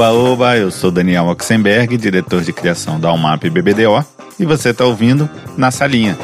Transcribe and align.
Oba, 0.00 0.12
oba, 0.12 0.56
eu 0.56 0.70
sou 0.70 0.90
Daniel 0.90 1.26
Oxenberg, 1.26 1.94
diretor 1.98 2.40
de 2.40 2.54
criação 2.54 2.98
da 2.98 3.12
UMAP 3.12 3.50
BBDO, 3.50 4.02
e 4.38 4.46
você 4.46 4.70
está 4.70 4.86
ouvindo 4.86 5.28
Na 5.58 5.70
Salinha. 5.70 6.16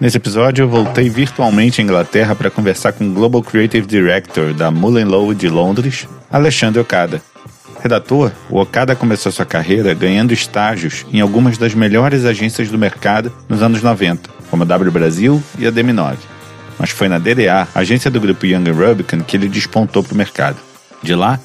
Nesse 0.00 0.16
episódio, 0.16 0.64
eu 0.64 0.68
voltei 0.68 1.08
virtualmente 1.08 1.80
à 1.80 1.84
Inglaterra 1.84 2.34
para 2.34 2.50
conversar 2.50 2.92
com 2.92 3.08
o 3.08 3.12
Global 3.12 3.44
Creative 3.44 3.86
Director 3.86 4.52
da 4.52 4.72
Mullen 4.72 5.04
Lowe 5.04 5.36
de 5.36 5.48
Londres, 5.48 6.08
Alexandre 6.32 6.80
Okada. 6.80 7.22
Redator, 7.80 8.32
o 8.50 8.60
Okada 8.60 8.96
começou 8.96 9.30
sua 9.30 9.46
carreira 9.46 9.94
ganhando 9.94 10.32
estágios 10.32 11.06
em 11.12 11.20
algumas 11.20 11.56
das 11.56 11.72
melhores 11.72 12.24
agências 12.24 12.70
do 12.70 12.76
mercado 12.76 13.30
nos 13.48 13.62
anos 13.62 13.84
90, 13.84 14.28
como 14.50 14.64
a 14.64 14.66
W 14.66 14.90
Brasil 14.90 15.40
e 15.56 15.64
a 15.64 15.70
DM9. 15.70 16.16
Mas 16.76 16.90
foi 16.90 17.08
na 17.08 17.20
DDA, 17.20 17.68
agência 17.72 18.10
do 18.10 18.20
grupo 18.20 18.46
Young 18.46 18.68
Rubicon, 18.72 19.20
que 19.20 19.36
ele 19.36 19.48
despontou 19.48 20.02
para 20.02 20.12
o 20.12 20.16
mercado. 20.16 20.56
De 21.04 21.14
lá, 21.14 21.38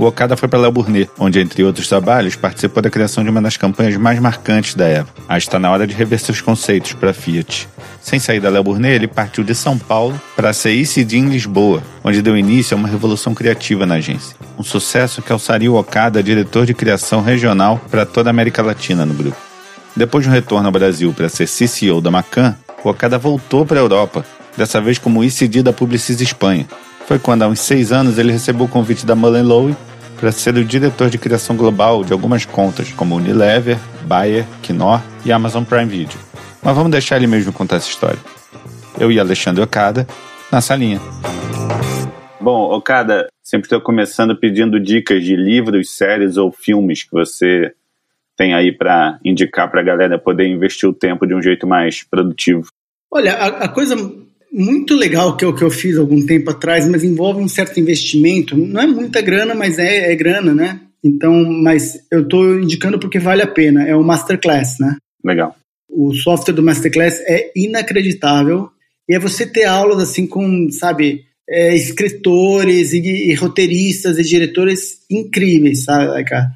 o 0.00 0.06
Okada 0.06 0.34
foi 0.34 0.48
para 0.48 0.58
Léo 0.58 0.72
Burnet, 0.72 1.10
onde, 1.18 1.38
entre 1.38 1.62
outros 1.62 1.86
trabalhos, 1.86 2.34
participou 2.34 2.82
da 2.82 2.88
criação 2.88 3.22
de 3.22 3.28
uma 3.28 3.42
das 3.42 3.58
campanhas 3.58 3.98
mais 3.98 4.18
marcantes 4.18 4.74
da 4.74 4.86
Eva. 4.88 5.10
Ah, 5.28 5.36
está 5.36 5.58
na 5.58 5.70
hora 5.70 5.86
de 5.86 5.94
rever 5.94 6.18
seus 6.18 6.40
conceitos 6.40 6.94
para 6.94 7.10
a 7.10 7.12
Fiat. 7.12 7.68
Sem 8.00 8.18
sair 8.18 8.40
da 8.40 8.48
Léo 8.48 8.64
Burnet, 8.64 8.94
ele 8.94 9.06
partiu 9.06 9.44
de 9.44 9.54
São 9.54 9.76
Paulo 9.76 10.18
para 10.34 10.48
a 10.48 10.52
CICD 10.54 11.18
em 11.18 11.28
Lisboa, 11.28 11.82
onde 12.02 12.22
deu 12.22 12.34
início 12.34 12.74
a 12.74 12.80
uma 12.80 12.88
revolução 12.88 13.34
criativa 13.34 13.84
na 13.84 13.96
agência. 13.96 14.34
Um 14.58 14.62
sucesso 14.62 15.20
que 15.20 15.32
alçaria 15.32 15.70
o 15.70 15.76
Okada 15.76 16.22
diretor 16.22 16.64
de 16.64 16.72
criação 16.72 17.20
regional 17.20 17.78
para 17.90 18.06
toda 18.06 18.30
a 18.30 18.32
América 18.32 18.62
Latina 18.62 19.04
no 19.04 19.12
grupo. 19.12 19.36
Depois 19.94 20.24
de 20.24 20.30
um 20.30 20.32
retorno 20.32 20.66
ao 20.66 20.72
Brasil 20.72 21.12
para 21.12 21.28
ser 21.28 21.46
CCO 21.46 22.00
da 22.00 22.10
Macan, 22.10 22.56
o 22.82 22.88
Okada 22.88 23.18
voltou 23.18 23.66
para 23.66 23.78
a 23.78 23.82
Europa, 23.82 24.24
dessa 24.56 24.80
vez 24.80 24.96
como 24.96 25.22
ICD 25.22 25.62
da 25.62 25.74
Publicis 25.74 26.22
Espanha. 26.22 26.66
Foi 27.06 27.18
quando, 27.18 27.42
há 27.42 27.48
uns 27.48 27.60
seis 27.60 27.92
anos, 27.92 28.16
ele 28.16 28.32
recebeu 28.32 28.64
o 28.64 28.68
convite 28.68 29.04
da 29.04 29.14
Mullen 29.14 29.42
Lowe 29.42 29.76
para 30.20 30.30
ser 30.30 30.54
o 30.54 30.64
diretor 30.64 31.08
de 31.08 31.16
criação 31.16 31.56
global 31.56 32.04
de 32.04 32.12
algumas 32.12 32.44
contas, 32.44 32.92
como 32.92 33.16
Unilever, 33.16 33.78
Bayer, 34.02 34.44
Knorr 34.62 35.00
e 35.24 35.32
Amazon 35.32 35.64
Prime 35.64 35.86
Video. 35.86 36.18
Mas 36.62 36.76
vamos 36.76 36.92
deixar 36.92 37.16
ele 37.16 37.26
mesmo 37.26 37.54
contar 37.54 37.76
essa 37.76 37.88
história. 37.88 38.18
Eu 38.98 39.10
e 39.10 39.18
Alexandre 39.18 39.62
Okada, 39.62 40.06
na 40.52 40.60
salinha. 40.60 41.00
Bom, 42.38 42.70
Okada, 42.70 43.28
sempre 43.42 43.64
estou 43.64 43.80
começando 43.80 44.38
pedindo 44.38 44.78
dicas 44.78 45.24
de 45.24 45.34
livros, 45.34 45.96
séries 45.96 46.36
ou 46.36 46.52
filmes 46.52 47.02
que 47.02 47.12
você 47.12 47.72
tem 48.36 48.54
aí 48.54 48.72
para 48.72 49.18
indicar 49.24 49.70
para 49.70 49.80
a 49.80 49.84
galera 49.84 50.18
poder 50.18 50.46
investir 50.46 50.86
o 50.86 50.94
tempo 50.94 51.26
de 51.26 51.34
um 51.34 51.40
jeito 51.40 51.66
mais 51.66 52.02
produtivo. 52.02 52.68
Olha, 53.10 53.34
a, 53.34 53.46
a 53.64 53.68
coisa 53.68 53.96
muito 54.52 54.94
legal 54.94 55.36
que 55.36 55.44
é 55.44 55.48
o 55.48 55.54
que 55.54 55.62
eu 55.62 55.70
fiz 55.70 55.96
algum 55.96 56.24
tempo 56.24 56.50
atrás, 56.50 56.86
mas 56.86 57.04
envolve 57.04 57.40
um 57.40 57.48
certo 57.48 57.78
investimento. 57.78 58.56
Não 58.56 58.80
é 58.80 58.86
muita 58.86 59.20
grana, 59.20 59.54
mas 59.54 59.78
é, 59.78 60.12
é 60.12 60.16
grana, 60.16 60.54
né? 60.54 60.80
Então, 61.02 61.44
mas 61.44 61.98
eu 62.10 62.22
estou 62.22 62.58
indicando 62.58 62.98
porque 62.98 63.18
vale 63.18 63.42
a 63.42 63.46
pena. 63.46 63.86
É 63.86 63.94
o 63.94 64.04
Masterclass, 64.04 64.78
né? 64.78 64.96
Legal. 65.24 65.56
O 65.88 66.12
software 66.14 66.54
do 66.54 66.62
Masterclass 66.62 67.20
é 67.20 67.50
inacreditável. 67.56 68.68
E 69.08 69.14
é 69.14 69.18
você 69.18 69.46
ter 69.46 69.64
aulas 69.64 69.98
assim 70.00 70.26
com, 70.26 70.68
sabe, 70.70 71.24
é, 71.48 71.74
escritores 71.74 72.92
e, 72.92 73.00
e, 73.00 73.34
roteiristas 73.34 74.18
e 74.18 74.22
diretores 74.22 75.00
incríveis, 75.10 75.84
sabe, 75.84 76.22
cara? 76.24 76.48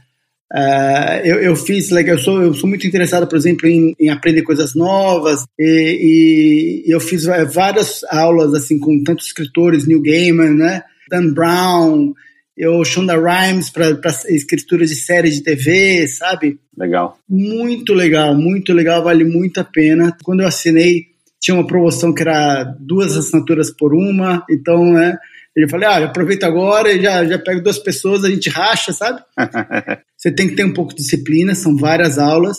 Uh, 0.54 1.18
eu, 1.24 1.40
eu, 1.40 1.56
fiz, 1.56 1.90
like, 1.90 2.08
eu 2.08 2.18
sou, 2.18 2.40
eu 2.40 2.54
sou 2.54 2.68
muito 2.68 2.86
interessado, 2.86 3.26
por 3.26 3.36
exemplo, 3.36 3.66
em, 3.66 3.92
em 3.98 4.08
aprender 4.08 4.42
coisas 4.42 4.72
novas 4.72 5.44
e, 5.58 6.84
e, 6.86 6.92
eu 6.92 7.00
fiz 7.00 7.24
várias 7.52 8.04
aulas 8.08 8.54
assim 8.54 8.78
com 8.78 9.02
tantos 9.02 9.26
escritores, 9.26 9.84
Neil 9.84 10.00
Gaiman, 10.00 10.54
né, 10.54 10.82
Dan 11.10 11.32
Brown, 11.32 12.14
eu 12.56 12.84
Shonda 12.84 13.16
Rhimes 13.16 13.68
para 13.68 13.98
escritura 14.28 14.86
de 14.86 14.94
série 14.94 15.28
de 15.28 15.42
TV, 15.42 16.06
sabe? 16.06 16.60
Legal. 16.78 17.18
Muito 17.28 17.92
legal, 17.92 18.34
muito 18.36 18.72
legal, 18.72 19.02
vale 19.02 19.24
muito 19.24 19.58
a 19.58 19.64
pena. 19.64 20.16
Quando 20.22 20.40
eu 20.40 20.46
assinei, 20.46 21.06
tinha 21.40 21.56
uma 21.56 21.66
promoção 21.66 22.14
que 22.14 22.22
era 22.22 22.62
duas 22.78 23.16
assinaturas 23.16 23.72
por 23.72 23.92
uma, 23.92 24.44
então, 24.48 24.84
né? 24.92 25.18
Ele 25.56 25.68
falou, 25.68 25.86
ah, 25.86 26.04
aproveita 26.04 26.46
agora 26.46 26.92
e 26.92 27.00
já, 27.00 27.24
já 27.24 27.38
pego 27.38 27.62
duas 27.62 27.78
pessoas, 27.78 28.24
a 28.24 28.30
gente 28.30 28.50
racha, 28.50 28.92
sabe? 28.92 29.22
Você 30.18 30.32
tem 30.32 30.48
que 30.48 30.56
ter 30.56 30.64
um 30.64 30.72
pouco 30.72 30.94
de 30.94 31.02
disciplina, 31.02 31.54
são 31.54 31.76
várias 31.76 32.18
aulas. 32.18 32.58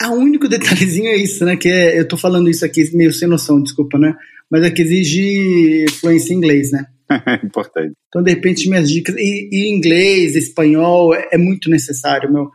A 0.00 0.10
único 0.10 0.48
detalhezinho 0.48 1.08
é 1.08 1.16
isso, 1.16 1.44
né? 1.44 1.56
Que 1.56 1.68
é, 1.68 2.00
eu 2.00 2.08
tô 2.08 2.16
falando 2.16 2.50
isso 2.50 2.64
aqui 2.64 2.90
meio 2.96 3.12
sem 3.12 3.28
noção, 3.28 3.62
desculpa, 3.62 3.96
né? 3.98 4.14
Mas 4.50 4.64
é 4.64 4.70
que 4.70 4.82
exige 4.82 5.86
fluência 6.00 6.32
em 6.32 6.36
inglês, 6.36 6.72
né? 6.72 6.86
Importante. 7.44 7.92
Então, 8.08 8.22
de 8.22 8.30
repente, 8.30 8.68
minhas 8.68 8.90
dicas. 8.90 9.14
E, 9.16 9.48
e 9.52 9.68
inglês, 9.68 10.34
espanhol, 10.34 11.14
é, 11.14 11.28
é, 11.32 11.38
muito 11.38 11.70
necessário, 11.70 12.32
meu. 12.32 12.50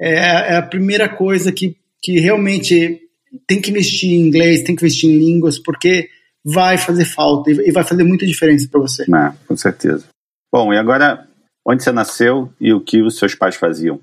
É, 0.00 0.14
é, 0.14 0.56
a 0.56 0.62
primeira 0.62 1.08
coisa 1.08 1.52
que, 1.52 1.76
que 2.02 2.18
realmente 2.18 3.00
tem 3.46 3.60
que 3.60 3.70
investir 3.70 4.10
em 4.10 4.20
inglês, 4.26 4.62
tem 4.62 4.74
que 4.74 4.84
investir 4.84 5.10
em 5.10 5.18
línguas, 5.18 5.58
porque 5.58 6.08
vai 6.48 6.78
fazer 6.78 7.04
falta 7.04 7.50
e 7.50 7.72
vai 7.72 7.82
fazer 7.82 8.04
muita 8.04 8.24
diferença 8.24 8.68
para 8.70 8.80
você. 8.80 9.02
É, 9.02 9.32
com 9.48 9.56
certeza. 9.56 10.04
Bom, 10.52 10.72
e 10.72 10.78
agora, 10.78 11.26
onde 11.66 11.82
você 11.82 11.90
nasceu 11.90 12.52
e 12.60 12.72
o 12.72 12.80
que 12.80 13.02
os 13.02 13.18
seus 13.18 13.34
pais 13.34 13.56
faziam? 13.56 13.98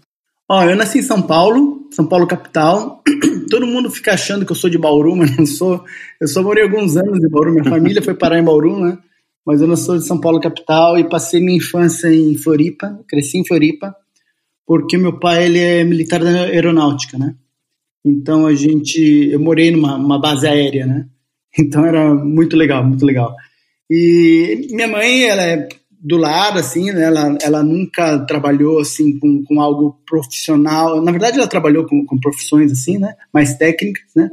Ó, 0.52 0.62
eu 0.64 0.76
nasci 0.76 1.00
em 1.00 1.04
São 1.04 1.22
Paulo, 1.22 1.88
São 1.92 2.06
Paulo 2.06 2.28
capital. 2.28 3.02
Todo 3.50 3.66
mundo 3.66 3.90
fica 3.90 4.14
achando 4.14 4.46
que 4.46 4.52
eu 4.52 4.56
sou 4.58 4.70
de 4.70 4.78
Bauru, 4.78 5.16
mas 5.16 5.38
não 5.38 5.46
sou. 5.46 5.86
Eu 6.20 6.28
só 6.28 6.44
morei 6.44 6.64
alguns 6.66 6.98
anos 6.98 7.24
em 7.24 7.30
Bauru, 7.30 7.54
minha 7.54 7.64
família 7.64 8.02
foi 8.02 8.14
parar 8.14 8.38
em 8.38 8.44
Bauru, 8.44 8.78
né? 8.78 8.98
Mas 9.46 9.62
eu 9.62 9.68
não 9.68 9.78
sou 9.78 9.98
de 9.98 10.06
São 10.06 10.20
Paulo 10.20 10.42
capital 10.42 10.98
e 11.00 11.08
passei 11.08 11.40
minha 11.40 11.58
infância 11.58 12.14
em 12.14 12.38
Floripa, 12.38 13.00
cresci 13.08 13.38
em 13.38 13.48
Floripa, 13.48 13.96
porque 14.66 14.98
meu 14.98 15.18
pai 15.18 15.46
ele 15.46 15.60
é 15.60 15.84
militar 15.86 16.20
da 16.20 16.30
aeronáutica, 16.30 17.18
né? 17.18 17.36
Então 18.06 18.46
a 18.46 18.54
gente, 18.54 19.30
eu 19.32 19.40
morei 19.40 19.72
numa 19.72 20.20
base 20.20 20.46
aérea, 20.46 20.86
né? 20.86 21.08
Então 21.60 21.86
era 21.86 22.14
muito 22.16 22.56
legal, 22.58 22.84
muito 22.84 23.06
legal. 23.06 23.36
E 23.90 24.68
minha 24.72 24.88
mãe, 24.88 25.26
ela 25.26 25.44
é 25.44 25.68
do 26.04 26.18
lado, 26.18 26.60
assim, 26.60 26.92
né? 26.92 27.04
Ela, 27.04 27.38
ela 27.42 27.64
nunca 27.64 28.20
trabalhou, 28.26 28.80
assim, 28.80 29.18
com, 29.20 29.44
com 29.44 29.62
algo 29.62 30.00
profissional. 30.06 31.02
Na 31.02 31.12
verdade, 31.12 31.38
ela 31.38 31.48
trabalhou 31.48 31.86
com, 31.86 32.06
com 32.06 32.20
profissões, 32.20 32.72
assim, 32.72 32.98
né? 32.98 33.16
Mais 33.32 33.56
técnicas, 33.56 34.04
né? 34.16 34.30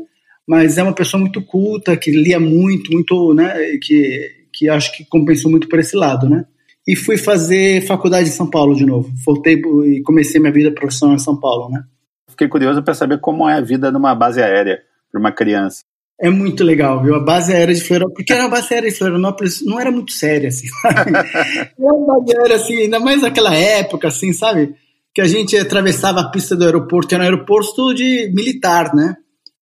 Mas 0.47 0.79
é 0.79 0.83
uma 0.83 0.95
pessoa 0.95 1.21
muito 1.21 1.41
culta, 1.43 1.97
que 1.97 2.11
lia 2.11 2.41
muito, 2.41 2.91
muito, 2.91 3.35
né? 3.35 3.55
Que, 3.83 4.47
que 4.53 4.69
acho 4.69 4.97
que 4.97 5.05
compensou 5.05 5.51
muito 5.51 5.69
por 5.69 5.79
esse 5.79 5.95
lado, 5.95 6.29
né? 6.29 6.45
E 6.89 6.97
fui 6.97 7.17
fazer 7.17 7.87
faculdade 7.87 8.29
em 8.29 8.33
São 8.33 8.51
Paulo 8.51 8.75
de 8.75 8.85
novo. 8.85 9.13
Voltei 9.25 9.55
e 9.55 10.03
comecei 10.03 10.41
minha 10.41 10.53
vida 10.53 10.73
profissional 10.73 11.15
em 11.15 11.21
São 11.21 11.39
Paulo, 11.39 11.71
né? 11.71 11.85
Fiquei 12.29 12.49
curioso 12.49 12.83
para 12.83 12.95
saber 12.95 13.21
como 13.21 13.49
é 13.49 13.55
a 13.55 13.61
vida 13.61 13.93
numa 13.93 14.15
base 14.15 14.43
aérea 14.43 14.83
para 15.13 15.21
uma 15.21 15.31
criança. 15.31 15.83
É 16.23 16.29
muito 16.29 16.63
legal, 16.63 17.03
viu? 17.03 17.15
A 17.15 17.21
base 17.21 17.53
aérea 17.53 17.75
de 17.75 17.81
Florianópolis, 17.81 18.17
porque 18.17 18.33
era 18.33 18.45
a 18.45 18.49
base 18.49 18.75
aérea 18.75 18.91
de 18.91 18.99
Florianópolis, 18.99 19.65
não 19.65 19.81
era 19.81 19.91
muito 19.91 20.13
séria, 20.13 20.49
assim. 20.49 20.67
era 20.85 21.75
uma 21.79 22.21
base 22.21 22.37
aérea, 22.37 22.57
assim, 22.57 22.79
ainda 22.79 23.01
mais 23.01 23.23
naquela 23.23 23.55
época, 23.55 24.09
assim, 24.09 24.33
sabe? 24.33 24.75
Que 25.15 25.23
a 25.23 25.27
gente 25.27 25.57
atravessava 25.57 26.21
a 26.21 26.31
pista 26.31 26.55
do 26.55 26.65
aeroporto, 26.65 27.15
era 27.15 27.25
um 27.25 27.27
aeroporto 27.27 27.95
de 27.95 28.31
militar, 28.35 28.95
né? 28.95 29.17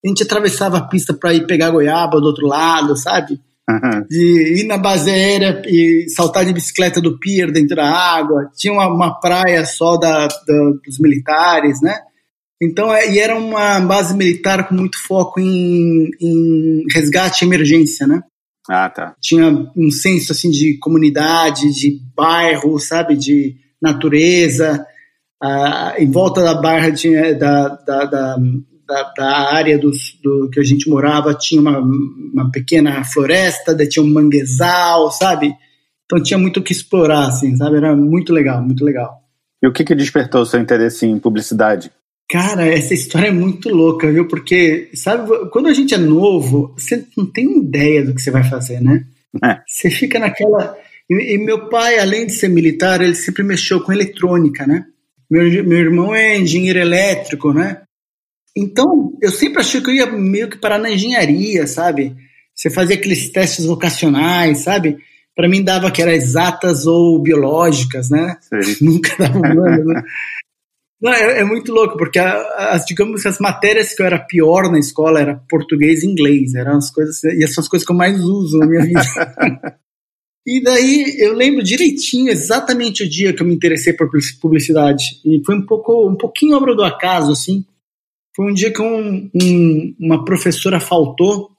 A 0.04 0.08
gente 0.08 0.24
atravessava 0.24 0.78
a 0.78 0.82
pista 0.82 1.14
para 1.14 1.32
ir 1.32 1.47
pegar 1.47 1.70
goiaba 1.70 2.20
do 2.20 2.26
outro 2.26 2.47
lado, 2.47 2.97
sabe? 2.97 3.41
Uhum. 3.70 4.06
De 4.08 4.60
ir 4.60 4.64
na 4.66 4.78
base 4.78 5.10
aérea 5.10 5.62
e 5.66 6.06
saltar 6.08 6.44
de 6.44 6.52
bicicleta 6.52 7.00
do 7.00 7.18
pier 7.18 7.52
dentro 7.52 7.76
da 7.76 7.88
água. 7.88 8.50
Tinha 8.56 8.72
uma, 8.72 8.88
uma 8.88 9.20
praia 9.20 9.64
só 9.64 9.97
da, 9.97 10.26
da, 10.26 10.70
dos 10.84 10.98
militares, 10.98 11.80
né? 11.82 11.98
Então, 12.60 12.92
é, 12.92 13.12
e 13.12 13.19
era 13.19 13.36
uma 13.36 13.80
base 13.80 14.16
militar 14.16 14.69
com 14.69 14.74
muito 14.74 14.98
foco 14.98 15.38
em, 15.38 16.10
em 16.20 16.84
resgate 16.92 17.44
e 17.44 17.46
emergência, 17.46 18.06
né? 18.06 18.22
Ah, 18.69 18.91
tá. 18.91 19.14
Tinha 19.20 19.70
um 19.76 19.91
senso, 19.91 20.32
assim, 20.32 20.50
de 20.50 20.76
comunidade, 20.78 21.72
de 21.72 22.00
bairro, 22.14 22.78
sabe? 22.78 23.16
De 23.16 23.56
natureza. 23.80 24.84
Ah, 25.42 25.94
em 25.98 26.10
volta 26.10 26.42
da 26.42 26.54
barra 26.54 26.92
tinha, 26.92 27.34
da, 27.34 27.68
da, 27.68 28.04
da, 28.04 28.36
da, 29.16 29.38
área 29.53 29.78
dos, 29.78 30.18
do 30.22 30.50
que 30.50 30.59
a 30.59 30.65
gente 30.65 30.91
morava 30.91 31.33
tinha 31.34 31.60
uma, 31.60 31.78
uma 31.78 32.50
pequena 32.50 33.04
floresta, 33.04 33.74
daí 33.74 33.88
tinha 33.88 34.04
um 34.04 34.12
manguezal, 34.12 35.10
sabe? 35.12 35.54
Então 36.04 36.22
tinha 36.22 36.38
muito 36.38 36.59
o 36.59 36.62
que 36.62 36.72
explorar, 36.72 37.28
assim, 37.28 37.56
sabe? 37.56 37.77
Era 37.77 37.94
muito 37.94 38.33
legal, 38.33 38.62
muito 38.62 38.84
legal. 38.84 39.22
E 39.62 39.66
o 39.66 39.72
que, 39.72 39.84
que 39.84 39.94
despertou 39.94 40.42
o 40.42 40.47
seu 40.47 40.60
interesse 40.60 41.06
em 41.06 41.18
publicidade? 41.18 41.91
Cara, 42.30 42.66
essa 42.66 42.92
história 42.92 43.28
é 43.28 43.33
muito 43.33 43.71
louca, 43.71 44.13
viu? 44.13 44.28
Porque, 44.28 44.91
sabe, 44.95 45.48
quando 45.51 45.69
a 45.69 45.72
gente 45.72 45.95
é 45.95 45.98
novo, 45.98 46.75
você 46.77 47.04
não 47.16 47.25
tem 47.25 47.59
ideia 47.59 48.04
do 48.04 48.15
que 48.15 48.21
você 48.21 48.30
vai 48.30 48.45
fazer, 48.45 48.83
né? 48.83 49.04
É. 49.42 49.60
Você 49.66 49.89
fica 49.89 50.19
naquela. 50.19 50.77
E, 51.09 51.34
e, 51.34 51.39
meu 51.39 51.69
pai, 51.71 51.98
além 51.98 52.27
de 52.27 52.34
ser 52.34 52.48
militar, 52.48 53.01
ele 53.01 53.15
sempre 53.15 53.42
mexeu 53.42 53.80
com 53.80 53.92
eletrônica, 53.92 54.66
né? 54.66 54.84
Meu, 55.30 55.42
meu 55.65 55.78
irmão 55.78 56.15
é 56.15 56.39
engenheiro 56.39 56.78
elétrico, 56.78 57.53
né? 57.53 57.83
Então, 58.54 59.16
eu 59.22 59.31
sempre 59.31 59.60
achei 59.60 59.81
que 59.81 59.89
eu 59.89 59.95
ia 59.95 60.07
meio 60.07 60.51
que 60.51 60.59
parar 60.59 60.78
na 60.78 60.91
engenharia, 60.91 61.66
sabe? 61.66 62.15
Você 62.54 62.69
fazia 62.69 62.97
aqueles 62.97 63.31
testes 63.31 63.65
vocacionais, 63.65 64.59
sabe? 64.59 64.98
para 65.39 65.48
mim 65.48 65.63
dava 65.63 65.89
que 65.92 66.03
era 66.03 66.13
exatas 66.13 66.84
ou 66.84 67.22
biológicas, 67.22 68.10
né? 68.10 68.36
Nunca 68.83 69.15
dava 69.16 69.39
humanas, 69.39 69.86
né? 69.86 70.03
Não, 71.00 71.12
é, 71.12 71.41
é, 71.41 71.45
muito 71.45 71.72
louco, 71.72 71.97
porque 71.97 72.18
as, 72.18 72.84
digamos 72.84 73.24
as 73.24 73.39
matérias 73.39 73.95
que 73.95 74.03
eu 74.03 74.06
era 74.06 74.18
pior 74.18 74.71
na 74.71 74.80
escola 74.80 75.21
era 75.21 75.36
português 75.48 76.03
e 76.03 76.09
inglês, 76.09 76.54
eram 76.54 76.77
as 76.77 76.91
coisas, 76.91 77.22
e 77.22 77.45
essas 77.45 77.68
coisas 77.68 77.86
que 77.86 77.92
eu 77.92 77.97
mais 77.97 78.21
uso 78.21 78.59
na 78.59 78.66
minha 78.66 78.84
vida. 78.84 79.00
e 80.45 80.60
daí 80.60 81.16
eu 81.21 81.34
lembro 81.34 81.62
direitinho, 81.62 82.30
exatamente 82.30 83.04
o 83.04 83.09
dia 83.09 83.33
que 83.33 83.41
eu 83.41 83.47
me 83.47 83.54
interessei 83.54 83.92
por 83.92 84.10
publicidade. 84.41 85.04
E 85.24 85.41
foi 85.47 85.56
um 85.56 85.65
pouco, 85.65 86.09
um 86.09 86.16
pouquinho 86.16 86.56
obra 86.56 86.74
do 86.74 86.83
acaso, 86.83 87.30
assim. 87.30 87.65
Foi 88.34 88.50
um 88.50 88.54
dia 88.54 88.72
que 88.72 88.83
um, 88.83 89.30
um, 89.34 89.97
uma 90.00 90.24
professora 90.24 90.80
faltou 90.80 91.50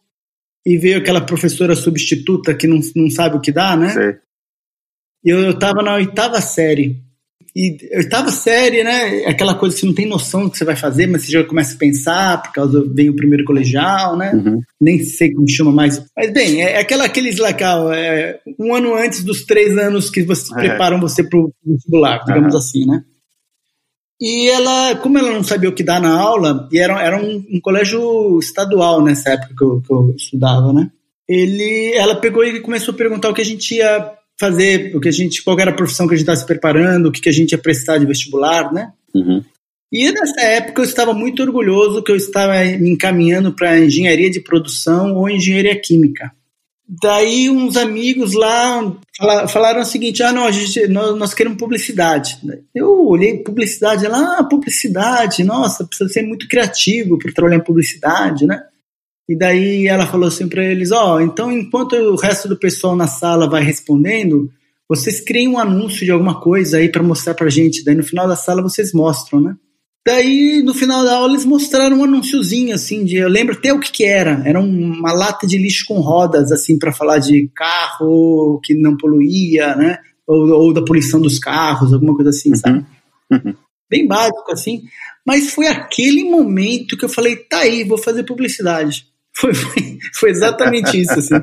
e 0.65 0.77
veio 0.77 0.97
aquela 0.97 1.21
professora 1.21 1.75
substituta 1.75 2.53
que 2.53 2.67
não, 2.67 2.79
não 2.93 3.09
sabe 3.09 3.37
o 3.37 3.41
que 3.41 3.51
dá, 3.51 3.77
né? 3.77 3.89
Sim. 3.89 4.19
E 5.23 5.29
eu, 5.29 5.39
eu 5.39 5.57
tava 5.57 5.81
na 5.81 5.95
oitava 5.95 6.41
série. 6.41 7.01
E 7.55 7.77
oitava 7.95 8.31
série, 8.31 8.83
né? 8.83 9.25
Aquela 9.25 9.55
coisa 9.55 9.73
que 9.73 9.81
você 9.81 9.87
não 9.87 9.93
tem 9.93 10.07
noção 10.07 10.43
do 10.43 10.51
que 10.51 10.57
você 10.57 10.65
vai 10.65 10.75
fazer, 10.75 11.07
mas 11.07 11.23
você 11.23 11.31
já 11.31 11.43
começa 11.43 11.75
a 11.75 11.77
pensar, 11.77 12.41
por 12.41 12.51
causa 12.51 12.85
vem 12.93 13.09
o 13.09 13.15
primeiro 13.15 13.43
colegial, 13.43 14.15
né? 14.15 14.31
Uhum. 14.33 14.61
Nem 14.79 15.03
sei 15.03 15.33
como 15.33 15.49
chama 15.49 15.71
mais. 15.71 16.03
Mas 16.15 16.31
bem, 16.31 16.61
é 16.61 16.79
aquela, 16.79 17.05
aqueles 17.05 17.37
lacal, 17.37 17.91
é, 17.91 18.39
um 18.59 18.73
ano 18.73 18.95
antes 18.95 19.23
dos 19.23 19.45
três 19.45 19.77
anos 19.77 20.09
que 20.09 20.21
você, 20.23 20.53
é. 20.53 20.69
preparam 20.69 20.99
você 20.99 21.23
para 21.23 21.39
o 21.39 21.51
vestibular, 21.65 22.23
digamos 22.23 22.53
uhum. 22.53 22.59
assim, 22.59 22.85
né? 22.85 23.03
E 24.21 24.49
ela, 24.49 24.95
como 24.97 25.17
ela 25.17 25.31
não 25.31 25.43
sabia 25.43 25.69
o 25.69 25.73
que 25.73 25.83
dar 25.83 26.01
na 26.01 26.11
aula, 26.11 26.67
e 26.71 26.77
era, 26.77 27.01
era 27.01 27.17
um, 27.17 27.45
um 27.53 27.59
colégio 27.61 28.37
estadual 28.39 29.01
nessa 29.01 29.29
época 29.29 29.53
que 29.57 29.63
eu, 29.63 29.81
que 29.81 29.93
eu, 29.93 30.13
estudava, 30.15 30.73
né? 30.73 30.91
Ele, 31.27 31.93
ela 31.95 32.15
pegou 32.15 32.43
e 32.43 32.59
começou 32.59 32.93
a 32.93 32.97
perguntar 32.97 33.29
o 33.29 33.33
que 33.33 33.41
a 33.41 33.45
gente 33.45 33.75
ia 33.75 34.18
fazer, 34.39 34.95
o 34.95 34.99
que 34.99 35.09
a 35.09 35.11
gente, 35.11 35.43
qual 35.43 35.59
era 35.59 35.71
a 35.71 35.75
profissão 35.75 36.07
que 36.07 36.13
a 36.13 36.17
gente 36.17 36.23
estava 36.23 36.37
se 36.37 36.45
preparando, 36.45 37.07
o 37.07 37.11
que, 37.11 37.21
que 37.21 37.29
a 37.29 37.33
gente 37.33 37.51
ia 37.51 37.57
prestar 37.57 37.97
de 37.97 38.05
vestibular, 38.05 38.71
né? 38.71 38.91
Uhum. 39.13 39.43
E 39.91 40.11
nessa 40.11 40.41
época 40.41 40.81
eu 40.81 40.85
estava 40.85 41.13
muito 41.13 41.41
orgulhoso 41.41 42.03
que 42.03 42.11
eu 42.11 42.15
estava 42.15 42.63
me 42.63 42.91
encaminhando 42.91 43.53
para 43.53 43.79
engenharia 43.79 44.29
de 44.29 44.39
produção 44.39 45.15
ou 45.15 45.29
engenharia 45.29 45.75
química. 45.79 46.31
Daí 46.87 47.49
uns 47.49 47.77
amigos 47.77 48.33
lá 48.33 48.95
falaram 49.47 49.81
o 49.81 49.85
seguinte: 49.85 50.23
ah, 50.23 50.31
não, 50.31 50.45
a 50.45 50.51
gente, 50.51 50.87
nós, 50.87 51.15
nós 51.17 51.33
queremos 51.33 51.59
publicidade. 51.59 52.39
Eu 52.73 53.07
olhei 53.07 53.43
publicidade, 53.43 54.05
ela, 54.05 54.39
ah, 54.39 54.43
publicidade, 54.43 55.43
nossa, 55.43 55.85
precisa 55.85 56.09
ser 56.09 56.23
muito 56.23 56.47
criativo 56.47 57.17
para 57.17 57.31
trabalhar 57.31 57.57
em 57.57 57.63
publicidade, 57.63 58.45
né? 58.47 58.63
E 59.29 59.37
daí 59.37 59.87
ela 59.87 60.07
falou 60.07 60.27
assim 60.27 60.49
para 60.49 60.65
eles: 60.65 60.91
ó, 60.91 61.15
oh, 61.15 61.21
então 61.21 61.51
enquanto 61.51 61.93
o 61.93 62.15
resto 62.15 62.49
do 62.49 62.57
pessoal 62.57 62.95
na 62.95 63.05
sala 63.05 63.47
vai 63.47 63.63
respondendo, 63.63 64.49
vocês 64.89 65.21
criem 65.21 65.47
um 65.47 65.59
anúncio 65.59 66.03
de 66.03 66.11
alguma 66.11 66.41
coisa 66.41 66.77
aí 66.77 66.89
para 66.89 67.03
mostrar 67.03 67.35
pra 67.35 67.47
gente. 67.47 67.85
Daí 67.85 67.93
no 67.93 68.03
final 68.03 68.27
da 68.27 68.35
sala 68.35 68.63
vocês 68.63 68.91
mostram, 68.91 69.39
né? 69.39 69.55
Daí, 70.07 70.63
no 70.63 70.73
final 70.73 71.03
da 71.03 71.17
aula, 71.17 71.33
eles 71.33 71.45
mostraram 71.45 71.99
um 71.99 72.03
anúnciozinho, 72.03 72.73
assim, 72.73 73.03
de, 73.03 73.17
eu 73.17 73.27
lembro 73.27 73.53
até 73.53 73.71
o 73.71 73.79
que 73.79 73.91
que 73.91 74.05
era. 74.05 74.41
Era 74.43 74.59
uma 74.59 75.11
lata 75.11 75.45
de 75.45 75.57
lixo 75.57 75.85
com 75.87 75.99
rodas, 75.99 76.51
assim, 76.51 76.79
para 76.79 76.91
falar 76.91 77.19
de 77.19 77.47
carro 77.53 78.59
que 78.63 78.73
não 78.73 78.97
poluía, 78.97 79.75
né? 79.75 79.99
Ou, 80.25 80.49
ou, 80.49 80.73
da 80.73 80.83
poluição 80.83 81.21
dos 81.21 81.37
carros, 81.37 81.93
alguma 81.93 82.15
coisa 82.15 82.29
assim, 82.31 82.49
uhum. 82.51 82.55
sabe? 82.55 82.85
Uhum. 83.29 83.53
Bem 83.87 84.07
básico, 84.07 84.51
assim. 84.51 84.83
Mas 85.23 85.51
foi 85.51 85.67
aquele 85.67 86.23
momento 86.23 86.97
que 86.97 87.05
eu 87.05 87.09
falei, 87.09 87.35
tá 87.35 87.59
aí, 87.59 87.83
vou 87.83 87.97
fazer 87.97 88.23
publicidade. 88.23 89.08
Foi, 89.35 89.53
foi, 90.15 90.29
exatamente 90.29 90.99
isso, 90.99 91.13
assim. 91.13 91.35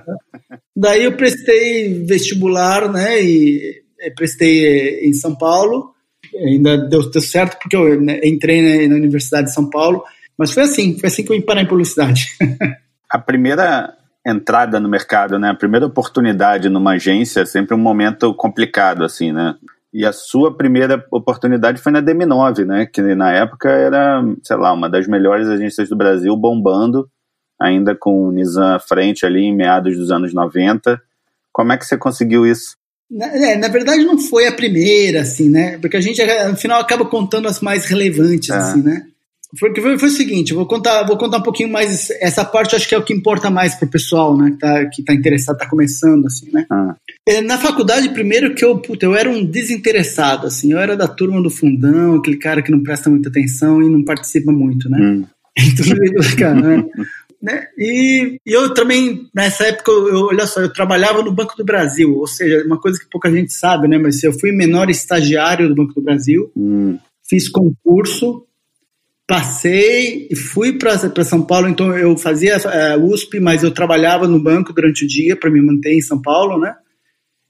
Daí 0.77 1.05
eu 1.05 1.17
prestei 1.17 2.05
vestibular, 2.05 2.91
né? 2.93 3.23
E 3.23 3.83
prestei 4.15 5.01
em 5.09 5.13
São 5.13 5.35
Paulo 5.35 5.97
ainda 6.35 6.77
deu, 6.77 7.09
deu 7.11 7.23
certo 7.23 7.59
porque 7.61 7.77
eu 7.77 8.01
né, 8.01 8.21
entrei 8.25 8.63
na, 8.63 8.89
na, 8.89 8.97
Universidade 8.97 9.49
de 9.49 9.55
São 9.55 9.69
Paulo, 9.71 10.05
mas 10.37 10.53
foi 10.53 10.65
assim, 10.65 10.99
foi 10.99 11.09
assim 11.09 11.25
que 11.25 11.33
eu 11.33 11.43
parei 11.43 11.63
em 11.63 11.69
publicidade. 11.69 12.29
a 13.11 13.19
primeira 13.19 13.95
entrada 14.27 14.81
no 14.81 14.89
mercado, 14.89 15.39
né, 15.39 15.51
a 15.51 15.55
primeira 15.55 15.87
oportunidade 15.87 16.69
numa 16.69 16.93
agência 16.93 17.41
é 17.41 17.47
sempre 17.47 17.75
um 17.75 17.79
momento 17.79 18.35
complicado, 18.35 19.05
assim, 19.05 19.33
né? 19.33 19.55
E 19.95 20.05
a 20.05 20.13
sua 20.13 20.55
primeira 20.55 21.03
oportunidade 21.11 21.81
foi 21.81 21.91
na 21.91 22.03
DM9, 22.03 22.67
né? 22.67 22.85
Que 22.85 23.01
na 23.15 23.33
época 23.33 23.71
era, 23.71 24.23
sei 24.43 24.57
lá, 24.57 24.73
uma 24.73 24.91
das 24.91 25.07
melhores 25.07 25.49
agências 25.49 25.89
do 25.89 25.97
Brasil, 25.97 26.37
bombando, 26.37 27.09
ainda 27.61 27.95
com 27.95 28.29
o 28.29 28.33
Nizam 28.33 28.75
à 28.75 28.79
frente 28.79 29.25
ali 29.25 29.45
em 29.45 29.57
meados 29.57 29.97
dos 29.97 30.11
anos 30.11 30.33
90. 30.35 31.01
Como 31.53 31.73
é 31.73 31.77
que 31.77 31.87
você 31.87 31.97
conseguiu 31.97 32.47
isso? 32.47 32.77
Na, 33.11 33.27
é, 33.27 33.57
na 33.57 33.69
verdade, 33.69 34.05
não 34.05 34.19
foi 34.19 34.47
a 34.47 34.53
primeira, 34.53 35.21
assim, 35.21 35.49
né? 35.49 35.79
Porque 35.79 35.97
a 35.97 36.01
gente, 36.01 36.21
no 36.49 36.57
final, 36.57 36.81
acaba 36.81 37.05
contando 37.05 37.47
as 37.47 37.61
mais 37.61 37.87
relevantes, 37.87 38.51
é. 38.51 38.57
assim, 38.57 38.83
né? 38.83 39.03
Foi, 39.59 39.73
foi, 39.81 39.97
foi 39.97 40.09
o 40.09 40.13
seguinte, 40.13 40.53
vou 40.53 40.67
contar, 40.67 41.05
vou 41.05 41.17
contar 41.17 41.39
um 41.39 41.43
pouquinho 41.43 41.71
mais. 41.71 42.11
Essa 42.21 42.45
parte 42.45 42.75
acho 42.75 42.89
que 42.89 42.95
é 42.95 42.99
o 42.99 43.05
que 43.05 43.15
importa 43.15 43.49
mais 43.49 43.77
pro 43.77 43.89
pessoal, 43.89 44.37
né? 44.37 44.51
Que 44.51 44.59
tá, 44.59 44.87
que 44.87 45.05
tá 45.05 45.15
interessado, 45.15 45.57
tá 45.57 45.69
começando, 45.69 46.27
assim, 46.27 46.51
né? 46.53 46.67
Ah. 46.69 46.97
É, 47.27 47.41
na 47.41 47.57
faculdade, 47.57 48.09
primeiro 48.09 48.55
que 48.55 48.65
eu, 48.65 48.79
puta, 48.79 49.07
eu 49.07 49.15
era 49.15 49.31
um 49.31 49.45
desinteressado, 49.45 50.49
assim. 50.49 50.73
Eu 50.73 50.79
era 50.79 50.97
da 50.97 51.07
turma 51.07 51.41
do 51.41 51.49
fundão, 51.49 52.17
aquele 52.17 52.37
cara 52.37 52.61
que 52.61 52.73
não 52.73 52.83
presta 52.83 53.09
muita 53.09 53.29
atenção 53.29 53.81
e 53.81 53.89
não 53.89 54.05
participa 54.05 54.51
muito, 54.51 54.89
né? 54.91 54.99
Hum. 55.01 55.25
Então, 55.59 56.37
cara, 56.37 56.55
né? 56.55 56.85
Né? 57.47 57.69
E, 57.79 58.41
e, 58.45 58.53
eu 58.53 58.75
também, 58.75 59.31
nessa 59.33 59.67
época, 59.67 59.93
eu, 59.93 60.27
olha 60.27 60.49
só, 60.49 60.61
eu 60.61 60.73
trabalhava 60.73 61.23
no 61.23 61.31
Banco 61.31 61.57
do 61.57 61.65
Brasil, 61.65 62.13
ou 62.19 62.27
seja, 62.27 62.65
uma 62.67 62.81
coisa 62.81 62.99
que 62.99 63.09
pouca 63.09 63.31
gente 63.31 63.53
sabe, 63.53 63.87
né? 63.87 63.97
Mas 63.99 64.21
eu 64.25 64.33
fui 64.33 64.51
menor 64.51 64.91
estagiário 64.91 65.69
do 65.69 65.75
Banco 65.77 65.95
do 65.95 66.03
Brasil, 66.03 66.51
hum. 66.57 66.99
fiz 67.23 67.49
concurso, 67.49 68.45
passei 69.29 70.27
e 70.29 70.35
fui 70.35 70.77
para 70.77 71.25
São 71.25 71.41
Paulo, 71.41 71.69
então 71.69 71.97
eu 71.97 72.17
fazia 72.17 72.57
uh, 72.57 73.05
USP, 73.05 73.39
mas 73.39 73.63
eu 73.63 73.71
trabalhava 73.71 74.27
no 74.27 74.43
banco 74.43 74.73
durante 74.73 75.05
o 75.05 75.09
dia 75.09 75.37
para 75.37 75.49
me 75.49 75.63
manter 75.63 75.93
em 75.93 76.03
São 76.03 76.21
Paulo, 76.21 76.59
né? 76.59 76.75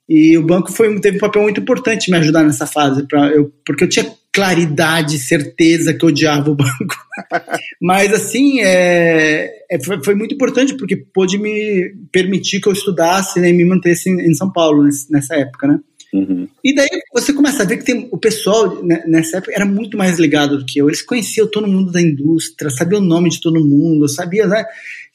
E 0.07 0.37
o 0.37 0.43
banco 0.43 0.71
foi, 0.71 1.01
teve 1.01 1.17
um 1.17 1.21
papel 1.21 1.43
muito 1.43 1.61
importante 1.61 2.11
me 2.11 2.19
ajudar 2.19 2.43
nessa 2.43 2.67
fase, 2.67 3.09
pra, 3.09 3.29
eu, 3.31 3.51
porque 3.65 3.85
eu 3.85 3.89
tinha 3.89 4.07
claridade, 4.37 5.19
certeza 5.19 5.95
que 5.95 6.05
eu 6.05 6.11
odiava 6.11 6.51
o 6.51 6.55
banco. 6.55 6.95
Mas, 7.81 8.13
assim, 8.13 8.61
é, 8.61 9.51
é, 9.71 9.79
foi, 10.05 10.15
muito 10.15 10.35
importante, 10.35 10.77
porque 10.77 10.95
pôde 10.95 11.39
me 11.39 11.95
permitir 12.13 12.61
que 12.61 12.69
eu 12.69 12.73
estudasse 12.73 13.41
né, 13.41 13.49
e 13.49 13.53
me 13.55 13.65
mantesse 13.65 14.11
em, 14.11 14.21
em 14.21 14.35
São 14.35 14.53
Paulo 14.53 14.85
nesse, 14.85 15.11
nessa 15.11 15.35
época, 15.37 15.67
né? 15.67 15.81
Uhum. 16.13 16.47
E 16.63 16.75
daí 16.75 16.89
você 17.13 17.33
começa 17.33 17.63
a 17.63 17.67
ver 17.67 17.79
que 17.79 17.85
tem, 17.85 18.09
o 18.13 18.19
pessoal 18.19 18.83
né, 18.85 19.03
nessa 19.07 19.39
época 19.39 19.53
era 19.55 19.65
muito 19.65 19.97
mais 19.97 20.19
ligado 20.19 20.59
do 20.59 20.67
que 20.67 20.79
eu. 20.79 20.89
Eles 20.89 21.03
conheciam 21.03 21.47
todo 21.47 21.67
mundo 21.67 21.91
da 21.91 22.01
indústria, 22.01 22.71
sabiam 22.71 23.01
o 23.01 23.05
nome 23.05 23.31
de 23.31 23.41
todo 23.41 23.65
mundo, 23.65 24.07
sabia, 24.07 24.47
né? 24.47 24.65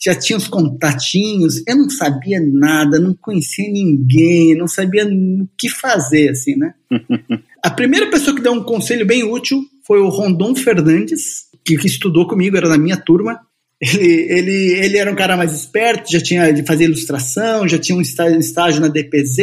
Já 0.03 0.15
tinha 0.15 0.37
os 0.37 0.47
contatinhos. 0.47 1.61
Eu 1.67 1.77
não 1.77 1.89
sabia 1.89 2.39
nada, 2.41 2.99
não 2.99 3.13
conhecia 3.13 3.71
ninguém, 3.71 4.55
não 4.55 4.67
sabia 4.67 5.05
o 5.05 5.47
que 5.57 5.69
fazer, 5.69 6.29
assim, 6.29 6.55
né? 6.55 6.73
a 7.63 7.69
primeira 7.69 8.09
pessoa 8.09 8.35
que 8.35 8.41
deu 8.41 8.53
um 8.53 8.63
conselho 8.63 9.05
bem 9.05 9.23
útil 9.23 9.61
foi 9.85 9.99
o 9.99 10.09
Rondon 10.09 10.55
Fernandes, 10.55 11.45
que, 11.63 11.77
que 11.77 11.87
estudou 11.87 12.27
comigo, 12.27 12.57
era 12.57 12.69
da 12.69 12.77
minha 12.77 12.97
turma. 12.97 13.39
Ele, 13.79 14.27
ele, 14.29 14.73
ele 14.73 14.97
era 14.97 15.11
um 15.11 15.15
cara 15.15 15.35
mais 15.35 15.53
esperto, 15.53 16.11
já 16.11 16.21
tinha 16.21 16.51
de 16.51 16.63
fazer 16.63 16.83
ilustração, 16.83 17.67
já 17.67 17.79
tinha 17.79 17.97
um 17.97 18.01
estágio 18.01 18.79
na 18.79 18.87
DPZ 18.87 19.41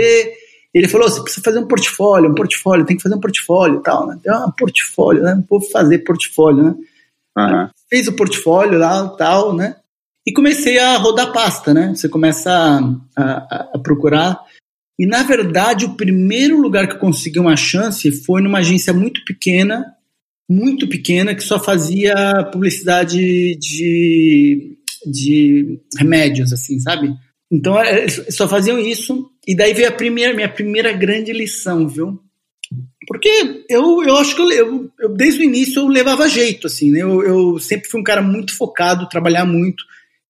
ele 0.73 0.88
falou: 0.88 1.09
você 1.09 1.21
precisa 1.21 1.43
fazer 1.45 1.59
um 1.59 1.67
portfólio, 1.67 2.31
um 2.31 2.35
portfólio, 2.35 2.85
tem 2.85 2.97
que 2.97 3.03
fazer 3.03 3.15
um 3.15 3.21
portfólio 3.21 3.81
e 3.81 3.83
tal, 3.83 4.07
né? 4.07 4.19
Tem 4.23 4.33
um 4.33 4.50
portfólio, 4.50 5.23
né? 5.23 5.43
Vou 5.49 5.61
fazer 5.61 5.99
portfólio, 5.99 6.65
né? 6.65 6.75
Uhum. 7.37 7.69
Fez 7.88 8.09
o 8.09 8.12
portfólio 8.12 8.79
lá 8.79 9.09
tal, 9.09 9.55
né? 9.55 9.77
E 10.28 10.32
comecei 10.35 10.78
a 10.78 10.99
rodar 10.99 11.32
pasta, 11.32 11.73
né? 11.73 11.94
Você 11.94 12.06
começa 12.06 12.52
a, 12.52 13.23
a, 13.25 13.70
a 13.73 13.78
procurar. 13.78 14.38
E 14.99 15.06
na 15.06 15.23
verdade, 15.23 15.87
o 15.87 15.97
primeiro 15.97 16.61
lugar 16.61 16.87
que 16.87 16.97
eu 16.97 16.99
consegui 16.99 17.38
uma 17.38 17.56
chance 17.56 18.12
foi 18.12 18.42
numa 18.42 18.58
agência 18.58 18.92
muito 18.92 19.25
pequena, 19.25 19.87
muito 20.47 20.87
pequena, 20.87 21.35
que 21.35 21.42
só 21.42 21.58
fazia 21.58 22.14
publicidade 22.52 23.56
de, 23.56 24.76
de 25.06 25.80
remédios, 25.99 26.52
assim, 26.52 26.78
sabe? 26.78 27.11
Então, 27.50 27.80
é, 27.80 28.06
só 28.08 28.47
faziam 28.47 28.78
isso 28.78 29.30
e 29.47 29.56
daí 29.56 29.73
veio 29.73 29.88
a 29.88 29.92
primeira, 29.92 30.35
minha 30.35 30.49
primeira 30.50 30.92
grande 30.92 31.32
lição, 31.32 31.88
viu? 31.88 32.20
Porque 33.06 33.64
eu, 33.70 34.02
eu 34.02 34.14
acho 34.18 34.37
que 34.37 34.42
eu, 34.42 34.52
eu, 34.52 34.90
eu 35.00 35.08
desde 35.08 35.40
o 35.40 35.44
início 35.44 35.80
eu 35.80 35.88
levava 35.88 36.28
jeito, 36.28 36.66
assim, 36.66 36.90
né? 36.90 37.00
Eu, 37.00 37.23
eu, 37.23 37.58
sempre 37.58 37.88
fui 37.88 37.99
um 37.99 38.04
cara 38.04 38.20
muito 38.20 38.54
focado, 38.54 39.08
trabalhar 39.08 39.47
muito, 39.47 39.82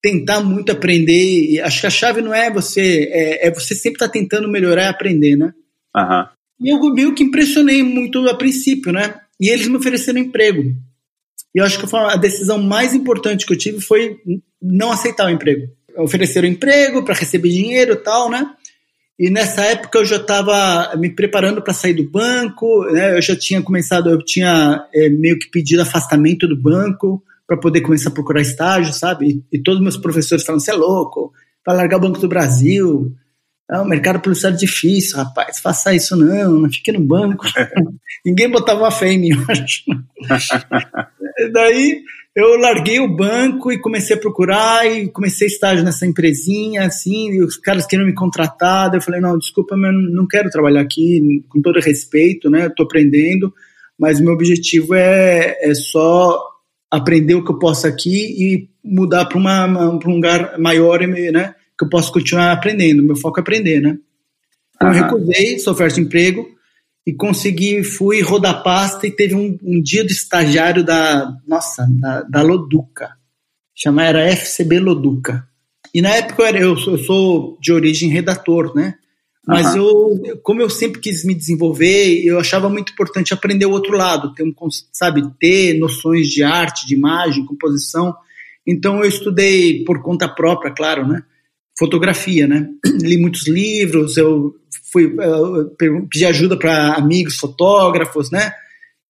tentar 0.02 0.40
muito 0.40 0.72
aprender. 0.72 1.50
E 1.50 1.60
acho 1.60 1.80
que 1.80 1.86
a 1.86 1.90
chave 1.90 2.20
não 2.20 2.34
é 2.34 2.50
você, 2.50 3.08
é, 3.12 3.48
é 3.48 3.50
você 3.50 3.74
sempre 3.74 3.96
estar 3.96 4.06
tá 4.06 4.12
tentando 4.12 4.48
melhorar 4.48 4.84
e 4.84 4.88
aprender, 4.88 5.36
né? 5.36 5.52
Uhum. 5.96 6.26
E 6.60 6.68
eu 6.70 6.80
meio 6.92 7.14
que 7.14 7.22
impressionei 7.22 7.82
muito 7.82 8.26
a 8.28 8.34
princípio, 8.34 8.92
né? 8.92 9.20
E 9.40 9.48
eles 9.48 9.68
me 9.68 9.76
ofereceram 9.76 10.18
emprego. 10.18 10.62
E 11.54 11.58
eu 11.58 11.64
acho 11.64 11.78
que 11.78 11.96
a 11.96 12.16
decisão 12.16 12.60
mais 12.60 12.94
importante 12.94 13.46
que 13.46 13.52
eu 13.52 13.58
tive 13.58 13.80
foi 13.80 14.18
não 14.60 14.90
aceitar 14.90 15.26
o 15.26 15.30
emprego. 15.30 15.68
Ofereceram 15.96 16.48
emprego 16.48 17.04
para 17.04 17.14
receber 17.14 17.48
dinheiro 17.48 17.94
e 17.94 17.96
tal, 17.96 18.30
né? 18.30 18.46
E 19.18 19.30
nessa 19.30 19.62
época 19.64 19.98
eu 19.98 20.04
já 20.04 20.16
estava 20.16 20.94
me 20.96 21.10
preparando 21.10 21.60
para 21.60 21.74
sair 21.74 21.94
do 21.94 22.08
banco, 22.08 22.84
né? 22.92 23.16
eu 23.16 23.22
já 23.22 23.34
tinha 23.34 23.60
começado, 23.60 24.08
eu 24.08 24.24
tinha 24.24 24.86
é, 24.94 25.08
meio 25.08 25.36
que 25.36 25.50
pedido 25.50 25.82
afastamento 25.82 26.46
do 26.46 26.56
banco 26.56 27.20
para 27.48 27.56
poder 27.56 27.80
começar 27.80 28.10
a 28.10 28.12
procurar 28.12 28.42
estágio, 28.42 28.92
sabe? 28.92 29.42
E, 29.50 29.56
e 29.56 29.62
todos 29.62 29.80
meus 29.80 29.96
professores 29.96 30.44
falaram: 30.44 30.60
você 30.60 30.70
é 30.70 30.74
louco, 30.74 31.32
vai 31.66 31.74
largar 31.74 31.96
o 31.96 32.00
Banco 32.00 32.20
do 32.20 32.28
Brasil, 32.28 33.16
ah, 33.70 33.82
o 33.82 33.86
mercado 33.86 34.20
publicitário 34.20 34.56
é 34.56 34.58
difícil, 34.58 35.18
rapaz, 35.18 35.58
faça 35.58 35.94
isso 35.94 36.16
não, 36.16 36.60
não 36.60 36.70
fique 36.70 36.90
no 36.90 37.00
banco. 37.00 37.44
Ninguém 38.24 38.50
botava 38.50 38.90
fé 38.90 39.12
em 39.12 39.18
mim, 39.18 39.30
eu 39.36 39.44
acho. 39.48 39.84
Daí 41.52 42.02
eu 42.34 42.56
larguei 42.58 43.00
o 43.00 43.14
banco 43.14 43.70
e 43.70 43.80
comecei 43.80 44.16
a 44.16 44.18
procurar 44.18 44.86
e 44.86 45.08
comecei 45.08 45.48
estágio 45.48 45.84
nessa 45.84 46.06
empresinha, 46.06 46.86
assim, 46.86 47.30
e 47.30 47.42
os 47.42 47.56
caras 47.56 47.86
queriam 47.86 48.06
me 48.06 48.14
contratar, 48.14 48.94
eu 48.94 49.02
falei, 49.02 49.20
não, 49.20 49.36
desculpa, 49.36 49.76
mas 49.76 49.92
eu 49.92 50.00
não 50.12 50.26
quero 50.26 50.48
trabalhar 50.48 50.80
aqui, 50.80 51.44
com 51.48 51.60
todo 51.60 51.80
respeito, 51.80 52.48
né, 52.48 52.66
estou 52.66 52.86
aprendendo, 52.86 53.52
mas 53.98 54.20
meu 54.20 54.32
objetivo 54.32 54.94
é, 54.94 55.58
é 55.60 55.74
só 55.74 56.40
aprender 56.90 57.34
o 57.34 57.44
que 57.44 57.50
eu 57.50 57.58
posso 57.58 57.86
aqui 57.86 58.10
e 58.10 58.68
mudar 58.82 59.26
para 59.26 59.38
um 59.38 60.14
lugar 60.14 60.58
maior, 60.58 61.00
né, 61.06 61.54
que 61.78 61.84
eu 61.84 61.88
possa 61.88 62.10
continuar 62.12 62.52
aprendendo, 62.52 63.02
meu 63.02 63.16
foco 63.16 63.38
é 63.38 63.42
aprender, 63.42 63.80
né. 63.80 63.98
Então 64.74 64.88
eu 64.88 64.94
recusei 64.94 65.56
essa 65.56 65.70
oferta 65.70 65.96
de 65.96 66.02
emprego, 66.02 66.46
e 67.08 67.14
consegui, 67.14 67.82
fui 67.82 68.20
rodar 68.20 68.62
pasta 68.62 69.06
e 69.06 69.10
teve 69.10 69.34
um, 69.34 69.58
um 69.62 69.80
dia 69.80 70.04
do 70.04 70.10
estagiário 70.10 70.84
da, 70.84 71.34
nossa, 71.46 71.86
da, 71.88 72.20
da 72.20 72.42
Loduca, 72.42 73.12
chama, 73.74 74.04
era 74.04 74.30
FCB 74.30 74.78
Loduca. 74.78 75.48
E 75.94 76.02
na 76.02 76.10
época 76.10 76.42
eu, 76.42 76.46
era, 76.46 76.58
eu, 76.60 76.76
sou, 76.76 76.92
eu 76.92 76.98
sou 76.98 77.58
de 77.62 77.72
origem 77.72 78.10
redator, 78.10 78.76
né? 78.76 78.94
Mas 79.48 79.74
uhum. 79.74 80.20
eu, 80.26 80.38
como 80.42 80.60
eu 80.60 80.68
sempre 80.68 81.00
quis 81.00 81.24
me 81.24 81.34
desenvolver, 81.34 82.22
eu 82.22 82.38
achava 82.38 82.68
muito 82.68 82.92
importante 82.92 83.32
aprender 83.32 83.64
o 83.64 83.70
outro 83.70 83.96
lado, 83.96 84.34
ter 84.34 84.42
um, 84.42 84.52
sabe, 84.92 85.22
ter 85.40 85.78
noções 85.78 86.28
de 86.28 86.42
arte, 86.42 86.86
de 86.86 86.94
imagem, 86.94 87.46
composição. 87.46 88.14
Então 88.66 88.98
eu 88.98 89.08
estudei 89.08 89.82
por 89.84 90.02
conta 90.02 90.28
própria, 90.28 90.70
claro, 90.70 91.08
né? 91.08 91.22
Fotografia, 91.78 92.46
né? 92.46 92.68
Li 93.00 93.16
muitos 93.16 93.48
livros, 93.48 94.18
eu 94.18 94.54
fui 94.92 95.06
uh, 95.06 95.64
pedi 95.78 96.26
ajuda 96.26 96.54
para 96.54 96.96
amigos 96.96 97.36
fotógrafos, 97.36 98.30
né? 98.30 98.52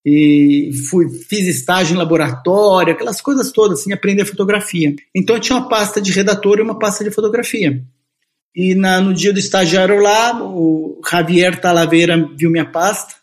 E 0.07 0.71
fui, 0.89 1.09
fiz 1.29 1.49
estágio 1.49 1.95
em 1.95 1.99
laboratório, 1.99 2.93
aquelas 2.93 3.21
coisas 3.21 3.51
todas, 3.51 3.81
assim, 3.81 3.93
aprender 3.93 4.25
fotografia. 4.25 4.95
Então 5.13 5.35
eu 5.35 5.41
tinha 5.41 5.59
uma 5.59 5.69
pasta 5.69 6.01
de 6.01 6.13
redator 6.13 6.61
e 6.61 6.63
uma 6.63 6.79
pasta 6.79 7.03
de 7.03 7.11
fotografia. 7.11 7.83
E 8.55 8.75
na, 8.75 9.01
no 9.01 9.15
dia 9.15 9.33
do 9.33 9.39
estagiário 9.39 10.01
lá, 10.01 10.43
o 10.43 11.01
Javier 11.09 11.61
Talaveira 11.61 12.29
viu 12.37 12.51
minha 12.51 12.65
pasta 12.65 13.15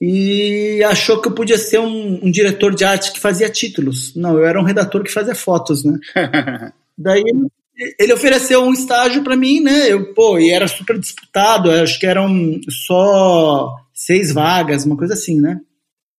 e 0.00 0.82
achou 0.84 1.20
que 1.20 1.28
eu 1.28 1.32
podia 1.32 1.58
ser 1.58 1.78
um, 1.78 2.20
um 2.24 2.30
diretor 2.30 2.74
de 2.74 2.84
arte 2.84 3.12
que 3.12 3.20
fazia 3.20 3.50
títulos. 3.50 4.14
Não, 4.16 4.38
eu 4.38 4.46
era 4.46 4.60
um 4.60 4.64
redator 4.64 5.02
que 5.02 5.12
fazia 5.12 5.34
fotos, 5.34 5.84
né? 5.84 5.98
Daí 6.96 7.22
ele 7.98 8.12
ofereceu 8.12 8.62
um 8.62 8.72
estágio 8.72 9.22
para 9.22 9.36
mim, 9.36 9.60
né? 9.60 9.90
Eu, 9.90 10.12
pô, 10.14 10.38
e 10.38 10.50
era 10.50 10.68
super 10.68 10.98
disputado, 10.98 11.70
acho 11.70 11.98
que 11.98 12.06
eram 12.06 12.60
só 12.86 13.74
seis 13.94 14.32
vagas, 14.32 14.84
uma 14.84 14.96
coisa 14.96 15.14
assim, 15.14 15.40
né? 15.40 15.60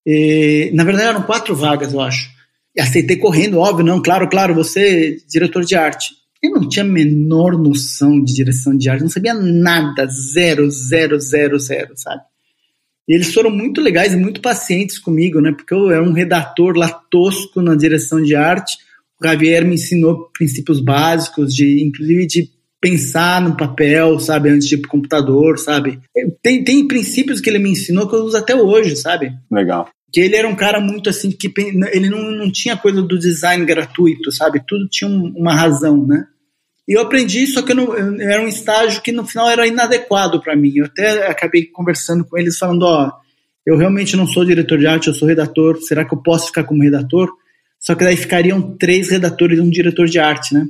E, 0.05 0.71
na 0.73 0.83
verdade 0.83 1.09
eram 1.09 1.23
quatro 1.23 1.55
vagas, 1.55 1.93
eu 1.93 2.01
acho. 2.01 2.29
E 2.75 2.81
aceitei 2.81 3.17
correndo, 3.17 3.59
óbvio, 3.59 3.85
não, 3.85 4.01
claro, 4.01 4.29
claro, 4.29 4.55
você 4.55 5.17
diretor 5.27 5.63
de 5.63 5.75
arte. 5.75 6.09
Eu 6.43 6.51
não 6.51 6.67
tinha 6.67 6.83
a 6.83 6.87
menor 6.87 7.57
noção 7.57 8.23
de 8.23 8.33
direção 8.33 8.75
de 8.75 8.89
arte, 8.89 9.01
não 9.01 9.09
sabia 9.09 9.33
nada, 9.33 10.07
zero, 10.07 10.69
zero, 10.71 11.19
zero, 11.19 11.59
zero, 11.59 11.93
sabe? 11.95 12.21
E 13.07 13.13
eles 13.13 13.33
foram 13.33 13.49
muito 13.49 13.81
legais 13.81 14.13
e 14.13 14.17
muito 14.17 14.41
pacientes 14.41 14.97
comigo, 14.97 15.39
né? 15.39 15.51
Porque 15.51 15.73
eu 15.73 15.91
era 15.91 16.03
um 16.03 16.13
redator 16.13 16.75
lá 16.75 16.89
tosco 16.89 17.61
na 17.61 17.75
direção 17.75 18.21
de 18.21 18.35
arte, 18.35 18.77
o 19.21 19.27
Javier 19.27 19.63
me 19.63 19.75
ensinou 19.75 20.31
princípios 20.35 20.79
básicos 20.79 21.53
de, 21.53 21.83
inclusive, 21.85 22.25
de 22.25 22.49
pensar 22.81 23.39
no 23.39 23.55
papel, 23.55 24.17
sabe, 24.19 24.49
antes 24.49 24.67
de 24.67 24.73
ir 24.73 24.79
pro 24.79 24.89
computador, 24.89 25.59
sabe? 25.59 25.99
Tem, 26.41 26.63
tem 26.63 26.87
princípios 26.87 27.39
que 27.39 27.47
ele 27.47 27.59
me 27.59 27.69
ensinou 27.69 28.09
que 28.09 28.15
eu 28.15 28.23
uso 28.23 28.35
até 28.35 28.55
hoje, 28.55 28.95
sabe? 28.95 29.31
Legal. 29.51 29.87
Que 30.11 30.21
ele 30.21 30.35
era 30.35 30.47
um 30.47 30.55
cara 30.55 30.81
muito 30.81 31.07
assim, 31.07 31.31
que 31.31 31.53
ele 31.93 32.09
não, 32.09 32.31
não 32.31 32.51
tinha 32.51 32.75
coisa 32.75 33.01
do 33.01 33.19
design 33.19 33.63
gratuito, 33.63 34.31
sabe? 34.31 34.63
Tudo 34.67 34.89
tinha 34.89 35.09
um, 35.09 35.31
uma 35.37 35.53
razão, 35.53 36.05
né? 36.05 36.25
E 36.91 36.93
eu 36.97 37.03
aprendi, 37.03 37.47
só 37.47 37.61
que 37.61 37.73
não, 37.73 37.95
era 38.19 38.41
um 38.41 38.49
estágio 38.49 39.01
que 39.01 39.13
no 39.13 39.25
final 39.25 39.49
era 39.49 39.65
inadequado 39.65 40.41
para 40.41 40.57
mim. 40.57 40.73
Eu 40.75 40.87
até 40.87 41.25
acabei 41.25 41.63
conversando 41.63 42.25
com 42.25 42.37
eles, 42.37 42.57
falando: 42.57 42.83
ó, 42.83 43.09
eu 43.65 43.77
realmente 43.77 44.17
não 44.17 44.27
sou 44.27 44.43
diretor 44.43 44.77
de 44.77 44.85
arte, 44.85 45.07
eu 45.07 45.13
sou 45.13 45.25
redator, 45.25 45.77
será 45.81 46.03
que 46.03 46.13
eu 46.13 46.21
posso 46.21 46.47
ficar 46.47 46.65
como 46.65 46.83
redator? 46.83 47.31
Só 47.79 47.95
que 47.95 48.03
daí 48.03 48.17
ficariam 48.17 48.75
três 48.75 49.09
redatores 49.09 49.57
e 49.57 49.61
um 49.61 49.69
diretor 49.69 50.05
de 50.05 50.19
arte, 50.19 50.53
né? 50.53 50.67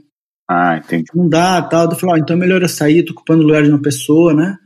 Ah, 0.48 0.78
entendi. 0.78 1.06
Não 1.16 1.28
dá, 1.28 1.60
tal. 1.64 1.90
Eu 1.90 1.96
falei, 1.96 2.18
ah, 2.18 2.20
então 2.20 2.36
é 2.36 2.40
melhor 2.40 2.62
eu 2.62 2.70
sair, 2.70 3.02
tô 3.02 3.14
ocupando 3.14 3.42
o 3.42 3.48
lugar 3.48 3.64
de 3.64 3.70
uma 3.70 3.82
pessoa, 3.82 4.32
né? 4.32 4.58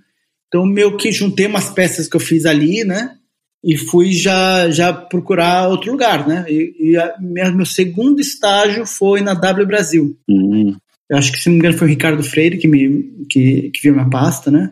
Então, 0.49 0.65
meio 0.65 0.97
que 0.97 1.09
juntei 1.09 1.47
umas 1.47 1.69
peças 1.69 2.09
que 2.09 2.17
eu 2.17 2.19
fiz 2.19 2.45
ali, 2.45 2.83
né? 2.83 3.15
E 3.63 3.77
fui 3.77 4.11
já, 4.11 4.69
já 4.69 4.91
procurar 4.91 5.69
outro 5.69 5.89
lugar, 5.89 6.27
né? 6.27 6.45
E, 6.49 6.91
e 6.91 6.97
a, 6.97 7.15
meu 7.17 7.65
segundo 7.65 8.19
estágio 8.19 8.85
foi 8.85 9.21
na 9.21 9.33
W 9.33 9.65
Brasil. 9.65 10.17
Uhum. 10.27 10.75
Eu 11.09 11.17
acho 11.17 11.31
que, 11.31 11.39
se 11.39 11.47
não 11.47 11.53
me 11.53 11.59
engano, 11.59 11.77
foi 11.77 11.87
o 11.87 11.89
Ricardo 11.89 12.23
Freire 12.23 12.57
que, 12.57 12.67
me, 12.67 13.25
que, 13.29 13.69
que 13.71 13.81
viu 13.81 13.93
minha 13.93 14.09
pasta, 14.09 14.49
né? 14.49 14.71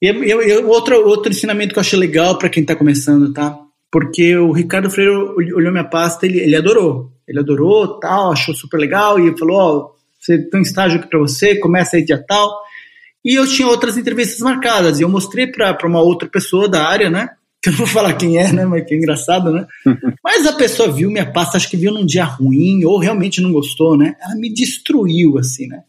E, 0.00 0.10
e, 0.10 0.30
e 0.30 0.56
outro, 0.58 0.96
outro 1.06 1.30
ensinamento 1.30 1.72
que 1.72 1.78
eu 1.78 1.82
achei 1.82 1.98
legal 1.98 2.38
para 2.38 2.48
quem 2.48 2.64
tá 2.64 2.76
começando, 2.76 3.32
tá? 3.32 3.58
Porque 3.90 4.36
o 4.36 4.52
Ricardo 4.52 4.90
Freire 4.90 5.10
olhou 5.10 5.72
minha 5.72 5.84
pasta, 5.84 6.24
ele, 6.26 6.38
ele 6.38 6.56
adorou 6.56 7.12
ele 7.26 7.38
adorou, 7.38 7.98
tal, 7.98 8.32
achou 8.32 8.54
super 8.54 8.78
legal 8.78 9.18
e 9.18 9.36
falou: 9.38 9.56
Ó, 9.56 9.76
oh, 9.76 9.94
você 10.18 10.38
tem 10.38 10.60
um 10.60 10.62
estágio 10.62 10.98
aqui 10.98 11.08
para 11.08 11.18
você, 11.18 11.56
começa 11.58 11.96
aí 11.96 12.04
dia 12.04 12.22
tal. 12.26 12.50
E 13.24 13.34
eu 13.34 13.46
tinha 13.46 13.68
outras 13.68 13.96
entrevistas 13.96 14.40
marcadas 14.40 14.98
e 14.98 15.02
eu 15.02 15.08
mostrei 15.08 15.46
para 15.46 15.86
uma 15.86 16.00
outra 16.00 16.28
pessoa 16.28 16.68
da 16.68 16.86
área, 16.86 17.08
né? 17.08 17.30
Que 17.62 17.68
eu 17.68 17.72
não 17.72 17.78
vou 17.78 17.86
falar 17.86 18.14
quem 18.14 18.38
é, 18.38 18.52
né? 18.52 18.64
Mas 18.64 18.84
que 18.84 18.94
é 18.94 18.96
engraçado, 18.96 19.52
né? 19.52 19.66
Mas 20.22 20.46
a 20.46 20.52
pessoa 20.52 20.90
viu 20.90 21.10
minha 21.10 21.30
pasta, 21.30 21.56
acho 21.56 21.70
que 21.70 21.76
viu 21.76 21.92
num 21.92 22.04
dia 22.04 22.24
ruim 22.24 22.84
ou 22.84 22.98
realmente 22.98 23.40
não 23.40 23.52
gostou, 23.52 23.96
né? 23.96 24.16
Ela 24.20 24.34
me 24.34 24.52
destruiu, 24.52 25.38
assim, 25.38 25.68
né? 25.68 25.82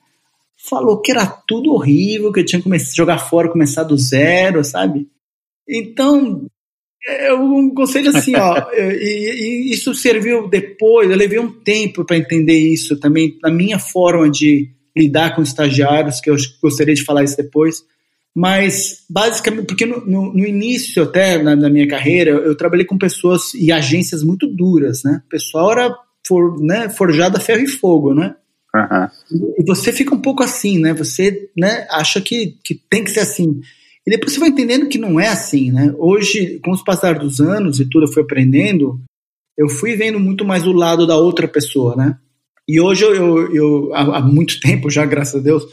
Falou 0.55 1.01
que 1.01 1.11
era 1.11 1.25
tudo 1.25 1.73
horrível, 1.73 2.31
que 2.31 2.41
eu 2.41 2.45
tinha 2.45 2.61
que 2.61 2.77
jogar 2.95 3.17
fora, 3.17 3.49
começar 3.49 3.83
do 3.83 3.97
zero, 3.97 4.63
sabe? 4.63 5.07
Então, 5.67 6.45
é 7.05 7.33
um 7.33 7.73
conselho 7.73 8.09
assim, 8.15 8.35
ó, 8.35 8.69
e, 8.71 9.69
e, 9.69 9.73
isso 9.73 9.93
serviu 9.93 10.47
depois, 10.47 11.09
eu 11.09 11.17
levei 11.17 11.39
um 11.39 11.51
tempo 11.51 12.05
para 12.05 12.17
entender 12.17 12.57
isso 12.57 12.97
também, 12.99 13.37
na 13.41 13.51
minha 13.51 13.79
forma 13.79 14.29
de 14.29 14.69
lidar 14.95 15.35
com 15.35 15.41
estagiários, 15.41 16.21
que 16.21 16.29
eu 16.29 16.35
gostaria 16.61 16.93
de 16.93 17.03
falar 17.03 17.23
isso 17.23 17.35
depois, 17.35 17.83
mas 18.35 19.05
basicamente, 19.09 19.67
porque 19.67 19.85
no, 19.85 20.05
no, 20.05 20.33
no 20.33 20.45
início 20.45 21.03
até 21.03 21.41
na, 21.41 21.55
na, 21.55 21.69
minha 21.69 21.87
carreira, 21.87 22.31
eu 22.31 22.55
trabalhei 22.55 22.85
com 22.85 22.97
pessoas 22.97 23.53
e 23.53 23.71
agências 23.71 24.23
muito 24.23 24.47
duras, 24.47 25.03
né, 25.03 25.21
o 25.25 25.29
pessoal 25.29 25.71
era 25.71 25.95
for, 26.25 26.59
né, 26.61 26.89
forjado 26.89 27.37
a 27.37 27.39
ferro 27.39 27.61
e 27.61 27.67
fogo, 27.67 28.13
né, 28.13 28.35
uhum. 28.75 29.45
e 29.59 29.63
você 29.65 29.91
fica 29.91 30.15
um 30.15 30.21
pouco 30.21 30.41
assim, 30.41 30.79
né, 30.79 30.93
você 30.93 31.49
né, 31.55 31.85
acha 31.91 32.19
que, 32.19 32.57
que 32.63 32.75
tem 32.89 33.03
que 33.03 33.11
ser 33.11 33.19
assim, 33.19 33.61
e 34.05 34.11
depois 34.11 34.33
você 34.33 34.39
vai 34.39 34.49
entendendo 34.49 34.89
que 34.89 34.97
não 34.97 35.19
é 35.19 35.29
assim, 35.29 35.71
né? 35.71 35.93
Hoje, 35.97 36.59
com 36.63 36.71
os 36.71 36.83
passar 36.83 37.17
dos 37.17 37.39
anos 37.39 37.79
e 37.79 37.89
tudo 37.89 38.05
eu 38.05 38.11
fui 38.11 38.21
aprendendo, 38.21 38.99
eu 39.57 39.69
fui 39.69 39.95
vendo 39.95 40.19
muito 40.19 40.43
mais 40.43 40.67
o 40.67 40.73
lado 40.73 41.07
da 41.07 41.15
outra 41.15 41.47
pessoa, 41.47 41.95
né? 41.95 42.17
E 42.67 42.79
hoje, 42.79 43.03
eu, 43.03 43.15
eu, 43.15 43.55
eu 43.55 43.95
há, 43.95 44.21
muito 44.21 44.59
tempo 44.59 44.89
já, 44.89 45.05
graças 45.05 45.35
a 45.35 45.43
Deus, 45.43 45.63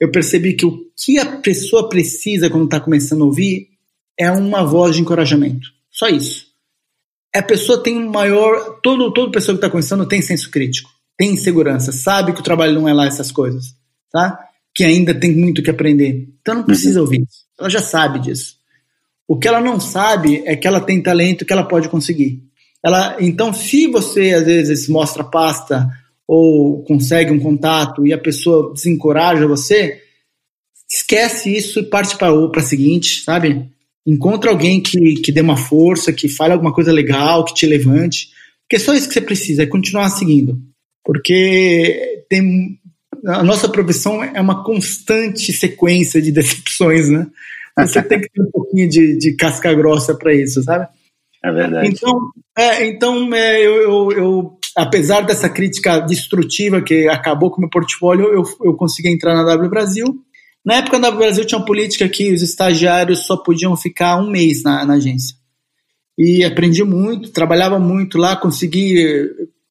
eu 0.00 0.10
percebi 0.10 0.54
que 0.54 0.64
o 0.64 0.86
que 0.96 1.18
a 1.18 1.36
pessoa 1.36 1.88
precisa 1.88 2.48
quando 2.48 2.64
está 2.64 2.80
começando 2.80 3.22
a 3.22 3.26
ouvir 3.26 3.68
é 4.18 4.30
uma 4.30 4.64
voz 4.64 4.96
de 4.96 5.02
encorajamento. 5.02 5.68
Só 5.90 6.08
isso. 6.08 6.46
A 7.34 7.42
pessoa 7.42 7.82
tem 7.82 7.98
um 7.98 8.10
maior. 8.10 8.80
Todo, 8.82 9.12
toda 9.12 9.30
pessoa 9.30 9.54
que 9.54 9.58
está 9.58 9.70
começando 9.70 10.08
tem 10.08 10.22
senso 10.22 10.50
crítico, 10.50 10.90
tem 11.16 11.32
insegurança, 11.32 11.92
sabe 11.92 12.32
que 12.32 12.40
o 12.40 12.44
trabalho 12.44 12.74
não 12.74 12.88
é 12.88 12.94
lá 12.94 13.06
essas 13.06 13.30
coisas, 13.30 13.74
tá? 14.10 14.38
Que 14.74 14.84
ainda 14.84 15.14
tem 15.14 15.36
muito 15.36 15.62
que 15.62 15.70
aprender. 15.70 16.28
Então 16.40 16.54
não 16.56 16.64
precisa 16.64 16.98
uhum. 16.98 17.04
ouvir 17.04 17.22
isso. 17.22 17.44
Ela 17.58 17.68
já 17.68 17.80
sabe 17.80 18.20
disso. 18.20 18.56
O 19.28 19.38
que 19.38 19.46
ela 19.46 19.60
não 19.60 19.78
sabe 19.78 20.42
é 20.46 20.56
que 20.56 20.66
ela 20.66 20.80
tem 20.80 21.02
talento 21.02 21.44
que 21.44 21.52
ela 21.52 21.62
pode 21.62 21.88
conseguir. 21.88 22.42
Ela, 22.82 23.16
então, 23.20 23.52
se 23.52 23.86
você 23.86 24.32
às 24.32 24.44
vezes 24.44 24.88
mostra 24.88 25.22
pasta 25.22 25.88
ou 26.32 26.84
consegue 26.84 27.32
um 27.32 27.40
contato 27.40 28.06
e 28.06 28.12
a 28.12 28.18
pessoa 28.18 28.72
desencoraja 28.72 29.48
você, 29.48 30.00
esquece 30.88 31.52
isso 31.56 31.80
e 31.80 31.82
parte 31.82 32.16
para 32.16 32.30
a 32.32 32.62
seguinte, 32.62 33.22
sabe? 33.24 33.68
Encontra 34.06 34.48
alguém 34.48 34.80
que, 34.80 35.14
que 35.16 35.32
dê 35.32 35.40
uma 35.40 35.56
força, 35.56 36.12
que 36.12 36.28
fale 36.28 36.52
alguma 36.52 36.72
coisa 36.72 36.92
legal, 36.92 37.44
que 37.44 37.52
te 37.52 37.66
levante. 37.66 38.28
Porque 38.62 38.76
é 38.76 38.78
só 38.78 38.94
isso 38.94 39.08
que 39.08 39.14
você 39.14 39.20
precisa, 39.20 39.64
é 39.64 39.66
continuar 39.66 40.08
seguindo. 40.08 40.56
Porque 41.04 42.24
tem 42.28 42.78
a 43.26 43.42
nossa 43.42 43.68
profissão 43.68 44.22
é 44.22 44.40
uma 44.40 44.62
constante 44.62 45.52
sequência 45.52 46.22
de 46.22 46.30
decepções, 46.30 47.08
né? 47.08 47.26
Você 47.76 48.00
tem 48.02 48.20
que 48.20 48.30
ter 48.30 48.42
um 48.42 48.50
pouquinho 48.52 48.88
de, 48.88 49.18
de 49.18 49.34
casca 49.34 49.74
grossa 49.74 50.14
para 50.14 50.32
isso, 50.32 50.62
sabe? 50.62 50.86
É 51.42 51.50
verdade. 51.50 51.88
Então, 51.88 52.30
é, 52.56 52.86
então 52.86 53.34
é, 53.34 53.66
eu, 53.66 53.82
eu, 53.82 54.12
eu, 54.12 54.59
apesar 54.76 55.22
dessa 55.22 55.48
crítica 55.48 56.00
destrutiva 56.00 56.82
que 56.82 57.08
acabou 57.08 57.50
com 57.50 57.58
o 57.58 57.60
meu 57.60 57.70
portfólio, 57.70 58.26
eu, 58.26 58.42
eu 58.62 58.74
consegui 58.74 59.08
entrar 59.08 59.34
na 59.34 59.44
W 59.44 59.70
Brasil. 59.70 60.06
Na 60.64 60.76
época 60.76 60.98
da 60.98 61.08
W 61.08 61.18
Brasil 61.18 61.44
tinha 61.44 61.58
uma 61.58 61.66
política 61.66 62.08
que 62.08 62.32
os 62.32 62.42
estagiários 62.42 63.26
só 63.26 63.36
podiam 63.36 63.76
ficar 63.76 64.16
um 64.16 64.30
mês 64.30 64.62
na, 64.62 64.84
na 64.84 64.94
agência. 64.94 65.36
E 66.18 66.44
aprendi 66.44 66.84
muito, 66.84 67.30
trabalhava 67.30 67.78
muito 67.78 68.18
lá, 68.18 68.36
consegui 68.36 69.26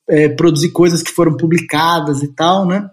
é, 0.10 0.30
produzir 0.30 0.72
coisas 0.72 1.04
que 1.04 1.12
foram 1.12 1.38
publicadas 1.38 2.24
e 2.24 2.34
tal, 2.34 2.68
né? 2.68 2.90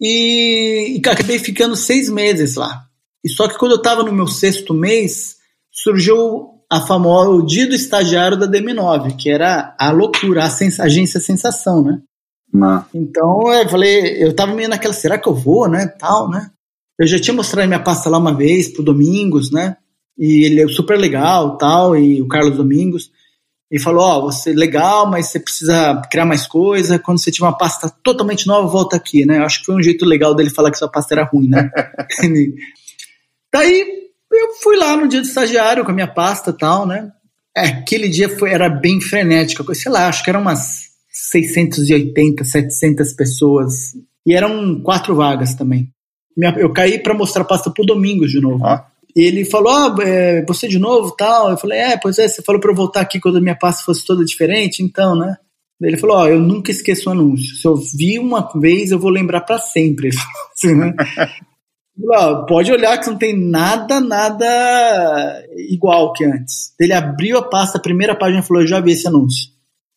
E, 0.00 0.96
e 0.96 1.08
acabei 1.08 1.38
ficando 1.38 1.76
seis 1.76 2.08
meses 2.08 2.56
lá. 2.56 2.84
E 3.24 3.28
só 3.28 3.48
que 3.48 3.58
quando 3.58 3.72
eu 3.72 3.78
estava 3.78 4.02
no 4.02 4.12
meu 4.12 4.26
sexto 4.26 4.74
mês, 4.74 5.36
surgiu 5.70 6.57
a 6.70 6.80
famosa, 6.80 7.30
o 7.30 7.46
dia 7.46 7.66
do 7.66 7.74
estagiário 7.74 8.36
da 8.36 8.46
DM9, 8.46 9.16
que 9.16 9.30
era 9.30 9.74
a 9.78 9.90
loucura, 9.90 10.44
a 10.44 10.50
sens 10.50 10.78
agência 10.78 11.18
sensação, 11.18 11.82
né? 11.82 12.00
Não. 12.52 12.84
Então 12.94 13.52
eu 13.52 13.68
falei, 13.68 14.22
eu 14.22 14.34
tava 14.34 14.54
meio 14.54 14.68
naquela, 14.68 14.92
será 14.92 15.18
que 15.18 15.28
eu 15.28 15.34
vou, 15.34 15.68
né? 15.68 15.86
Tal, 15.86 16.28
né? 16.28 16.50
Eu 16.98 17.06
já 17.06 17.18
tinha 17.18 17.34
mostrado 17.34 17.68
minha 17.68 17.82
pasta 17.82 18.10
lá 18.10 18.18
uma 18.18 18.34
vez 18.34 18.68
pro 18.68 18.82
Domingos, 18.82 19.50
né? 19.50 19.76
E 20.18 20.44
ele 20.44 20.62
é 20.62 20.68
super 20.68 20.98
legal, 20.98 21.56
tal, 21.56 21.96
e 21.96 22.20
o 22.20 22.28
Carlos 22.28 22.56
Domingos. 22.56 23.10
E 23.70 23.78
falou, 23.78 24.02
ó, 24.02 24.18
oh, 24.18 24.22
você 24.22 24.50
é 24.50 24.54
legal, 24.54 25.08
mas 25.08 25.26
você 25.26 25.38
precisa 25.38 26.02
criar 26.10 26.24
mais 26.24 26.46
coisa. 26.46 26.98
Quando 26.98 27.18
você 27.18 27.30
tiver 27.30 27.46
uma 27.46 27.56
pasta 27.56 27.88
totalmente 28.02 28.46
nova, 28.46 28.66
volta 28.66 28.96
aqui, 28.96 29.24
né? 29.24 29.38
Eu 29.38 29.44
acho 29.44 29.60
que 29.60 29.66
foi 29.66 29.76
um 29.76 29.82
jeito 29.82 30.04
legal 30.04 30.34
dele 30.34 30.50
falar 30.50 30.70
que 30.70 30.78
sua 30.78 30.90
pasta 30.90 31.14
era 31.14 31.24
ruim, 31.24 31.48
né? 31.48 31.70
Daí 33.52 34.07
eu 34.30 34.54
fui 34.62 34.76
lá 34.76 34.96
no 34.96 35.08
dia 35.08 35.20
do 35.20 35.26
estagiário 35.26 35.84
com 35.84 35.90
a 35.90 35.94
minha 35.94 36.06
pasta 36.06 36.50
e 36.50 36.56
tal, 36.56 36.86
né? 36.86 37.10
É, 37.56 37.68
aquele 37.68 38.08
dia 38.08 38.28
foi, 38.28 38.50
era 38.50 38.68
bem 38.68 39.00
frenético, 39.00 39.74
sei 39.74 39.90
lá, 39.90 40.08
acho 40.08 40.22
que 40.22 40.30
eram 40.30 40.40
umas 40.40 40.88
680, 41.10 42.44
700 42.44 43.12
pessoas. 43.14 43.72
E 44.26 44.34
eram 44.34 44.80
quatro 44.82 45.14
vagas 45.14 45.54
também. 45.54 45.88
Eu 46.56 46.72
caí 46.72 46.98
para 47.02 47.14
mostrar 47.14 47.42
a 47.42 47.46
pasta 47.46 47.70
pro 47.70 47.84
Domingos 47.84 48.30
de 48.30 48.40
novo. 48.40 48.64
Ah. 48.64 48.86
E 49.16 49.22
ele 49.22 49.44
falou: 49.44 49.72
ah, 49.72 49.96
é, 50.00 50.44
você 50.46 50.68
de 50.68 50.78
novo 50.78 51.10
tal? 51.16 51.50
Eu 51.50 51.56
falei: 51.56 51.78
é, 51.78 51.96
pois 51.96 52.18
é, 52.18 52.28
você 52.28 52.42
falou 52.42 52.60
para 52.60 52.70
eu 52.70 52.76
voltar 52.76 53.00
aqui 53.00 53.18
quando 53.18 53.38
a 53.38 53.40
minha 53.40 53.56
pasta 53.56 53.82
fosse 53.82 54.06
toda 54.06 54.24
diferente, 54.24 54.82
então, 54.82 55.16
né? 55.16 55.36
Ele 55.80 55.96
falou: 55.96 56.16
Ó, 56.16 56.22
oh, 56.22 56.28
eu 56.28 56.40
nunca 56.40 56.70
esqueço 56.70 57.08
o 57.08 57.12
anúncio. 57.12 57.56
Se 57.56 57.66
eu 57.66 57.76
vi 57.76 58.18
uma 58.18 58.48
vez, 58.60 58.90
eu 58.90 58.98
vou 58.98 59.10
lembrar 59.10 59.40
para 59.40 59.58
sempre. 59.58 60.10
assim, 60.54 60.74
né? 60.74 60.94
Pode 62.46 62.72
olhar 62.72 62.98
que 62.98 63.08
não 63.08 63.18
tem 63.18 63.36
nada, 63.36 64.00
nada 64.00 65.44
igual 65.56 66.12
que 66.12 66.24
antes. 66.24 66.74
Ele 66.78 66.92
abriu 66.92 67.38
a 67.38 67.48
pasta, 67.48 67.78
a 67.78 67.82
primeira 67.82 68.14
página 68.14 68.40
e 68.40 68.46
falou: 68.46 68.62
Eu 68.62 68.68
já 68.68 68.80
vi 68.80 68.92
esse 68.92 69.06
anúncio. 69.08 69.50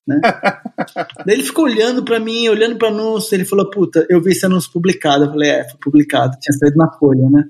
Né? 0.08 0.20
Daí 1.26 1.36
ele 1.36 1.44
ficou 1.44 1.66
olhando 1.66 2.04
para 2.04 2.20
mim, 2.20 2.48
olhando 2.48 2.78
para 2.78 2.90
anúncio. 2.90 3.36
Ele 3.36 3.46
falou: 3.46 3.70
Puta, 3.70 4.06
eu 4.10 4.22
vi 4.22 4.32
esse 4.32 4.46
anúncio 4.46 4.72
publicado. 4.72 5.26
Eu 5.26 5.32
falei: 5.32 5.50
É, 5.50 5.70
foi 5.70 5.80
publicado, 5.80 6.38
tinha 6.40 6.58
saído 6.58 6.78
na 6.78 6.92
folha, 6.98 7.30
né? 7.30 7.46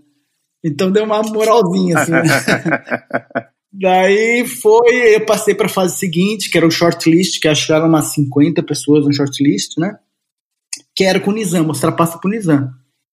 Então 0.63 0.91
deu 0.91 1.03
uma 1.03 1.21
moralzinha 1.23 1.97
assim. 1.97 2.11
Né? 2.11 2.23
Daí 3.73 4.45
foi, 4.45 5.15
eu 5.15 5.25
passei 5.25 5.55
para 5.55 5.67
a 5.67 5.69
fase 5.69 5.97
seguinte, 5.97 6.49
que 6.49 6.57
era 6.57 6.67
o 6.67 6.71
shortlist, 6.71 7.39
que 7.39 7.47
acho 7.47 7.67
que 7.67 7.73
eram 7.73 7.87
umas 7.87 8.07
50 8.07 8.61
pessoas 8.63 9.05
no 9.05 9.13
shortlist, 9.13 9.77
né? 9.77 9.97
Que 10.93 11.05
era 11.05 11.21
com 11.21 11.31
o 11.31 11.33
Nizam, 11.33 11.63
mostrar 11.63 11.91
a 11.91 11.95
pasta 11.95 12.19
pro 12.19 12.29
Nizam. 12.29 12.69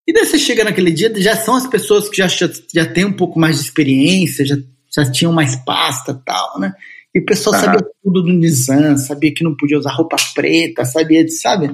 E 0.09 0.13
daí 0.15 0.25
você 0.25 0.39
chega 0.39 0.65
naquele 0.65 0.91
dia, 0.91 1.13
já 1.19 1.37
são 1.37 1.55
as 1.55 1.67
pessoas 1.67 2.09
que 2.09 2.17
já, 2.17 2.27
já, 2.27 2.49
já 2.75 2.87
têm 2.87 3.05
um 3.05 3.13
pouco 3.13 3.39
mais 3.39 3.57
de 3.59 3.65
experiência, 3.65 4.43
já, 4.43 4.57
já 4.91 5.13
tinham 5.13 5.35
mais 5.35 5.55
pasta 5.55 6.13
e 6.13 6.25
tal, 6.25 6.59
né? 6.59 6.73
E 7.15 7.19
o 7.19 7.27
pessoal 7.27 7.55
uhum. 7.55 7.61
sabia 7.61 7.87
tudo 8.03 8.23
do 8.23 8.33
Nizam, 8.33 8.97
sabia 8.97 9.35
que 9.35 9.45
não 9.45 9.55
podia 9.55 9.77
usar 9.77 9.93
roupa 9.93 10.17
preta, 10.35 10.87
sabia, 10.87 11.23
de, 11.23 11.33
sabe? 11.33 11.71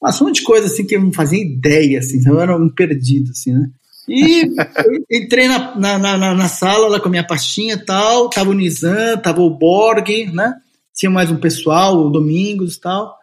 Mas 0.00 0.20
um 0.20 0.26
monte 0.26 0.36
de 0.36 0.42
coisa 0.42 0.66
assim 0.66 0.86
que 0.86 0.94
eu 0.94 1.00
não 1.00 1.10
fazia 1.10 1.40
ideia, 1.40 2.00
assim, 2.00 2.20
eu 2.26 2.38
era 2.38 2.54
um 2.54 2.68
perdido, 2.68 3.30
assim, 3.30 3.54
né? 3.54 3.70
E 4.06 4.44
entrei 5.10 5.48
na, 5.48 5.74
na, 5.74 5.98
na, 5.98 6.34
na, 6.34 6.48
sala 6.48 6.86
lá 6.86 7.00
com 7.00 7.08
a 7.08 7.10
minha 7.10 7.26
pastinha 7.26 7.74
e 7.74 7.84
tal, 7.84 8.28
tava 8.28 8.50
o 8.50 8.54
Nizam, 8.54 9.16
tava 9.22 9.40
o 9.40 9.56
Borg, 9.56 10.26
né? 10.34 10.52
Tinha 10.94 11.08
mais 11.08 11.30
um 11.30 11.36
pessoal, 11.36 11.96
o 11.96 12.10
Domingos 12.10 12.74
e 12.76 12.80
tal. 12.80 13.16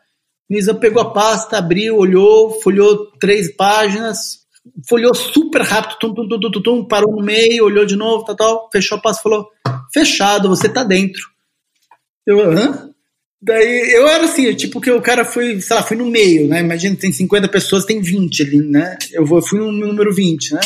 O 0.49 0.53
Nizam 0.53 0.79
pegou 0.79 1.01
a 1.03 1.11
pasta, 1.11 1.59
abriu, 1.59 1.97
olhou, 1.97 2.59
folhou 2.61 3.11
três 3.19 3.55
páginas, 3.55 4.46
folhou 4.87 5.13
super 5.13 5.61
rápido, 5.61 5.97
tum, 5.99 6.13
tum, 6.13 6.27
tum, 6.27 6.51
tum, 6.51 6.61
tum, 6.61 6.85
parou 6.85 7.15
no 7.15 7.23
meio, 7.23 7.65
olhou 7.65 7.85
de 7.85 7.95
novo, 7.95 8.25
tal, 8.25 8.35
tal, 8.35 8.69
fechou 8.71 8.99
pasta 8.99 9.21
e 9.21 9.23
falou: 9.23 9.47
fechado, 9.93 10.49
você 10.49 10.69
tá 10.69 10.83
dentro. 10.83 11.21
Eu, 12.25 12.51
hã? 12.51 12.89
Daí 13.41 13.91
eu 13.93 14.07
era 14.07 14.25
assim, 14.25 14.53
tipo 14.55 14.81
que 14.81 14.89
o 14.91 15.01
cara 15.01 15.23
foi, 15.23 15.61
sei 15.61 15.75
lá, 15.75 15.83
fui 15.83 15.95
no 15.95 16.07
meio, 16.07 16.47
né? 16.47 16.59
Imagina, 16.59 16.95
tem 16.95 17.11
50 17.11 17.47
pessoas, 17.47 17.85
tem 17.85 18.01
20 18.01 18.43
ali, 18.43 18.61
né? 18.61 18.97
Eu 19.11 19.25
vou, 19.25 19.41
fui 19.41 19.59
no 19.59 19.71
número 19.71 20.13
20, 20.13 20.53
né? 20.53 20.59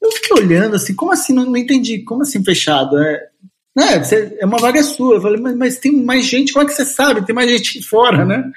Eu 0.00 0.10
fiquei 0.10 0.36
olhando 0.36 0.74
assim, 0.74 0.94
como 0.94 1.12
assim? 1.12 1.32
Não, 1.32 1.46
não 1.46 1.56
entendi, 1.56 2.00
como 2.00 2.22
assim 2.22 2.44
fechado? 2.44 2.98
É, 2.98 3.28
né, 3.74 4.02
você, 4.02 4.36
é 4.38 4.44
uma 4.44 4.58
vaga 4.58 4.82
sua. 4.82 5.14
Eu 5.14 5.20
falei, 5.20 5.40
mas, 5.40 5.56
mas 5.56 5.78
tem 5.78 5.92
mais 5.92 6.26
gente, 6.26 6.52
como 6.52 6.64
é 6.64 6.68
que 6.68 6.74
você 6.74 6.84
sabe? 6.84 7.24
Tem 7.24 7.34
mais 7.34 7.48
gente 7.48 7.82
fora, 7.82 8.24
né? 8.24 8.50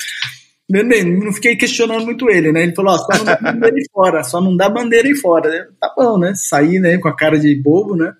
Não 0.69 1.33
fiquei 1.33 1.55
questionando 1.55 2.05
muito 2.05 2.29
ele, 2.29 2.51
né? 2.51 2.63
Ele 2.63 2.75
falou, 2.75 2.93
ó, 2.93 2.97
só 2.97 3.17
não 3.17 3.25
dá 3.25 3.37
bandeira 3.37 3.75
aí 3.75 3.85
fora, 3.91 4.23
só 4.23 4.41
não 4.41 4.57
dá 4.57 4.69
bandeira 4.69 5.07
aí 5.07 5.15
fora. 5.15 5.69
Tá 5.79 5.93
bom, 5.95 6.17
né? 6.17 6.33
Saí, 6.35 6.79
né, 6.79 6.97
com 6.97 7.07
a 7.07 7.15
cara 7.15 7.39
de 7.39 7.55
bobo, 7.55 7.95
né? 7.95 8.13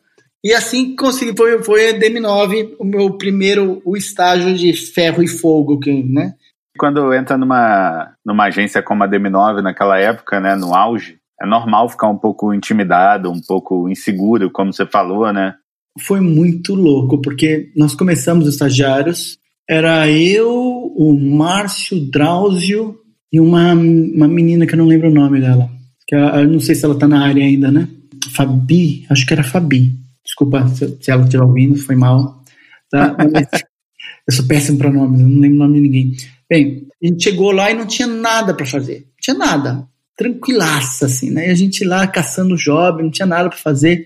E 0.43 0.53
assim 0.53 0.95
consegui, 0.95 1.36
foi, 1.36 1.63
foi 1.63 1.89
a 1.89 1.99
DM9, 1.99 2.75
o 2.79 2.86
meu 2.86 3.17
primeiro, 3.17 3.81
o 3.84 3.97
estágio 3.97 4.53
de 4.55 4.73
ferro 4.73 5.23
e 5.23 5.27
fogo, 5.27 5.79
que, 5.79 6.03
né? 6.03 6.34
Quando 6.77 7.12
entra 7.13 7.36
numa, 7.36 8.13
numa 8.23 8.45
agência 8.45 8.84
como 8.84 9.03
a 9.03 9.08
DM9 9.08 9.63
naquela 9.63 9.97
época, 9.97 10.39
né, 10.39 10.55
no 10.55 10.75
auge, 10.75 11.17
é 11.41 11.47
normal 11.47 11.89
ficar 11.89 12.10
um 12.10 12.17
pouco 12.17 12.53
intimidado, 12.53 13.31
um 13.31 13.41
pouco 13.41 13.89
inseguro, 13.89 14.51
como 14.51 14.71
você 14.71 14.86
falou, 14.86 15.34
né? 15.34 15.55
Foi 15.99 16.19
muito 16.19 16.75
louco, 16.75 17.19
porque 17.21 17.71
nós 17.75 17.95
começamos 17.95 18.45
os 18.45 18.53
estagiários, 18.53 19.39
era 19.69 20.10
eu, 20.10 20.49
o 20.95 21.13
Márcio 21.19 21.99
Drauzio 22.10 22.99
e 23.32 23.39
uma, 23.39 23.73
uma 23.73 24.28
menina 24.28 24.65
que 24.65 24.73
eu 24.73 24.78
não 24.78 24.86
lembro 24.86 25.10
o 25.10 25.13
nome 25.13 25.41
dela. 25.41 25.69
Que 26.08 26.15
eu 26.15 26.47
não 26.47 26.60
sei 26.60 26.75
se 26.75 26.86
ela 26.86 26.97
tá 26.97 27.08
na 27.08 27.25
área 27.25 27.43
ainda, 27.43 27.71
né? 27.71 27.88
Fabi, 28.32 29.06
acho 29.10 29.25
que 29.25 29.34
era 29.34 29.43
Fabi. 29.43 29.95
Desculpa 30.23 30.67
se, 30.69 30.97
se 31.01 31.12
ela 31.12 31.23
estiver 31.23 31.43
ouvindo, 31.43 31.75
foi 31.78 31.95
mal. 31.95 32.43
Tá? 32.89 33.15
eu 34.28 34.34
sou 34.34 34.45
péssimo 34.45 34.78
para 34.78 34.91
nomes, 34.91 35.19
eu 35.19 35.28
não 35.28 35.41
lembro 35.41 35.58
o 35.58 35.60
nome 35.60 35.75
de 35.75 35.82
ninguém. 35.82 36.15
Bem, 36.49 36.88
a 37.04 37.08
gente 37.08 37.23
chegou 37.23 37.51
lá 37.51 37.71
e 37.71 37.73
não 37.73 37.88
tinha 37.88 38.08
nada 38.08 38.54
para 38.54 38.65
fazer. 38.65 38.99
Não 38.99 39.19
tinha 39.19 39.38
nada. 39.38 39.88
Tranquilaça, 40.15 41.08
assim, 41.08 41.32
né? 41.32 41.47
E 41.47 41.51
a 41.51 41.56
gente 41.56 41.84
lá 41.84 42.06
caçando 42.08 42.56
job, 42.56 43.01
não 43.01 43.12
tinha 43.12 43.25
nada 43.25 43.49
para 43.49 43.58
fazer. 43.58 44.06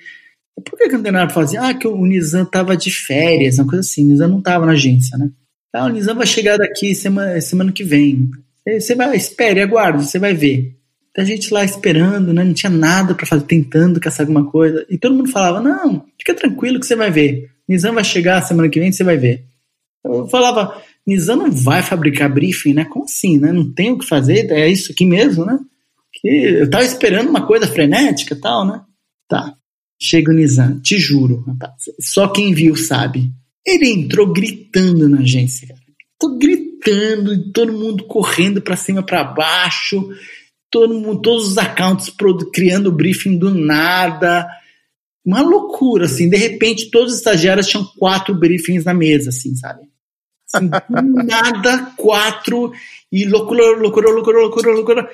Por 0.55 0.77
que, 0.77 0.87
que 0.87 0.95
não 0.95 1.03
tem 1.03 1.11
nada 1.11 1.27
para 1.27 1.35
fazer? 1.35 1.57
Ah, 1.57 1.73
que 1.73 1.87
o 1.87 2.05
Nizam 2.05 2.45
tava 2.45 2.75
de 2.75 2.91
férias, 2.91 3.59
uma 3.59 3.67
coisa 3.67 3.81
assim. 3.81 4.05
O 4.05 4.07
Nizam 4.07 4.29
não 4.29 4.41
tava 4.41 4.65
na 4.65 4.71
agência, 4.71 5.17
né? 5.17 5.29
Ah, 5.73 5.85
o 5.85 5.89
Nizam 5.89 6.15
vai 6.15 6.25
chegar 6.25 6.57
daqui 6.57 6.95
semana, 6.95 7.39
semana 7.41 7.71
que 7.71 7.83
vem. 7.83 8.29
Você 8.67 8.95
vai, 8.95 9.15
espere, 9.15 9.61
aguarde, 9.61 10.05
você 10.05 10.19
vai 10.19 10.33
ver. 10.33 10.75
A 11.17 11.23
gente 11.23 11.53
lá 11.53 11.65
esperando, 11.65 12.33
né? 12.33 12.43
Não 12.43 12.53
tinha 12.53 12.69
nada 12.69 13.13
para 13.13 13.25
fazer, 13.25 13.43
tentando 13.43 13.99
caçar 13.99 14.25
alguma 14.25 14.49
coisa. 14.49 14.85
E 14.89 14.97
todo 14.97 15.15
mundo 15.15 15.29
falava: 15.29 15.59
Não, 15.59 16.05
fica 16.17 16.33
tranquilo 16.33 16.79
que 16.79 16.85
você 16.85 16.95
vai 16.95 17.11
ver. 17.11 17.49
Nizam 17.67 17.93
vai 17.93 18.03
chegar 18.03 18.41
semana 18.41 18.69
que 18.69 18.79
vem, 18.79 18.91
você 18.91 19.03
vai 19.03 19.17
ver. 19.17 19.43
Eu 20.03 20.27
falava: 20.27 20.81
Nizam 21.05 21.35
não 21.35 21.51
vai 21.51 21.81
fabricar 21.83 22.33
briefing, 22.33 22.73
né? 22.73 22.85
Como 22.85 23.05
assim, 23.05 23.37
né? 23.37 23.51
Não 23.51 23.69
tem 23.73 23.91
o 23.91 23.97
que 23.97 24.07
fazer, 24.07 24.49
é 24.51 24.69
isso 24.69 24.91
aqui 24.91 25.05
mesmo, 25.05 25.45
né? 25.45 25.59
Que 26.13 26.27
eu 26.27 26.69
tava 26.69 26.85
esperando 26.85 27.29
uma 27.29 27.45
coisa 27.45 27.67
frenética 27.67 28.35
tal, 28.35 28.65
né? 28.65 28.81
Tá. 29.27 29.53
Chega 30.01 30.31
o 30.31 30.33
Nizam, 30.33 30.79
te 30.79 30.97
juro, 30.97 31.43
rapaz, 31.45 31.73
só 31.99 32.29
quem 32.29 32.53
viu 32.53 32.77
sabe. 32.77 33.29
Ele 33.65 33.89
entrou 33.89 34.31
gritando 34.31 35.07
na 35.07 35.19
agência, 35.19 35.67
cara. 35.67 35.79
Tô 36.19 36.37
gritando, 36.37 37.51
todo 37.51 37.71
mundo 37.71 38.05
correndo 38.05 38.61
para 38.61 38.75
cima, 38.75 39.01
para 39.01 39.23
baixo, 39.23 40.09
todo 40.69 40.93
mundo, 40.93 41.21
todos 41.21 41.51
os 41.51 41.57
accounts 41.57 42.13
criando 42.53 42.91
briefing 42.91 43.37
do 43.37 43.53
nada. 43.53 44.47
Uma 45.25 45.41
loucura, 45.41 46.05
assim. 46.05 46.29
De 46.29 46.37
repente, 46.37 46.89
todos 46.91 47.13
os 47.13 47.19
estagiários 47.19 47.67
tinham 47.67 47.85
quatro 47.97 48.35
briefings 48.35 48.83
na 48.83 48.93
mesa, 48.93 49.29
assim, 49.29 49.55
sabe? 49.55 49.81
Assim, 50.51 50.69
nada, 51.25 51.93
quatro, 51.95 52.71
e 53.11 53.25
loucura, 53.25 53.77
loucura, 53.77 54.09
loucura, 54.09 54.39
loucura, 54.39 54.71
loucura. 54.71 55.09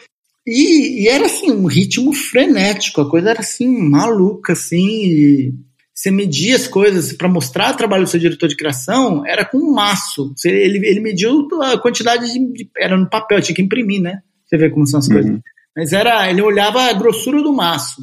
E, 0.46 1.04
e, 1.04 1.08
era 1.08 1.26
assim, 1.26 1.52
um 1.52 1.66
ritmo 1.66 2.14
frenético, 2.14 3.02
a 3.02 3.10
coisa 3.10 3.32
era 3.32 3.40
assim, 3.40 3.68
maluca, 3.68 4.54
assim. 4.54 5.54
Você 5.96 6.12
media 6.12 6.58
as 6.58 6.68
coisas 6.68 7.14
para 7.14 7.30
mostrar 7.30 7.74
o 7.74 7.78
trabalho 7.78 8.04
do 8.04 8.10
seu 8.10 8.20
diretor 8.20 8.50
de 8.50 8.58
criação, 8.58 9.26
era 9.26 9.46
com 9.46 9.58
um 9.58 9.74
maço. 9.74 10.34
Você, 10.36 10.50
ele, 10.50 10.86
ele 10.86 11.00
mediu 11.00 11.48
a 11.64 11.78
quantidade 11.78 12.32
de, 12.34 12.52
de, 12.52 12.70
Era 12.78 12.98
no 12.98 13.10
papel, 13.10 13.42
tinha 13.42 13.56
que 13.56 13.62
imprimir, 13.62 14.02
né? 14.02 14.20
Você 14.46 14.58
vê 14.58 14.70
como 14.70 14.86
são 14.86 15.00
as 15.00 15.08
uhum. 15.08 15.14
coisas. 15.14 15.40
Mas 15.76 15.94
era, 15.94 16.30
ele 16.30 16.42
olhava 16.42 16.82
a 16.84 16.94
grossura 16.94 17.42
do 17.42 17.54
maço. 17.54 18.02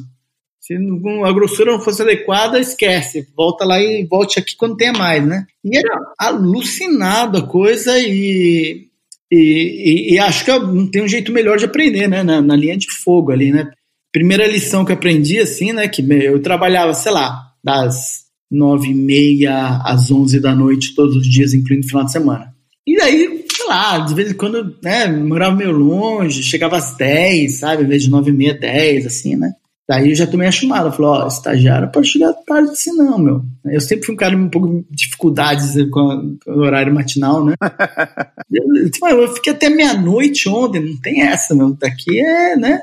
Se 0.59 0.73
a 0.73 1.33
grossura 1.33 1.73
não 1.73 1.79
fosse 1.81 2.01
adequada, 2.01 2.59
esquece. 2.59 3.27
Volta 3.35 3.63
lá 3.63 3.79
e 3.79 4.05
volte 4.05 4.39
aqui 4.39 4.55
quando 4.55 4.77
tenha 4.77 4.93
mais, 4.93 5.23
né? 5.23 5.45
E 5.63 5.77
era 5.77 5.99
alucinado 6.17 7.37
a 7.37 7.47
coisa 7.47 7.99
e, 7.99 8.87
e, 9.29 9.37
e, 9.37 10.13
e 10.13 10.19
acho 10.19 10.45
que 10.45 10.51
não 10.51 10.89
tem 10.89 11.03
um 11.03 11.07
jeito 11.07 11.31
melhor 11.31 11.57
de 11.57 11.65
aprender, 11.65 12.07
né? 12.07 12.23
Na, 12.23 12.41
na, 12.41 12.55
linha 12.55 12.77
de 12.77 12.87
fogo 13.03 13.31
ali, 13.31 13.51
né? 13.51 13.69
Primeira 14.11 14.47
lição 14.47 14.85
que 14.85 14.93
aprendi, 14.93 15.37
assim, 15.39 15.73
né? 15.73 15.87
Que 15.87 16.01
eu 16.01 16.41
trabalhava, 16.41 16.93
sei 16.93 17.11
lá, 17.11 17.52
das 17.63 18.23
nove 18.51 18.89
e 18.89 18.93
meia 18.93 19.81
às 19.83 20.11
onze 20.11 20.39
da 20.39 20.53
noite 20.53 20.93
todos 20.93 21.15
os 21.15 21.27
dias, 21.27 21.53
incluindo 21.53 21.87
final 21.87 22.05
de 22.05 22.11
semana. 22.11 22.53
E 22.85 22.97
daí, 22.97 23.45
sei 23.51 23.67
lá, 23.67 23.99
de 23.99 24.13
vez 24.13 24.31
em 24.31 24.35
quando, 24.35 24.75
né? 24.83 25.07
Morava 25.07 25.55
meio 25.55 25.71
longe, 25.71 26.43
chegava 26.43 26.77
às 26.77 26.95
dez, 26.95 27.59
sabe? 27.59 27.83
Em 27.83 27.87
vez 27.87 28.03
de 28.03 28.09
nove 28.09 28.29
e 28.29 28.33
meia, 28.33 28.53
dez, 28.53 29.05
assim, 29.05 29.35
né? 29.35 29.53
Daí 29.87 30.09
eu 30.09 30.15
já 30.15 30.25
tomei 30.25 30.47
a 30.47 30.51
chamada, 30.51 30.91
falou, 30.91 31.11
ó, 31.11 31.27
estagiário 31.27 31.91
pode 31.91 32.07
chegar 32.07 32.31
tarde 32.47 32.69
assim 32.69 32.95
não, 32.95 33.17
meu. 33.17 33.41
Eu 33.65 33.81
sempre 33.81 34.05
fui 34.05 34.15
um 34.15 34.17
cara 34.17 34.33
com 34.33 34.43
um 34.43 34.49
pouco 34.49 34.67
de 34.69 34.85
dificuldades 34.89 35.73
com, 35.91 36.37
o 36.47 36.59
horário 36.59 36.93
matinal, 36.93 37.43
né? 37.43 37.55
eu, 38.51 39.09
eu 39.09 39.33
fiquei 39.33 39.51
até 39.51 39.69
meia-noite 39.69 40.47
ontem, 40.47 40.79
não 40.79 40.97
tem 41.01 41.21
essa, 41.21 41.53
meu. 41.53 41.73
Daqui 41.73 42.17
é, 42.17 42.55
né? 42.55 42.79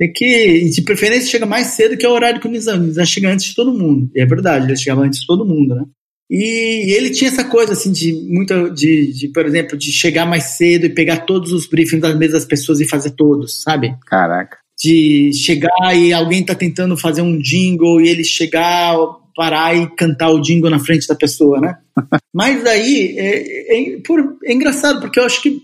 Tem 0.00 0.10
que, 0.10 0.70
de 0.70 0.80
preferência, 0.80 1.30
chega 1.30 1.44
mais 1.44 1.68
cedo 1.68 1.94
que 1.94 2.06
é 2.06 2.08
o 2.08 2.12
horário 2.12 2.40
que 2.40 2.48
o 2.48 2.50
Nizam. 2.50 2.78
O 2.78 2.82
Nizam 2.84 3.04
chega 3.04 3.30
antes 3.30 3.46
de 3.46 3.54
todo 3.54 3.76
mundo. 3.76 4.10
E 4.14 4.20
é 4.20 4.24
verdade, 4.24 4.64
ele 4.64 4.76
chegava 4.76 5.02
antes 5.02 5.20
de 5.20 5.26
todo 5.26 5.44
mundo, 5.44 5.74
né? 5.74 5.84
E 6.30 6.94
ele 6.96 7.10
tinha 7.10 7.28
essa 7.28 7.44
coisa, 7.44 7.74
assim, 7.74 7.92
de 7.92 8.12
muita, 8.12 8.70
de, 8.70 9.12
de, 9.12 9.28
por 9.28 9.44
exemplo, 9.44 9.76
de 9.76 9.92
chegar 9.92 10.24
mais 10.24 10.56
cedo 10.56 10.86
e 10.86 10.94
pegar 10.94 11.26
todos 11.26 11.52
os 11.52 11.66
briefings 11.66 12.00
das 12.00 12.16
mesmas 12.16 12.46
pessoas 12.46 12.80
e 12.80 12.88
fazer 12.88 13.10
todos, 13.10 13.62
sabe? 13.62 13.94
Caraca 14.06 14.56
de 14.82 15.30
chegar 15.34 15.94
e 15.94 16.10
alguém 16.10 16.42
tá 16.42 16.54
tentando 16.54 16.96
fazer 16.96 17.20
um 17.20 17.38
jingle 17.38 18.00
e 18.00 18.08
ele 18.08 18.24
chegar, 18.24 18.96
parar 19.36 19.76
e 19.76 19.86
cantar 19.94 20.30
o 20.30 20.40
jingle 20.40 20.70
na 20.70 20.78
frente 20.78 21.06
da 21.06 21.14
pessoa, 21.14 21.60
né? 21.60 21.76
Mas 22.32 22.64
aí 22.64 23.14
é, 23.18 23.96
é, 23.96 24.00
por, 24.00 24.38
é, 24.42 24.52
engraçado, 24.52 25.00
porque 25.00 25.20
eu 25.20 25.24
acho 25.24 25.42
que, 25.42 25.60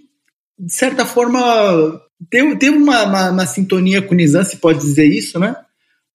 de 0.58 0.74
certa 0.74 1.06
forma, 1.06 1.98
teve, 2.30 2.56
teve 2.56 2.76
uma, 2.76 3.04
uma, 3.04 3.30
uma, 3.30 3.46
sintonia 3.46 4.02
com 4.02 4.14
o 4.14 4.16
Nizam, 4.16 4.44
se 4.44 4.56
pode 4.56 4.80
dizer 4.80 5.06
isso, 5.06 5.38
né? 5.38 5.56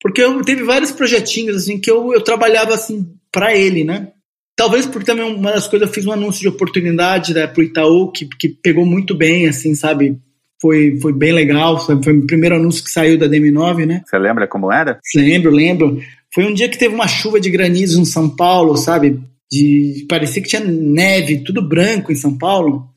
Porque 0.00 0.22
eu 0.22 0.42
teve 0.42 0.64
vários 0.64 0.90
projetinhos 0.90 1.56
assim 1.56 1.78
que 1.78 1.90
eu, 1.90 2.12
eu 2.12 2.20
trabalhava 2.20 2.74
assim 2.74 3.08
para 3.30 3.56
ele, 3.56 3.84
né? 3.84 4.08
Talvez 4.56 4.84
porque 4.86 5.06
também 5.06 5.24
uma 5.24 5.52
das 5.52 5.66
coisas 5.66 5.88
eu 5.88 5.94
fiz 5.94 6.06
um 6.06 6.12
anúncio 6.12 6.42
de 6.42 6.48
oportunidade 6.48 7.32
né, 7.32 7.46
pro 7.46 7.62
Itaú 7.62 8.12
que, 8.12 8.26
que 8.26 8.48
pegou 8.48 8.84
muito 8.84 9.14
bem, 9.14 9.48
assim, 9.48 9.74
sabe? 9.74 10.20
foi, 10.62 10.96
foi 11.00 11.12
bem 11.12 11.32
legal. 11.32 11.84
Foi 11.84 11.96
o 11.96 12.26
primeiro 12.26 12.54
anúncio 12.54 12.84
que 12.84 12.90
saiu 12.90 13.18
da 13.18 13.26
DM9, 13.26 13.84
né? 13.84 14.02
Você 14.06 14.16
lembra 14.16 14.46
como 14.46 14.72
era? 14.72 15.00
Lembro, 15.16 15.50
lembro. 15.50 16.00
Foi 16.32 16.44
um 16.44 16.54
dia 16.54 16.68
que 16.68 16.78
teve 16.78 16.94
uma 16.94 17.08
chuva 17.08 17.40
de 17.40 17.50
granizo 17.50 18.00
em 18.00 18.04
São 18.04 18.30
Paulo, 18.30 18.76
sabe? 18.76 19.20
De, 19.50 20.06
parecia 20.08 20.40
que 20.40 20.48
tinha 20.48 20.64
neve, 20.64 21.42
tudo 21.44 21.60
branco 21.60 22.12
em 22.12 22.14
São 22.14 22.38
Paulo. 22.38 22.88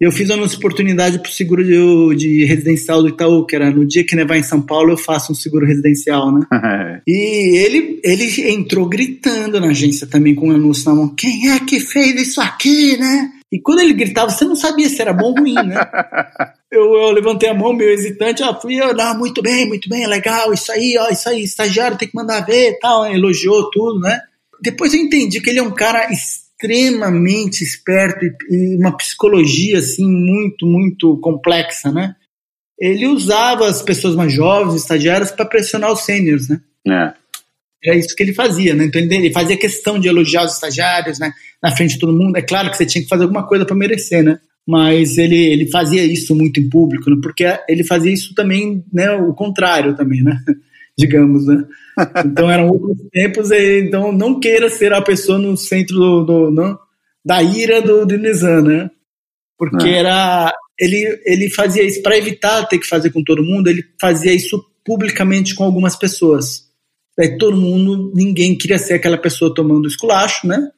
Eu 0.00 0.10
fiz 0.10 0.30
uma 0.30 0.46
oportunidade 0.46 1.18
para 1.18 1.28
o 1.28 1.32
seguro 1.32 1.62
de, 1.62 2.16
de, 2.16 2.44
residencial 2.46 3.02
do 3.02 3.10
Itaú, 3.10 3.44
que 3.44 3.54
era 3.54 3.70
no 3.70 3.86
dia 3.86 4.02
que 4.02 4.16
nevar 4.16 4.38
em 4.38 4.42
São 4.42 4.62
Paulo, 4.62 4.92
eu 4.92 4.96
faço 4.96 5.30
um 5.30 5.34
seguro 5.34 5.66
residencial, 5.66 6.32
né? 6.32 6.46
e 7.06 7.58
ele, 7.58 8.00
ele 8.02 8.50
entrou 8.50 8.88
gritando 8.88 9.60
na 9.60 9.68
agência 9.68 10.06
também 10.06 10.34
com 10.34 10.48
um 10.48 10.54
anúncio 10.54 10.88
na 10.88 10.96
mão. 10.96 11.14
Quem 11.14 11.50
é 11.50 11.60
que 11.60 11.78
fez 11.78 12.18
isso 12.18 12.40
aqui, 12.40 12.96
né? 12.96 13.30
E 13.52 13.60
quando 13.60 13.80
ele 13.80 13.92
gritava, 13.92 14.30
você 14.30 14.46
não 14.46 14.56
sabia 14.56 14.88
se 14.88 15.02
era 15.02 15.12
bom 15.12 15.32
ou 15.32 15.38
ruim, 15.38 15.52
né? 15.52 15.76
eu, 16.72 16.94
eu, 16.94 17.10
levantei 17.10 17.50
a 17.50 17.54
mão, 17.54 17.74
meio 17.74 17.90
hesitante, 17.90 18.42
ó, 18.42 18.58
fui, 18.58 18.80
eu, 18.80 18.94
não, 18.94 19.18
muito 19.18 19.42
bem, 19.42 19.68
muito 19.68 19.86
bem, 19.86 20.06
legal, 20.06 20.50
isso 20.54 20.72
aí, 20.72 20.96
ó, 20.98 21.10
isso 21.10 21.28
aí, 21.28 21.42
estagiário 21.42 21.98
tem 21.98 22.08
que 22.08 22.16
mandar 22.16 22.40
ver 22.40 22.78
tal, 22.80 23.04
elogiou 23.04 23.70
tudo, 23.70 24.00
né? 24.00 24.18
Depois 24.62 24.94
eu 24.94 25.00
entendi 25.00 25.42
que 25.42 25.50
ele 25.50 25.58
é 25.58 25.62
um 25.62 25.74
cara 25.74 26.08
extremamente 26.60 27.62
esperto 27.62 28.24
e, 28.24 28.36
e 28.50 28.76
uma 28.76 28.96
psicologia, 28.96 29.78
assim, 29.78 30.06
muito, 30.06 30.66
muito 30.66 31.16
complexa, 31.18 31.90
né? 31.90 32.14
Ele 32.78 33.06
usava 33.06 33.66
as 33.66 33.82
pessoas 33.82 34.14
mais 34.14 34.32
jovens, 34.32 34.74
estagiários, 34.74 35.30
para 35.30 35.44
pressionar 35.44 35.92
os 35.92 36.00
sêniores, 36.00 36.48
né? 36.48 36.60
É. 36.86 37.12
Era 37.82 37.96
isso 37.96 38.14
que 38.14 38.22
ele 38.22 38.34
fazia, 38.34 38.74
né? 38.74 38.84
Então 38.84 39.00
ele 39.00 39.32
fazia 39.32 39.56
questão 39.56 39.98
de 39.98 40.08
elogiar 40.08 40.44
os 40.44 40.54
estagiários, 40.54 41.18
né? 41.18 41.32
Na 41.62 41.74
frente 41.74 41.94
de 41.94 41.98
todo 41.98 42.12
mundo. 42.12 42.36
É 42.36 42.42
claro 42.42 42.70
que 42.70 42.76
você 42.76 42.86
tinha 42.86 43.02
que 43.02 43.08
fazer 43.08 43.24
alguma 43.24 43.46
coisa 43.46 43.64
para 43.64 43.76
merecer, 43.76 44.22
né? 44.22 44.38
Mas 44.66 45.16
ele, 45.16 45.36
ele 45.36 45.70
fazia 45.70 46.04
isso 46.04 46.34
muito 46.34 46.60
em 46.60 46.68
público, 46.68 47.10
né? 47.10 47.16
porque 47.22 47.44
ele 47.68 47.82
fazia 47.82 48.12
isso 48.12 48.34
também, 48.34 48.84
né? 48.92 49.10
O 49.12 49.32
contrário 49.32 49.96
também, 49.96 50.22
né? 50.22 50.38
Digamos, 51.00 51.46
né? 51.46 51.64
Então 52.24 52.50
eram 52.50 52.68
outros 52.68 52.98
tempos, 53.12 53.50
e, 53.50 53.80
então 53.80 54.12
não 54.12 54.38
queira 54.38 54.68
ser 54.70 54.92
a 54.92 55.02
pessoa 55.02 55.38
no 55.38 55.56
centro 55.56 55.96
do, 55.96 56.24
do 56.24 56.50
não, 56.50 56.78
da 57.24 57.42
ira 57.42 57.80
do, 57.80 58.06
do 58.06 58.16
Nizam, 58.16 58.62
né? 58.62 58.90
Porque 59.58 59.84
não. 59.84 59.86
era 59.86 60.52
ele, 60.78 61.20
ele 61.26 61.50
fazia 61.50 61.82
isso 61.82 62.00
para 62.02 62.16
evitar 62.16 62.66
ter 62.66 62.78
que 62.78 62.86
fazer 62.86 63.10
com 63.10 63.22
todo 63.22 63.44
mundo, 63.44 63.68
ele 63.68 63.84
fazia 64.00 64.32
isso 64.32 64.64
publicamente 64.84 65.54
com 65.54 65.64
algumas 65.64 65.94
pessoas. 65.94 66.70
Daí 67.16 67.36
todo 67.36 67.56
mundo, 67.56 68.12
ninguém 68.14 68.56
queria 68.56 68.78
ser 68.78 68.94
aquela 68.94 69.18
pessoa 69.18 69.54
tomando 69.54 69.86
esculacho, 69.86 70.46
né? 70.46 70.70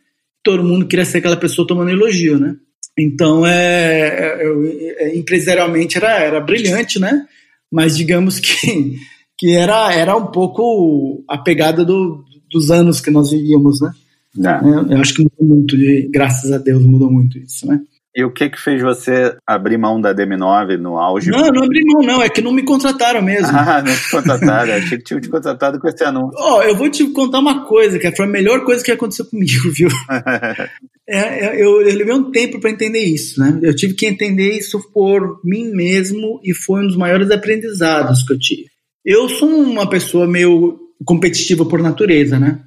Todo 0.43 0.65
mundo 0.65 0.89
queria 0.89 1.05
ser 1.05 1.19
aquela 1.19 1.37
pessoa 1.37 1.67
tomando 1.67 1.91
elogio, 1.91 2.39
né? 2.39 2.57
Então, 2.99 3.47
é, 3.47 4.09
é, 4.09 5.05
é, 5.05 5.17
empresarialmente 5.17 5.97
era, 5.97 6.19
era 6.19 6.41
brilhante, 6.41 6.99
né? 6.99 7.27
Mas 7.71 7.97
digamos 7.97 8.41
que, 8.41 8.97
que 9.43 9.57
era, 9.57 9.93
era 9.93 10.17
um 10.17 10.27
pouco 10.27 11.25
a 11.29 11.37
pegada 11.37 11.85
do, 11.85 12.25
dos 12.49 12.71
anos 12.71 13.01
que 13.01 13.11
nós 13.11 13.33
vivíamos, 13.33 13.81
né? 13.81 13.91
É. 14.39 14.95
Eu 14.95 15.01
acho 15.01 15.15
que 15.15 15.25
mudou 15.25 15.57
muito, 15.57 15.77
graças 16.13 16.53
a 16.53 16.59
Deus 16.59 16.85
mudou 16.85 17.11
muito 17.11 17.37
isso, 17.39 17.67
né? 17.67 17.81
E 18.15 18.23
o 18.23 18.33
que 18.33 18.49
que 18.49 18.61
fez 18.61 18.81
você 18.81 19.35
abrir 19.45 19.77
mão 19.79 20.01
da 20.01 20.15
DM9 20.15 20.77
no 20.77 20.97
auge? 20.97 21.33
Não, 21.33 21.51
não 21.51 21.65
abri 21.65 21.81
mão, 21.85 22.03
não. 22.03 22.23
É 22.23 22.29
que 22.29 22.41
não 22.41 22.53
me 22.53 22.63
contrataram 22.63 23.21
mesmo. 23.21 23.49
Ah, 23.57 23.83
não 23.83 23.93
te 23.93 24.11
contrataram. 24.11 24.75
Achei 24.75 24.99
que 24.99 25.05
tinham 25.05 25.21
te 25.21 25.29
contratado 25.29 25.81
com 25.81 25.89
esse 25.89 26.05
anúncio. 26.05 26.39
Ó, 26.39 26.59
oh, 26.59 26.63
eu 26.63 26.77
vou 26.77 26.89
te 26.89 27.05
contar 27.09 27.41
uma 27.41 27.65
coisa, 27.65 27.99
que 27.99 28.15
foi 28.15 28.27
a 28.27 28.29
melhor 28.29 28.65
coisa 28.65 28.85
que 28.85 28.93
aconteceu 28.93 29.25
comigo, 29.25 29.71
viu? 29.75 29.89
é, 31.09 31.19
é, 31.19 31.55
eu, 31.57 31.81
eu 31.81 31.97
levei 31.97 32.15
um 32.15 32.31
tempo 32.31 32.61
para 32.61 32.71
entender 32.71 33.03
isso, 33.03 33.41
né? 33.41 33.59
Eu 33.61 33.75
tive 33.75 33.95
que 33.95 34.07
entender 34.07 34.57
isso 34.57 34.79
por 34.93 35.41
mim 35.43 35.73
mesmo 35.73 36.39
e 36.45 36.55
foi 36.55 36.85
um 36.85 36.87
dos 36.87 36.97
maiores 36.97 37.31
aprendizados 37.31 38.23
que 38.23 38.35
eu 38.35 38.39
tive. 38.39 38.72
Eu 39.05 39.29
sou 39.29 39.49
uma 39.49 39.89
pessoa 39.89 40.27
meio 40.27 40.79
competitiva 41.05 41.65
por 41.65 41.81
natureza, 41.83 42.39
né? 42.39 42.61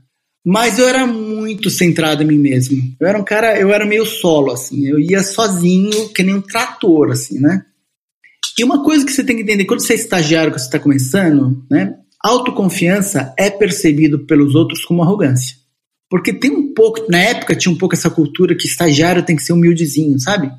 Mas 0.46 0.78
eu 0.78 0.88
era 0.88 1.08
muito 1.08 1.70
centrado 1.70 2.22
em 2.22 2.28
mim 2.28 2.38
mesmo. 2.38 2.78
Eu 3.00 3.08
era 3.08 3.18
um 3.18 3.24
cara, 3.24 3.60
eu 3.60 3.74
era 3.74 3.86
meio 3.86 4.06
solo, 4.06 4.52
assim. 4.52 4.86
Eu 4.86 5.00
ia 5.00 5.24
sozinho, 5.24 6.10
que 6.10 6.22
nem 6.22 6.36
um 6.36 6.42
trator, 6.42 7.12
assim, 7.12 7.40
né? 7.40 7.66
E 8.58 8.64
uma 8.64 8.84
coisa 8.84 9.06
que 9.06 9.12
você 9.12 9.24
tem 9.24 9.36
que 9.36 9.42
entender, 9.42 9.66
quando 9.66 9.82
você 9.82 9.94
é 9.94 9.96
estagiário, 9.96 10.54
que 10.54 10.60
você 10.60 10.66
está 10.66 10.80
começando, 10.80 11.66
né? 11.70 11.96
Autoconfiança 12.24 13.34
é 13.38 13.50
percebido 13.50 14.26
pelos 14.26 14.56
outros 14.56 14.86
como 14.86 15.02
arrogância. 15.02 15.56
Porque 16.10 16.32
tem 16.32 16.52
um 16.52 16.74
pouco, 16.74 17.10
na 17.10 17.18
época 17.18 17.56
tinha 17.56 17.74
um 17.74 17.78
pouco 17.78 17.96
essa 17.96 18.10
cultura 18.10 18.56
que 18.56 18.68
estagiário 18.68 19.26
tem 19.26 19.36
que 19.36 19.44
ser 19.44 19.54
humildezinho, 19.54 20.20
sabe? 20.20 20.52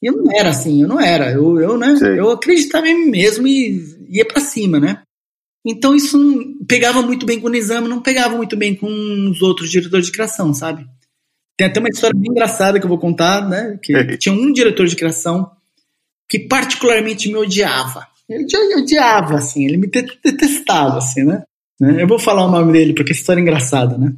E 0.00 0.06
eu 0.06 0.16
não 0.16 0.32
era 0.32 0.50
assim, 0.50 0.82
eu 0.82 0.88
não 0.88 1.00
era. 1.00 1.32
Eu, 1.32 1.58
eu, 1.60 1.76
né, 1.76 1.94
eu 2.16 2.30
acreditava 2.30 2.88
em 2.88 3.04
mim 3.04 3.10
mesmo 3.10 3.46
e 3.46 3.93
ia 4.14 4.24
para 4.24 4.40
cima, 4.40 4.78
né? 4.78 5.02
Então 5.66 5.94
isso 5.94 6.18
pegava 6.68 7.02
muito 7.02 7.24
bem 7.24 7.40
com 7.40 7.46
o 7.48 7.50
Nizam, 7.50 7.88
não 7.88 8.00
pegava 8.00 8.36
muito 8.36 8.56
bem 8.56 8.74
com 8.74 8.86
os 9.30 9.42
outros 9.42 9.70
diretores 9.70 10.06
de 10.06 10.12
criação, 10.12 10.52
sabe? 10.52 10.86
Tem 11.56 11.66
até 11.66 11.80
uma 11.80 11.88
história 11.88 12.18
bem 12.18 12.30
engraçada 12.30 12.78
que 12.78 12.84
eu 12.84 12.88
vou 12.88 12.98
contar, 12.98 13.48
né? 13.48 13.78
Que 13.82 14.18
tinha 14.18 14.34
um 14.34 14.52
diretor 14.52 14.86
de 14.86 14.96
criação 14.96 15.50
que 16.28 16.38
particularmente 16.38 17.28
me 17.28 17.36
odiava. 17.36 18.06
Ele 18.28 18.44
odiava, 18.76 19.36
assim, 19.36 19.64
ele 19.64 19.76
me 19.76 19.86
detestava, 19.86 20.98
assim, 20.98 21.24
né? 21.24 21.42
né? 21.80 22.02
Eu 22.02 22.08
vou 22.08 22.18
falar 22.18 22.46
o 22.46 22.50
nome 22.50 22.72
dele 22.72 22.94
porque 22.94 23.12
a 23.12 23.14
história 23.14 23.40
é 23.40 23.42
engraçada, 23.42 23.96
né? 23.96 24.14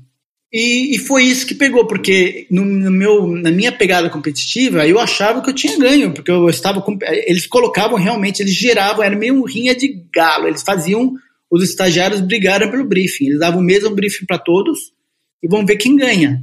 E, 0.59 0.95
e, 0.95 0.99
foi 0.99 1.25
isso 1.25 1.47
que 1.47 1.55
pegou, 1.55 1.87
porque 1.87 2.47
no, 2.51 2.65
no, 2.65 2.91
meu, 2.91 3.27
na 3.27 3.51
minha 3.51 3.71
pegada 3.71 4.09
competitiva, 4.09 4.87
eu 4.87 4.99
achava 4.99 5.43
que 5.43 5.51
eu 5.51 5.55
tinha 5.55 5.79
ganho, 5.79 6.15
porque 6.15 6.31
eu 6.31 6.49
estava. 6.49 6.83
Eles 7.27 7.47
colocavam 7.47 7.99
realmente, 7.99 8.41
eles 8.41 8.55
geravam, 8.55 9.05
era 9.05 9.15
meio 9.15 9.35
um 9.35 9.45
rinha 9.45 9.75
de 9.75 10.03
galo, 10.15 10.49
eles 10.49 10.63
faziam 10.63 11.13
os 11.51 11.63
estagiários 11.63 12.23
brigaram 12.23 12.71
pelo 12.71 12.87
briefing. 12.87 13.27
Eles 13.27 13.41
davam 13.41 13.61
o 13.61 13.63
mesmo 13.63 13.95
briefing 13.95 14.25
para 14.25 14.39
todos 14.39 14.79
e 15.43 15.47
vão 15.47 15.67
ver 15.67 15.77
quem 15.77 15.95
ganha. 15.95 16.43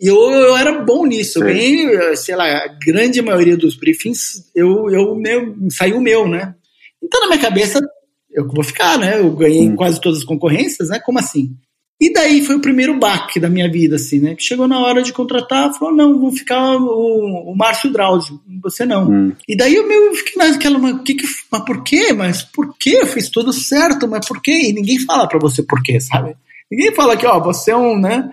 E 0.00 0.06
eu, 0.06 0.16
eu 0.16 0.56
era 0.56 0.80
bom 0.80 1.04
nisso. 1.04 1.38
Eu 1.38 1.44
ganhei, 1.44 2.16
sei 2.16 2.34
lá, 2.34 2.46
a 2.46 2.68
grande 2.68 3.20
maioria 3.20 3.58
dos 3.58 3.76
briefings, 3.76 4.50
eu, 4.54 4.88
eu 4.88 5.14
meu, 5.14 5.54
saiu 5.68 5.98
o 5.98 6.02
meu, 6.02 6.26
né? 6.26 6.54
Então, 7.02 7.20
na 7.20 7.26
minha 7.26 7.38
cabeça, 7.38 7.86
eu 8.30 8.48
vou 8.48 8.64
ficar, 8.64 8.98
né? 8.98 9.18
Eu 9.20 9.30
ganhei 9.36 9.68
hum. 9.68 9.76
quase 9.76 10.00
todas 10.00 10.20
as 10.20 10.24
concorrências, 10.24 10.88
né? 10.88 10.98
Como 10.98 11.18
assim? 11.18 11.54
E 12.02 12.12
daí 12.12 12.44
foi 12.44 12.56
o 12.56 12.60
primeiro 12.60 12.98
baque 12.98 13.38
da 13.38 13.48
minha 13.48 13.70
vida, 13.70 13.94
assim, 13.94 14.18
né? 14.18 14.34
Que 14.34 14.42
chegou 14.42 14.66
na 14.66 14.80
hora 14.80 15.04
de 15.04 15.12
contratar, 15.12 15.72
falou, 15.72 15.94
não, 15.94 16.18
vou 16.18 16.32
ficar 16.32 16.74
o, 16.76 17.52
o 17.52 17.54
Márcio 17.56 17.92
Drauzio, 17.92 18.40
você 18.60 18.84
não. 18.84 19.08
Hum. 19.08 19.32
E 19.48 19.56
daí 19.56 19.76
eu, 19.76 19.86
meio, 19.86 20.12
fiquei 20.16 20.34
naquela, 20.36 20.80
mas, 20.80 21.00
que 21.02 21.14
que, 21.14 21.24
mas 21.48 21.64
por 21.64 21.84
quê? 21.84 22.12
Mas 22.12 22.42
por 22.42 22.74
quê? 22.76 22.98
Eu 23.02 23.06
fiz 23.06 23.28
tudo 23.28 23.52
certo, 23.52 24.08
mas 24.08 24.26
por 24.26 24.42
quê? 24.42 24.68
E 24.68 24.72
ninguém 24.72 24.98
fala 24.98 25.28
pra 25.28 25.38
você 25.38 25.62
por 25.62 25.80
quê, 25.80 26.00
sabe? 26.00 26.34
Ninguém 26.68 26.92
fala 26.92 27.16
que, 27.16 27.24
ó, 27.24 27.38
você 27.38 27.70
é 27.70 27.76
um, 27.76 27.96
né? 27.96 28.32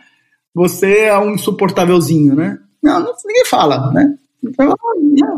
Você 0.56 1.02
é 1.02 1.20
um 1.20 1.36
insuportávelzinho, 1.36 2.34
né? 2.34 2.58
Não, 2.82 3.00
não 3.00 3.14
ninguém 3.24 3.46
fala, 3.46 3.92
né? 3.92 4.16
Então, 4.44 4.74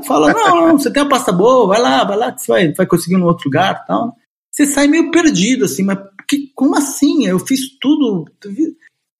fala, 0.08 0.32
não, 0.32 0.68
não, 0.68 0.80
você 0.80 0.90
tem 0.90 1.04
uma 1.04 1.10
pasta 1.10 1.34
boa, 1.34 1.68
vai 1.68 1.82
lá, 1.82 2.06
vai 2.06 2.16
lá, 2.16 2.32
que 2.32 2.44
você 2.44 2.50
vai, 2.50 2.72
vai 2.72 2.86
conseguir 2.86 3.18
um 3.18 3.26
outro 3.26 3.50
lugar 3.50 3.86
tal. 3.86 4.16
Você 4.50 4.66
sai 4.66 4.88
meio 4.88 5.12
perdido, 5.12 5.66
assim, 5.66 5.84
mas 5.84 5.98
que, 6.32 6.52
como 6.56 6.78
assim? 6.78 7.28
Eu 7.28 7.40
fiz 7.40 7.78
tudo. 7.80 8.26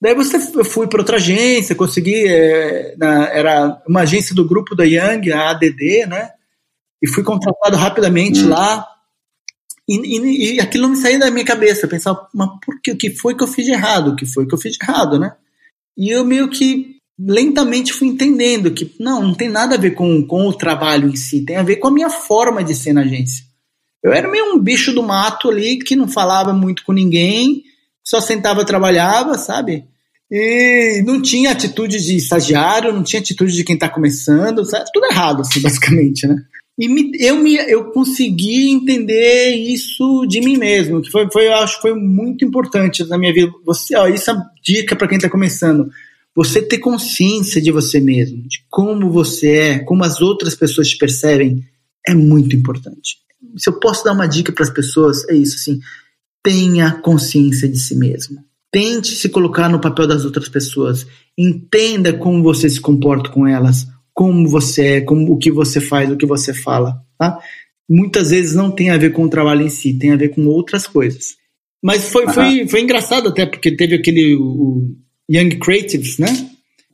Daí 0.02 0.16
você, 0.16 0.38
eu 0.38 0.64
fui 0.64 0.88
para 0.88 1.02
outra 1.02 1.18
agência, 1.18 1.76
consegui. 1.76 2.26
É, 2.26 2.96
na, 2.98 3.28
era 3.28 3.82
uma 3.88 4.02
agência 4.02 4.34
do 4.34 4.48
grupo 4.48 4.76
da 4.76 4.86
Young, 4.86 5.32
a 5.32 5.50
ADD, 5.50 6.06
né? 6.08 6.32
E 7.02 7.08
fui 7.08 7.24
contratado 7.24 7.76
rapidamente 7.76 8.42
hum. 8.44 8.50
lá. 8.50 8.88
E, 9.88 9.98
e, 9.98 10.56
e, 10.56 10.60
aquilo 10.62 10.84
não 10.84 10.92
me 10.92 10.98
saía 11.02 11.20
da 11.20 11.30
minha 11.30 11.46
cabeça. 11.46 11.86
Eu 11.86 11.90
pensava, 11.90 12.28
mas 12.34 12.50
por 12.66 12.80
que, 12.82 12.92
o 12.92 12.98
que 12.98 13.12
foi 13.12 13.36
que 13.36 13.44
eu 13.44 13.48
fiz 13.48 13.66
de 13.66 13.72
errado? 13.72 14.12
O 14.12 14.16
que 14.16 14.26
foi 14.26 14.48
que 14.48 14.54
eu 14.54 14.60
fiz 14.60 14.78
de 14.78 14.80
errado, 14.82 15.20
né? 15.20 15.36
E 15.98 16.10
eu 16.10 16.24
meio 16.24 16.50
que 16.50 16.96
lentamente 17.20 17.94
fui 17.94 18.08
entendendo 18.08 18.72
que 18.72 18.96
não, 19.00 19.22
não 19.22 19.34
tem 19.36 19.50
nada 19.50 19.76
a 19.76 19.78
ver 19.78 19.92
com, 19.92 20.26
com 20.26 20.48
o 20.48 20.54
trabalho 20.54 21.10
em 21.10 21.16
si, 21.16 21.46
tem 21.46 21.58
a 21.58 21.64
ver 21.64 21.76
com 21.76 21.90
a 21.90 21.92
minha 21.92 22.10
forma 22.10 22.64
de 22.64 22.74
ser 22.74 22.94
na 22.94 23.02
agência. 23.02 23.51
Eu 24.04 24.12
era 24.12 24.30
meio 24.30 24.54
um 24.56 24.60
bicho 24.60 24.92
do 24.94 25.04
mato 25.04 25.50
ali 25.50 25.78
que 25.78 25.96
não 25.96 26.08
falava 26.08 26.54
muito 26.54 26.84
com 26.84 26.92
ninguém, 26.92 27.64
só 28.04 28.20
sentava 28.20 28.66
trabalhava, 28.66 29.38
sabe? 29.38 29.86
E 30.30 31.04
não 31.06 31.22
tinha 31.22 31.52
atitude 31.52 32.00
de 32.00 32.16
estagiário, 32.16 32.94
não 32.94 33.04
tinha 33.04 33.20
atitude 33.20 33.54
de 33.54 33.64
quem 33.64 33.76
está 33.76 33.90
começando, 33.90 34.66
sabe? 34.66 34.86
tudo 34.92 35.06
errado, 35.06 35.42
assim, 35.42 35.60
basicamente, 35.62 36.26
né? 36.26 36.36
E 36.80 36.88
me, 36.88 37.12
eu, 37.20 37.36
me, 37.36 37.56
eu 37.56 37.92
consegui 37.92 38.72
entender 38.72 39.54
isso 39.56 40.26
de 40.28 40.40
mim 40.40 40.58
mesmo, 40.58 41.02
que 41.02 41.12
foi, 41.12 41.30
foi 41.32 41.48
eu 41.48 41.56
acho 41.56 41.80
foi 41.82 41.94
muito 41.94 42.44
importante 42.44 43.04
na 43.04 43.18
minha 43.18 43.34
vida. 43.34 43.52
Você, 43.66 43.96
ó, 43.96 44.08
isso 44.08 44.32
é 44.32 44.42
dica 44.64 44.96
para 44.96 45.08
quem 45.08 45.18
está 45.18 45.30
começando. 45.30 45.92
Você 46.34 46.62
ter 46.62 46.80
consciência 46.80 47.62
de 47.62 47.72
você 47.72 48.00
mesmo, 48.00 48.48
de 48.48 48.64
como 48.70 49.12
você 49.12 49.58
é, 49.58 49.80
como 49.80 50.04
as 50.04 50.22
outras 50.22 50.56
pessoas 50.56 50.88
te 50.88 50.98
percebem, 50.98 51.62
é 52.08 52.16
muito 52.16 52.56
importante 52.56 53.22
se 53.58 53.70
eu 53.70 53.80
posso 53.80 54.04
dar 54.04 54.14
uma 54.14 54.28
dica 54.28 54.52
para 54.52 54.64
as 54.64 54.70
pessoas, 54.70 55.28
é 55.30 55.36
isso, 55.36 55.56
assim, 55.56 55.80
tenha 56.44 56.92
consciência 56.92 57.68
de 57.68 57.78
si 57.78 57.96
mesmo. 57.96 58.44
Tente 58.72 59.10
se 59.10 59.30
colocar 59.30 59.70
no 59.70 59.82
papel 59.82 60.08
das 60.08 60.24
outras 60.24 60.48
pessoas. 60.48 61.06
Entenda 61.38 62.14
como 62.14 62.42
você 62.42 62.70
se 62.70 62.80
comporta 62.80 63.30
com 63.30 63.46
elas, 63.46 63.88
como 64.14 64.48
você 64.48 64.86
é, 64.86 65.02
como 65.02 65.32
o 65.34 65.38
que 65.38 65.52
você 65.52 65.82
faz, 65.82 66.10
o 66.10 66.18
que 66.18 66.26
você 66.26 66.54
fala, 66.54 67.02
tá? 67.18 67.38
Muitas 67.90 68.30
vezes 68.30 68.56
não 68.56 68.72
tem 68.72 68.90
a 68.90 68.98
ver 68.98 69.12
com 69.12 69.26
o 69.26 69.30
trabalho 69.30 69.64
em 69.64 69.70
si, 69.70 69.94
tem 69.94 70.12
a 70.12 70.16
ver 70.16 70.30
com 70.30 70.46
outras 70.46 70.88
coisas. 70.88 71.36
Mas 71.84 72.10
foi, 72.10 72.26
uhum. 72.26 72.34
foi, 72.34 72.68
foi 72.68 72.82
engraçado 72.82 73.30
até, 73.30 73.46
porque 73.46 73.76
teve 73.76 73.96
aquele 73.96 74.36
o 74.36 74.96
Young 75.30 75.58
Creatives, 75.60 76.18
né? 76.18 76.51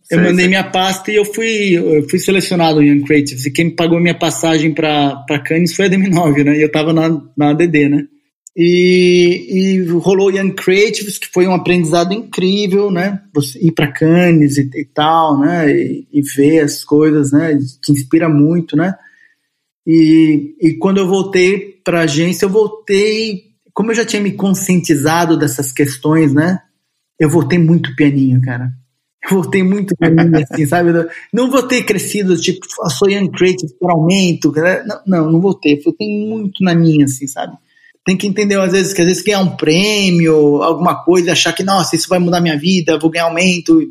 Eu 0.09 0.23
mandei 0.23 0.47
minha 0.47 0.63
pasta 0.63 1.11
e 1.11 1.15
eu 1.15 1.25
fui, 1.25 1.77
eu 1.77 2.07
fui 2.09 2.17
selecionado 2.17 2.77
no 2.77 2.83
Young 2.83 3.03
Creatives. 3.03 3.45
E 3.45 3.51
quem 3.51 3.65
me 3.65 3.75
pagou 3.75 3.99
minha 3.99 4.17
passagem 4.17 4.73
para 4.73 5.43
Cannes 5.45 5.75
foi 5.75 5.85
a 5.85 5.89
DM9, 5.89 6.45
né? 6.45 6.57
E 6.57 6.61
eu 6.61 6.71
tava 6.71 6.93
na, 6.93 7.09
na 7.35 7.49
ADD, 7.49 7.89
né? 7.89 8.07
E, 8.55 9.47
e 9.51 9.89
rolou 9.89 10.31
Young 10.31 10.53
Creatives, 10.53 11.17
que 11.17 11.27
foi 11.27 11.45
um 11.45 11.53
aprendizado 11.53 12.13
incrível, 12.13 12.89
né? 12.89 13.21
Você 13.33 13.59
ir 13.59 13.73
para 13.73 13.91
Cannes 13.91 14.57
e, 14.57 14.69
e, 14.75 14.85
tal, 14.85 15.39
né? 15.39 15.69
E, 15.69 16.07
e, 16.11 16.21
ver 16.21 16.61
as 16.61 16.85
coisas, 16.85 17.33
né? 17.33 17.57
Que 17.83 17.91
inspira 17.91 18.29
muito, 18.29 18.77
né? 18.77 18.95
E, 19.85 20.55
e 20.61 20.73
quando 20.75 20.99
eu 20.99 21.07
voltei 21.07 21.81
para 21.83 21.99
a 21.99 22.03
agência, 22.03 22.45
eu 22.45 22.49
voltei, 22.49 23.43
como 23.73 23.91
eu 23.91 23.95
já 23.95 24.05
tinha 24.05 24.21
me 24.21 24.31
conscientizado 24.31 25.37
dessas 25.37 25.73
questões, 25.73 26.33
né? 26.33 26.59
Eu 27.19 27.29
voltei 27.29 27.59
muito 27.59 27.93
pianinho, 27.95 28.41
cara 28.41 28.71
voltei 29.31 29.63
muito 29.63 29.95
pra 29.97 30.09
mim, 30.09 30.31
assim, 30.41 30.65
sabe? 30.65 30.91
Não 31.33 31.49
vou 31.51 31.63
ter 31.63 31.83
crescido, 31.83 32.39
tipo, 32.39 32.65
sou 32.89 33.09
young 33.09 33.29
creative 33.29 33.73
por 33.79 33.91
aumento, 33.91 34.51
né? 34.51 34.83
não, 34.85 35.01
não, 35.05 35.31
não 35.31 35.41
vou 35.41 35.53
ter, 35.53 35.81
voltei 35.83 36.07
muito 36.07 36.63
na 36.63 36.73
minha, 36.73 37.05
assim, 37.05 37.27
sabe? 37.27 37.55
Tem 38.05 38.15
que 38.15 38.25
entender, 38.25 38.57
às 38.59 38.71
vezes, 38.71 38.93
que 38.93 39.01
às 39.01 39.07
vezes 39.07 39.23
ganhar 39.23 39.41
um 39.41 39.57
prêmio, 39.57 40.63
alguma 40.63 41.03
coisa, 41.03 41.33
achar 41.33 41.51
que, 41.51 41.63
nossa, 41.63 41.95
isso 41.95 42.07
vai 42.07 42.19
mudar 42.19 42.39
minha 42.39 42.57
vida, 42.57 42.97
vou 42.97 43.09
ganhar 43.09 43.25
aumento. 43.25 43.81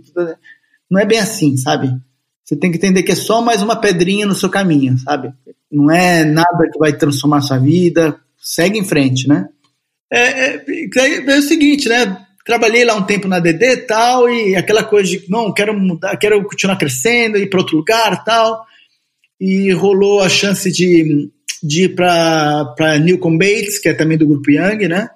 Não 0.91 0.99
é 0.99 1.05
bem 1.05 1.19
assim, 1.19 1.55
sabe? 1.57 1.95
Você 2.43 2.57
tem 2.57 2.71
que 2.71 2.79
entender 2.79 3.03
que 3.03 3.13
é 3.13 3.17
só 3.17 3.43
mais 3.43 3.61
uma 3.61 3.77
pedrinha 3.77 4.25
no 4.25 4.35
seu 4.35 4.49
caminho, 4.49 4.97
sabe? 4.99 5.35
Não 5.71 5.91
é 5.91 6.25
nada 6.25 6.71
que 6.73 6.79
vai 6.79 6.97
transformar 6.97 7.43
sua 7.43 7.59
vida. 7.59 8.19
Segue 8.39 8.79
em 8.79 8.85
frente, 8.85 9.29
né? 9.29 9.49
É, 10.11 10.55
é, 10.55 10.65
é 11.27 11.39
o 11.39 11.43
seguinte, 11.43 11.89
né? 11.89 12.26
Trabalhei 12.47 12.85
lá 12.85 12.95
um 12.95 13.03
tempo 13.03 13.27
na 13.27 13.41
DD 13.41 13.67
e 13.67 13.77
tal, 13.79 14.31
e 14.31 14.55
aquela 14.55 14.85
coisa 14.85 15.11
de, 15.11 15.25
não, 15.29 15.53
quero 15.53 15.79
mudar, 15.79 16.17
quero 16.17 16.43
continuar 16.45 16.77
crescendo, 16.77 17.37
ir 17.37 17.51
para 17.51 17.59
outro 17.59 17.77
lugar 17.77 18.25
tal. 18.25 18.65
E 19.39 19.73
rolou 19.73 20.23
a 20.23 20.29
chance 20.29 20.71
de, 20.71 21.29
de 21.63 21.85
ir 21.85 21.95
para 21.95 22.99
Newcomb 23.03 23.37
Bates, 23.37 23.79
que 23.79 23.89
é 23.89 23.95
também 23.95 24.17
do 24.17 24.27
Grupo 24.27 24.51
Young, 24.51 24.89
né? 24.89 25.11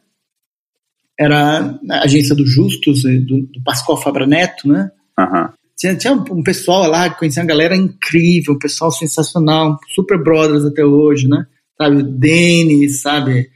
Era 1.18 1.78
a 1.90 2.02
agência 2.02 2.34
do 2.34 2.44
Justus, 2.44 3.02
do, 3.02 3.42
do 3.42 3.62
Pascoal 3.64 4.02
Fabra 4.02 4.26
Neto, 4.26 4.66
né? 4.66 4.90
Uhum. 5.18 5.48
Tinha, 5.78 5.94
tinha 5.94 6.12
um 6.12 6.42
pessoal 6.42 6.86
lá 6.90 7.08
conhecia 7.08 7.42
uma 7.42 7.48
galera 7.48 7.76
incrível, 7.76 8.54
um 8.54 8.58
pessoal 8.58 8.90
sensacional, 8.90 9.78
super 9.94 10.22
brothers 10.22 10.64
até 10.64 10.84
hoje, 10.84 11.28
né? 11.28 11.46
Sabe? 11.80 11.96
O 11.96 12.02
Denis, 12.02 13.00
sabe? 13.00 13.50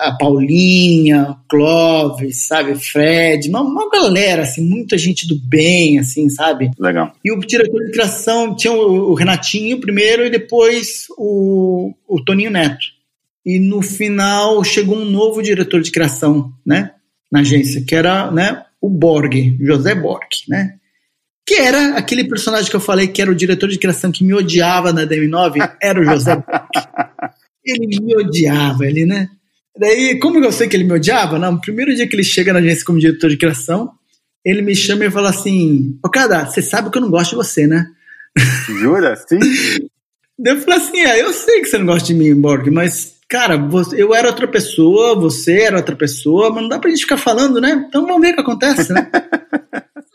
A 0.00 0.14
Paulinha, 0.18 1.30
o 1.30 1.48
Clóvis, 1.48 2.46
sabe? 2.46 2.74
Fred, 2.74 3.48
uma, 3.48 3.62
uma 3.62 3.88
galera, 3.88 4.42
assim, 4.42 4.62
muita 4.62 4.98
gente 4.98 5.26
do 5.26 5.34
bem, 5.36 5.98
assim, 5.98 6.28
sabe? 6.28 6.70
Legal. 6.78 7.14
E 7.24 7.32
o 7.32 7.40
diretor 7.40 7.82
de 7.86 7.92
criação 7.92 8.54
tinha 8.54 8.72
o, 8.72 9.10
o 9.10 9.14
Renatinho 9.14 9.80
primeiro 9.80 10.26
e 10.26 10.30
depois 10.30 11.06
o, 11.16 11.94
o 12.06 12.22
Toninho 12.22 12.50
Neto. 12.50 12.84
E 13.44 13.58
no 13.58 13.80
final 13.80 14.62
chegou 14.62 14.98
um 14.98 15.10
novo 15.10 15.42
diretor 15.42 15.80
de 15.80 15.90
criação, 15.90 16.52
né? 16.64 16.92
Na 17.30 17.40
agência, 17.40 17.82
que 17.82 17.94
era, 17.94 18.30
né? 18.30 18.64
O 18.80 18.90
Borg, 18.90 19.56
José 19.60 19.94
Borg, 19.94 20.28
né? 20.48 20.74
Que 21.44 21.54
era 21.54 21.96
aquele 21.96 22.24
personagem 22.24 22.70
que 22.70 22.76
eu 22.76 22.80
falei 22.80 23.08
que 23.08 23.20
era 23.20 23.30
o 23.30 23.34
diretor 23.34 23.68
de 23.68 23.78
criação 23.78 24.12
que 24.12 24.22
me 24.22 24.34
odiava 24.34 24.92
na 24.92 25.04
DM9, 25.06 25.76
era 25.82 26.00
o 26.00 26.04
José 26.04 26.36
Borg. 26.36 27.32
Ele 27.64 28.00
me 28.00 28.16
odiava, 28.16 28.86
ele, 28.86 29.06
né? 29.06 29.28
Daí, 29.78 30.18
como 30.18 30.38
eu 30.44 30.52
sei 30.52 30.68
que 30.68 30.76
ele 30.76 30.84
me 30.84 30.92
odiava? 30.92 31.38
Não, 31.38 31.52
no 31.52 31.60
primeiro 31.60 31.94
dia 31.94 32.06
que 32.06 32.14
ele 32.14 32.24
chega 32.24 32.52
na 32.52 32.58
agência 32.58 32.84
como 32.84 32.98
diretor 32.98 33.30
de 33.30 33.38
criação, 33.38 33.92
ele 34.44 34.60
me 34.60 34.74
chama 34.74 35.04
e 35.04 35.10
fala 35.10 35.30
assim: 35.30 35.98
Ô, 36.04 36.10
Cada, 36.10 36.44
você 36.44 36.60
sabe 36.60 36.90
que 36.90 36.98
eu 36.98 37.02
não 37.02 37.10
gosto 37.10 37.30
de 37.30 37.36
você, 37.36 37.66
né? 37.66 37.86
Jura? 38.66 39.16
Sim? 39.16 39.38
Daí 40.38 40.54
eu 40.54 40.60
falei 40.60 40.78
assim: 40.78 41.00
é, 41.00 41.22
eu 41.22 41.32
sei 41.32 41.60
que 41.60 41.68
você 41.68 41.78
não 41.78 41.86
gosta 41.86 42.06
de 42.06 42.14
mim, 42.14 42.34
Borg, 42.34 42.68
mas, 42.70 43.16
cara, 43.28 43.56
você, 43.56 44.02
eu 44.02 44.14
era 44.14 44.28
outra 44.28 44.48
pessoa, 44.48 45.14
você 45.14 45.60
era 45.60 45.76
outra 45.76 45.94
pessoa, 45.94 46.50
mas 46.50 46.62
não 46.62 46.68
dá 46.68 46.78
pra 46.78 46.90
gente 46.90 47.02
ficar 47.02 47.16
falando, 47.16 47.60
né? 47.60 47.86
Então 47.88 48.04
vamos 48.04 48.20
ver 48.20 48.32
o 48.32 48.34
que 48.34 48.40
acontece, 48.40 48.92
né? 48.92 49.08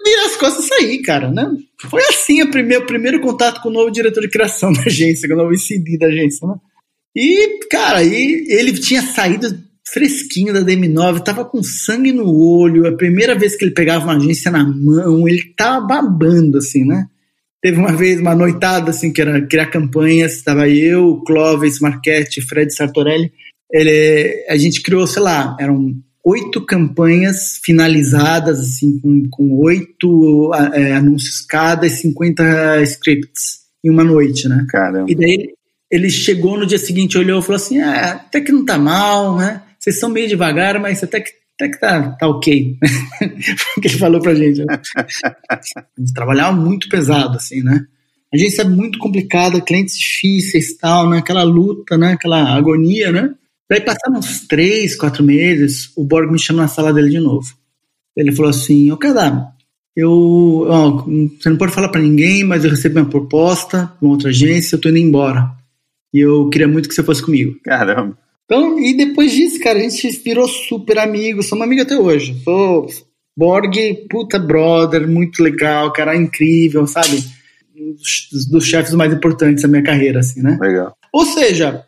Vira 0.04 0.26
as 0.28 0.36
costas 0.36 0.66
e 0.66 0.68
sair, 0.68 1.02
cara, 1.02 1.32
né? 1.32 1.50
Foi 1.90 2.02
assim 2.10 2.42
o 2.42 2.52
primeiro, 2.52 2.86
primeiro 2.86 3.22
contato 3.22 3.62
com 3.62 3.70
o 3.70 3.74
novo 3.74 3.90
diretor 3.90 4.22
de 4.22 4.30
criação 4.30 4.74
da 4.74 4.82
agência, 4.82 5.28
com 5.28 5.36
o 5.36 5.38
novo 5.38 5.54
ICD 5.54 5.98
da 5.98 6.08
agência, 6.08 6.48
né? 6.48 6.56
E, 7.18 7.66
cara, 7.68 8.04
e 8.04 8.46
ele 8.48 8.74
tinha 8.74 9.02
saído 9.02 9.58
fresquinho 9.92 10.54
da 10.54 10.62
DM9, 10.62 11.24
tava 11.24 11.44
com 11.44 11.64
sangue 11.64 12.12
no 12.12 12.32
olho, 12.32 12.86
a 12.86 12.96
primeira 12.96 13.34
vez 13.34 13.56
que 13.56 13.66
ele 13.66 13.74
pegava 13.74 14.04
uma 14.04 14.18
agência 14.18 14.52
na 14.52 14.64
mão, 14.64 15.28
ele 15.28 15.52
tava 15.58 15.88
babando, 15.88 16.60
assim, 16.60 16.86
né? 16.86 17.08
Teve 17.60 17.80
uma 17.80 17.92
vez 17.92 18.20
uma 18.20 18.36
noitada, 18.36 18.92
assim, 18.92 19.12
que 19.12 19.20
era 19.20 19.42
criar 19.48 19.66
campanhas, 19.66 20.34
estava 20.34 20.70
eu, 20.70 21.24
Clóvis 21.26 21.80
Marchetti, 21.80 22.40
Fred 22.40 22.72
Sartorelli, 22.72 23.32
ele, 23.72 24.46
a 24.48 24.56
gente 24.56 24.84
criou, 24.84 25.08
sei 25.08 25.24
lá, 25.24 25.58
eram 25.60 25.96
oito 26.24 26.64
campanhas 26.66 27.60
finalizadas, 27.64 28.60
assim, 28.60 29.00
com, 29.00 29.24
com 29.32 29.58
oito 29.64 30.52
é, 30.74 30.94
anúncios 30.94 31.42
cada 31.42 31.88
e 31.88 31.90
50 31.90 32.84
scripts 32.84 33.62
em 33.84 33.90
uma 33.90 34.04
noite, 34.04 34.48
né? 34.48 34.68
Caramba. 34.70 35.10
E 35.10 35.16
daí 35.16 35.57
ele 35.90 36.10
chegou 36.10 36.58
no 36.58 36.66
dia 36.66 36.78
seguinte, 36.78 37.18
olhou 37.18 37.40
e 37.40 37.44
falou 37.44 37.56
assim: 37.56 37.80
ah, 37.80 38.14
até 38.14 38.42
que 38.42 38.52
não 38.52 38.66
tá 38.66 38.78
mal, 38.78 39.38
né? 39.38 39.62
Vocês 39.80 40.00
são 40.00 40.10
meio 40.10 40.28
devagar, 40.28 40.80
mas 40.80 41.04
até 41.04 41.22
que, 41.22 41.30
até 41.56 41.70
que 41.70 41.80
tá, 41.80 42.12
tá 42.12 42.28
ok. 42.28 42.78
o 43.78 43.82
que 43.82 43.88
ele 43.88 43.98
falou 43.98 44.22
pra 44.22 44.36
gente. 44.36 44.66
Né? 44.66 44.80
Trabalhava 46.14 46.56
muito 46.56 46.90
pesado, 46.90 47.38
assim, 47.38 47.62
né? 47.62 47.86
A 48.34 48.38
gente 48.38 48.60
é 48.60 48.64
muito 48.66 49.00
complicada, 49.00 49.62
clientes 49.62 49.98
difíceis 49.98 50.76
tal, 50.78 51.10
né? 51.10 51.20
Aquela 51.20 51.44
luta, 51.44 51.98
né? 51.98 52.14
Aquela 52.14 52.56
agonia, 52.56 53.12
né? 53.12 53.34
Daí 53.70 53.82
passaram 53.82 54.20
uns 54.20 54.48
três, 54.48 54.96
quatro 54.96 55.24
meses, 55.24 55.92
o 55.96 56.04
Borg 56.04 56.32
me 56.32 56.40
chama 56.40 56.62
na 56.62 56.68
sala 56.68 56.94
dele 56.94 57.10
de 57.10 57.20
novo. 57.20 57.48
Ele 58.16 58.32
falou 58.32 58.50
assim, 58.50 58.92
ô 58.92 58.96
oh, 58.96 59.58
eu, 59.96 60.66
ó, 60.68 61.06
você 61.06 61.50
não 61.50 61.58
pode 61.58 61.74
falar 61.74 61.90
para 61.90 62.02
ninguém, 62.02 62.44
mas 62.44 62.64
eu 62.64 62.70
recebi 62.70 62.98
uma 62.98 63.10
proposta 63.10 63.92
de 64.00 64.06
uma 64.06 64.12
outra 64.12 64.30
agência, 64.30 64.76
eu 64.76 64.82
tô 64.82 64.90
indo 64.90 65.00
embora. 65.00 65.52
E 66.14 66.20
eu 66.20 66.50
queria 66.50 66.68
muito 66.68 66.88
que 66.88 66.96
você 66.96 67.04
fosse 67.04 67.22
comigo. 67.22 67.60
Caramba. 67.64 68.18
Então, 68.46 68.80
e 68.80 68.96
depois 68.96 69.34
disso, 69.34 69.60
cara, 69.60 69.78
a 69.78 69.82
gente 69.82 70.10
virou 70.24 70.48
super 70.48 70.98
amigos, 71.00 71.48
somos 71.48 71.66
amigos 71.66 71.86
até 71.86 71.98
hoje. 71.98 72.34
Sou 72.44 72.88
Borg, 73.38 73.76
puta 74.10 74.40
brother, 74.40 75.08
muito 75.08 75.44
legal, 75.44 75.92
cara 75.92 76.16
incrível, 76.16 76.88
sabe? 76.88 77.24
Um 77.76 77.92
dos, 77.92 78.48
dos 78.50 78.66
chefes 78.66 78.94
mais 78.94 79.14
importantes 79.14 79.64
da 79.64 79.68
minha 79.68 79.84
carreira, 79.84 80.22
assim, 80.22 80.42
né? 80.42 80.58
Legal. 80.60 80.96
Ou 81.14 81.26
seja, 81.26 81.86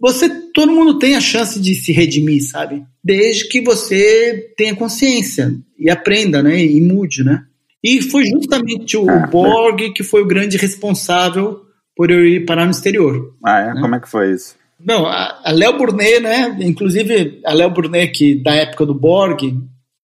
você, 0.00 0.28
todo 0.54 0.72
mundo 0.72 0.98
tem 0.98 1.14
a 1.14 1.20
chance 1.20 1.60
de 1.60 1.74
se 1.74 1.92
redimir, 1.92 2.42
sabe? 2.48 2.84
Desde 3.02 3.48
que 3.48 3.60
você 3.60 4.52
tenha 4.56 4.74
consciência 4.74 5.52
e 5.78 5.90
aprenda, 5.90 6.42
né? 6.42 6.64
E 6.64 6.80
mude, 6.80 7.24
né? 7.24 7.44
E 7.82 8.00
foi 8.00 8.24
justamente 8.26 8.96
o 8.96 9.10
ah, 9.10 9.26
Borg 9.26 9.80
né? 9.80 9.92
que 9.94 10.04
foi 10.04 10.22
o 10.22 10.26
grande 10.26 10.56
responsável 10.56 11.60
por 11.96 12.10
eu 12.10 12.26
ir 12.26 12.44
parar 12.44 12.64
no 12.64 12.70
exterior. 12.70 13.34
Ah, 13.44 13.60
é? 13.60 13.74
Né? 13.74 13.80
Como 13.80 13.94
é 13.94 14.00
que 14.00 14.08
foi 14.08 14.32
isso? 14.32 14.56
Não, 14.84 15.06
a, 15.06 15.50
Léo 15.52 15.78
Burnet, 15.78 16.20
né? 16.20 16.56
Inclusive, 16.60 17.40
a 17.44 17.52
Léo 17.52 17.70
Burnet, 17.70 18.12
que 18.12 18.34
da 18.34 18.54
época 18.54 18.84
do 18.84 18.94
Borg, 18.94 19.54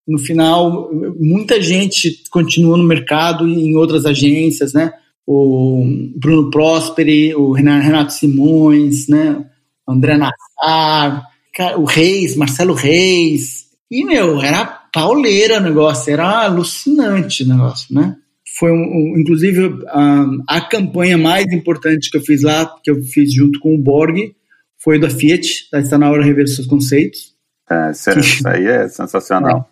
no 0.06 0.18
final, 0.18 0.90
muita 1.18 1.60
gente 1.60 2.22
continua 2.30 2.76
no 2.76 2.84
mercado 2.84 3.46
e 3.48 3.68
em 3.68 3.76
outras 3.76 4.06
agências, 4.06 4.72
né? 4.72 4.92
O 5.26 5.84
Bruno 6.16 6.50
Prosperi, 6.50 7.34
o 7.34 7.52
Renato 7.52 8.12
Simões, 8.12 9.08
né? 9.08 9.44
O 9.86 9.92
André 9.92 10.16
Nassar, 10.16 11.26
o 11.76 11.84
Reis, 11.84 12.36
Marcelo 12.36 12.72
Reis. 12.72 13.66
E, 13.90 14.04
meu, 14.04 14.40
era 14.40 14.64
pauleira 14.92 15.58
o 15.58 15.62
negócio, 15.62 16.12
era 16.12 16.44
alucinante 16.44 17.42
o 17.42 17.48
negócio, 17.48 17.94
né? 17.94 18.16
Foi, 18.58 18.72
um, 18.72 18.74
um, 18.74 19.18
inclusive, 19.18 19.78
a, 19.86 20.26
a 20.48 20.60
campanha 20.60 21.16
mais 21.16 21.46
importante 21.52 22.10
que 22.10 22.16
eu 22.16 22.22
fiz 22.22 22.42
lá, 22.42 22.66
que 22.82 22.90
eu 22.90 23.00
fiz 23.02 23.32
junto 23.32 23.60
com 23.60 23.74
o 23.74 23.78
Borg, 23.78 24.34
foi 24.82 24.98
da 24.98 25.08
Fiat, 25.08 25.68
tá? 25.70 25.78
está 25.78 25.96
na 25.96 26.10
hora 26.10 26.24
rever 26.24 26.48
seus 26.48 26.66
conceitos. 26.66 27.34
É, 27.70 27.90
isso 27.90 28.48
aí 28.48 28.66
é 28.66 28.88
sensacional. 28.88 29.68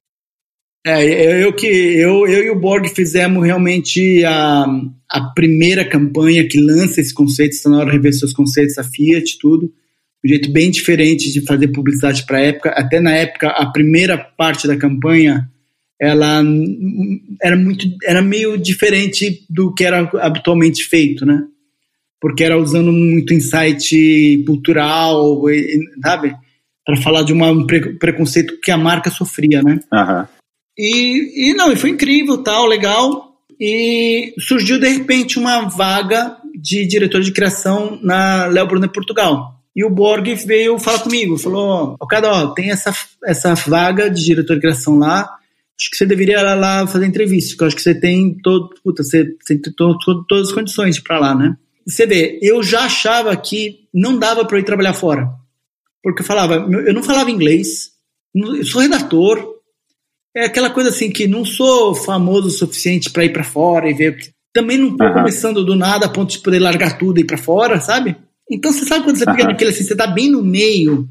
É, 0.86 1.42
eu 1.42 1.52
que 1.52 1.66
eu, 1.66 2.28
eu 2.28 2.44
e 2.44 2.50
o 2.50 2.60
Borg 2.60 2.86
fizemos 2.86 3.44
realmente 3.44 4.24
a, 4.24 4.64
a 5.10 5.20
primeira 5.34 5.84
campanha 5.84 6.46
que 6.46 6.60
lança 6.60 7.00
esse 7.00 7.12
conceito, 7.12 7.52
está 7.52 7.68
na 7.68 7.78
hora 7.78 7.90
rever 7.90 8.12
seus 8.12 8.32
conceitos, 8.32 8.78
a 8.78 8.84
Fiat, 8.84 9.36
tudo. 9.40 9.72
Um 10.24 10.28
jeito 10.28 10.52
bem 10.52 10.70
diferente 10.70 11.32
de 11.32 11.44
fazer 11.44 11.68
publicidade 11.68 12.24
para 12.24 12.38
a 12.38 12.42
época. 12.42 12.70
Até 12.70 13.00
na 13.00 13.10
época, 13.10 13.48
a 13.48 13.66
primeira 13.66 14.16
parte 14.16 14.68
da 14.68 14.76
campanha, 14.76 15.50
ela 16.00 16.42
era 17.42 17.56
muito, 17.56 17.86
era 18.04 18.20
meio 18.22 18.58
diferente 18.58 19.44
do 19.48 19.74
que 19.74 19.84
era 19.84 20.00
habitualmente 20.20 20.84
feito, 20.84 21.24
né? 21.24 21.42
porque 22.20 22.42
era 22.42 22.58
usando 22.58 22.92
muito 22.92 23.34
insight 23.34 24.42
cultural, 24.46 25.42
sabe? 26.02 26.34
Para 26.84 26.96
falar 26.96 27.22
de 27.22 27.32
uma, 27.32 27.50
um 27.50 27.66
preconceito 27.66 28.58
que 28.60 28.70
a 28.70 28.78
marca 28.78 29.10
sofria, 29.10 29.62
né? 29.62 29.78
Uhum. 29.92 30.26
E, 30.78 31.50
e 31.50 31.54
não, 31.54 31.72
e 31.72 31.76
foi 31.76 31.90
incrível, 31.90 32.38
tal, 32.38 32.66
legal. 32.66 33.32
E 33.60 34.34
surgiu 34.38 34.78
de 34.78 34.88
repente 34.88 35.38
uma 35.38 35.68
vaga 35.68 36.36
de 36.54 36.86
diretor 36.86 37.22
de 37.22 37.32
criação 37.32 37.98
na 38.02 38.46
Léo 38.46 38.66
Brunner 38.66 38.90
Portugal. 38.90 39.54
E 39.74 39.84
o 39.84 39.90
Borg 39.90 40.26
veio 40.46 40.78
falar 40.78 41.00
comigo, 41.00 41.38
falou: 41.38 41.96
cada 42.08 42.30
ó, 42.32 42.46
tem 42.48 42.70
essa, 42.70 42.94
essa 43.24 43.54
vaga 43.54 44.10
de 44.10 44.24
diretor 44.24 44.54
de 44.54 44.62
criação 44.62 44.98
lá, 44.98 45.35
acho 45.78 45.90
que 45.90 45.96
você 45.96 46.06
deveria 46.06 46.40
ir 46.40 46.54
lá 46.54 46.86
fazer 46.86 47.06
entrevista, 47.06 47.50
porque 47.50 47.64
eu 47.64 47.66
acho 47.68 47.76
que 47.76 47.82
você 47.82 47.94
tem 47.94 48.36
todo, 48.42 48.74
puta, 48.82 49.02
você, 49.02 49.24
você 49.40 49.58
tem 49.58 49.72
todo, 49.72 49.98
todo, 49.98 50.24
todas 50.26 50.48
as 50.48 50.54
condições 50.54 50.98
pra 50.98 51.18
lá, 51.18 51.34
né? 51.34 51.56
Você 51.86 52.06
vê, 52.06 52.38
eu 52.42 52.62
já 52.62 52.84
achava 52.84 53.36
que 53.36 53.86
não 53.94 54.18
dava 54.18 54.44
para 54.44 54.56
eu 54.56 54.60
ir 54.60 54.64
trabalhar 54.64 54.94
fora. 54.94 55.28
Porque 56.02 56.22
eu 56.22 56.26
falava, 56.26 56.54
eu 56.54 56.94
não 56.94 57.02
falava 57.02 57.30
inglês, 57.30 57.90
eu 58.34 58.64
sou 58.64 58.80
redator. 58.80 59.54
É 60.34 60.46
aquela 60.46 60.70
coisa 60.70 60.90
assim 60.90 61.10
que 61.10 61.26
não 61.26 61.44
sou 61.44 61.94
famoso 61.94 62.48
o 62.48 62.50
suficiente 62.50 63.10
para 63.10 63.24
ir 63.24 63.32
para 63.32 63.44
fora 63.44 63.88
e 63.88 63.94
ver. 63.94 64.18
Também 64.52 64.78
não 64.78 64.90
estou 64.90 65.06
uhum. 65.06 65.14
começando 65.14 65.64
do 65.64 65.76
nada 65.76 66.06
a 66.06 66.08
ponto 66.08 66.30
de 66.30 66.38
poder 66.38 66.58
largar 66.58 66.98
tudo 66.98 67.18
e 67.18 67.22
ir 67.22 67.24
para 67.24 67.38
fora, 67.38 67.80
sabe? 67.80 68.16
Então 68.50 68.72
você 68.72 68.84
sabe 68.84 69.04
quando 69.04 69.16
você 69.16 69.28
uhum. 69.28 69.36
naquele 69.36 69.70
assim, 69.70 69.84
você 69.84 69.96
tá 69.96 70.06
bem 70.06 70.30
no 70.30 70.42
meio 70.42 71.08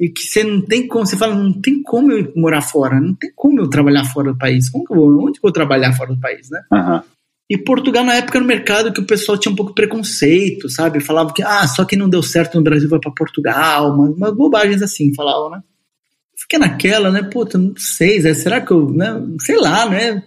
e 0.00 0.08
que 0.08 0.22
você 0.22 0.42
não 0.42 0.62
tem 0.62 0.88
como, 0.88 1.04
você 1.04 1.14
fala, 1.14 1.34
não 1.34 1.52
tem 1.52 1.82
como 1.82 2.10
eu 2.10 2.32
morar 2.34 2.62
fora, 2.62 2.98
não 2.98 3.14
tem 3.14 3.30
como 3.36 3.60
eu 3.60 3.68
trabalhar 3.68 4.04
fora 4.06 4.32
do 4.32 4.38
país. 4.38 4.70
Como 4.70 4.82
que 4.82 4.92
eu 4.92 4.96
vou, 4.96 5.24
onde 5.26 5.32
que 5.32 5.38
eu 5.38 5.42
vou 5.42 5.52
trabalhar 5.52 5.92
fora 5.92 6.14
do 6.14 6.18
país, 6.18 6.48
né? 6.48 6.62
Uhum. 6.72 7.02
E 7.50 7.58
Portugal, 7.58 8.02
na 8.02 8.14
época, 8.14 8.40
no 8.40 8.46
mercado 8.46 8.92
que 8.94 9.00
o 9.00 9.06
pessoal 9.06 9.36
tinha 9.36 9.52
um 9.52 9.56
pouco 9.56 9.72
de 9.72 9.74
preconceito, 9.74 10.70
sabe? 10.70 11.00
Falava 11.00 11.34
que, 11.34 11.42
ah, 11.42 11.66
só 11.66 11.84
quem 11.84 11.98
não 11.98 12.08
deu 12.08 12.22
certo 12.22 12.54
no 12.54 12.64
Brasil 12.64 12.88
vai 12.88 12.98
para 12.98 13.10
Portugal, 13.10 13.92
umas, 13.92 14.16
umas, 14.16 14.34
bobagens 14.34 14.80
assim, 14.80 15.12
falavam, 15.14 15.50
né? 15.50 15.60
Fiquei 16.34 16.58
naquela, 16.58 17.10
né? 17.10 17.22
Puta, 17.22 17.58
não 17.58 17.74
sei, 17.76 18.22
Zé, 18.22 18.32
será 18.32 18.62
que 18.62 18.70
eu, 18.70 18.88
né? 18.90 19.20
Sei 19.40 19.56
lá, 19.56 19.86
né? 19.86 20.22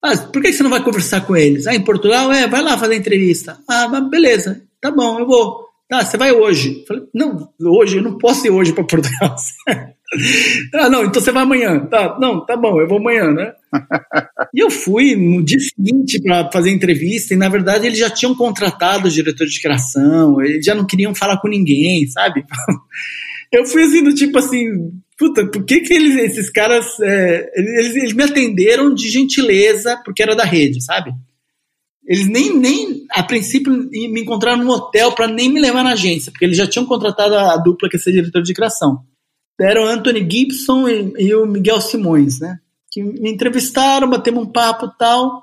Ah, 0.00 0.16
por 0.16 0.40
que 0.40 0.52
você 0.52 0.62
não 0.62 0.70
vai 0.70 0.84
conversar 0.84 1.22
com 1.22 1.36
eles? 1.36 1.66
Ah, 1.66 1.74
em 1.74 1.82
Portugal? 1.82 2.30
É, 2.30 2.46
vai 2.46 2.62
lá 2.62 2.78
fazer 2.78 2.94
entrevista. 2.94 3.58
Ah, 3.68 4.00
beleza, 4.00 4.62
tá 4.80 4.92
bom, 4.92 5.18
eu 5.18 5.26
vou. 5.26 5.67
Tá, 5.88 6.04
você 6.04 6.18
vai 6.18 6.32
hoje. 6.32 6.84
Falei, 6.86 7.04
não, 7.14 7.48
hoje, 7.60 7.96
eu 7.96 8.02
não 8.02 8.18
posso 8.18 8.46
ir 8.46 8.50
hoje 8.50 8.74
para 8.74 8.84
Portugal. 8.84 9.34
ah, 10.74 10.90
não, 10.90 11.04
então 11.04 11.22
você 11.22 11.32
vai 11.32 11.42
amanhã. 11.42 11.80
Tá, 11.86 12.18
não, 12.20 12.44
tá 12.44 12.56
bom, 12.56 12.78
eu 12.78 12.86
vou 12.86 12.98
amanhã, 12.98 13.32
né? 13.32 13.52
e 14.54 14.60
eu 14.60 14.70
fui 14.70 15.16
no 15.16 15.42
dia 15.42 15.58
seguinte 15.58 16.20
para 16.20 16.50
fazer 16.52 16.70
entrevista, 16.70 17.32
e 17.32 17.38
na 17.38 17.48
verdade 17.48 17.86
eles 17.86 17.98
já 17.98 18.10
tinham 18.10 18.34
contratado 18.34 19.08
o 19.08 19.10
diretor 19.10 19.46
de 19.46 19.62
criação, 19.62 20.42
eles 20.42 20.64
já 20.64 20.74
não 20.74 20.86
queriam 20.86 21.14
falar 21.14 21.40
com 21.40 21.48
ninguém, 21.48 22.06
sabe? 22.06 22.44
eu 23.50 23.64
fui 23.64 23.84
assim, 23.84 24.04
do 24.04 24.14
tipo 24.14 24.38
assim, 24.38 24.68
puta, 25.18 25.46
por 25.46 25.64
que, 25.64 25.80
que 25.80 25.94
eles, 25.94 26.16
esses 26.16 26.50
caras, 26.50 27.00
é, 27.00 27.50
eles, 27.56 27.96
eles 27.96 28.12
me 28.12 28.24
atenderam 28.24 28.92
de 28.92 29.08
gentileza, 29.08 29.98
porque 30.04 30.22
era 30.22 30.36
da 30.36 30.44
rede, 30.44 30.84
sabe? 30.84 31.12
Eles 32.08 32.26
nem, 32.26 32.56
nem 32.56 33.06
a 33.10 33.22
princípio, 33.22 33.70
me 33.70 34.22
encontraram 34.22 34.64
no 34.64 34.72
hotel 34.72 35.12
para 35.12 35.28
nem 35.28 35.52
me 35.52 35.60
levar 35.60 35.84
na 35.84 35.92
agência, 35.92 36.32
porque 36.32 36.46
eles 36.46 36.56
já 36.56 36.66
tinham 36.66 36.86
contratado 36.86 37.34
a, 37.34 37.52
a 37.52 37.56
dupla 37.58 37.88
que 37.88 37.96
ia 37.96 38.02
ser 38.02 38.12
diretor 38.12 38.42
de 38.42 38.54
criação 38.54 39.04
eram 39.60 39.84
o 39.84 39.86
Anthony 39.86 40.28
Gibson 40.30 40.88
e, 40.88 41.12
e, 41.18 41.34
o 41.34 41.46
Miguel 41.46 41.80
Simões, 41.80 42.38
né? 42.38 42.58
Que 42.90 43.02
me 43.02 43.30
entrevistaram, 43.30 44.08
batemos 44.08 44.44
um 44.44 44.46
papo 44.46 44.86
e 44.86 44.98
tal. 44.98 45.42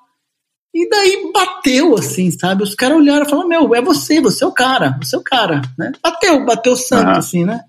E 0.73 0.89
daí 0.89 1.31
bateu, 1.33 1.95
assim, 1.95 2.31
sabe? 2.31 2.63
Os 2.63 2.75
caras 2.75 2.97
olharam 2.97 3.25
e 3.25 3.29
falaram, 3.29 3.47
meu, 3.47 3.75
é 3.75 3.81
você, 3.81 4.19
você 4.19 4.43
é 4.43 4.47
o 4.47 4.51
cara, 4.51 4.97
você 5.01 5.15
é 5.15 5.19
o 5.19 5.23
cara, 5.23 5.61
né? 5.77 5.91
Bateu, 6.01 6.45
bateu 6.45 6.75
santo, 6.75 7.09
uhum. 7.09 7.17
assim, 7.17 7.45
né? 7.45 7.61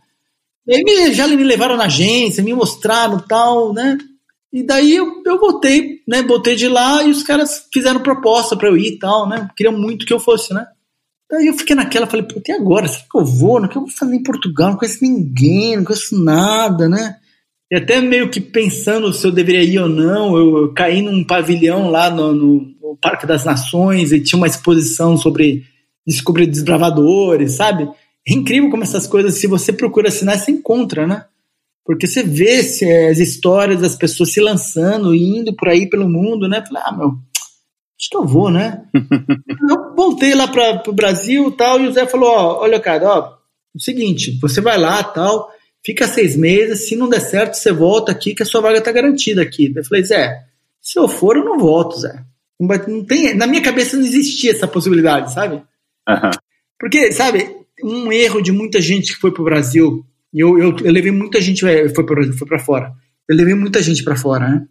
E 0.66 0.74
aí 0.74 0.82
me, 0.82 1.12
já 1.12 1.28
me 1.28 1.36
levaram 1.36 1.76
na 1.76 1.84
agência, 1.84 2.42
me 2.42 2.52
mostraram 2.52 3.20
tal, 3.20 3.72
né? 3.72 3.98
E 4.56 4.62
daí 4.62 4.96
eu, 4.96 5.22
eu 5.26 5.38
voltei, 5.38 6.00
né? 6.08 6.22
Voltei 6.22 6.56
de 6.56 6.66
lá 6.66 7.02
e 7.02 7.10
os 7.10 7.22
caras 7.22 7.66
fizeram 7.70 8.00
proposta 8.00 8.56
para 8.56 8.70
eu 8.70 8.76
ir 8.78 8.94
e 8.94 8.98
tal, 8.98 9.28
né? 9.28 9.50
Queriam 9.54 9.78
muito 9.78 10.06
que 10.06 10.12
eu 10.14 10.18
fosse, 10.18 10.54
né? 10.54 10.66
Daí 11.30 11.48
eu 11.48 11.52
fiquei 11.52 11.76
naquela, 11.76 12.06
falei, 12.06 12.24
pô, 12.24 12.40
e 12.48 12.52
agora? 12.52 12.88
Será 12.88 13.02
que 13.02 13.18
eu 13.18 13.24
vou? 13.26 13.60
Não 13.60 13.68
que 13.68 13.76
eu 13.76 13.82
vou 13.82 13.90
fazer 13.90 14.16
em 14.16 14.22
Portugal? 14.22 14.70
Não 14.70 14.78
conheço 14.78 15.04
ninguém, 15.04 15.76
não 15.76 15.84
conheço 15.84 16.18
nada, 16.24 16.88
né? 16.88 17.16
E 17.70 17.76
até 17.76 18.00
meio 18.00 18.30
que 18.30 18.40
pensando 18.40 19.12
se 19.12 19.26
eu 19.26 19.30
deveria 19.30 19.62
ir 19.62 19.78
ou 19.78 19.90
não, 19.90 20.34
eu, 20.38 20.56
eu 20.56 20.72
caí 20.72 21.02
num 21.02 21.22
pavilhão 21.22 21.90
lá 21.90 22.08
no, 22.08 22.32
no, 22.32 22.74
no, 22.80 22.98
Parque 22.98 23.26
das 23.26 23.44
Nações 23.44 24.10
e 24.10 24.22
tinha 24.22 24.38
uma 24.38 24.46
exposição 24.46 25.18
sobre 25.18 25.64
descobrir 26.06 26.46
desbravadores, 26.46 27.56
sabe? 27.56 27.86
É 28.26 28.32
incrível 28.32 28.70
como 28.70 28.84
essas 28.84 29.06
coisas, 29.06 29.34
se 29.34 29.46
você 29.46 29.70
procura 29.70 30.08
assinar, 30.08 30.38
você 30.38 30.50
encontra, 30.50 31.06
né? 31.06 31.26
Porque 31.86 32.06
você 32.08 32.24
vê 32.24 32.64
se, 32.64 32.84
as 32.84 33.18
histórias 33.18 33.80
das 33.80 33.94
pessoas 33.94 34.32
se 34.32 34.40
lançando 34.40 35.14
e 35.14 35.22
indo 35.22 35.54
por 35.54 35.68
aí 35.68 35.88
pelo 35.88 36.08
mundo, 36.08 36.48
né? 36.48 36.62
Falei, 36.66 36.82
ah, 36.84 36.92
meu, 36.92 37.10
acho 37.96 38.10
que 38.10 38.16
eu 38.16 38.26
vou, 38.26 38.50
né? 38.50 38.82
eu 39.70 39.94
voltei 39.94 40.34
lá 40.34 40.48
para 40.48 40.82
o 40.88 40.92
Brasil 40.92 41.50
tal, 41.52 41.80
e 41.80 41.86
o 41.86 41.92
Zé 41.92 42.04
falou: 42.04 42.28
ó, 42.28 42.62
olha, 42.62 42.80
cara, 42.80 43.08
ó, 43.08 43.34
o 43.72 43.80
seguinte, 43.80 44.36
você 44.42 44.60
vai 44.60 44.76
lá 44.76 45.00
tal, 45.04 45.48
fica 45.84 46.08
seis 46.08 46.36
meses, 46.36 46.88
se 46.88 46.96
não 46.96 47.08
der 47.08 47.20
certo, 47.20 47.54
você 47.54 47.70
volta 47.70 48.10
aqui, 48.10 48.34
que 48.34 48.42
a 48.42 48.46
sua 48.46 48.60
vaga 48.60 48.80
tá 48.80 48.90
garantida 48.90 49.40
aqui. 49.40 49.72
Eu 49.74 49.84
falei, 49.84 50.02
Zé, 50.02 50.44
se 50.82 50.98
eu 50.98 51.06
for, 51.06 51.36
eu 51.36 51.44
não 51.44 51.56
volto, 51.56 52.00
Zé. 52.00 52.20
Não 52.58 53.04
tem, 53.04 53.34
na 53.34 53.46
minha 53.46 53.62
cabeça 53.62 53.96
não 53.96 54.04
existia 54.04 54.50
essa 54.50 54.66
possibilidade, 54.66 55.32
sabe? 55.32 55.62
Uhum. 56.08 56.30
Porque, 56.80 57.12
sabe, 57.12 57.54
um 57.84 58.10
erro 58.10 58.42
de 58.42 58.50
muita 58.50 58.80
gente 58.80 59.14
que 59.14 59.20
foi 59.20 59.30
pro 59.30 59.44
Brasil, 59.44 60.04
e 60.36 60.40
eu, 60.42 60.58
eu, 60.58 60.76
eu 60.84 60.92
levei 60.92 61.10
muita 61.10 61.40
gente, 61.40 61.66
é, 61.66 61.88
foi 61.88 62.04
para 62.04 62.32
foi 62.32 62.46
pra 62.46 62.58
fora. 62.58 62.92
Eu 63.28 63.34
levei 63.34 63.54
muita 63.54 63.82
gente 63.82 64.04
para 64.04 64.14
fora, 64.14 64.48
né? 64.48 64.66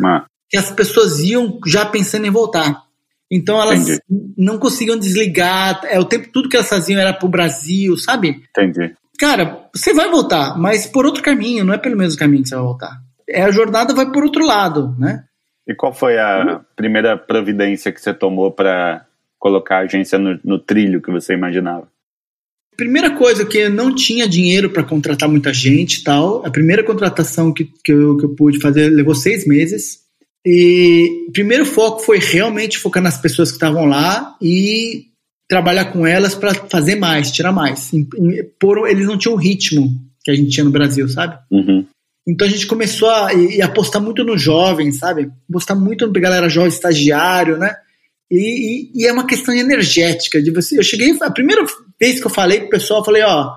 Uhum 0.00 0.22
que 0.48 0.56
as 0.56 0.70
pessoas 0.70 1.20
iam 1.20 1.60
já 1.66 1.84
pensando 1.84 2.26
em 2.26 2.30
voltar. 2.30 2.82
Então 3.30 3.60
elas 3.60 3.88
Entendi. 3.88 4.00
não 4.36 4.58
conseguiam 4.58 4.98
desligar. 4.98 5.82
É, 5.84 6.00
o 6.00 6.04
tempo 6.04 6.30
tudo 6.32 6.48
que 6.48 6.56
elas 6.56 6.68
faziam 6.68 7.00
era 7.00 7.12
pro 7.12 7.28
Brasil, 7.28 7.96
sabe? 7.96 8.42
Entendi. 8.50 8.94
Cara, 9.18 9.68
você 9.74 9.92
vai 9.92 10.08
voltar, 10.08 10.56
mas 10.56 10.86
por 10.86 11.04
outro 11.04 11.22
caminho, 11.22 11.64
não 11.64 11.74
é 11.74 11.78
pelo 11.78 11.96
mesmo 11.96 12.18
caminho 12.18 12.42
que 12.42 12.48
você 12.48 12.54
vai 12.54 12.64
voltar. 12.64 13.00
é, 13.28 13.42
a 13.42 13.50
jornada 13.50 13.92
vai 13.92 14.10
por 14.10 14.24
outro 14.24 14.46
lado, 14.46 14.96
né? 14.98 15.24
E 15.66 15.74
qual 15.74 15.92
foi 15.92 16.18
a 16.18 16.62
primeira 16.74 17.18
providência 17.18 17.92
que 17.92 18.00
você 18.00 18.14
tomou 18.14 18.50
para 18.50 19.04
colocar 19.38 19.78
a 19.78 19.80
agência 19.80 20.18
no, 20.18 20.40
no, 20.42 20.58
trilho 20.58 21.02
que 21.02 21.10
você 21.10 21.34
imaginava? 21.34 21.88
Primeira 22.78 23.10
coisa 23.16 23.44
que 23.44 23.58
eu 23.58 23.70
não 23.70 23.92
tinha 23.92 24.28
dinheiro 24.28 24.70
para 24.70 24.84
contratar 24.84 25.28
muita 25.28 25.52
gente 25.52 26.04
tal. 26.04 26.46
A 26.46 26.50
primeira 26.50 26.84
contratação 26.84 27.52
que, 27.52 27.64
que, 27.84 27.90
eu, 27.90 28.16
que 28.16 28.24
eu 28.24 28.36
pude 28.36 28.60
fazer 28.60 28.88
levou 28.88 29.16
seis 29.16 29.44
meses. 29.44 29.98
E 30.46 31.26
o 31.28 31.32
primeiro 31.32 31.66
foco 31.66 31.98
foi 31.98 32.20
realmente 32.20 32.78
focar 32.78 33.02
nas 33.02 33.20
pessoas 33.20 33.50
que 33.50 33.56
estavam 33.56 33.84
lá 33.84 34.36
e 34.40 35.06
trabalhar 35.48 35.86
com 35.86 36.06
elas 36.06 36.36
para 36.36 36.54
fazer 36.54 36.94
mais, 36.94 37.32
tirar 37.32 37.50
mais. 37.50 37.90
Por, 38.60 38.88
eles 38.88 39.08
não 39.08 39.18
tinham 39.18 39.34
o 39.34 39.40
ritmo 39.40 39.90
que 40.22 40.30
a 40.30 40.34
gente 40.34 40.50
tinha 40.50 40.62
no 40.62 40.70
Brasil, 40.70 41.08
sabe? 41.08 41.36
Uhum. 41.50 41.84
Então 42.28 42.46
a 42.46 42.50
gente 42.50 42.68
começou 42.68 43.10
a 43.10 43.34
e, 43.34 43.60
apostar 43.60 44.00
muito 44.00 44.22
no 44.22 44.38
jovem, 44.38 44.92
sabe? 44.92 45.28
Apostar 45.50 45.76
muito 45.76 46.06
na 46.06 46.20
galera 46.20 46.48
jovem, 46.48 46.68
estagiário, 46.68 47.58
né? 47.58 47.74
E, 48.30 48.92
e, 48.94 49.02
e, 49.02 49.06
é 49.06 49.12
uma 49.12 49.26
questão 49.26 49.52
energética 49.52 50.40
de 50.40 50.52
você. 50.52 50.78
Eu 50.78 50.84
cheguei, 50.84 51.16
a 51.20 51.30
primeira 51.30 51.64
vez 52.00 52.20
que 52.20 52.26
eu 52.26 52.30
falei 52.30 52.60
pro 52.60 52.70
pessoal, 52.70 53.00
eu 53.00 53.04
falei, 53.04 53.22
ó, 53.22 53.56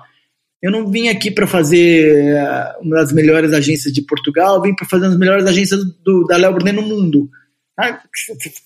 eu 0.62 0.70
não 0.70 0.88
vim 0.88 1.08
aqui 1.08 1.30
para 1.30 1.46
fazer 1.46 2.34
eh, 2.36 2.76
uma 2.80 2.96
das 2.96 3.12
melhores 3.12 3.52
agências 3.52 3.92
de 3.92 4.02
Portugal, 4.02 4.56
eu 4.56 4.62
vim 4.62 4.74
para 4.74 4.86
fazer 4.86 5.04
uma 5.04 5.10
das 5.10 5.18
melhores 5.18 5.44
agências 5.44 5.84
do, 6.04 6.24
da 6.24 6.36
Léo 6.36 6.54
Brunet 6.54 6.74
no 6.74 6.82
mundo. 6.82 7.28
Ah, 7.78 8.00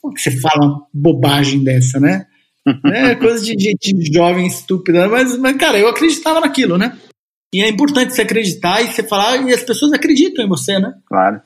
você 0.05 0.31
fala 0.33 0.67
uma 0.67 0.87
bobagem 0.93 1.65
dessa, 1.65 1.99
né? 1.99 2.27
É 2.85 3.15
coisa 3.15 3.45
de 3.45 3.57
gente 3.57 4.13
jovem 4.13 4.47
estúpida, 4.49 5.09
mas, 5.09 5.39
mas, 5.39 5.57
cara, 5.57 5.79
eu 5.79 5.87
acreditava 5.87 6.41
naquilo, 6.41 6.77
né? 6.77 6.99
E 7.55 7.63
é 7.63 7.69
importante 7.69 8.13
você 8.13 8.23
acreditar 8.23 8.83
e 8.83 8.89
você 8.89 9.05
falar, 9.05 9.49
e 9.49 9.55
as 9.55 9.63
pessoas 9.63 9.93
acreditam 9.93 10.45
em 10.45 10.49
você, 10.49 10.79
né? 10.81 10.93
Claro. 11.07 11.41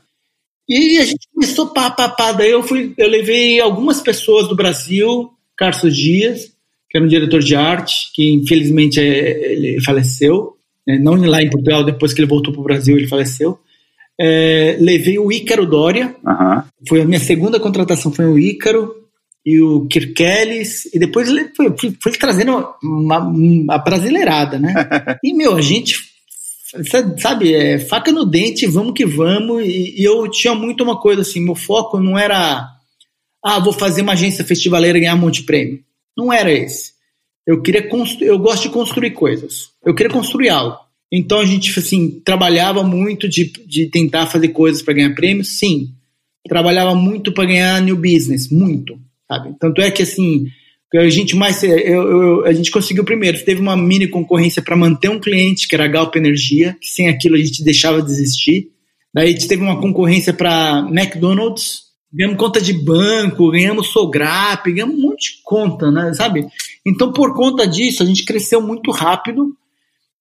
E 0.66 0.99
a 0.99 1.05
gente 1.05 1.28
começou 1.35 1.68
pá, 1.74 1.91
pá, 1.91 2.09
pá. 2.09 2.33
Daí 2.33 2.51
eu, 2.51 2.62
fui, 2.62 2.95
eu 2.97 3.09
levei 3.09 3.61
algumas 3.61 4.01
pessoas 4.01 4.49
do 4.49 4.57
Brasil, 4.57 5.31
Carlos 5.57 5.95
Dias, 5.95 6.53
que 6.91 6.99
era 6.99 7.05
um 7.05 7.09
diretor 7.09 7.41
de 7.41 7.55
arte, 7.55 8.11
que 8.12 8.32
infelizmente 8.32 8.99
é, 8.99 9.53
ele 9.53 9.80
faleceu, 9.80 10.57
né? 10.86 10.99
não 10.99 11.14
lá 11.14 11.41
em 11.41 11.49
Portugal, 11.49 11.84
depois 11.84 12.12
que 12.12 12.20
ele 12.20 12.28
voltou 12.28 12.53
para 12.53 12.61
o 12.61 12.64
Brasil, 12.64 12.97
ele 12.97 13.07
faleceu. 13.07 13.59
É, 14.20 14.76
levei 14.80 15.18
o 15.18 15.32
Ícaro 15.32 15.64
Dória, 15.64 16.16
uhum. 16.24 16.62
foi 16.88 17.01
a 17.01 17.05
minha 17.05 17.20
segunda 17.20 17.61
contratação, 17.61 18.12
foi 18.12 18.26
o 18.26 18.38
Ícaro 18.38 18.95
e 19.47 19.61
o 19.61 19.86
Kirkelis, 19.86 20.86
e 20.93 20.99
depois 20.99 21.30
foi, 21.57 21.74
foi, 21.78 21.97
foi 22.03 22.12
trazendo 22.12 22.68
uma, 22.82 23.18
uma 23.20 23.78
brasileirada, 23.78 24.59
né? 24.59 24.74
e, 25.24 25.32
meu, 25.32 25.57
a 25.57 25.62
gente, 25.62 25.95
sabe, 27.18 27.55
é, 27.55 27.78
faca 27.78 28.12
no 28.12 28.26
dente, 28.26 28.66
vamos 28.66 28.93
que 28.93 29.07
vamos, 29.07 29.64
e, 29.64 30.03
e, 30.03 30.05
eu 30.05 30.28
tinha 30.28 30.55
muito 30.55 30.84
uma 30.84 31.01
coisa 31.01 31.22
assim, 31.22 31.41
meu 31.41 31.55
foco 31.55 31.99
não 31.99 32.18
era, 32.18 32.68
ah, 33.43 33.61
vou 33.61 33.72
fazer 33.72 34.03
uma 34.03 34.12
agência 34.12 34.45
festivaleira 34.45 34.99
e 34.99 35.01
ganhar 35.01 35.14
um 35.14 35.18
monte 35.18 35.41
de 35.41 35.47
prêmio. 35.47 35.82
Não 36.16 36.32
era 36.32 36.52
esse. 36.52 36.92
Eu 37.46 37.62
queria 37.62 37.88
eu 38.20 38.38
gosto 38.38 38.62
de 38.62 38.68
construir 38.70 39.11
coisas. 39.12 39.70
Eu 39.84 39.94
queria 39.94 40.12
construir 40.12 40.48
algo. 40.48 40.78
Então 41.12 41.40
a 41.40 41.44
gente 41.44 41.76
assim 41.78 42.20
trabalhava 42.24 42.82
muito 42.82 43.28
de, 43.28 43.52
de 43.66 43.86
tentar 43.86 44.26
fazer 44.26 44.48
coisas 44.48 44.82
para 44.82 44.94
ganhar 44.94 45.14
prêmios, 45.14 45.58
sim. 45.58 45.94
Trabalhava 46.48 46.94
muito 46.94 47.32
para 47.32 47.46
ganhar 47.46 47.82
new 47.82 47.96
business, 47.96 48.48
muito 48.48 48.98
sabe? 49.30 49.54
Tanto 49.61 49.80
é 49.80 49.90
que 49.92 50.02
assim, 50.02 50.46
a 50.92 51.08
gente 51.08 51.36
mais 51.36 51.62
eu, 51.62 51.78
eu, 51.78 52.44
a 52.44 52.52
gente 52.52 52.70
conseguiu 52.72 53.04
primeiro, 53.04 53.44
teve 53.44 53.61
uma 53.61 53.76
mini 53.76 54.08
concorrência 54.08 54.61
para 54.61 54.76
manter 54.76 55.08
um 55.08 55.20
cliente 55.20 55.68
que 55.68 55.74
era 55.76 55.84
a 55.84 55.88
Galp 55.88 56.16
Energia, 56.16 56.76
que 56.80 56.88
sem 56.88 57.08
aquilo 57.08 57.36
a 57.36 57.38
gente 57.38 57.62
deixava 57.62 58.02
de 58.02 58.11
existir. 58.11 58.68
Daí 59.14 59.34
teve 59.34 59.62
uma 59.62 59.80
concorrência 59.80 60.32
para 60.32 60.86
McDonald's, 60.90 61.89
ganhamos 62.12 62.38
conta 62.38 62.61
de 62.61 62.72
banco, 62.72 63.50
ganhamos 63.50 63.88
Sograp, 63.88 64.70
ganhamos 64.72 64.96
um 64.96 65.00
monte 65.00 65.36
de 65.36 65.42
conta, 65.42 65.90
né, 65.90 66.12
sabe? 66.14 66.46
Então 66.86 67.12
por 67.12 67.34
conta 67.34 67.66
disso 67.66 68.02
a 68.02 68.06
gente 68.06 68.24
cresceu 68.24 68.61
muito 68.61 68.90
rápido. 68.90 69.56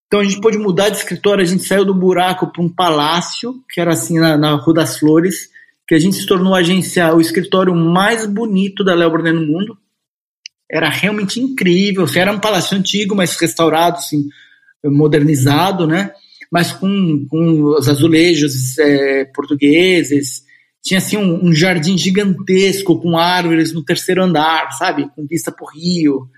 Então 0.06 0.20
a 0.20 0.24
gente 0.24 0.40
pôde 0.40 0.58
mudar 0.58 0.88
de 0.88 0.96
escritório, 0.96 1.42
a 1.42 1.46
gente 1.46 1.62
saiu 1.62 1.84
do 1.84 1.94
buraco 1.94 2.48
para 2.52 2.62
um 2.62 2.68
palácio, 2.68 3.62
que 3.70 3.80
era 3.80 3.92
assim 3.92 4.18
na, 4.18 4.36
na 4.36 4.54
Rua 4.56 4.74
das 4.74 4.98
Flores 4.98 5.48
que 5.90 5.94
a 5.96 5.98
gente 5.98 6.14
se 6.14 6.24
tornou 6.24 6.54
agência, 6.54 7.12
o 7.12 7.20
escritório 7.20 7.74
mais 7.74 8.24
bonito 8.24 8.84
da 8.84 8.94
Léo 8.94 9.10
Brunet 9.10 9.34
no 9.34 9.44
mundo. 9.44 9.76
Era 10.70 10.88
realmente 10.88 11.40
incrível. 11.40 12.06
Era 12.14 12.30
um 12.30 12.38
palácio 12.38 12.78
antigo, 12.78 13.16
mas 13.16 13.34
restaurado, 13.34 13.96
assim, 13.96 14.28
modernizado, 14.84 15.88
né? 15.88 16.12
Mas 16.48 16.70
com, 16.70 17.26
com 17.28 17.74
os 17.76 17.88
azulejos 17.88 18.78
é, 18.78 19.24
portugueses. 19.34 20.44
Tinha 20.82 20.98
assim 20.98 21.16
um, 21.16 21.46
um, 21.46 21.52
jardim 21.52 21.96
gigantesco 21.96 23.00
com 23.00 23.18
árvores 23.18 23.72
no 23.72 23.84
terceiro 23.84 24.22
andar, 24.22 24.70
sabe? 24.72 25.08
Com 25.14 25.26
vista 25.26 25.52
para 25.52 25.64
o 25.64 25.70
rio. 25.70 26.28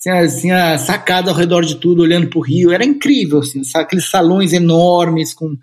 Tinha, 0.00 0.26
tinha 0.28 0.78
sacada 0.78 1.30
ao 1.30 1.36
redor 1.36 1.64
de 1.64 1.76
tudo, 1.76 2.02
olhando 2.02 2.28
para 2.28 2.38
o 2.38 2.42
rio. 2.42 2.72
Era 2.72 2.84
incrível, 2.84 3.40
assim, 3.40 3.62
sabe? 3.62 3.84
aqueles 3.84 4.08
salões 4.08 4.52
enormes 4.52 5.34
com, 5.34 5.56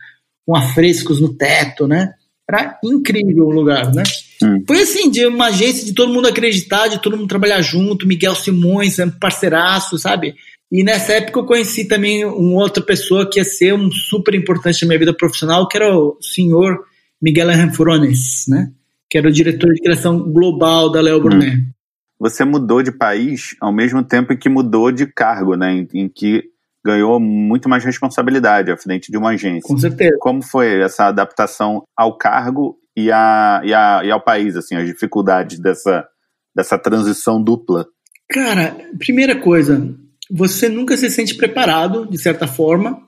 com 0.45 0.55
afrescos 0.55 1.19
no 1.19 1.33
teto, 1.33 1.87
né? 1.87 2.13
Era 2.49 2.77
incrível 2.83 3.45
o 3.45 3.51
lugar, 3.51 3.93
né? 3.93 4.03
Hum. 4.43 4.63
Foi 4.67 4.81
assim, 4.81 5.09
de 5.09 5.25
uma 5.25 5.47
agência 5.47 5.85
de 5.85 5.93
todo 5.93 6.13
mundo 6.13 6.27
acreditar, 6.27 6.87
de 6.87 7.01
todo 7.01 7.15
mundo 7.17 7.27
trabalhar 7.27 7.61
junto, 7.61 8.07
Miguel 8.07 8.35
Simões, 8.35 8.97
parceiraço, 9.19 9.97
sabe? 9.97 10.35
E 10.71 10.83
nessa 10.83 11.13
época 11.13 11.39
eu 11.39 11.45
conheci 11.45 11.87
também 11.87 12.23
uma 12.23 12.61
outra 12.61 12.83
pessoa 12.83 13.29
que 13.29 13.39
ia 13.39 13.43
ser 13.43 13.73
um 13.73 13.91
super 13.91 14.33
importante 14.33 14.81
na 14.81 14.87
minha 14.87 14.99
vida 14.99 15.13
profissional, 15.13 15.67
que 15.67 15.77
era 15.77 15.95
o 15.95 16.17
senhor 16.21 16.85
Miguel 17.21 17.49
Anfrones, 17.49 18.45
né? 18.47 18.71
Que 19.09 19.17
era 19.17 19.27
o 19.27 19.31
diretor 19.31 19.73
de 19.73 19.81
criação 19.81 20.19
global 20.31 20.91
da 20.91 21.01
Léo 21.01 21.21
Brunet. 21.21 21.57
Hum. 21.57 21.71
Você 22.19 22.43
mudou 22.45 22.83
de 22.83 22.91
país 22.91 23.55
ao 23.59 23.73
mesmo 23.73 24.03
tempo 24.03 24.35
que 24.37 24.47
mudou 24.47 24.91
de 24.91 25.05
cargo, 25.05 25.55
né? 25.55 25.73
Em, 25.73 25.87
em 25.93 26.09
que 26.09 26.43
ganhou 26.83 27.19
muito 27.19 27.69
mais 27.69 27.83
responsabilidade 27.83 28.71
à 28.71 28.77
frente 28.77 29.11
de 29.11 29.17
uma 29.17 29.29
agência. 29.29 29.67
Com 29.67 29.77
certeza. 29.77 30.17
Como 30.19 30.41
foi 30.41 30.81
essa 30.81 31.05
adaptação 31.05 31.83
ao 31.95 32.17
cargo 32.17 32.77
e, 32.95 33.11
a, 33.11 33.61
e, 33.63 33.73
a, 33.73 34.01
e 34.03 34.11
ao 34.11 34.21
país, 34.21 34.55
assim, 34.55 34.75
as 34.75 34.87
dificuldades 34.87 35.59
dessa, 35.59 36.07
dessa 36.55 36.77
transição 36.77 37.41
dupla? 37.41 37.85
Cara, 38.29 38.75
primeira 38.97 39.35
coisa, 39.39 39.93
você 40.29 40.69
nunca 40.69 40.95
se 40.97 41.09
sente 41.09 41.35
preparado, 41.35 42.09
de 42.09 42.17
certa 42.17 42.47
forma. 42.47 43.01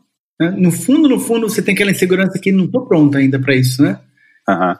Né? 0.52 0.56
No 0.58 0.72
fundo, 0.72 1.08
no 1.08 1.20
fundo, 1.20 1.50
você 1.50 1.62
tem 1.62 1.74
aquela 1.74 1.92
insegurança 1.92 2.40
que 2.40 2.52
não 2.52 2.66
estou 2.66 2.86
pronto 2.86 3.18
ainda 3.18 3.40
para 3.40 3.56
isso, 3.56 3.82
né? 3.82 4.00
Uhum. 4.48 4.76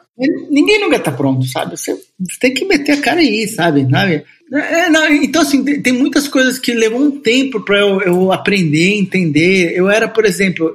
Ninguém 0.50 0.78
nunca 0.78 0.96
está 0.96 1.10
pronto, 1.10 1.46
sabe? 1.46 1.76
Você, 1.76 1.94
você, 1.94 2.38
tem 2.38 2.52
que 2.52 2.66
meter 2.66 2.92
a 2.92 3.00
cara 3.00 3.20
aí, 3.20 3.48
sabe? 3.48 3.88
sabe? 3.88 4.24
É, 4.52 4.90
não, 4.90 5.06
então, 5.08 5.40
assim, 5.40 5.64
tem, 5.64 5.80
tem, 5.80 5.92
muitas 5.92 6.28
coisas 6.28 6.58
que 6.58 6.74
levam 6.74 7.02
um 7.02 7.10
tempo 7.10 7.60
para 7.60 7.78
eu, 7.78 8.00
eu, 8.02 8.32
aprender, 8.32 8.94
entender. 8.94 9.72
Eu 9.74 9.88
era, 9.88 10.06
por 10.06 10.26
exemplo, 10.26 10.70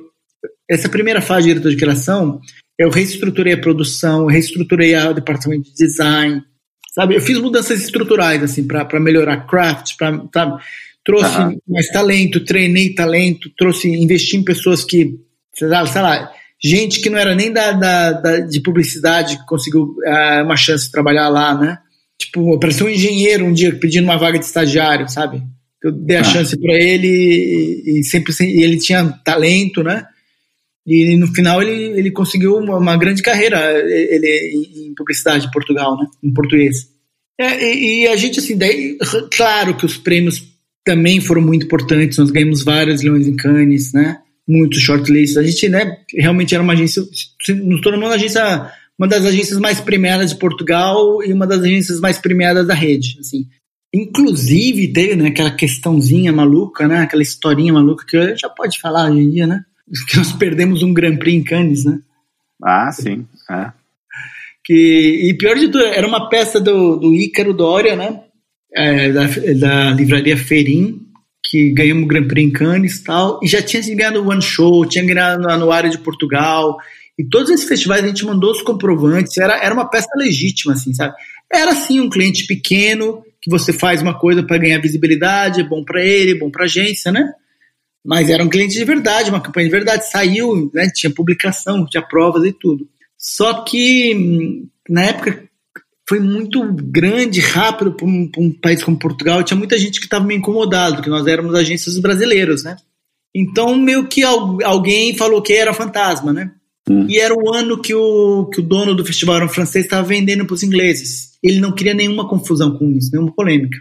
essa 0.68 0.90
primeira 0.90 1.22
fase 1.22 1.44
de 1.44 1.54
diretor 1.54 1.70
de 1.70 1.78
criação, 1.78 2.42
eu 2.80 2.90
reestruturei 2.90 3.54
a 3.54 3.62
produção, 3.62 4.26
reestruturei 4.26 4.96
o 4.96 5.14
departamento 5.14 5.70
de 5.70 5.76
design, 5.76 6.42
sabe? 6.94 7.16
Eu 7.16 7.22
fiz 7.22 7.38
mudanças 7.38 7.82
estruturais, 7.82 8.42
assim, 8.42 8.66
para 8.66 9.00
melhorar 9.00 9.46
craft, 9.46 9.98
para, 9.98 10.60
Trouxe 11.10 11.38
uhum. 11.38 11.58
mais 11.68 11.88
talento, 11.88 12.46
treinei 12.46 12.94
talento, 12.94 13.50
trouxe, 13.58 13.88
investi 13.90 14.38
em 14.38 14.44
pessoas 14.44 14.84
que, 14.84 15.16
sei 15.56 15.68
lá, 15.68 15.86
sei 15.86 16.02
lá 16.02 16.32
gente 16.62 17.00
que 17.00 17.10
não 17.10 17.18
era 17.18 17.34
nem 17.34 17.52
da, 17.52 17.72
da, 17.72 18.12
da 18.12 18.40
de 18.42 18.60
publicidade 18.62 19.38
que 19.38 19.46
conseguiu 19.46 19.96
uh, 20.06 20.44
uma 20.44 20.58
chance 20.58 20.86
de 20.86 20.92
trabalhar 20.92 21.30
lá, 21.30 21.58
né? 21.58 21.78
Tipo, 22.18 22.54
apareceu 22.54 22.86
um 22.86 22.90
engenheiro 22.90 23.46
um 23.46 23.54
dia 23.54 23.74
pedindo 23.74 24.04
uma 24.04 24.18
vaga 24.18 24.38
de 24.38 24.46
estagiário, 24.46 25.08
sabe? 25.08 25.42
Eu 25.82 25.94
dei 25.94 26.18
a 26.18 26.22
ah. 26.22 26.24
chance 26.26 26.60
para 26.60 26.74
ele 26.74 27.08
e, 27.08 28.00
e 28.00 28.04
sempre 28.04 28.34
e 28.42 28.62
ele 28.62 28.78
tinha 28.78 29.06
talento, 29.24 29.82
né? 29.82 30.06
E 30.86 31.16
no 31.16 31.28
final 31.28 31.62
ele, 31.62 31.98
ele 31.98 32.12
conseguiu 32.12 32.58
uma, 32.58 32.78
uma 32.78 32.98
grande 32.98 33.22
carreira 33.22 33.58
ele, 33.88 34.88
em 34.88 34.94
publicidade 34.96 35.48
em 35.48 35.52
Portugal, 35.52 35.96
né? 35.96 36.08
Em 36.22 36.34
português. 36.34 36.88
É, 37.40 37.74
e, 37.74 38.02
e, 38.02 38.08
a 38.08 38.18
gente, 38.18 38.40
assim, 38.40 38.58
daí, 38.58 38.98
claro 39.32 39.78
que 39.78 39.86
os 39.86 39.96
prêmios 39.96 40.44
também 40.90 41.22
foram 41.22 41.42
muito 41.42 41.68
importantes, 41.68 42.18
nós 42.18 42.32
ganhamos 42.32 42.64
vários 42.64 43.04
Leões 43.04 43.28
em 43.28 43.36
Cannes, 43.36 43.94
né? 43.94 44.18
Muitos 44.48 44.82
shortlists. 44.82 45.38
A 45.38 45.44
gente, 45.44 45.70
né, 45.70 45.98
realmente 46.18 46.56
era 46.56 46.64
uma 46.64 46.74
agência, 46.74 47.04
nos 47.64 47.82
tornou 47.82 48.00
uma 48.00 48.16
agência 48.16 48.72
uma 48.98 49.08
das 49.08 49.24
agências 49.24 49.60
mais 49.60 49.80
premiadas 49.80 50.32
de 50.32 50.40
Portugal 50.40 51.24
e 51.24 51.32
uma 51.32 51.46
das 51.46 51.62
agências 51.62 52.00
mais 52.00 52.18
premiadas 52.18 52.66
da 52.68 52.74
rede, 52.74 53.18
assim. 53.20 53.48
Inclusive 53.94 54.88
teve 54.92 55.16
né, 55.16 55.28
aquela 55.28 55.52
questãozinha 55.52 56.34
maluca, 56.34 56.88
né, 56.88 56.98
aquela 56.98 57.22
historinha 57.22 57.72
maluca 57.72 58.04
que 58.06 58.36
já 58.36 58.50
pode 58.50 58.80
falar 58.80 59.12
hoje 59.12 59.22
em 59.22 59.30
dia, 59.30 59.48
né? 59.48 59.64
Que 60.10 60.18
nós 60.18 60.34
perdemos 60.34 60.82
um 60.82 60.94
Grand 60.94 61.18
Prix 61.18 61.38
em 61.38 61.44
Cannes, 61.44 61.86
né? 61.86 62.00
Ah, 62.64 62.92
sim. 62.92 63.28
É. 63.50 63.72
Que, 64.66 65.30
e 65.30 65.34
pior 65.36 65.56
de 65.56 65.68
tudo, 65.68 65.84
era 65.84 66.08
uma 66.08 66.28
peça 66.30 66.60
do, 66.60 66.98
do 66.98 67.14
Ícaro 67.14 67.54
Dória, 67.54 67.96
né? 67.96 68.22
É, 68.76 69.12
da, 69.12 69.26
da 69.58 69.92
livraria 69.92 70.38
Ferim, 70.38 71.02
que 71.44 71.72
ganhamos 71.72 72.04
o 72.04 72.08
Grand 72.08 72.28
Prix 72.28 72.48
em 72.48 72.52
Cannes 72.52 72.98
e 72.98 73.04
tal, 73.04 73.40
e 73.42 73.48
já 73.48 73.62
tinha 73.62 73.82
ganhado 73.96 74.22
o 74.22 74.30
One 74.30 74.42
Show, 74.42 74.86
tinha 74.86 75.04
ganhado 75.04 75.42
no 75.42 75.50
Anuário 75.50 75.90
de 75.90 75.98
Portugal, 75.98 76.78
E 77.20 77.24
todos 77.26 77.50
esses 77.50 77.68
festivais 77.68 78.02
a 78.02 78.08
gente 78.08 78.26
mandou 78.26 78.50
os 78.50 78.62
comprovantes, 78.62 79.38
era, 79.38 79.62
era 79.62 79.74
uma 79.74 79.90
peça 79.90 80.08
legítima, 80.16 80.72
assim, 80.72 80.94
sabe? 80.94 81.14
Era, 81.52 81.76
sim, 81.76 82.00
um 82.00 82.10
cliente 82.10 82.48
pequeno, 82.48 83.22
que 83.42 83.50
você 83.50 83.74
faz 83.74 84.02
uma 84.02 84.18
coisa 84.18 84.42
para 84.42 84.58
ganhar 84.58 84.80
visibilidade, 84.80 85.60
é 85.60 85.64
bom 85.66 85.84
para 85.84 86.02
ele, 86.02 86.40
bom 86.40 86.50
para 86.50 86.64
agência, 86.64 87.12
né? 87.12 87.30
Mas 88.06 88.30
era 88.30 88.42
um 88.42 88.48
cliente 88.48 88.74
de 88.74 88.86
verdade, 88.86 89.30
uma 89.30 89.42
campanha 89.42 89.66
de 89.66 89.72
verdade. 89.72 90.10
Saiu, 90.10 90.72
né, 90.74 90.90
tinha 90.96 91.14
publicação, 91.14 91.86
tinha 91.86 92.02
provas 92.02 92.46
e 92.46 92.54
tudo. 92.54 92.88
Só 93.18 93.66
que, 93.66 94.16
hum, 94.16 94.70
na 94.88 95.04
época, 95.04 95.49
foi 96.10 96.20
muito 96.20 96.64
grande, 96.74 97.40
rápido 97.40 97.92
para 97.92 98.08
um, 98.08 98.28
um, 98.36 98.52
país 98.52 98.84
como 98.84 98.98
Portugal. 98.98 99.44
Tinha 99.44 99.56
muita 99.56 99.78
gente 99.78 100.00
que 100.00 100.08
estava 100.08 100.26
meio 100.26 100.40
incomodado, 100.40 100.96
porque 100.96 101.10
nós 101.10 101.28
éramos 101.28 101.54
agências 101.54 102.00
brasileiros, 102.00 102.64
né? 102.64 102.78
Então, 103.34 103.76
meio 103.76 104.08
que 104.08 104.24
alguém 104.24 105.16
falou 105.16 105.40
que 105.40 105.54
era 105.54 105.72
fantasma, 105.72 106.34
né? 106.34 106.52
Hum. 106.90 107.06
E 107.08 107.20
era 107.20 107.32
o 107.36 107.54
ano 107.54 107.80
que 107.80 107.94
o, 107.94 108.48
que 108.48 108.60
o 108.60 108.64
dono 108.64 108.96
do 108.96 109.06
festival 109.06 109.36
era 109.36 109.46
um 109.46 109.50
francês 109.50 109.86
estava 109.86 110.02
vendendo 110.08 110.48
para 110.48 110.56
os 110.56 110.64
ingleses. 110.64 111.38
Ele 111.44 111.60
não 111.60 111.72
queria 111.72 111.94
nenhuma 111.94 112.28
confusão 112.28 112.76
com 112.76 112.90
isso, 112.90 113.12
nenhuma 113.14 113.32
polêmica. 113.32 113.78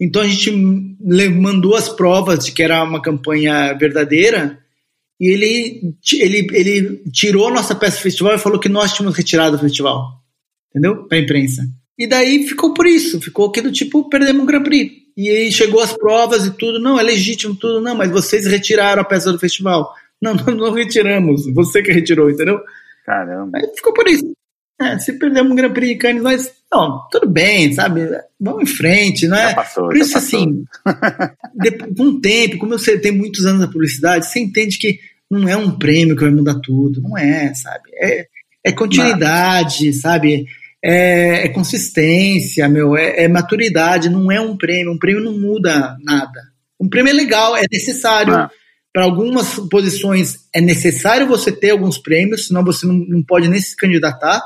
Então 0.00 0.22
a 0.22 0.26
gente 0.26 0.50
mandou 0.50 1.74
as 1.74 1.90
provas 1.90 2.46
de 2.46 2.52
que 2.52 2.62
era 2.62 2.82
uma 2.82 3.02
campanha 3.02 3.74
verdadeira 3.74 4.58
e 5.20 5.28
ele, 5.28 5.94
ele, 6.14 6.46
ele 6.52 7.02
tirou 7.12 7.52
nossa 7.52 7.74
peça 7.74 7.98
do 7.98 8.02
festival 8.02 8.34
e 8.34 8.38
falou 8.38 8.58
que 8.58 8.70
nós 8.70 8.94
tínhamos 8.94 9.14
retirado 9.14 9.58
do 9.58 9.62
festival. 9.62 10.24
Entendeu? 10.76 11.04
Para 11.04 11.16
a 11.16 11.20
imprensa. 11.22 11.62
E 11.98 12.06
daí 12.06 12.46
ficou 12.46 12.74
por 12.74 12.86
isso, 12.86 13.18
ficou 13.18 13.50
que 13.50 13.62
do 13.62 13.72
tipo, 13.72 14.08
perdemos 14.10 14.42
o 14.42 14.46
Grand 14.46 14.62
Prix. 14.62 14.92
E 15.16 15.30
aí 15.30 15.50
chegou 15.50 15.80
as 15.80 15.94
provas 15.94 16.44
e 16.44 16.50
tudo, 16.50 16.78
não, 16.78 17.00
é 17.00 17.02
legítimo 17.02 17.56
tudo, 17.56 17.80
não, 17.80 17.94
mas 17.94 18.10
vocês 18.10 18.46
retiraram 18.46 19.00
a 19.00 19.04
peça 19.04 19.32
do 19.32 19.38
festival. 19.38 19.90
Não, 20.20 20.34
nós 20.36 20.54
não 20.54 20.72
retiramos, 20.72 21.50
você 21.54 21.82
que 21.82 21.90
retirou, 21.90 22.30
entendeu? 22.30 22.60
Caramba. 23.06 23.56
Aí 23.56 23.66
ficou 23.74 23.94
por 23.94 24.06
isso. 24.06 24.30
É, 24.78 24.98
se 24.98 25.14
perdemos 25.14 25.50
um 25.50 25.54
Grand 25.54 25.72
Prix 25.72 25.88
de 25.94 25.96
Cannes, 25.96 26.22
mas 26.22 26.52
não, 26.70 27.00
tudo 27.10 27.26
bem, 27.26 27.72
sabe? 27.72 28.02
Vamos 28.38 28.64
em 28.64 28.74
frente, 28.74 29.26
não 29.26 29.38
é? 29.38 29.48
Já 29.48 29.54
passou, 29.54 29.84
Por 29.86 29.96
isso, 29.96 30.10
já 30.10 30.18
assim, 30.18 30.64
com 31.96 32.02
o 32.02 32.20
tempo, 32.20 32.58
como 32.58 32.78
você 32.78 32.98
tem 32.98 33.10
muitos 33.10 33.46
anos 33.46 33.62
na 33.62 33.68
publicidade, 33.68 34.26
você 34.26 34.38
entende 34.38 34.76
que 34.78 34.98
não 35.30 35.48
é 35.48 35.56
um 35.56 35.78
prêmio 35.78 36.14
que 36.14 36.22
vai 36.22 36.30
mudar 36.30 36.60
tudo, 36.60 37.00
não 37.00 37.16
é, 37.16 37.54
sabe? 37.54 37.90
É, 37.94 38.26
é 38.62 38.72
continuidade, 38.72 39.86
não. 39.86 39.92
sabe? 39.94 40.46
É, 40.84 41.46
é, 41.46 41.48
consistência, 41.48 42.68
meu, 42.68 42.96
é, 42.96 43.24
é, 43.24 43.28
maturidade, 43.28 44.08
não 44.08 44.30
é 44.30 44.40
um 44.40 44.56
prêmio. 44.56 44.92
Um 44.92 44.98
prêmio 44.98 45.22
não 45.22 45.38
muda 45.38 45.96
nada. 46.02 46.40
Um 46.80 46.88
prêmio 46.88 47.10
é 47.10 47.14
legal, 47.14 47.56
é 47.56 47.64
necessário. 47.70 48.34
Ah. 48.34 48.50
Para 48.92 49.04
algumas 49.04 49.58
posições 49.70 50.36
é 50.54 50.60
necessário 50.60 51.26
você 51.26 51.52
ter 51.52 51.70
alguns 51.70 51.98
prêmios, 51.98 52.46
senão 52.46 52.64
você 52.64 52.86
não, 52.86 52.94
não 52.94 53.22
pode 53.22 53.48
nem 53.48 53.60
se 53.60 53.76
candidatar 53.76 54.40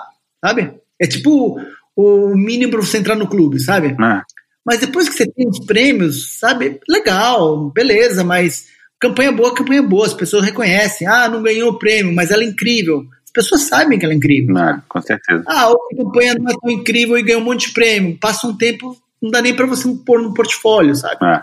sabe? 0.45 0.73
É 0.99 1.07
tipo 1.07 1.61
o 1.95 2.35
mínimo 2.35 2.73
para 2.73 2.81
você 2.81 2.99
entrar 2.99 3.15
no 3.15 3.29
clube, 3.29 3.61
sabe? 3.61 3.89
É. 3.89 4.23
Mas 4.65 4.81
depois 4.81 5.09
que 5.09 5.15
você 5.15 5.27
tem 5.27 5.49
os 5.49 5.65
prêmios, 5.65 6.39
sabe? 6.39 6.81
Legal, 6.89 7.71
beleza, 7.71 8.25
mas 8.25 8.67
campanha 8.99 9.33
boa, 9.33 9.55
campanha 9.55 9.83
boa, 9.83 10.07
as 10.07 10.15
pessoas 10.15 10.45
reconhecem. 10.45 11.07
Ah, 11.07 11.29
não 11.29 11.43
ganhou 11.43 11.71
o 11.71 11.79
prêmio, 11.79 12.15
mas 12.15 12.31
ela 12.31 12.43
é 12.43 12.47
incrível. 12.47 13.05
As 13.31 13.33
pessoas 13.33 13.63
sabem 13.63 13.97
que 13.97 14.05
ela 14.05 14.13
é 14.13 14.17
incrível. 14.17 14.53
Não, 14.53 14.83
com 14.89 15.01
certeza. 15.01 15.45
Ah, 15.47 15.69
outra 15.69 15.97
campanha 15.97 16.35
não 16.35 16.51
é 16.51 16.55
tão 16.61 16.71
incrível 16.71 17.17
e 17.17 17.23
ganhou 17.23 17.41
um 17.41 17.45
monte 17.45 17.69
de 17.69 17.75
prêmio. 17.75 18.19
Passa 18.19 18.49
um 18.49 18.57
tempo, 18.57 18.97
não 19.23 19.31
dá 19.31 19.41
nem 19.41 19.55
para 19.55 19.67
você 19.67 19.89
pôr 20.05 20.21
no 20.21 20.35
portfólio, 20.35 20.97
sabe? 20.97 21.25
É. 21.25 21.43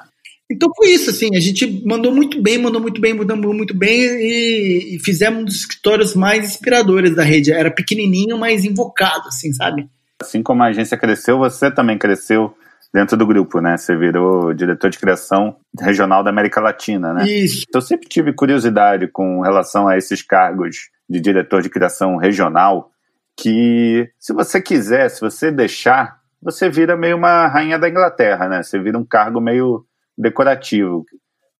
Então 0.51 0.69
foi 0.75 0.89
isso, 0.89 1.09
assim, 1.09 1.35
a 1.35 1.39
gente 1.39 1.83
mandou 1.85 2.13
muito 2.13 2.41
bem, 2.41 2.57
mandou 2.57 2.81
muito 2.81 3.01
bem, 3.01 3.13
mandou 3.13 3.53
muito 3.53 3.75
bem 3.75 4.01
e, 4.01 4.95
e, 4.95 4.99
fizemos 4.99 5.41
um 5.41 5.45
dos 5.45 5.55
escritórios 5.55 6.15
mais 6.15 6.45
inspiradores 6.45 7.15
da 7.15 7.23
rede. 7.23 7.51
Era 7.51 7.71
pequenininho, 7.71 8.37
mas 8.37 8.65
invocado, 8.65 9.27
assim, 9.27 9.51
sabe? 9.53 9.89
Assim 10.21 10.41
como 10.41 10.63
a 10.63 10.67
agência 10.67 10.97
cresceu, 10.97 11.37
você 11.37 11.69
também 11.69 11.97
cresceu 11.97 12.53
dentro 12.93 13.17
do 13.17 13.27
grupo, 13.27 13.59
né? 13.59 13.77
Você 13.77 13.95
virou 13.95 14.53
diretor 14.53 14.89
de 14.89 14.97
criação 14.97 15.57
regional 15.79 16.23
da 16.23 16.29
América 16.29 16.61
Latina, 16.61 17.13
né? 17.13 17.29
Isso. 17.29 17.65
Eu 17.73 17.81
sempre 17.81 18.07
tive 18.07 18.33
curiosidade 18.33 19.07
com 19.07 19.41
relação 19.41 19.87
a 19.87 19.97
esses 19.97 20.21
cargos 20.21 20.89
de 21.09 21.19
diretor 21.19 21.61
de 21.61 21.69
criação 21.69 22.17
regional, 22.17 22.91
que 23.35 24.09
se 24.19 24.33
você 24.33 24.61
quiser, 24.61 25.09
se 25.09 25.21
você 25.21 25.51
deixar, 25.51 26.19
você 26.41 26.69
vira 26.69 26.97
meio 26.97 27.15
uma 27.15 27.47
rainha 27.47 27.77
da 27.77 27.89
Inglaterra, 27.89 28.47
né? 28.47 28.63
Você 28.63 28.79
vira 28.79 28.97
um 28.97 29.05
cargo 29.05 29.39
meio 29.39 29.85
decorativo. 30.17 31.05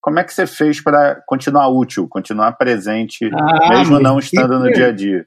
Como 0.02 0.20
é 0.20 0.24
que 0.24 0.34
você 0.34 0.48
fez 0.48 0.82
para 0.82 1.22
continuar 1.28 1.68
útil, 1.68 2.08
continuar 2.08 2.54
presente, 2.54 3.30
ah, 3.34 3.70
mesmo 3.70 4.00
não 4.00 4.20
estando 4.20 4.60
no 4.60 4.72
dia 4.72 4.88
a 4.88 4.92
dia? 4.92 5.26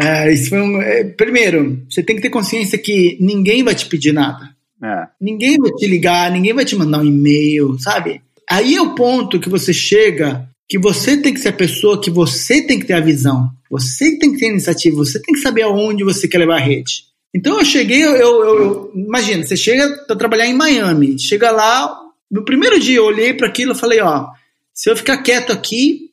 É, 0.00 0.32
isso 0.32 0.50
foi 0.50 0.60
um, 0.60 0.80
é, 0.80 1.04
primeiro, 1.04 1.84
você 1.88 2.02
tem 2.02 2.16
que 2.16 2.22
ter 2.22 2.30
consciência 2.30 2.78
que 2.78 3.18
ninguém 3.20 3.62
vai 3.62 3.74
te 3.74 3.86
pedir 3.86 4.12
nada. 4.12 4.48
É. 4.82 5.06
Ninguém 5.20 5.58
vai 5.58 5.70
te 5.72 5.86
ligar, 5.86 6.30
ninguém 6.30 6.54
vai 6.54 6.64
te 6.64 6.74
mandar 6.74 6.98
um 6.98 7.04
e-mail, 7.04 7.78
sabe? 7.78 8.22
Aí 8.50 8.74
é 8.74 8.80
o 8.80 8.94
ponto 8.94 9.38
que 9.38 9.48
você 9.48 9.72
chega 9.72 10.48
que 10.72 10.78
você 10.78 11.18
tem 11.18 11.34
que 11.34 11.40
ser 11.40 11.50
a 11.50 11.52
pessoa 11.52 12.00
que 12.00 12.10
você 12.10 12.62
tem 12.62 12.78
que 12.78 12.86
ter 12.86 12.94
a 12.94 13.00
visão. 13.00 13.50
Você 13.70 14.18
tem 14.18 14.32
que 14.32 14.38
ter 14.38 14.46
a 14.46 14.52
iniciativa, 14.52 14.96
você 14.96 15.20
tem 15.20 15.34
que 15.34 15.40
saber 15.42 15.60
aonde 15.64 16.02
você 16.02 16.26
quer 16.26 16.38
levar 16.38 16.56
a 16.56 16.64
rede. 16.64 17.04
Então 17.34 17.58
eu 17.58 17.64
cheguei, 17.66 18.02
eu, 18.02 18.16
eu, 18.16 18.58
eu 18.58 18.92
imagina, 18.94 19.44
você 19.44 19.54
chega 19.54 19.86
para 20.06 20.16
trabalhar 20.16 20.46
em 20.46 20.54
Miami, 20.54 21.18
chega 21.18 21.50
lá, 21.50 21.94
no 22.30 22.42
primeiro 22.42 22.80
dia 22.80 22.96
eu 22.96 23.04
olhei 23.04 23.34
para 23.34 23.48
aquilo 23.48 23.72
e 23.72 23.78
falei, 23.78 24.00
ó, 24.00 24.28
se 24.72 24.88
eu 24.88 24.96
ficar 24.96 25.18
quieto 25.18 25.52
aqui, 25.52 26.08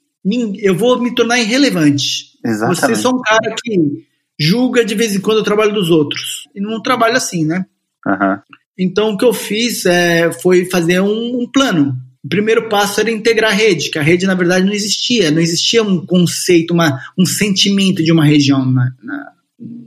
eu 0.62 0.76
vou 0.76 1.02
me 1.02 1.16
tornar 1.16 1.40
irrelevante. 1.40 2.38
Exatamente. 2.46 2.80
Você 2.82 2.92
é 2.92 2.96
só 2.96 3.12
um 3.12 3.22
cara 3.22 3.56
que 3.64 4.06
julga 4.38 4.84
de 4.84 4.94
vez 4.94 5.16
em 5.16 5.22
quando 5.22 5.38
o 5.38 5.44
trabalho 5.44 5.74
dos 5.74 5.90
outros. 5.90 6.50
E 6.54 6.60
não 6.60 6.82
trabalha 6.82 7.16
assim, 7.16 7.46
né? 7.46 7.66
Uhum. 8.06 8.40
Então 8.78 9.12
o 9.12 9.18
que 9.18 9.24
eu 9.24 9.32
fiz 9.32 9.86
é, 9.86 10.34
foi 10.34 10.66
fazer 10.66 11.00
um, 11.00 11.44
um, 11.44 11.50
plano. 11.50 11.96
O 12.24 12.28
primeiro 12.28 12.68
passo 12.68 13.00
era 13.00 13.12
integrar 13.12 13.52
a 13.52 13.56
rede, 13.56 13.90
que 13.90 13.98
a 13.98 14.02
rede 14.02 14.28
na 14.28 14.36
verdade 14.36 14.66
não 14.66 14.74
existia, 14.74 15.32
não 15.32 15.40
existia 15.40 15.82
um 15.82 16.06
conceito, 16.06 16.74
uma, 16.74 17.00
um 17.18 17.26
sentimento 17.26 18.04
de 18.04 18.12
uma 18.12 18.26
região 18.26 18.66
na, 18.66 18.92
na, 19.02 19.32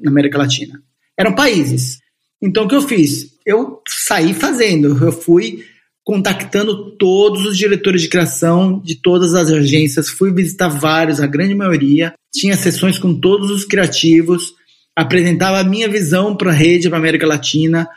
na 0.03 0.11
América 0.11 0.39
Latina. 0.39 0.83
Eram 1.19 1.35
países. 1.35 1.99
Então 2.41 2.65
o 2.65 2.69
que 2.69 2.75
eu 2.75 2.83
fiz? 2.83 3.33
Eu 3.45 3.83
saí 3.87 4.33
fazendo, 4.33 5.05
eu 5.05 5.13
fui 5.13 5.65
contactando 6.05 6.97
todos 6.97 7.47
os 7.47 7.57
diretores 7.57 8.03
de 8.03 8.09
criação 8.09 8.81
de 8.81 8.97
todas 8.97 9.35
as 9.35 9.51
agências, 9.51 10.09
fui 10.09 10.33
visitar 10.33 10.69
vários, 10.69 11.21
a 11.21 11.27
grande 11.27 11.55
maioria, 11.55 12.13
tinha 12.35 12.57
sessões 12.57 12.99
com 12.99 13.15
todos 13.15 13.51
os 13.51 13.65
criativos, 13.65 14.55
apresentava 14.97 15.61
a 15.61 15.65
minha 15.65 15.89
visão 15.89 16.37
para 16.37 16.51
a 16.51 16.55
rede, 16.55 16.89
para 16.89 16.99
a 16.99 17.01
América 17.01 17.27
Latina, 17.27 17.89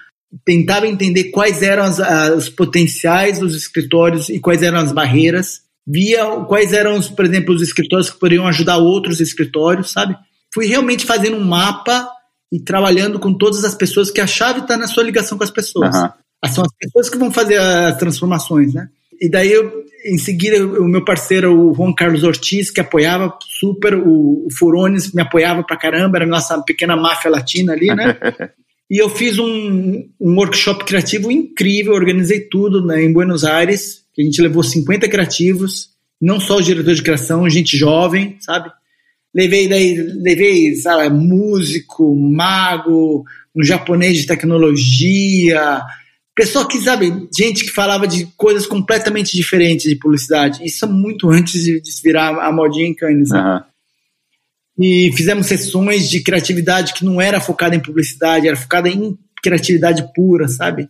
tentava 0.43 0.87
entender 0.87 1.25
quais 1.25 1.61
eram 1.61 1.83
as, 1.83 1.99
os 2.35 2.49
potenciais 2.49 3.39
dos 3.39 3.55
escritórios 3.55 4.29
e 4.29 4.39
quais 4.39 4.61
eram 4.61 4.79
as 4.79 4.91
barreiras, 4.91 5.61
via 5.85 6.25
quais 6.47 6.73
eram, 6.73 6.97
os, 6.97 7.09
por 7.09 7.25
exemplo, 7.25 7.53
os 7.53 7.61
escritórios 7.61 8.09
que 8.09 8.19
poderiam 8.19 8.47
ajudar 8.47 8.77
outros 8.77 9.19
escritórios, 9.19 9.91
sabe? 9.91 10.17
Fui 10.53 10.65
realmente 10.65 11.05
fazendo 11.05 11.37
um 11.37 11.43
mapa 11.43 12.09
e 12.51 12.59
trabalhando 12.59 13.19
com 13.19 13.33
todas 13.33 13.63
as 13.63 13.75
pessoas 13.75 14.09
que 14.09 14.21
a 14.21 14.27
chave 14.27 14.61
está 14.61 14.77
na 14.77 14.87
sua 14.87 15.03
ligação 15.03 15.37
com 15.37 15.43
as 15.43 15.51
pessoas. 15.51 15.95
Uhum. 15.95 16.09
São 16.47 16.63
as 16.63 16.71
pessoas 16.79 17.09
que 17.09 17.17
vão 17.17 17.31
fazer 17.31 17.57
as 17.57 17.97
transformações, 17.97 18.73
né? 18.73 18.87
E 19.19 19.29
daí, 19.29 19.51
eu, 19.51 19.83
em 20.05 20.17
seguida, 20.17 20.65
o 20.65 20.87
meu 20.87 21.03
parceiro, 21.03 21.69
o 21.69 21.73
Juan 21.73 21.93
Carlos 21.93 22.23
Ortiz, 22.23 22.69
que 22.69 22.81
apoiava 22.81 23.35
super, 23.59 23.95
o, 23.95 24.45
o 24.45 24.47
Furones 24.51 25.11
me 25.13 25.21
apoiava 25.21 25.63
pra 25.63 25.77
caramba, 25.77 26.17
era 26.17 26.25
a 26.25 26.29
nossa 26.29 26.61
pequena 26.61 26.95
máfia 26.95 27.31
latina 27.31 27.73
ali, 27.73 27.87
né? 27.87 28.17
e 28.89 29.01
eu 29.01 29.09
fiz 29.09 29.39
um, 29.39 30.07
um 30.19 30.35
workshop 30.35 30.85
criativo 30.85 31.31
incrível, 31.31 31.93
organizei 31.93 32.41
tudo 32.41 32.85
né, 32.85 33.03
em 33.03 33.11
Buenos 33.11 33.43
Aires, 33.43 34.03
que 34.13 34.21
a 34.21 34.25
gente 34.25 34.41
levou 34.41 34.63
50 34.63 35.07
criativos, 35.09 35.89
não 36.21 36.39
só 36.39 36.57
o 36.57 36.61
diretor 36.61 36.93
de 36.93 37.03
criação, 37.03 37.49
gente 37.49 37.77
jovem, 37.77 38.37
sabe? 38.39 38.69
Levei 39.33 39.67
daí, 39.67 39.95
levei, 39.95 40.75
sabe, 40.75 41.13
músico, 41.13 42.15
mago, 42.15 43.25
um 43.55 43.63
japonês 43.63 44.17
de 44.17 44.25
tecnologia, 44.25 45.81
Pessoal 46.35 46.67
que, 46.67 46.77
sabe, 46.79 47.29
gente 47.33 47.63
que 47.63 47.71
falava 47.71 48.05
de 48.05 48.25
coisas 48.35 48.67
completamente 48.67 49.37
diferentes 49.37 49.89
de 49.89 49.95
publicidade. 49.95 50.65
Isso 50.65 50.83
é 50.83 50.87
muito 50.87 51.29
antes 51.29 51.63
de, 51.63 51.79
de 51.79 51.91
virar 52.03 52.37
a 52.45 52.51
modinha 52.51 52.85
em 52.85 52.93
Cannes. 52.93 53.31
Uhum. 53.31 53.61
E 54.77 55.11
fizemos 55.15 55.47
sessões 55.47 56.09
de 56.09 56.21
criatividade 56.21 56.93
que 56.93 57.05
não 57.05 57.21
era 57.21 57.39
focada 57.39 57.75
em 57.75 57.81
publicidade, 57.81 58.47
era 58.47 58.57
focada 58.57 58.89
em 58.89 59.17
criatividade 59.41 60.11
pura, 60.13 60.47
sabe? 60.47 60.89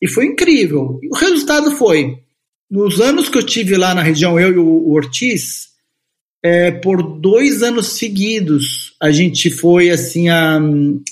E 0.00 0.08
foi 0.08 0.26
incrível. 0.26 0.98
E 1.02 1.08
o 1.08 1.14
resultado 1.14 1.72
foi, 1.72 2.18
nos 2.70 3.00
anos 3.00 3.28
que 3.28 3.36
eu 3.36 3.42
tive 3.42 3.76
lá 3.76 3.94
na 3.94 4.02
região, 4.02 4.38
eu 4.40 4.52
e 4.52 4.58
o 4.58 4.90
Ortiz, 4.90 5.68
é, 6.42 6.70
por 6.70 7.02
dois 7.20 7.62
anos 7.62 7.98
seguidos, 7.98 8.94
a 9.02 9.10
gente 9.10 9.50
foi 9.50 9.90
assim, 9.90 10.28
a, 10.28 10.58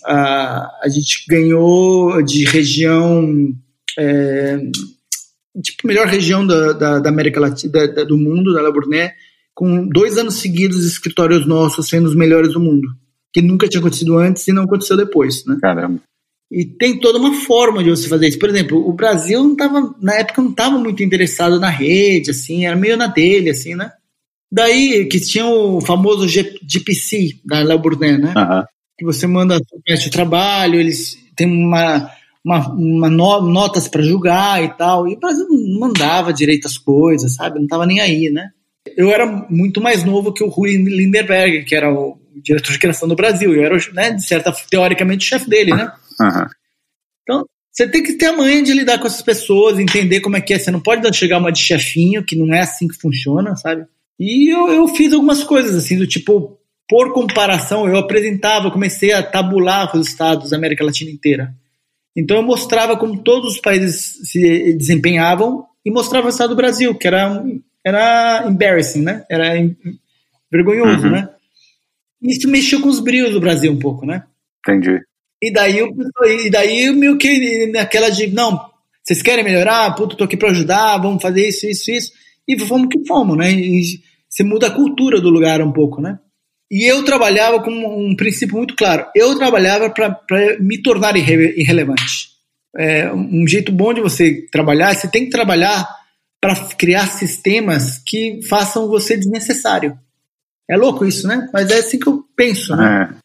a, 0.05 0.81
a 0.83 0.89
gente 0.89 1.25
ganhou 1.29 2.23
de 2.23 2.45
região 2.45 3.53
é, 3.99 4.59
tipo, 5.63 5.87
melhor 5.87 6.07
região 6.07 6.47
da, 6.47 6.73
da, 6.73 6.99
da 6.99 7.09
América 7.09 7.41
Latina, 7.41 7.89
da, 7.89 8.05
do 8.05 8.17
mundo, 8.17 8.53
da 8.53 8.63
La 8.63 8.73
com 9.55 9.87
dois 9.89 10.19
anos 10.19 10.35
seguidos 10.37 10.85
escritórios 10.85 11.47
nossos 11.47 11.89
sendo 11.89 12.07
os 12.09 12.17
melhores 12.17 12.53
do 12.53 12.61
mundo, 12.61 12.89
que 13.33 13.41
nunca 13.41 13.69
tinha 13.69 13.81
acontecido 13.81 14.17
antes 14.19 14.47
e 14.49 14.53
não 14.53 14.65
aconteceu 14.65 14.97
depois, 14.97 15.45
né? 15.47 15.57
Caramba. 15.61 16.01
E 16.53 16.65
tem 16.65 16.99
toda 17.01 17.19
uma 17.19 17.35
forma 17.35 17.83
de 17.83 17.91
você 17.91 18.09
fazer 18.09 18.29
isso. 18.29 18.39
Por 18.39 18.49
exemplo, 18.49 18.79
o 18.89 18.93
Brasil 18.93 19.43
não 19.43 19.57
tava, 19.57 19.95
na 20.01 20.15
época 20.15 20.43
não 20.43 20.51
estava 20.51 20.79
muito 20.79 21.03
interessado 21.03 21.59
na 21.59 21.69
rede, 21.71 22.31
assim, 22.31 22.67
era 22.67 22.77
meio 22.77 22.97
na 22.97 23.07
dele, 23.07 23.51
assim, 23.51 23.75
né? 23.75 23.91
Daí 24.53 25.07
que 25.07 25.19
tinha 25.19 25.47
o 25.47 25.81
famoso 25.81 26.29
GPC 26.29 27.41
da 27.45 27.61
Léo 27.61 27.79
Bourdain, 27.79 28.19
né? 28.19 28.33
Aham. 28.37 28.65
Que 28.97 29.05
você 29.05 29.27
manda 29.27 29.59
de 29.59 30.11
trabalho, 30.11 30.79
eles 30.79 31.19
têm 31.35 31.49
uma, 31.49 32.09
uma, 32.45 32.69
uma 32.69 33.11
no- 33.11 33.41
notas 33.51 33.89
para 33.89 34.03
julgar 34.03 34.63
e 34.63 34.69
tal. 34.77 35.09
E 35.09 35.15
o 35.15 35.19
Brasil 35.19 35.47
não 35.51 35.81
mandava 35.81 36.33
direito 36.33 36.67
as 36.69 36.79
coisas, 36.79 37.35
sabe? 37.35 37.59
Não 37.59 37.67
tava 37.67 37.87
nem 37.87 37.99
aí, 38.01 38.31
né? 38.31 38.51
Eu 38.97 39.11
era 39.11 39.27
muito 39.49 39.81
mais 39.81 40.05
novo 40.05 40.33
que 40.33 40.45
o 40.45 40.49
Rui 40.49 40.77
Lindenberg, 40.77 41.65
que 41.65 41.75
era 41.75 41.93
o 41.93 42.19
diretor 42.37 42.73
de 42.73 42.79
criação 42.79 43.09
do 43.09 43.17
Brasil. 43.17 43.55
Eu 43.55 43.65
era, 43.65 43.77
né, 43.93 44.11
de 44.13 44.25
certa, 44.25 44.53
teoricamente, 44.71 45.25
o 45.25 45.29
chefe 45.29 45.49
dele, 45.49 45.73
né? 45.73 45.91
Aham. 46.21 46.47
Então, 47.23 47.47
você 47.73 47.89
tem 47.89 48.03
que 48.03 48.13
ter 48.15 48.27
a 48.27 48.37
manha 48.37 48.63
de 48.63 48.73
lidar 48.73 48.99
com 48.99 49.07
essas 49.07 49.23
pessoas, 49.23 49.79
entender 49.79 50.21
como 50.21 50.37
é 50.37 50.41
que 50.41 50.53
é. 50.55 50.59
Você 50.59 50.71
não 50.71 50.81
pode 50.81 51.17
chegar 51.17 51.39
uma 51.39 51.51
de 51.51 51.59
chefinho, 51.61 52.25
que 52.25 52.37
não 52.37 52.55
é 52.55 52.61
assim 52.61 52.87
que 52.87 52.95
funciona, 53.01 53.57
sabe? 53.57 53.87
E 54.21 54.49
eu, 54.55 54.69
eu 54.71 54.87
fiz 54.89 55.13
algumas 55.13 55.43
coisas, 55.43 55.75
assim, 55.75 55.97
do 55.99 56.07
tipo, 56.07 56.59
por 56.89 57.13
comparação, 57.13 57.89
eu 57.89 57.97
apresentava, 57.97 58.71
comecei 58.71 59.13
a 59.13 59.23
tabular 59.23 59.97
os 59.97 60.07
estados 60.09 60.51
da 60.51 60.57
América 60.57 60.85
Latina 60.85 61.11
inteira. 61.11 61.55
Então 62.17 62.37
eu 62.37 62.43
mostrava 62.45 62.97
como 62.97 63.23
todos 63.25 63.55
os 63.55 63.61
países 63.61 64.21
se 64.31 64.75
desempenhavam 64.77 65.65
e 65.85 65.91
mostrava 65.91 66.27
o 66.27 66.31
estado 66.31 66.51
do 66.51 66.57
Brasil, 66.57 66.95
que 66.95 67.09
era, 67.09 67.29
um- 67.33 67.61
era 67.85 68.45
embarrassing, 68.49 69.03
né? 69.03 69.25
Era 69.31 69.57
em- 69.57 69.77
vergonhoso, 70.51 71.07
Uhum. 71.07 71.13
né? 71.13 71.29
Isso 72.23 72.49
mexeu 72.49 72.81
com 72.81 72.89
os 72.89 73.01
brios 73.01 73.33
do 73.33 73.41
Brasil 73.41 73.71
um 73.73 73.79
pouco, 73.79 74.07
né? 74.07 74.25
Entendi. 74.67 74.99
E 75.43 75.53
daí, 75.53 75.79
eu, 75.79 75.89
e 76.45 76.49
daí 76.49 76.91
meio 76.91 77.19
que 77.19 77.67
naquela 77.67 78.09
de, 78.11 78.29
não, 78.29 78.59
vocês 79.03 79.21
querem 79.21 79.45
melhorar? 79.45 79.95
Puta, 79.95 80.17
tô 80.17 80.25
aqui 80.25 80.37
pra 80.37 80.51
ajudar, 80.51 80.97
vamos 80.99 81.21
fazer 81.23 81.47
isso, 81.49 81.67
isso, 81.67 81.91
isso. 81.91 82.13
E 82.49 82.59
fomos 82.59 82.89
que 82.91 83.05
fomos, 83.07 83.37
né? 83.37 83.51
E 83.53 84.01
você 84.29 84.43
muda 84.43 84.69
a 84.69 84.71
cultura 84.71 85.21
do 85.21 85.29
lugar 85.29 85.61
um 85.61 85.73
pouco, 85.73 86.01
né? 86.01 86.19
E 86.71 86.91
eu 86.91 87.05
trabalhava 87.05 87.63
com 87.63 87.71
um 87.71 88.17
princípio 88.17 88.57
muito 88.57 88.75
claro. 88.75 89.07
Eu 89.15 89.37
trabalhava 89.37 89.91
para 89.91 90.19
me 90.61 90.81
tornar 90.83 91.15
irre- 91.17 91.55
irrelevante. 91.59 92.33
É, 92.77 93.13
um 93.13 93.47
jeito 93.47 93.71
bom 93.71 93.93
de 93.93 94.01
você 94.01 94.47
trabalhar, 94.51 94.95
você 94.95 95.07
tem 95.09 95.25
que 95.25 95.31
trabalhar 95.31 95.87
para 96.45 96.55
criar 96.77 97.07
sistemas 97.07 98.03
que 98.05 98.41
façam 98.47 98.87
você 98.87 99.17
desnecessário. 99.17 99.99
É 100.69 100.77
louco 100.77 101.07
isso, 101.07 101.27
né? 101.27 101.49
Mas 101.55 101.71
é 101.71 101.79
assim 101.79 101.99
que 101.99 102.07
eu 102.07 102.23
penso, 102.37 102.77
né? 102.77 103.09
É. 103.11 103.17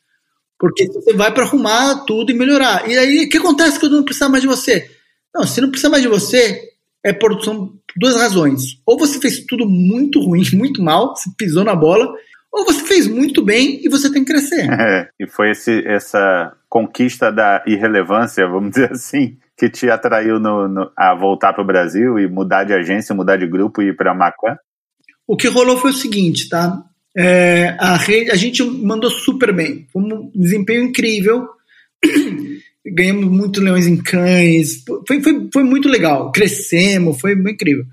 Porque 0.57 0.87
você 0.87 1.13
vai 1.13 1.29
para 1.33 1.43
arrumar 1.43 2.05
tudo 2.05 2.31
e 2.31 2.33
melhorar. 2.33 2.89
E 2.89 2.97
aí, 2.97 3.25
o 3.25 3.29
que 3.29 3.37
acontece 3.37 3.77
quando 3.77 3.97
não 3.97 4.05
precisa 4.05 4.29
mais 4.29 4.41
de 4.41 4.47
você? 4.47 4.89
Não, 5.35 5.45
se 5.45 5.59
não 5.59 5.69
precisa 5.69 5.89
mais 5.89 6.01
de 6.01 6.07
você, 6.07 6.61
é 7.03 7.11
por 7.11 7.43
são 7.43 7.73
duas 7.97 8.15
razões. 8.15 8.79
Ou 8.85 8.97
você 8.97 9.19
fez 9.19 9.41
tudo 9.45 9.67
muito 9.67 10.21
ruim, 10.21 10.43
muito 10.55 10.81
mal, 10.81 11.13
você 11.13 11.29
pisou 11.37 11.65
na 11.65 11.75
bola, 11.75 12.09
ou 12.53 12.63
você 12.63 12.85
fez 12.85 13.05
muito 13.05 13.43
bem 13.43 13.81
e 13.83 13.89
você 13.89 14.09
tem 14.09 14.23
que 14.23 14.31
crescer. 14.31 14.65
É, 14.71 15.09
e 15.19 15.27
foi 15.27 15.51
esse, 15.51 15.85
essa 15.85 16.53
conquista 16.69 17.29
da 17.29 17.65
irrelevância, 17.67 18.47
vamos 18.47 18.71
dizer 18.71 18.93
assim, 18.93 19.37
que 19.59 19.69
te 19.69 19.89
atraiu 19.89 20.39
no, 20.39 20.67
no- 20.69 20.91
a 20.95 21.13
voltar 21.13 21.51
para 21.51 21.61
o 21.63 21.67
Brasil 21.67 22.17
e 22.17 22.27
mudar 22.29 22.63
de 22.63 22.73
agência, 22.73 23.13
mudar 23.13 23.35
de 23.35 23.45
grupo 23.45 23.81
e 23.81 23.89
ir 23.89 23.95
para 23.95 24.15
Macan? 24.15 24.57
O 25.27 25.35
que 25.35 25.47
rolou 25.49 25.77
foi 25.77 25.91
o 25.91 25.93
seguinte, 25.93 26.47
tá? 26.47 26.81
É, 27.15 27.75
a, 27.79 27.97
rede, 27.97 28.31
a 28.31 28.35
gente 28.35 28.63
mandou 28.63 29.09
super 29.09 29.53
bem. 29.53 29.85
Foi 29.91 30.01
um 30.01 30.31
desempenho 30.33 30.83
incrível. 30.83 31.45
Ganhamos 32.85 33.25
muitos 33.25 33.61
leões 33.61 33.85
em 33.85 33.97
cães. 33.97 34.83
Foi, 35.05 35.21
foi, 35.21 35.49
foi 35.53 35.63
muito 35.63 35.89
legal. 35.89 36.31
Crescemos, 36.31 37.19
foi 37.19 37.35
muito 37.35 37.51
incrível. 37.51 37.83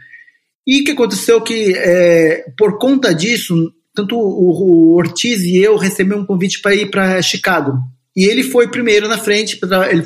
E 0.67 0.81
o 0.81 0.85
que 0.85 0.93
aconteceu 0.93 1.41
que, 1.41 1.75
é, 1.77 2.45
por 2.57 2.79
conta 2.79 3.15
disso, 3.15 3.73
tanto 3.95 4.17
o, 4.17 4.93
o 4.93 4.95
Ortiz 4.95 5.43
e 5.43 5.59
eu 5.59 5.77
recebemos 5.77 6.23
um 6.23 6.27
convite 6.27 6.61
para 6.63 6.75
ir 6.75 6.91
para 6.91 7.21
Chicago. 7.23 7.79
E 8.17 8.25
ele 8.25 8.43
foi 8.43 8.69
primeiro 8.69 9.09
na 9.09 9.19
frente 9.19 9.59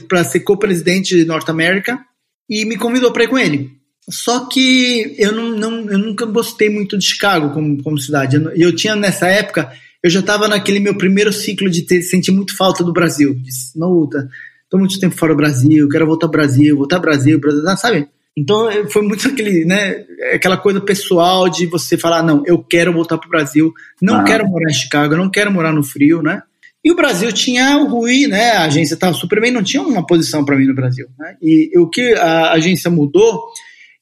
para 0.08 0.24
ser 0.24 0.40
co-presidente 0.40 1.16
de 1.16 1.24
Norte 1.24 1.50
América 1.50 2.00
e 2.48 2.64
me 2.64 2.76
convidou 2.76 3.12
para 3.12 3.24
ir 3.24 3.28
com 3.28 3.38
ele. 3.38 3.70
Só 4.10 4.48
que 4.48 5.14
eu, 5.16 5.32
não, 5.32 5.50
não, 5.50 5.90
eu 5.90 5.98
nunca 5.98 6.26
gostei 6.26 6.68
muito 6.68 6.98
de 6.98 7.04
Chicago 7.04 7.54
como, 7.54 7.80
como 7.82 7.98
cidade. 7.98 8.36
Eu, 8.36 8.50
eu 8.50 8.74
tinha, 8.74 8.96
nessa 8.96 9.28
época, 9.28 9.70
eu 10.02 10.10
já 10.10 10.20
estava 10.20 10.48
naquele 10.48 10.80
meu 10.80 10.96
primeiro 10.96 11.32
ciclo 11.32 11.70
de 11.70 11.82
ter, 11.82 12.02
sentir 12.02 12.32
muito 12.32 12.56
falta 12.56 12.82
do 12.82 12.92
Brasil. 12.92 13.34
Disse, 13.34 13.78
não, 13.78 14.08
tá, 14.08 14.26
tô 14.68 14.78
muito 14.78 14.98
tempo 14.98 15.14
fora 15.14 15.32
do 15.32 15.36
Brasil, 15.36 15.88
quero 15.88 16.06
voltar 16.06 16.26
ao 16.26 16.32
Brasil, 16.32 16.76
voltar 16.76 16.96
ao 16.96 17.02
Brasil, 17.02 17.38
Brasil, 17.38 17.62
sabe? 17.76 18.08
Então 18.36 18.68
foi 18.88 19.02
muito 19.02 19.28
aquele, 19.28 19.64
né, 19.64 20.04
aquela 20.32 20.56
coisa 20.56 20.80
pessoal 20.80 21.48
de 21.48 21.66
você 21.66 21.96
falar, 21.98 22.22
não, 22.22 22.42
eu 22.46 22.58
quero 22.58 22.92
voltar 22.92 23.18
para 23.18 23.26
o 23.26 23.30
Brasil, 23.30 23.72
não 24.00 24.16
Aham. 24.16 24.24
quero 24.24 24.48
morar 24.48 24.70
em 24.70 24.74
Chicago, 24.74 25.16
não 25.16 25.30
quero 25.30 25.52
morar 25.52 25.72
no 25.72 25.82
frio, 25.82 26.22
né? 26.22 26.42
E 26.84 26.90
o 26.90 26.96
Brasil 26.96 27.30
tinha 27.32 27.76
o 27.76 27.88
Rui, 27.88 28.26
né? 28.26 28.52
A 28.52 28.64
agência 28.64 28.94
estava 28.94 29.12
super 29.14 29.40
bem, 29.40 29.50
não 29.50 29.62
tinha 29.62 29.82
uma 29.82 30.06
posição 30.06 30.44
para 30.44 30.56
mim 30.56 30.66
no 30.66 30.74
Brasil. 30.74 31.06
Né? 31.18 31.36
E 31.42 31.78
o 31.78 31.88
que 31.88 32.14
a 32.14 32.52
agência 32.52 32.90
mudou, 32.90 33.48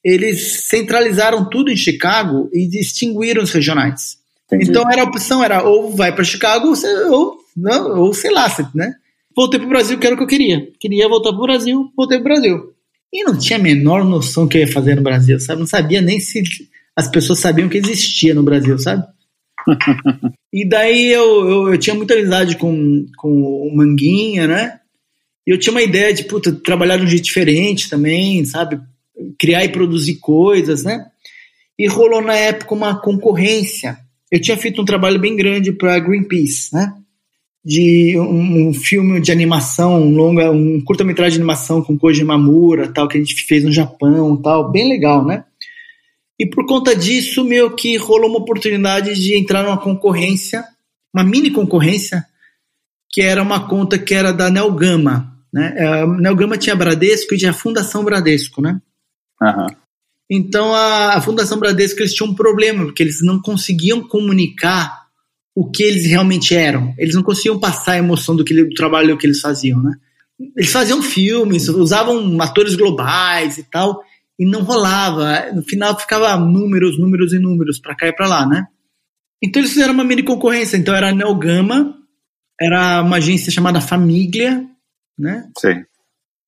eles 0.05 0.67
centralizaram 0.69 1.49
tudo 1.49 1.71
em 1.71 1.77
Chicago 1.77 2.49
e 2.53 2.69
distinguiram 2.69 3.43
os 3.43 3.51
regionais. 3.51 4.19
Entendi. 4.47 4.71
Então 4.71 4.91
era 4.91 5.03
a 5.03 5.05
opção 5.05 5.45
era 5.45 5.63
ou 5.63 5.95
vai 5.95 6.15
para 6.15 6.25
Chicago 6.25 6.69
ou, 6.69 7.13
ou, 7.13 7.39
não, 7.57 8.01
ou 8.01 8.15
sei 8.15 8.31
lá, 8.31 8.47
né? 8.75 8.95
Voltei 9.37 9.59
para 9.59 9.67
o 9.67 9.71
Brasil, 9.71 9.99
que 9.99 10.07
era 10.07 10.15
o 10.15 10.19
que 10.19 10.25
eu 10.25 10.29
queria. 10.29 10.69
Queria 10.81 11.09
voltar 11.09 11.31
para 11.31 11.39
o 11.39 11.47
Brasil, 11.47 11.93
voltei 11.97 12.19
para 12.19 12.31
o 12.31 12.35
Brasil. 12.35 12.73
E 13.13 13.25
não 13.25 13.39
tinha 13.39 13.59
a 13.59 13.63
menor 13.63 14.05
noção 14.05 14.47
que 14.47 14.57
eu 14.57 14.63
ia 14.63 14.73
fazer 14.73 14.95
no 14.95 15.03
Brasil, 15.03 15.39
sabe? 15.41 15.61
Não 15.61 15.67
sabia 15.67 16.01
nem 16.01 16.21
se 16.21 16.43
as 16.95 17.09
pessoas 17.09 17.39
sabiam 17.39 17.69
que 17.69 17.79
existia 17.79 18.35
no 18.35 18.43
Brasil, 18.43 18.79
sabe? 18.79 19.05
E 20.53 20.67
daí 20.67 21.13
eu, 21.13 21.49
eu, 21.49 21.73
eu 21.73 21.79
tinha 21.79 21.95
muita 21.95 22.15
amizade 22.15 22.57
com, 22.57 23.07
com 23.17 23.31
o 23.31 23.77
Manguinha, 23.77 24.47
né? 24.47 24.81
E 25.47 25.51
eu 25.51 25.59
tinha 25.59 25.73
uma 25.73 25.83
ideia 25.83 26.13
de 26.13 26.25
puta, 26.25 26.53
trabalhar 26.53 26.97
de 26.97 27.05
um 27.05 27.09
jeito 27.09 27.25
diferente 27.25 27.89
também, 27.89 28.45
sabe? 28.45 28.79
Criar 29.39 29.65
e 29.65 29.71
produzir 29.71 30.17
coisas, 30.17 30.85
né? 30.85 31.07
E 31.79 31.87
rolou 31.87 32.21
na 32.21 32.35
época 32.35 32.75
uma 32.75 33.01
concorrência. 33.01 33.99
Eu 34.31 34.41
tinha 34.41 34.57
feito 34.57 34.83
um 34.83 34.85
trabalho 34.85 35.19
bem 35.19 35.37
grande 35.37 35.73
para 35.73 35.99
Greenpeace, 35.99 36.75
né? 36.75 36.93
De 37.65 38.19
um, 38.19 38.69
um 38.69 38.75
filme 38.75 39.21
de 39.21 39.33
animação, 39.33 40.03
um 40.03 40.15
longa, 40.15 40.51
um 40.51 40.81
curta-metragem 40.83 41.39
de 41.39 41.41
animação 41.41 41.83
com 41.83 41.99
Koji 41.99 42.25
Mamura, 42.25 42.93
tal, 42.93 43.09
que 43.09 43.17
a 43.17 43.21
gente 43.21 43.35
fez 43.45 43.65
no 43.65 43.73
Japão, 43.73 44.37
tal, 44.37 44.71
bem 44.71 44.89
legal, 44.89 45.25
né? 45.25 45.45
E 46.39 46.47
por 46.47 46.67
conta 46.67 46.95
disso, 46.95 47.45
meio 47.45 47.75
que 47.75 47.97
rolou 47.97 48.31
uma 48.31 48.39
oportunidade 48.39 49.15
de 49.15 49.35
entrar 49.35 49.65
numa 49.65 49.79
concorrência, 49.79 50.65
uma 51.13 51.25
mini 51.25 51.51
concorrência, 51.51 52.25
que 53.11 53.21
era 53.21 53.43
uma 53.43 53.67
conta 53.67 53.99
que 53.99 54.15
era 54.15 54.33
da 54.33 54.49
Nelgama. 54.49 55.37
Né? 55.53 55.75
A 55.79 56.07
Nelgama 56.07 56.57
tinha 56.57 56.77
Bradesco 56.77 57.35
e 57.35 57.39
tinha 57.39 57.51
a 57.51 57.55
Fundação 57.55 58.05
Bradesco, 58.05 58.63
né? 58.63 58.81
Aham. 59.43 59.67
Então 60.31 60.75
a, 60.75 61.15
a 61.15 61.21
Fundação 61.21 61.59
Bradesco 61.59 62.01
eles 62.01 62.13
tinham 62.13 62.31
um 62.31 62.35
problema, 62.35 62.85
porque 62.85 63.03
eles 63.03 63.23
não 63.23 63.41
conseguiam 63.41 64.07
comunicar 64.07 65.07
o 65.57 65.69
que 65.69 65.83
eles 65.83 66.07
realmente 66.07 66.55
eram. 66.55 66.95
Eles 66.99 67.15
não 67.15 67.23
conseguiam 67.23 67.59
passar 67.59 67.93
a 67.93 67.99
emoção 67.99 68.37
do, 68.37 68.45
que, 68.45 68.55
do 68.63 68.75
trabalho 68.75 69.17
que 69.17 69.27
eles 69.27 69.41
faziam, 69.41 69.83
né? 69.83 69.97
Eles 70.57 70.71
faziam 70.71 71.03
filmes, 71.03 71.69
usavam 71.69 72.41
atores 72.41 72.77
globais 72.77 73.59
e 73.59 73.65
tal, 73.65 74.05
e 74.39 74.47
não 74.47 74.63
rolava. 74.63 75.53
No 75.53 75.63
final 75.63 75.99
ficava 75.99 76.37
números, 76.37 76.99
números 76.99 77.33
e 77.33 77.39
números 77.39 77.79
para 77.81 77.95
cá 77.97 78.07
e 78.07 78.13
para 78.13 78.27
lá, 78.29 78.47
né? 78.47 78.67
Então 79.43 79.61
eles 79.61 79.73
fizeram 79.73 79.95
uma 79.95 80.05
mini 80.05 80.23
concorrência. 80.23 80.77
Então 80.77 80.95
era 80.95 81.09
a 81.11 81.15
Nelgama, 81.15 81.97
era 82.61 83.03
uma 83.03 83.17
agência 83.17 83.53
chamada 83.53 83.81
Família, 83.81 84.65
né? 85.19 85.49
Sei. 85.59 85.77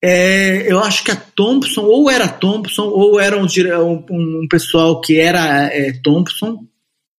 É, 0.03 0.71
eu 0.71 0.79
acho 0.79 1.03
que 1.03 1.11
a 1.11 1.15
Thompson, 1.15 1.81
ou 1.83 2.09
era 2.09 2.27
Thompson, 2.27 2.83
ou 2.83 3.19
era 3.19 3.37
um, 3.37 3.45
um- 3.45 4.41
um 4.43 4.47
pessoal 4.49 4.99
que 4.99 5.19
era 5.19 5.67
é, 5.67 5.93
Thompson, 6.03 6.65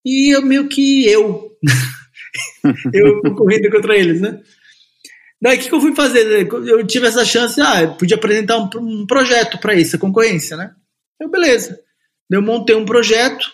e 0.05 0.35
eu 0.35 0.43
meio 0.43 0.69
que 0.69 1.07
eu. 1.07 1.53
eu 2.93 3.21
concorrendo 3.23 3.71
contra 3.71 3.97
eles, 3.97 4.21
né? 4.21 4.41
Daí 5.43 5.57
o 5.57 5.61
que, 5.61 5.69
que 5.69 5.75
eu 5.75 5.81
fui 5.81 5.93
fazer? 5.93 6.49
Eu 6.53 6.87
tive 6.87 7.09
essa 7.09 7.25
chance, 7.25 7.61
ah, 7.61 7.83
eu 7.83 7.95
podia 7.95 8.17
apresentar 8.17 8.59
um, 8.59 8.71
um 8.79 9.07
projeto 9.07 9.59
para 9.59 9.75
isso, 9.75 9.97
a 9.97 9.99
concorrência, 9.99 10.57
né? 10.57 10.71
Eu, 11.21 11.29
beleza. 11.29 11.81
Eu 12.31 12.41
montei 12.41 12.77
um 12.77 12.85
projeto, 12.85 13.51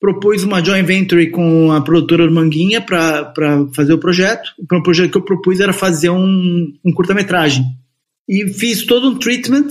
propus 0.00 0.44
uma 0.44 0.64
joint 0.64 0.86
venture 0.86 1.28
com 1.32 1.72
a 1.72 1.80
produtora 1.80 2.30
Manguinha 2.30 2.80
para 2.80 3.34
fazer 3.74 3.94
o 3.94 3.98
projeto. 3.98 4.54
O 4.58 4.82
projeto 4.82 5.10
que 5.10 5.18
eu 5.18 5.24
propus 5.24 5.58
era 5.58 5.72
fazer 5.72 6.08
um, 6.08 6.72
um 6.84 6.92
curta-metragem 6.92 7.64
e 8.28 8.46
fiz 8.52 8.86
todo 8.86 9.08
um 9.08 9.18
treatment, 9.18 9.70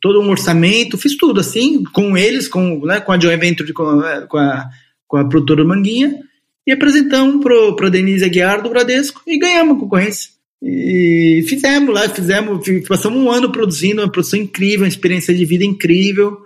todo 0.00 0.20
um 0.20 0.30
orçamento, 0.30 0.96
fiz 0.96 1.16
tudo 1.16 1.40
assim, 1.40 1.82
com 1.82 2.16
eles, 2.16 2.46
com, 2.46 2.86
né, 2.86 3.00
com 3.00 3.10
a 3.10 3.18
joint 3.18 3.40
venture, 3.40 3.72
com 3.72 3.88
a, 3.88 4.22
com 4.22 4.38
a, 4.38 4.68
com 5.08 5.16
a 5.16 5.28
produtora 5.28 5.64
Manguinha, 5.64 6.22
e 6.64 6.70
apresentamos 6.70 7.44
para 7.44 7.88
a 7.88 7.90
Denise 7.90 8.24
Aguiar 8.24 8.62
do 8.62 8.70
Bradesco 8.70 9.20
e 9.26 9.36
ganhamos 9.36 9.76
a 9.76 9.80
concorrência. 9.80 10.39
E 10.62 11.42
fizemos 11.48 11.94
lá, 11.94 12.08
fizemos, 12.08 12.66
passamos 12.86 13.18
um 13.18 13.30
ano 13.30 13.50
produzindo, 13.50 14.02
uma 14.02 14.10
produção 14.10 14.38
incrível, 14.38 14.80
uma 14.80 14.88
experiência 14.88 15.34
de 15.34 15.44
vida 15.44 15.64
incrível, 15.64 16.42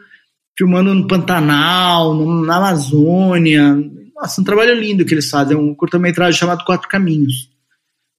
filmando 0.57 0.95
no 0.95 1.07
Pantanal, 1.07 2.15
na 2.15 2.57
Amazônia. 2.57 3.77
Nossa, 4.15 4.41
um 4.41 4.45
trabalho 4.45 4.75
lindo 4.75 5.05
que 5.05 5.13
eles 5.13 5.29
fazem, 5.29 5.57
um 5.57 5.75
curta-metragem 5.75 6.39
chamado 6.39 6.65
Quatro 6.65 6.89
Caminhos. 6.89 7.51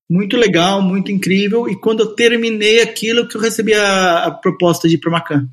Muito 0.10 0.36
legal, 0.38 0.82
muito 0.82 1.12
incrível. 1.12 1.68
E 1.70 1.80
quando 1.80 2.02
eu 2.02 2.08
terminei 2.08 2.82
aquilo, 2.82 3.28
que 3.28 3.38
eu 3.38 3.42
recebi 3.42 3.74
a, 3.74 4.26
a 4.26 4.32
proposta 4.32 4.88
de 4.88 4.96
ir 4.96 4.98
para 5.00 5.12
Macan. 5.12 5.48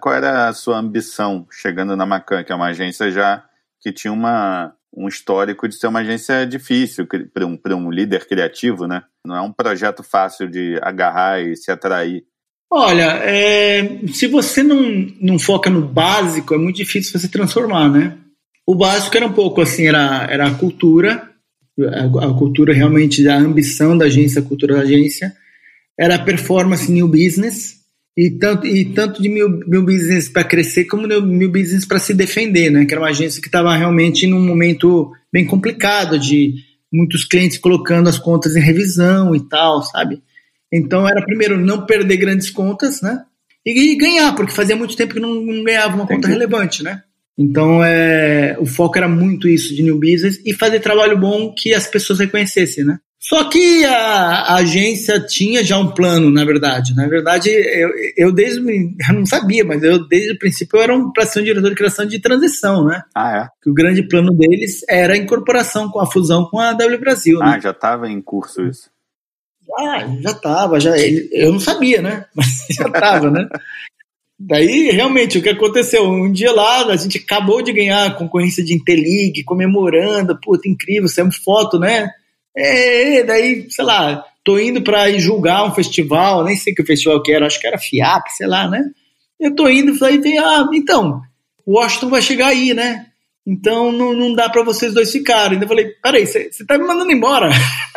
Qual 0.00 0.14
era 0.14 0.48
a 0.48 0.52
sua 0.52 0.78
ambição 0.78 1.46
chegando 1.50 1.96
na 1.96 2.04
Macan, 2.04 2.42
que 2.42 2.52
é 2.52 2.54
uma 2.54 2.66
agência 2.66 3.10
já 3.10 3.44
que 3.80 3.92
tinha 3.92 4.12
uma, 4.12 4.74
um 4.96 5.08
histórico 5.08 5.68
de 5.68 5.74
ser 5.76 5.88
uma 5.88 6.00
agência 6.00 6.46
difícil 6.46 7.06
para 7.06 7.46
um, 7.46 7.58
um 7.76 7.90
líder 7.90 8.26
criativo, 8.26 8.86
né? 8.86 9.02
Não 9.24 9.36
é 9.36 9.40
um 9.40 9.52
projeto 9.52 10.02
fácil 10.02 10.48
de 10.48 10.78
agarrar 10.82 11.40
e 11.42 11.56
se 11.56 11.70
atrair. 11.70 12.24
Olha, 12.70 13.20
é, 13.22 14.06
se 14.08 14.26
você 14.26 14.62
não, 14.62 15.06
não 15.20 15.38
foca 15.38 15.70
no 15.70 15.86
básico, 15.86 16.54
é 16.54 16.58
muito 16.58 16.76
difícil 16.76 17.18
você 17.18 17.28
transformar, 17.28 17.88
né? 17.88 18.18
O 18.66 18.74
básico 18.74 19.16
era 19.16 19.26
um 19.26 19.32
pouco 19.32 19.60
assim, 19.60 19.86
era, 19.86 20.26
era 20.30 20.48
a 20.48 20.54
cultura, 20.54 21.30
a, 21.78 22.26
a 22.26 22.34
cultura 22.34 22.72
realmente, 22.72 23.26
a 23.28 23.36
ambição 23.36 23.96
da 23.96 24.06
agência, 24.06 24.40
a 24.40 24.44
cultura 24.44 24.76
da 24.76 24.82
agência, 24.82 25.34
era 25.98 26.16
a 26.16 26.24
performance 26.24 26.90
new 26.90 27.06
business, 27.06 27.83
e 28.16 28.30
tanto, 28.30 28.66
e 28.66 28.84
tanto 28.84 29.20
de 29.20 29.28
mil, 29.28 29.48
mil 29.66 29.84
business 29.84 30.28
para 30.28 30.44
crescer 30.44 30.84
como 30.84 31.08
de 31.08 31.20
mil 31.20 31.50
business 31.50 31.84
para 31.84 31.98
se 31.98 32.14
defender, 32.14 32.70
né? 32.70 32.84
Que 32.84 32.94
era 32.94 33.00
uma 33.00 33.10
agência 33.10 33.40
que 33.40 33.48
estava 33.48 33.74
realmente 33.76 34.26
num 34.26 34.40
momento 34.40 35.10
bem 35.32 35.44
complicado 35.44 36.18
de 36.18 36.54
muitos 36.92 37.24
clientes 37.24 37.58
colocando 37.58 38.08
as 38.08 38.18
contas 38.18 38.54
em 38.54 38.60
revisão 38.60 39.34
e 39.34 39.40
tal, 39.48 39.82
sabe? 39.82 40.22
Então 40.72 41.08
era 41.08 41.24
primeiro 41.24 41.58
não 41.58 41.84
perder 41.84 42.16
grandes 42.16 42.50
contas, 42.50 43.02
né? 43.02 43.24
E, 43.66 43.96
ganhar, 43.96 44.34
porque 44.34 44.52
fazia 44.52 44.76
muito 44.76 44.96
tempo 44.96 45.14
que 45.14 45.20
não, 45.20 45.34
não 45.34 45.64
ganhava 45.64 45.96
uma 45.96 46.06
conta 46.06 46.28
relevante, 46.28 46.82
né? 46.82 47.02
Então 47.36 47.82
é, 47.82 48.56
o 48.60 48.66
foco 48.66 48.96
era 48.96 49.08
muito 49.08 49.48
isso 49.48 49.74
de 49.74 49.82
new 49.82 49.98
business 49.98 50.40
e 50.44 50.52
fazer 50.52 50.78
trabalho 50.78 51.18
bom 51.18 51.52
que 51.52 51.74
as 51.74 51.86
pessoas 51.88 52.20
reconhecessem, 52.20 52.84
né? 52.84 52.98
Só 53.26 53.48
que 53.48 53.82
a, 53.86 53.94
a, 53.94 54.56
agência 54.56 55.18
tinha 55.18 55.64
já 55.64 55.78
um 55.78 55.90
plano, 55.90 56.28
na 56.28 56.44
verdade. 56.44 56.94
Na 56.94 57.08
verdade, 57.08 57.48
eu, 57.48 57.88
eu 58.18 58.30
desde. 58.30 58.60
Eu 58.60 59.14
não 59.14 59.24
sabia, 59.24 59.64
mas 59.64 59.82
eu 59.82 60.06
desde 60.06 60.32
o 60.32 60.38
princípio 60.38 60.76
eu 60.76 60.82
era 60.82 60.94
um, 60.94 61.10
para 61.10 61.24
ser 61.24 61.40
um 61.40 61.44
diretor 61.44 61.70
de 61.70 61.74
criação 61.74 62.04
de 62.04 62.20
transição, 62.20 62.84
né? 62.84 63.02
Ah, 63.14 63.38
é? 63.38 63.48
Que 63.62 63.70
o 63.70 63.74
grande 63.74 64.02
plano 64.06 64.30
deles 64.34 64.82
era 64.86 65.14
a 65.14 65.16
incorporação 65.16 65.88
com 65.88 66.00
a 66.00 66.06
fusão 66.06 66.44
com 66.50 66.58
a 66.58 66.74
W 66.74 67.00
Brasil. 67.00 67.42
Ah, 67.42 67.52
né? 67.52 67.60
já 67.62 67.70
estava 67.70 68.10
em 68.10 68.20
curso 68.20 68.62
isso. 68.66 68.90
Ah, 69.78 70.06
já 70.20 70.30
estava, 70.32 70.78
já. 70.78 70.94
Eu 70.98 71.50
não 71.50 71.60
sabia, 71.60 72.02
né? 72.02 72.26
Mas 72.36 72.66
já 72.70 72.86
estava, 72.86 73.30
né? 73.30 73.48
Daí, 74.38 74.90
realmente, 74.90 75.38
o 75.38 75.42
que 75.42 75.48
aconteceu? 75.48 76.04
Um 76.04 76.30
dia 76.30 76.52
lá, 76.52 76.84
a 76.88 76.96
gente 76.96 77.16
acabou 77.16 77.62
de 77.62 77.72
ganhar 77.72 78.04
a 78.04 78.14
concorrência 78.14 78.62
de 78.62 78.74
Intelig, 78.74 79.44
comemorando, 79.44 80.38
puta, 80.38 80.68
incrível, 80.68 81.08
saímos 81.08 81.36
foto, 81.36 81.78
né? 81.78 82.10
É, 82.56 83.22
daí, 83.24 83.70
sei 83.70 83.84
lá, 83.84 84.24
tô 84.44 84.58
indo 84.58 84.82
para 84.82 85.08
ir 85.10 85.20
julgar 85.20 85.64
um 85.64 85.74
festival, 85.74 86.44
nem 86.44 86.56
sei 86.56 86.74
que 86.74 86.84
festival 86.84 87.22
que 87.22 87.32
era, 87.32 87.46
acho 87.46 87.60
que 87.60 87.66
era 87.66 87.78
FIAP, 87.78 88.28
sei 88.28 88.46
lá, 88.46 88.68
né? 88.68 88.84
Eu 89.40 89.54
tô 89.54 89.68
indo, 89.68 89.94
falei, 89.94 90.20
ah, 90.38 90.68
então, 90.72 91.20
Washington 91.66 92.08
vai 92.08 92.22
chegar 92.22 92.48
aí, 92.48 92.72
né? 92.74 93.06
Então 93.46 93.92
não, 93.92 94.14
não 94.14 94.32
dá 94.34 94.48
para 94.48 94.62
vocês 94.62 94.94
dois 94.94 95.12
ficarem. 95.12 95.60
Eu 95.60 95.68
falei, 95.68 95.90
peraí, 96.02 96.26
você 96.26 96.48
tá 96.66 96.78
me 96.78 96.86
mandando 96.86 97.12
embora? 97.12 97.50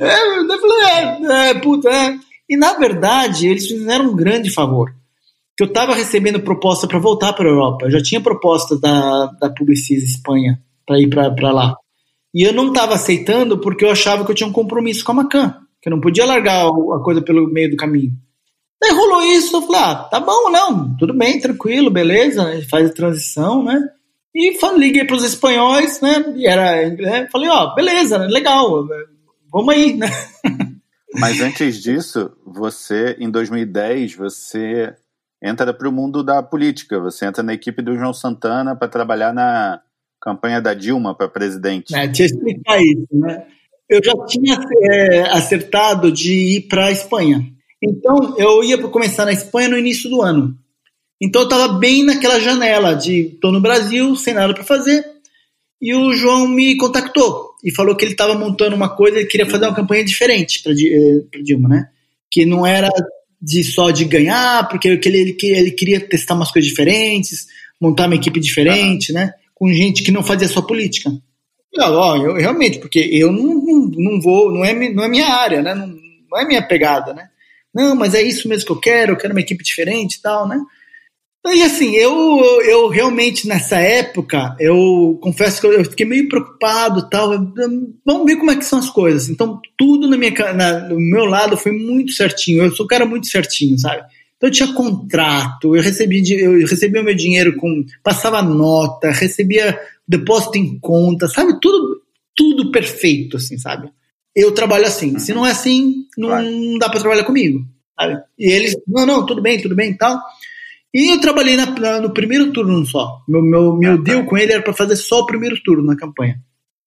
é, 0.00 0.38
eu 0.38 0.60
falei, 0.60 0.84
é, 0.84 1.50
é, 1.50 1.54
puta, 1.54 1.88
é. 1.88 2.18
E 2.48 2.56
na 2.56 2.74
verdade, 2.74 3.48
eles 3.48 3.66
fizeram 3.66 4.10
um 4.10 4.16
grande 4.16 4.50
favor. 4.50 4.94
Que 5.56 5.64
eu 5.64 5.72
tava 5.72 5.94
recebendo 5.94 6.40
proposta 6.40 6.86
para 6.86 6.98
voltar 6.98 7.32
para 7.32 7.48
Europa. 7.48 7.86
Eu 7.86 7.90
já 7.90 8.02
tinha 8.02 8.20
proposta 8.20 8.78
da, 8.78 9.26
da 9.40 9.48
Publicis 9.48 10.04
Espanha 10.04 10.60
para 10.86 11.00
ir 11.00 11.08
para 11.08 11.50
lá. 11.50 11.74
E 12.34 12.46
eu 12.46 12.52
não 12.52 12.68
estava 12.68 12.94
aceitando 12.94 13.58
porque 13.58 13.84
eu 13.84 13.90
achava 13.90 14.24
que 14.24 14.30
eu 14.30 14.34
tinha 14.34 14.48
um 14.48 14.52
compromisso 14.52 15.04
com 15.04 15.12
a 15.12 15.14
Macan, 15.14 15.56
que 15.80 15.88
eu 15.88 15.90
não 15.90 16.00
podia 16.00 16.26
largar 16.26 16.66
a 16.66 17.02
coisa 17.02 17.22
pelo 17.22 17.50
meio 17.50 17.70
do 17.70 17.76
caminho. 17.76 18.12
Daí 18.80 18.92
rolou 18.92 19.22
isso, 19.22 19.56
eu 19.56 19.62
falei, 19.62 19.80
ah, 19.80 19.94
tá 20.10 20.20
bom, 20.20 20.50
não, 20.50 20.94
tudo 20.96 21.14
bem, 21.14 21.40
tranquilo, 21.40 21.90
beleza, 21.90 22.60
faz 22.68 22.90
a 22.90 22.92
transição, 22.92 23.64
né? 23.64 23.80
E 24.34 24.58
liguei 24.76 25.04
para 25.04 25.16
os 25.16 25.24
espanhóis, 25.24 26.00
né? 26.02 26.34
E 26.36 26.46
era, 26.46 26.90
né, 26.90 27.26
falei, 27.32 27.48
ó, 27.48 27.64
oh, 27.64 27.74
beleza, 27.74 28.18
legal, 28.18 28.86
vamos 29.50 29.74
aí, 29.74 29.94
né? 29.94 30.08
Mas 31.18 31.40
antes 31.40 31.82
disso, 31.82 32.30
você, 32.44 33.16
em 33.18 33.30
2010, 33.30 34.14
você 34.14 34.94
entra 35.42 35.72
para 35.72 35.88
o 35.88 35.92
mundo 35.92 36.22
da 36.22 36.42
política. 36.42 37.00
Você 37.00 37.26
entra 37.26 37.42
na 37.42 37.54
equipe 37.54 37.82
do 37.82 37.96
João 37.96 38.12
Santana 38.12 38.76
para 38.76 38.88
trabalhar 38.88 39.32
na 39.32 39.80
campanha 40.26 40.60
da 40.60 40.74
Dilma 40.74 41.14
para 41.14 41.28
presidente. 41.28 41.94
É, 41.94 42.06
eu 42.06 42.10
explicar 42.10 42.82
isso, 42.82 43.06
né? 43.12 43.44
Eu 43.88 44.00
já 44.04 44.12
tinha 44.26 44.58
é, 44.82 45.20
acertado 45.30 46.10
de 46.10 46.32
ir 46.32 46.60
para 46.62 46.86
a 46.86 46.90
Espanha. 46.90 47.46
Então, 47.80 48.34
eu 48.36 48.64
ia 48.64 48.76
começar 48.88 49.24
na 49.24 49.32
Espanha 49.32 49.68
no 49.68 49.78
início 49.78 50.10
do 50.10 50.20
ano. 50.20 50.58
Então, 51.22 51.42
eu 51.42 51.46
estava 51.48 51.68
bem 51.78 52.04
naquela 52.04 52.40
janela 52.40 52.94
de 52.94 53.34
estou 53.34 53.52
no 53.52 53.60
Brasil, 53.60 54.16
sem 54.16 54.34
nada 54.34 54.52
para 54.52 54.64
fazer. 54.64 55.04
E 55.80 55.94
o 55.94 56.12
João 56.12 56.48
me 56.48 56.76
contactou 56.76 57.50
e 57.62 57.72
falou 57.72 57.94
que 57.94 58.04
ele 58.04 58.12
estava 58.12 58.34
montando 58.34 58.74
uma 58.74 58.88
coisa, 58.88 59.18
ele 59.18 59.28
queria 59.28 59.46
fazer 59.46 59.66
uma 59.66 59.76
campanha 59.76 60.04
diferente 60.04 60.60
para 60.60 60.72
é, 60.72 61.42
Dilma, 61.42 61.68
né? 61.68 61.88
Que 62.28 62.44
não 62.44 62.66
era 62.66 62.90
de 63.40 63.62
só 63.62 63.92
de 63.92 64.04
ganhar, 64.04 64.68
porque 64.68 64.88
ele, 64.88 65.00
ele, 65.04 65.36
ele 65.42 65.70
queria 65.70 66.00
testar 66.00 66.34
umas 66.34 66.50
coisas 66.50 66.68
diferentes, 66.68 67.46
montar 67.80 68.06
uma 68.06 68.16
equipe 68.16 68.40
diferente, 68.40 69.12
né? 69.12 69.32
Com 69.56 69.72
gente 69.72 70.02
que 70.02 70.12
não 70.12 70.22
fazia 70.22 70.46
só 70.46 70.60
política. 70.60 71.10
Não, 71.74 72.24
eu, 72.24 72.34
realmente, 72.34 72.78
porque 72.78 73.00
eu 73.00 73.32
não, 73.32 73.54
não, 73.54 73.90
não, 73.96 74.20
vou, 74.20 74.52
não 74.52 74.64
é, 74.64 74.74
não 74.92 75.02
é 75.02 75.08
minha 75.08 75.28
área, 75.28 75.62
né? 75.62 75.74
Não, 75.74 75.86
não 76.30 76.38
é 76.38 76.46
minha 76.46 76.62
pegada, 76.62 77.14
né? 77.14 77.28
Não, 77.74 77.94
mas 77.94 78.14
é 78.14 78.22
isso 78.22 78.48
mesmo 78.48 78.66
que 78.66 78.72
eu 78.72 78.80
quero, 78.80 79.12
eu 79.12 79.16
quero 79.16 79.32
uma 79.34 79.40
equipe 79.40 79.64
diferente 79.64 80.16
e 80.16 80.22
tal, 80.22 80.46
né? 80.46 80.60
E 81.54 81.62
assim, 81.62 81.94
eu, 81.94 82.12
eu 82.64 82.88
realmente 82.88 83.46
nessa 83.46 83.78
época, 83.78 84.56
eu 84.58 85.18
confesso 85.22 85.60
que 85.60 85.66
eu, 85.66 85.84
fiquei 85.84 86.04
meio 86.04 86.28
preocupado 86.28 87.08
tal. 87.08 87.30
Vamos 88.04 88.26
ver 88.26 88.36
como 88.36 88.50
é 88.50 88.56
que 88.56 88.64
são 88.64 88.78
as 88.80 88.90
coisas. 88.90 89.28
Então, 89.28 89.60
tudo 89.78 90.08
na 90.08 90.16
minha, 90.16 90.32
na, 90.52 90.80
no 90.88 90.98
meu 90.98 91.24
lado 91.24 91.56
foi 91.56 91.70
muito 91.70 92.12
certinho. 92.12 92.64
Eu 92.64 92.74
sou 92.74 92.84
um 92.84 92.88
cara 92.88 93.06
muito 93.06 93.28
certinho, 93.28 93.78
sabe? 93.78 94.02
Então 94.36 94.48
eu 94.48 94.52
tinha 94.52 94.72
contrato, 94.74 95.74
eu 95.74 95.82
recebia, 95.82 96.22
eu 96.38 96.66
recebia 96.66 97.00
o 97.00 97.04
meu 97.04 97.14
dinheiro 97.14 97.56
com. 97.56 97.84
passava 98.02 98.42
nota, 98.42 99.10
recebia 99.10 99.78
depósito 100.06 100.58
em 100.58 100.78
conta, 100.78 101.26
sabe? 101.26 101.58
Tudo, 101.60 102.02
tudo 102.34 102.70
perfeito, 102.70 103.38
assim, 103.38 103.56
sabe? 103.56 103.90
Eu 104.34 104.52
trabalho 104.52 104.86
assim. 104.86 105.12
Uhum. 105.12 105.18
Se 105.18 105.32
não 105.32 105.46
é 105.46 105.50
assim, 105.50 106.04
não, 106.18 106.42
não 106.42 106.78
dá 106.78 106.90
para 106.90 107.00
trabalhar 107.00 107.24
comigo. 107.24 107.64
Sabe? 107.98 108.22
E 108.38 108.50
eles, 108.50 108.76
não, 108.86 109.06
não, 109.06 109.24
tudo 109.24 109.40
bem, 109.40 109.60
tudo 109.60 109.74
bem 109.74 109.92
e 109.92 109.96
tal. 109.96 110.20
E 110.92 111.12
eu 111.12 111.20
trabalhei 111.20 111.56
na, 111.56 111.66
na, 111.66 112.00
no 112.00 112.12
primeiro 112.12 112.52
turno 112.52 112.84
só. 112.84 113.22
Meu, 113.26 113.42
meu, 113.42 113.76
meu 113.76 113.94
ah, 113.94 113.96
deal 113.96 114.22
tá. 114.22 114.28
com 114.28 114.36
ele 114.36 114.52
era 114.52 114.62
para 114.62 114.74
fazer 114.74 114.96
só 114.96 115.20
o 115.20 115.26
primeiro 115.26 115.56
turno 115.62 115.82
na 115.82 115.96
campanha. 115.96 116.38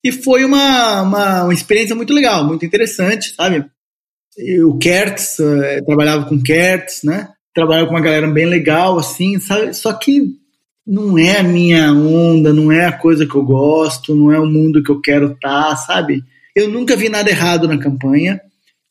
E 0.03 0.11
foi 0.11 0.45
uma, 0.45 1.01
uma, 1.01 1.43
uma 1.45 1.53
experiência 1.53 1.95
muito 1.95 2.13
legal, 2.13 2.45
muito 2.45 2.65
interessante, 2.65 3.33
sabe? 3.33 3.65
o 4.63 4.77
Kertz, 4.77 5.37
uh, 5.39 5.85
trabalhava 5.85 6.25
com 6.25 6.41
Kertz, 6.41 7.03
né? 7.03 7.29
Trabalhar 7.53 7.85
com 7.85 7.91
uma 7.91 8.01
galera 8.01 8.27
bem 8.27 8.45
legal, 8.45 8.97
assim, 8.97 9.39
sabe? 9.39 9.73
Só 9.73 9.93
que 9.93 10.35
não 10.85 11.17
é 11.17 11.39
a 11.39 11.43
minha 11.43 11.93
onda, 11.93 12.53
não 12.53 12.71
é 12.71 12.85
a 12.85 12.91
coisa 12.91 13.25
que 13.25 13.35
eu 13.35 13.43
gosto, 13.43 14.15
não 14.15 14.31
é 14.31 14.39
o 14.39 14.45
mundo 14.45 14.81
que 14.83 14.91
eu 14.91 14.99
quero 14.99 15.33
estar, 15.33 15.69
tá, 15.69 15.75
sabe? 15.75 16.23
Eu 16.55 16.67
nunca 16.67 16.95
vi 16.95 17.09
nada 17.09 17.29
errado 17.29 17.67
na 17.67 17.77
campanha. 17.77 18.41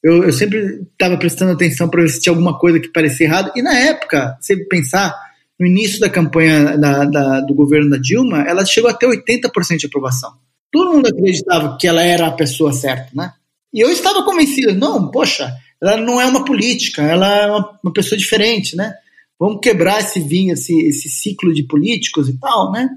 Eu, 0.03 0.25
eu 0.25 0.33
sempre 0.33 0.87
estava 0.93 1.17
prestando 1.17 1.53
atenção 1.53 1.89
para 1.89 2.03
ver 2.03 2.09
se 2.09 2.21
tinha 2.21 2.33
alguma 2.33 2.57
coisa 2.57 2.79
que 2.79 2.89
parecia 2.89 3.27
errado. 3.27 3.51
E 3.57 3.63
na 3.63 3.77
época, 3.77 4.37
se 4.41 4.57
pensar, 4.69 5.15
no 5.59 5.67
início 5.67 5.99
da 5.99 6.09
campanha 6.09 6.79
da, 6.79 7.05
da, 7.05 7.41
do 7.41 7.53
governo 7.53 7.91
da 7.91 7.97
Dilma, 7.97 8.43
ela 8.43 8.65
chegou 8.65 8.89
até 8.89 9.07
80% 9.07 9.77
de 9.79 9.87
aprovação. 9.87 10.33
Todo 10.71 10.93
mundo 10.93 11.09
acreditava 11.09 11.77
que 11.79 11.89
ela 11.89 12.03
era 12.03 12.29
a 12.29 12.33
pessoa 12.33 12.73
certa, 12.73 13.11
né? 13.15 13.33
E 13.75 13.81
eu 13.81 13.91
estava 13.91 14.23
convencido, 14.23 14.75
não, 14.75 15.11
poxa, 15.11 15.53
ela 15.83 15.97
não 15.97 16.21
é 16.21 16.27
uma 16.27 16.45
política, 16.45 17.03
ela 17.03 17.43
é 17.43 17.47
uma, 17.47 17.79
uma 17.83 17.93
pessoa 17.93 18.19
diferente, 18.19 18.77
né? 18.77 18.93
Vamos 19.39 19.61
quebrar 19.63 20.01
esse 20.01 20.21
vinho, 20.21 20.55
esse, 20.55 20.73
esse 20.87 21.09
ciclo 21.09 21.55
de 21.55 21.63
políticos 21.63 22.29
e 22.29 22.39
tal, 22.39 22.73
né? 22.73 22.89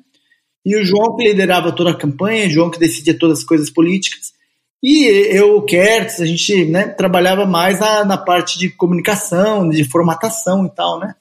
E 0.66 0.76
o 0.76 0.84
João 0.84 1.16
que 1.16 1.24
liderava 1.24 1.72
toda 1.72 1.92
a 1.92 1.98
campanha, 1.98 2.48
o 2.48 2.50
João 2.50 2.70
que 2.70 2.80
decidia 2.80 3.18
todas 3.18 3.40
as 3.40 3.44
coisas 3.44 3.70
políticas. 3.70 4.32
E 4.84 5.06
eu, 5.06 5.58
o 5.58 5.62
Kertz, 5.62 6.20
a 6.20 6.26
gente 6.26 6.66
né, 6.66 6.88
trabalhava 6.88 7.46
mais 7.46 7.80
na, 7.80 8.04
na 8.04 8.18
parte 8.18 8.58
de 8.58 8.70
comunicação, 8.70 9.70
de 9.70 9.84
formatação 9.84 10.66
e 10.66 10.70
tal, 10.70 11.00
né? 11.00 11.16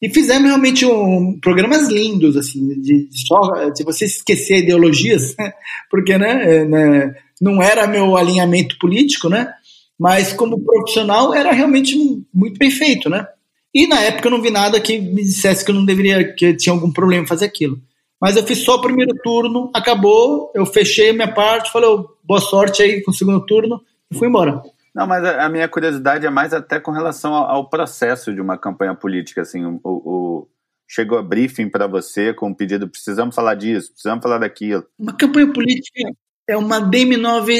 E 0.00 0.08
fizemos 0.10 0.48
realmente 0.48 0.84
um, 0.84 1.38
programas 1.40 1.88
lindos, 1.88 2.36
assim, 2.36 2.66
de, 2.80 3.08
de 3.08 3.26
só, 3.26 3.70
de 3.70 3.82
você 3.84 4.04
esquecer 4.06 4.58
ideologias, 4.58 5.34
porque 5.90 6.16
né, 6.18 6.56
é, 6.56 6.64
né, 6.64 7.14
não 7.40 7.62
era 7.62 7.86
meu 7.86 8.16
alinhamento 8.16 8.78
político, 8.78 9.28
né? 9.28 9.50
Mas 9.98 10.32
como 10.32 10.62
profissional 10.62 11.32
era 11.34 11.52
realmente 11.52 11.96
muito 12.32 12.58
bem 12.58 12.70
feito, 12.70 13.08
né? 13.08 13.26
E 13.74 13.86
na 13.86 14.00
época 14.00 14.28
eu 14.28 14.30
não 14.30 14.42
vi 14.42 14.50
nada 14.50 14.80
que 14.80 14.98
me 14.98 15.22
dissesse 15.22 15.64
que 15.64 15.70
eu 15.70 15.74
não 15.74 15.84
deveria, 15.84 16.32
que 16.32 16.46
eu 16.46 16.56
tinha 16.56 16.72
algum 16.72 16.92
problema 16.92 17.24
em 17.24 17.28
fazer 17.28 17.44
aquilo. 17.44 17.80
Mas 18.20 18.36
eu 18.36 18.44
fiz 18.44 18.58
só 18.58 18.76
o 18.76 18.80
primeiro 18.80 19.14
turno, 19.22 19.70
acabou, 19.74 20.50
eu 20.54 20.64
fechei 20.64 21.10
a 21.10 21.12
minha 21.12 21.32
parte, 21.32 21.72
falei, 21.72 21.88
oh, 21.88 22.08
boa 22.22 22.40
sorte 22.40 22.82
aí 22.82 23.02
com 23.02 23.10
o 23.10 23.14
segundo 23.14 23.44
turno 23.44 23.82
e 24.10 24.16
fui 24.16 24.28
embora. 24.28 24.62
Não, 24.94 25.06
mas 25.06 25.24
a 25.24 25.48
minha 25.48 25.68
curiosidade 25.68 26.24
é 26.24 26.30
mais 26.30 26.54
até 26.54 26.78
com 26.78 26.92
relação 26.92 27.34
ao 27.34 27.68
processo 27.68 28.32
de 28.32 28.40
uma 28.40 28.56
campanha 28.56 28.94
política, 28.94 29.42
assim, 29.42 29.64
o, 29.64 29.80
o 29.82 30.48
chegou 30.88 31.18
a 31.18 31.22
briefing 31.22 31.68
para 31.68 31.88
você 31.88 32.32
com 32.32 32.48
um 32.48 32.54
pedido, 32.54 32.88
precisamos 32.88 33.34
falar 33.34 33.56
disso, 33.56 33.90
precisamos 33.92 34.22
falar 34.22 34.38
daquilo. 34.38 34.84
Uma 34.96 35.12
campanha 35.12 35.52
política 35.52 36.12
é 36.48 36.56
uma 36.56 36.80
DM9 36.80 37.50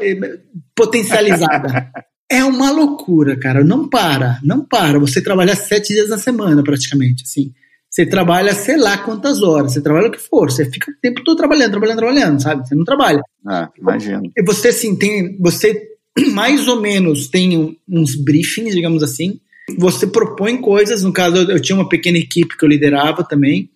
eh, 0.00 0.40
potencializada. 0.74 1.90
é 2.30 2.44
uma 2.44 2.70
loucura, 2.70 3.38
cara. 3.38 3.64
Não 3.64 3.88
para, 3.88 4.38
não 4.42 4.64
para. 4.64 4.98
Você 4.98 5.22
trabalha 5.22 5.54
sete 5.54 5.94
dias 5.94 6.08
na 6.08 6.18
semana, 6.18 6.62
praticamente, 6.62 7.24
assim. 7.24 7.52
Você 7.90 8.04
trabalha, 8.04 8.52
sei 8.52 8.76
lá 8.76 8.98
quantas 8.98 9.42
horas, 9.42 9.72
você 9.72 9.80
trabalha 9.80 10.08
o 10.08 10.12
que 10.12 10.20
for, 10.20 10.50
você 10.50 10.70
fica 10.70 10.90
o 10.90 10.94
tempo 11.00 11.24
todo 11.24 11.38
trabalhando, 11.38 11.70
trabalhando, 11.70 11.98
trabalhando, 11.98 12.42
sabe? 12.42 12.68
Você 12.68 12.74
não 12.74 12.84
trabalha. 12.84 13.22
Ah, 13.46 13.70
imagino. 13.78 14.30
E 14.36 14.42
você, 14.42 14.68
assim, 14.68 14.94
tem, 14.94 15.38
você 15.40 15.88
mais 16.32 16.68
ou 16.68 16.80
menos 16.80 17.28
tem 17.28 17.78
uns 17.88 18.14
briefings, 18.14 18.74
digamos 18.74 19.02
assim. 19.02 19.40
Você 19.78 20.06
propõe 20.06 20.58
coisas, 20.58 21.02
no 21.02 21.12
caso, 21.12 21.36
eu, 21.50 21.60
tinha 21.60 21.76
uma 21.76 21.88
pequena 21.88 22.18
equipe 22.18 22.56
que 22.56 22.64
eu 22.64 22.68
liderava 22.68 23.24
também, 23.24 23.70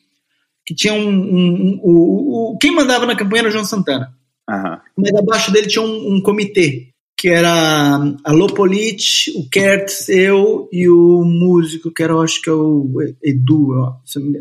que 0.64 0.74
tinha 0.74 0.92
um. 0.92 1.08
um, 1.08 1.80
um 1.82 2.52
o, 2.52 2.58
quem 2.60 2.70
mandava 2.70 3.06
na 3.06 3.16
campanha 3.16 3.40
era 3.40 3.48
o 3.48 3.52
João 3.52 3.64
Santana. 3.64 4.12
Uhum. 4.52 4.78
Mas 4.96 5.14
abaixo 5.14 5.52
dele 5.52 5.66
tinha 5.66 5.82
um, 5.82 6.16
um 6.16 6.20
comitê 6.20 6.92
que 7.22 7.28
era 7.28 8.00
a 8.24 8.32
Lopolit, 8.32 9.30
o 9.36 9.48
Kertz, 9.48 10.08
eu 10.08 10.68
e 10.72 10.88
o 10.88 11.24
músico, 11.24 11.92
que 11.92 12.02
era, 12.02 12.16
acho 12.16 12.42
que 12.42 12.50
é 12.50 12.52
o 12.52 12.98
Edu. 13.22 13.68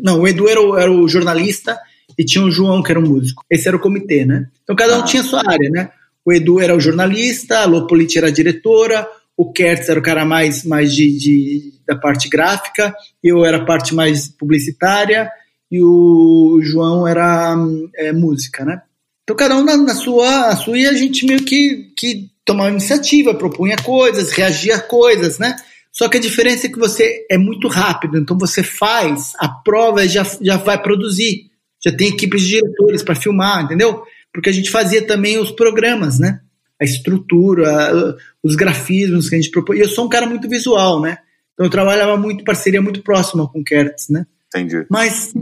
Não, 0.02 0.20
o 0.20 0.26
Edu 0.26 0.48
era 0.48 0.60
o, 0.60 0.76
era 0.76 0.90
o, 0.90 1.08
jornalista 1.08 1.78
e 2.18 2.24
tinha 2.24 2.44
o 2.44 2.50
João, 2.50 2.82
que 2.82 2.90
era 2.90 2.98
o 2.98 3.08
músico. 3.08 3.44
Esse 3.48 3.68
era 3.68 3.76
o 3.76 3.80
comitê, 3.80 4.24
né? 4.24 4.48
Então 4.64 4.74
cada 4.74 4.98
um 4.98 5.02
ah. 5.02 5.04
tinha 5.04 5.22
sua 5.22 5.42
área, 5.46 5.70
né? 5.70 5.90
O 6.24 6.32
Edu 6.32 6.58
era 6.58 6.74
o 6.74 6.80
jornalista, 6.80 7.60
a 7.60 7.66
Lopolit 7.66 8.18
era 8.18 8.26
a 8.26 8.32
diretora, 8.32 9.06
o 9.36 9.52
Kertz 9.52 9.88
era 9.88 10.00
o 10.00 10.02
cara 10.02 10.24
mais, 10.24 10.64
mais 10.64 10.92
de, 10.92 11.16
de, 11.16 11.72
da 11.86 11.94
parte 11.94 12.28
gráfica, 12.28 12.92
eu 13.22 13.44
era 13.44 13.58
a 13.58 13.64
parte 13.64 13.94
mais 13.94 14.26
publicitária 14.26 15.30
e 15.70 15.80
o 15.80 16.58
João 16.62 17.06
era 17.06 17.56
é, 17.94 18.12
música, 18.12 18.64
né? 18.64 18.82
Então 19.22 19.36
cada 19.36 19.56
um 19.56 19.64
na, 19.64 19.76
na 19.76 19.94
sua, 19.94 20.48
a 20.48 20.56
sua 20.56 20.78
e 20.78 20.86
a 20.86 20.92
gente 20.92 21.24
meio 21.24 21.44
que, 21.44 21.92
que 21.96 22.30
tomava 22.44 22.70
iniciativa, 22.70 23.34
propunha 23.34 23.76
coisas, 23.76 24.32
reagia 24.32 24.76
a 24.76 24.80
coisas, 24.80 25.38
né? 25.38 25.56
Só 25.92 26.08
que 26.08 26.16
a 26.16 26.20
diferença 26.20 26.66
é 26.66 26.70
que 26.70 26.78
você 26.78 27.26
é 27.30 27.36
muito 27.36 27.68
rápido, 27.68 28.18
então 28.18 28.36
você 28.38 28.62
faz, 28.62 29.32
a 29.38 29.48
prova 29.48 30.08
já, 30.08 30.26
já 30.40 30.56
vai 30.56 30.80
produzir, 30.80 31.50
já 31.84 31.94
tem 31.94 32.08
equipes 32.08 32.42
de 32.42 32.48
diretores 32.48 33.02
para 33.02 33.14
filmar, 33.14 33.64
entendeu? 33.64 34.02
Porque 34.32 34.48
a 34.48 34.52
gente 34.52 34.70
fazia 34.70 35.06
também 35.06 35.38
os 35.38 35.50
programas, 35.50 36.18
né? 36.18 36.40
A 36.80 36.84
estrutura, 36.84 38.16
os 38.42 38.56
grafismos 38.56 39.28
que 39.28 39.34
a 39.34 39.38
gente 39.38 39.50
propôs. 39.50 39.78
E 39.78 39.82
eu 39.82 39.88
sou 39.88 40.06
um 40.06 40.08
cara 40.08 40.26
muito 40.26 40.48
visual, 40.48 41.00
né? 41.00 41.18
Então 41.52 41.66
eu 41.66 41.70
trabalhava 41.70 42.16
muito, 42.16 42.42
parceria 42.42 42.80
muito 42.80 43.02
próxima 43.02 43.46
com 43.46 43.60
o 43.60 43.64
Kertz, 43.64 44.08
né? 44.08 44.26
Entendi. 44.48 44.86
Mas 44.90 45.32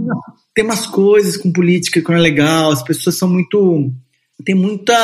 tem 0.61 0.65
umas 0.67 0.87
coisas 0.87 1.39
com 1.39 1.51
política 1.51 2.03
que 2.03 2.09
não 2.11 2.19
é 2.19 2.21
legal, 2.21 2.71
as 2.71 2.83
pessoas 2.83 3.17
são 3.17 3.27
muito 3.27 3.91
tem 4.45 4.55
muita 4.55 4.95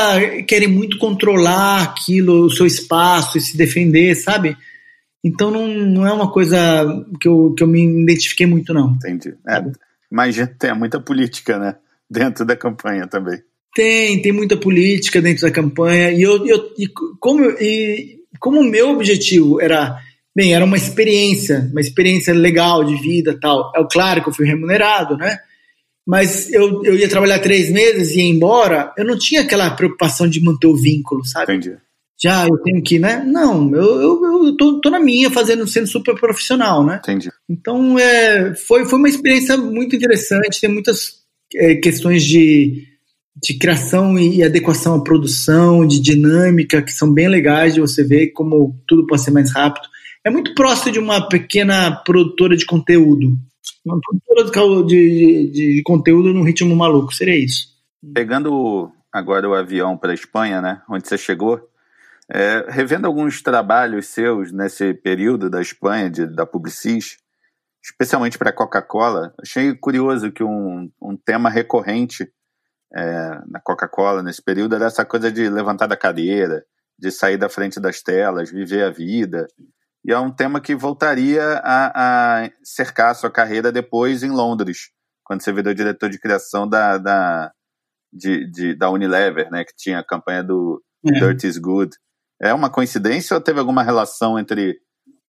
querem 0.47 0.69
muito 0.69 0.99
controlar 0.99 1.83
aquilo, 1.83 2.45
o 2.45 2.51
seu 2.51 2.67
espaço 2.67 3.39
e 3.39 3.41
se 3.41 3.57
defender, 3.57 4.15
sabe? 4.17 4.55
Então 5.25 5.51
não, 5.51 5.67
não 5.67 6.07
é 6.07 6.13
uma 6.13 6.31
coisa 6.31 6.59
que 7.19 7.27
eu, 7.27 7.55
que 7.57 7.63
eu 7.63 7.67
me 7.67 8.03
identifiquei 8.03 8.47
muito 8.47 8.75
não. 8.75 8.97
Entendi. 8.97 9.35
É, 9.49 9.65
imagina 10.13 10.47
tem 10.59 10.75
muita 10.75 11.01
política, 11.01 11.59
né, 11.59 11.77
dentro 12.11 12.45
da 12.45 12.55
campanha 12.55 13.07
também. 13.07 13.41
Tem, 13.75 14.21
tem 14.21 14.33
muita 14.33 14.59
política 14.59 15.23
dentro 15.23 15.41
da 15.41 15.51
campanha 15.51 16.13
e 16.13 16.21
eu, 16.21 16.47
eu 16.47 16.71
e 16.79 16.87
como 17.19 17.43
e 17.43 18.21
como 18.39 18.61
o 18.61 18.65
meu 18.65 18.91
objetivo 18.91 19.59
era 19.59 19.99
bem 20.37 20.55
era 20.55 20.65
uma 20.65 20.77
experiência, 20.77 21.69
uma 21.73 21.81
experiência 21.81 22.35
legal 22.35 22.85
de 22.85 22.95
vida 23.01 23.37
tal. 23.41 23.73
É 23.75 23.83
claro 23.91 24.23
que 24.23 24.29
eu 24.29 24.35
fui 24.35 24.47
remunerado, 24.47 25.17
né? 25.17 25.39
mas 26.07 26.53
eu, 26.53 26.85
eu 26.85 26.97
ia 26.97 27.09
trabalhar 27.09 27.41
três 27.41 27.69
meses 27.69 28.13
e 28.13 28.21
ia 28.21 28.29
embora, 28.29 28.93
eu 28.97 29.05
não 29.05 29.19
tinha 29.19 29.41
aquela 29.41 29.69
preocupação 29.71 30.29
de 30.29 30.41
manter 30.41 30.69
o 30.69 30.77
vínculo, 30.77 31.25
sabe? 31.25 31.55
Entendi. 31.55 31.77
Já 32.19 32.47
eu 32.47 32.57
tenho 32.59 32.83
que, 32.83 32.99
né? 32.99 33.23
Não, 33.27 33.75
eu, 33.75 34.01
eu, 34.01 34.47
eu 34.47 34.57
tô, 34.57 34.81
tô 34.81 34.89
na 34.89 35.01
minha, 35.01 35.31
fazendo, 35.31 35.67
sendo 35.67 35.87
super 35.87 36.15
profissional, 36.15 36.87
né? 36.87 37.01
Entendi. 37.03 37.29
Então, 37.51 37.99
é, 37.99 38.55
foi, 38.55 38.87
foi 38.87 38.99
uma 38.99 39.09
experiência 39.09 39.57
muito 39.57 39.97
interessante, 39.97 40.61
tem 40.61 40.71
muitas 40.71 41.17
é, 41.55 41.75
questões 41.75 42.25
de, 42.25 42.85
de 43.43 43.59
criação 43.59 44.17
e 44.19 44.43
adequação 44.43 44.95
à 44.95 45.03
produção, 45.03 45.87
de 45.87 46.01
dinâmica, 46.01 46.81
que 46.81 46.93
são 46.93 47.13
bem 47.13 47.29
legais 47.29 47.75
de 47.75 47.81
você 47.81 48.05
ver 48.05 48.29
como 48.29 48.81
tudo 48.87 49.07
pode 49.07 49.23
ser 49.23 49.33
mais 49.33 49.53
rápido. 49.53 49.87
É 50.27 50.31
muito 50.31 50.57
próximo 50.57 50.91
de 50.91 50.99
uma 50.99 51.29
pequena 51.29 52.03
produtora 52.03 52.57
de 52.57 52.67
conteúdo, 52.67 53.39
uma 53.85 54.01
produtora 54.01 54.85
de, 54.85 54.89
de, 54.89 55.77
de 55.77 55.83
conteúdo 55.85 56.35
num 56.35 56.43
ritmo 56.43 56.75
maluco, 56.75 57.15
seria 57.15 57.39
isso. 57.39 57.69
Pegando 58.13 58.91
agora 59.13 59.49
o 59.49 59.55
avião 59.55 59.97
para 59.97 60.11
a 60.11 60.15
Espanha, 60.15 60.61
né, 60.61 60.83
onde 60.91 61.07
você 61.07 61.17
chegou, 61.17 61.71
é, 62.29 62.67
revendo 62.69 63.07
alguns 63.07 63.41
trabalhos 63.41 64.09
seus 64.09 64.51
nesse 64.51 64.93
período 64.95 65.49
da 65.49 65.63
Espanha, 65.63 66.11
de, 66.11 66.27
da 66.27 66.45
Publicis, 66.45 67.19
especialmente 67.81 68.37
para 68.37 68.51
a 68.51 68.53
Coca-Cola, 68.53 69.33
achei 69.41 69.77
curioso 69.77 70.33
que 70.33 70.43
um, 70.43 70.91
um 71.01 71.17
tema 71.17 71.49
recorrente 71.49 72.29
é, 72.93 73.43
na 73.47 73.61
Coca-Cola 73.61 74.25
nesse 74.25 74.43
período 74.43 74.75
era 74.75 74.87
essa 74.87 75.05
coisa 75.05 75.31
de 75.31 75.49
levantar 75.49 75.87
da 75.87 75.97
cadeira, 75.97 76.65
de 76.99 77.13
sair 77.13 77.37
da 77.37 77.49
frente 77.49 77.79
das 77.79 78.03
telas, 78.03 78.51
viver 78.51 78.83
a 78.83 78.91
vida, 78.91 79.47
e 80.07 80.13
é 80.13 80.19
um 80.19 80.31
tema 80.31 80.61
que 80.61 80.77
voltaria 80.77 81.61
a, 81.65 82.45
a 82.45 82.51
cercar 82.63 83.11
a 83.11 83.15
sua 83.15 83.31
carreira 83.31 83.73
depois 83.73 84.23
em 84.23 84.31
Londres, 84.31 84.91
quando 85.25 85.43
você 85.43 85.53
virou 85.53 85.75
diretor 85.75 86.09
de 86.09 86.21
criação 86.21 86.69
da, 86.69 86.97
da, 86.97 87.51
de, 88.13 88.49
de, 88.49 88.75
da 88.77 88.89
Unilever, 88.89 89.51
né, 89.51 89.65
que 89.65 89.75
tinha 89.77 89.99
a 89.99 90.05
campanha 90.05 90.45
do 90.45 90.81
é. 91.05 91.11
Dirt 91.11 91.43
is 91.43 91.59
Good. 91.59 91.97
É 92.41 92.55
uma 92.55 92.71
coincidência 92.71 93.35
ou 93.35 93.41
teve 93.41 93.59
alguma 93.59 93.83
relação 93.83 94.39
entre 94.39 94.79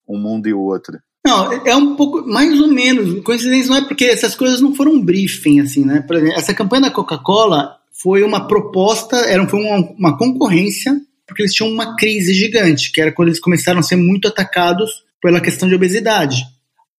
um 0.07 0.19
mundo 0.19 0.47
e 0.47 0.53
o 0.53 0.61
outro? 0.61 0.99
Não, 1.25 1.51
é 1.51 1.75
um 1.75 1.95
pouco, 1.95 2.25
mais 2.27 2.59
ou 2.61 2.67
menos. 2.67 3.23
Coincidência 3.23 3.71
não 3.71 3.77
é 3.77 3.85
porque 3.87 4.05
essas 4.05 4.35
coisas 4.35 4.61
não 4.61 4.75
foram 4.75 4.93
um 4.93 5.03
briefing, 5.03 5.59
assim, 5.59 5.83
né? 5.83 6.01
Por 6.01 6.15
exemplo, 6.15 6.37
essa 6.37 6.53
campanha 6.53 6.83
da 6.83 6.91
Coca-Cola 6.91 7.79
foi 7.91 8.21
uma 8.21 8.47
proposta, 8.47 9.17
era, 9.17 9.45
foi 9.47 9.59
uma, 9.59 9.77
uma 9.97 10.17
concorrência 10.17 11.01
porque 11.27 11.43
eles 11.43 11.53
tinham 11.53 11.71
uma 11.71 11.95
crise 11.95 12.33
gigante, 12.33 12.91
que 12.91 13.01
era 13.01 13.11
quando 13.11 13.27
eles 13.27 13.39
começaram 13.39 13.79
a 13.79 13.83
ser 13.83 13.97
muito 13.97 14.27
atacados 14.27 15.03
pela 15.21 15.41
questão 15.41 15.67
de 15.67 15.75
obesidade. 15.75 16.43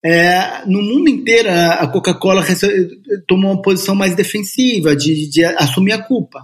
É, 0.05 0.65
no 0.65 0.81
mundo 0.81 1.09
inteiro, 1.09 1.49
a 1.49 1.85
Coca-Cola 1.87 2.45
tomou 3.27 3.51
uma 3.51 3.61
posição 3.61 3.95
mais 3.95 4.15
defensiva, 4.15 4.95
de, 4.95 5.29
de, 5.29 5.43
assumir 5.43 5.93
a 5.93 6.01
culpa. 6.01 6.43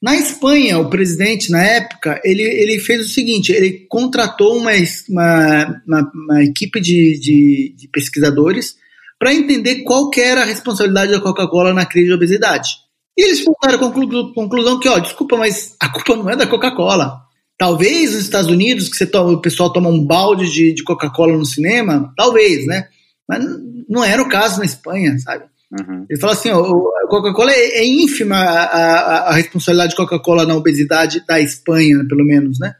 Na 0.00 0.14
Espanha, 0.14 0.78
o 0.78 0.90
presidente, 0.90 1.50
na 1.50 1.64
época, 1.64 2.20
ele, 2.22 2.42
ele 2.42 2.78
fez 2.78 3.00
o 3.00 3.08
seguinte: 3.08 3.52
ele 3.52 3.86
contratou 3.88 4.58
uma, 4.58 4.70
uma, 5.08 5.82
uma, 5.86 6.12
uma 6.14 6.44
equipe 6.44 6.80
de, 6.80 7.18
de, 7.18 7.74
de 7.76 7.88
pesquisadores 7.88 8.76
para 9.18 9.32
entender 9.32 9.82
qual 9.82 10.10
era 10.16 10.42
a 10.42 10.46
responsabilidade 10.46 11.10
da 11.10 11.20
Coca-Cola 11.20 11.72
na 11.72 11.86
crise 11.86 12.08
de 12.08 12.12
obesidade. 12.12 12.83
E 13.16 13.24
eles 13.24 13.44
voltaram 13.44 13.76
à 13.76 13.78
conclu 13.78 14.32
conclusão 14.34 14.80
que, 14.80 14.88
ó, 14.88 14.98
desculpa, 14.98 15.36
mas 15.36 15.76
a 15.80 15.88
culpa 15.88 16.16
não 16.16 16.30
é 16.30 16.36
da 16.36 16.46
Coca-Cola. 16.46 17.20
Talvez 17.56 18.12
nos 18.12 18.22
Estados 18.22 18.50
Unidos, 18.50 18.88
que 18.88 19.06
toma, 19.06 19.30
o 19.30 19.40
pessoal 19.40 19.72
toma 19.72 19.88
um 19.88 20.04
balde 20.04 20.50
de, 20.50 20.72
de 20.72 20.82
Coca-Cola 20.82 21.36
no 21.36 21.46
cinema, 21.46 22.12
talvez, 22.16 22.66
né? 22.66 22.88
Mas 23.28 23.44
não 23.88 24.02
era 24.02 24.20
o 24.20 24.28
caso 24.28 24.58
na 24.58 24.64
Espanha, 24.64 25.16
sabe? 25.18 25.44
Uhum. 25.70 26.06
Ele 26.08 26.20
fala 26.20 26.32
assim: 26.32 26.50
ó, 26.50 26.60
a 26.60 27.08
Coca-Cola 27.08 27.52
é, 27.52 27.78
é, 27.78 27.86
ínfima 27.86 28.36
a, 28.36 28.64
a, 28.64 29.18
a 29.30 29.34
responsabilidade 29.34 29.90
de 29.90 29.96
Coca-Cola 29.96 30.44
na 30.44 30.56
obesidade 30.56 31.24
da 31.26 31.40
Espanha, 31.40 32.04
pelo 32.08 32.24
menos, 32.24 32.58
né? 32.58 32.74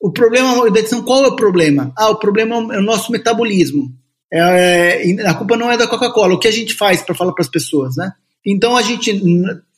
O 0.00 0.10
problema 0.10 0.66
edição, 0.66 1.02
qual 1.02 1.24
é 1.24 1.28
o 1.28 1.36
problema? 1.36 1.92
Ah, 1.96 2.10
o 2.10 2.16
problema 2.16 2.56
é 2.74 2.78
o 2.78 2.82
nosso 2.82 3.12
metabolismo. 3.12 3.88
É, 4.32 5.10
é, 5.10 5.26
a 5.28 5.34
culpa 5.34 5.56
não 5.56 5.70
é 5.70 5.76
da 5.76 5.86
Coca-Cola. 5.86 6.34
O 6.34 6.38
que 6.40 6.48
a 6.48 6.52
gente 6.52 6.74
faz 6.74 7.02
para 7.02 7.14
falar 7.14 7.32
para 7.32 7.42
as 7.42 7.50
pessoas, 7.50 7.96
né? 7.96 8.12
Então 8.44 8.76
a 8.76 8.82
gente, 8.82 9.22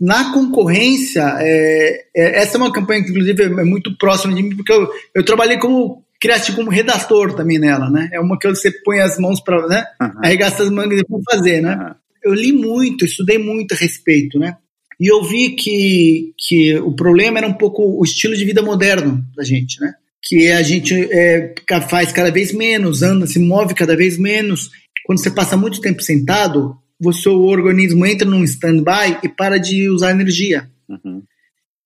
na 0.01 0.33
concorrência, 0.33 1.23
é, 1.39 2.05
é, 2.17 2.41
essa 2.41 2.57
é 2.57 2.61
uma 2.61 2.73
campanha 2.73 3.05
que 3.05 3.11
inclusive 3.11 3.43
é 3.43 3.65
muito 3.65 3.97
próxima 3.99 4.35
de 4.35 4.43
mim, 4.43 4.57
porque 4.57 4.73
eu, 4.73 4.89
eu 5.15 5.25
trabalhei 5.25 5.59
como 5.59 6.03
criar 6.21 6.41
tipo 6.41 6.63
um 6.63 6.69
redator 6.69 7.35
também 7.35 7.59
nela, 7.59 7.91
né? 7.91 8.09
É 8.11 8.19
uma 8.19 8.39
que 8.39 8.49
você 8.49 8.71
põe 8.71 9.01
as 9.01 9.19
mãos 9.19 9.41
para, 9.43 9.67
né? 9.67 9.85
Uhum. 10.01 10.25
Arregaça 10.25 10.63
as 10.63 10.71
mangas 10.71 11.01
e 11.01 11.05
fazer, 11.31 11.61
né? 11.61 11.77
Uhum. 11.77 11.95
Eu 12.25 12.35
li 12.35 12.53
muito, 12.53 13.05
estudei 13.05 13.37
muito 13.37 13.73
a 13.73 13.77
respeito, 13.77 14.39
né? 14.39 14.57
E 14.99 15.07
eu 15.07 15.23
vi 15.23 15.51
que, 15.51 16.33
que 16.39 16.77
o 16.79 16.93
problema 16.93 17.39
era 17.39 17.47
um 17.47 17.53
pouco 17.53 17.83
o 17.83 18.03
estilo 18.05 18.35
de 18.35 18.45
vida 18.45 18.63
moderno 18.63 19.23
da 19.37 19.45
gente, 19.45 19.79
né? 19.81 19.93
Que 20.23 20.51
a 20.51 20.63
gente 20.63 20.95
é, 21.13 21.53
faz 21.91 22.11
cada 22.11 22.31
vez 22.31 22.53
menos, 22.53 23.03
anda, 23.03 23.27
se 23.27 23.39
move 23.39 23.75
cada 23.75 23.95
vez 23.95 24.17
menos. 24.17 24.71
Quando 25.05 25.19
você 25.19 25.31
passa 25.31 25.59
muito 25.59 25.83
tempo 25.83 26.01
sentado, 26.01 26.75
o 27.03 27.13
seu 27.13 27.43
organismo 27.43 28.07
entra 28.07 28.29
num 28.29 28.45
stand-by 28.45 29.19
e 29.23 29.29
para 29.29 29.59
de 29.59 29.89
usar 29.89 30.11
energia. 30.11 30.71
Uhum. 30.89 31.23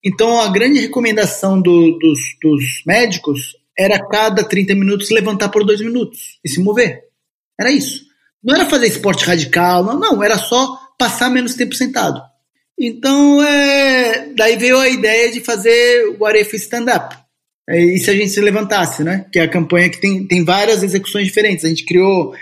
Então, 0.03 0.39
a 0.39 0.49
grande 0.49 0.79
recomendação 0.79 1.61
do, 1.61 1.97
dos, 1.97 2.19
dos 2.41 2.63
médicos 2.85 3.55
era 3.77 3.99
cada 4.07 4.43
30 4.43 4.75
minutos 4.75 5.09
levantar 5.09 5.49
por 5.49 5.65
dois 5.65 5.81
minutos 5.81 6.39
e 6.43 6.49
se 6.49 6.59
mover. 6.59 7.03
Era 7.59 7.71
isso. 7.71 8.03
Não 8.43 8.55
era 8.55 8.65
fazer 8.65 8.87
esporte 8.87 9.25
radical, 9.25 9.83
não, 9.83 9.99
não, 9.99 10.23
era 10.23 10.37
só 10.37 10.77
passar 10.97 11.29
menos 11.29 11.55
tempo 11.55 11.75
sentado. 11.75 12.21
Então, 12.77 13.43
é, 13.43 14.29
daí 14.35 14.57
veio 14.57 14.77
a 14.77 14.87
ideia 14.87 15.31
de 15.31 15.41
fazer 15.41 16.15
o 16.17 16.25
Arefa 16.25 16.55
Stand-Up. 16.55 17.17
É, 17.69 17.77
e 17.77 17.99
se 17.99 18.09
a 18.09 18.15
gente 18.15 18.31
se 18.31 18.39
levantasse, 18.39 19.03
né? 19.03 19.25
Que 19.31 19.39
é 19.39 19.43
a 19.43 19.49
campanha 19.49 19.89
que 19.89 19.99
tem, 19.99 20.25
tem 20.25 20.43
várias 20.45 20.81
execuções 20.81 21.25
diferentes. 21.25 21.65
A 21.65 21.67
gente 21.67 21.85
criou 21.85 22.33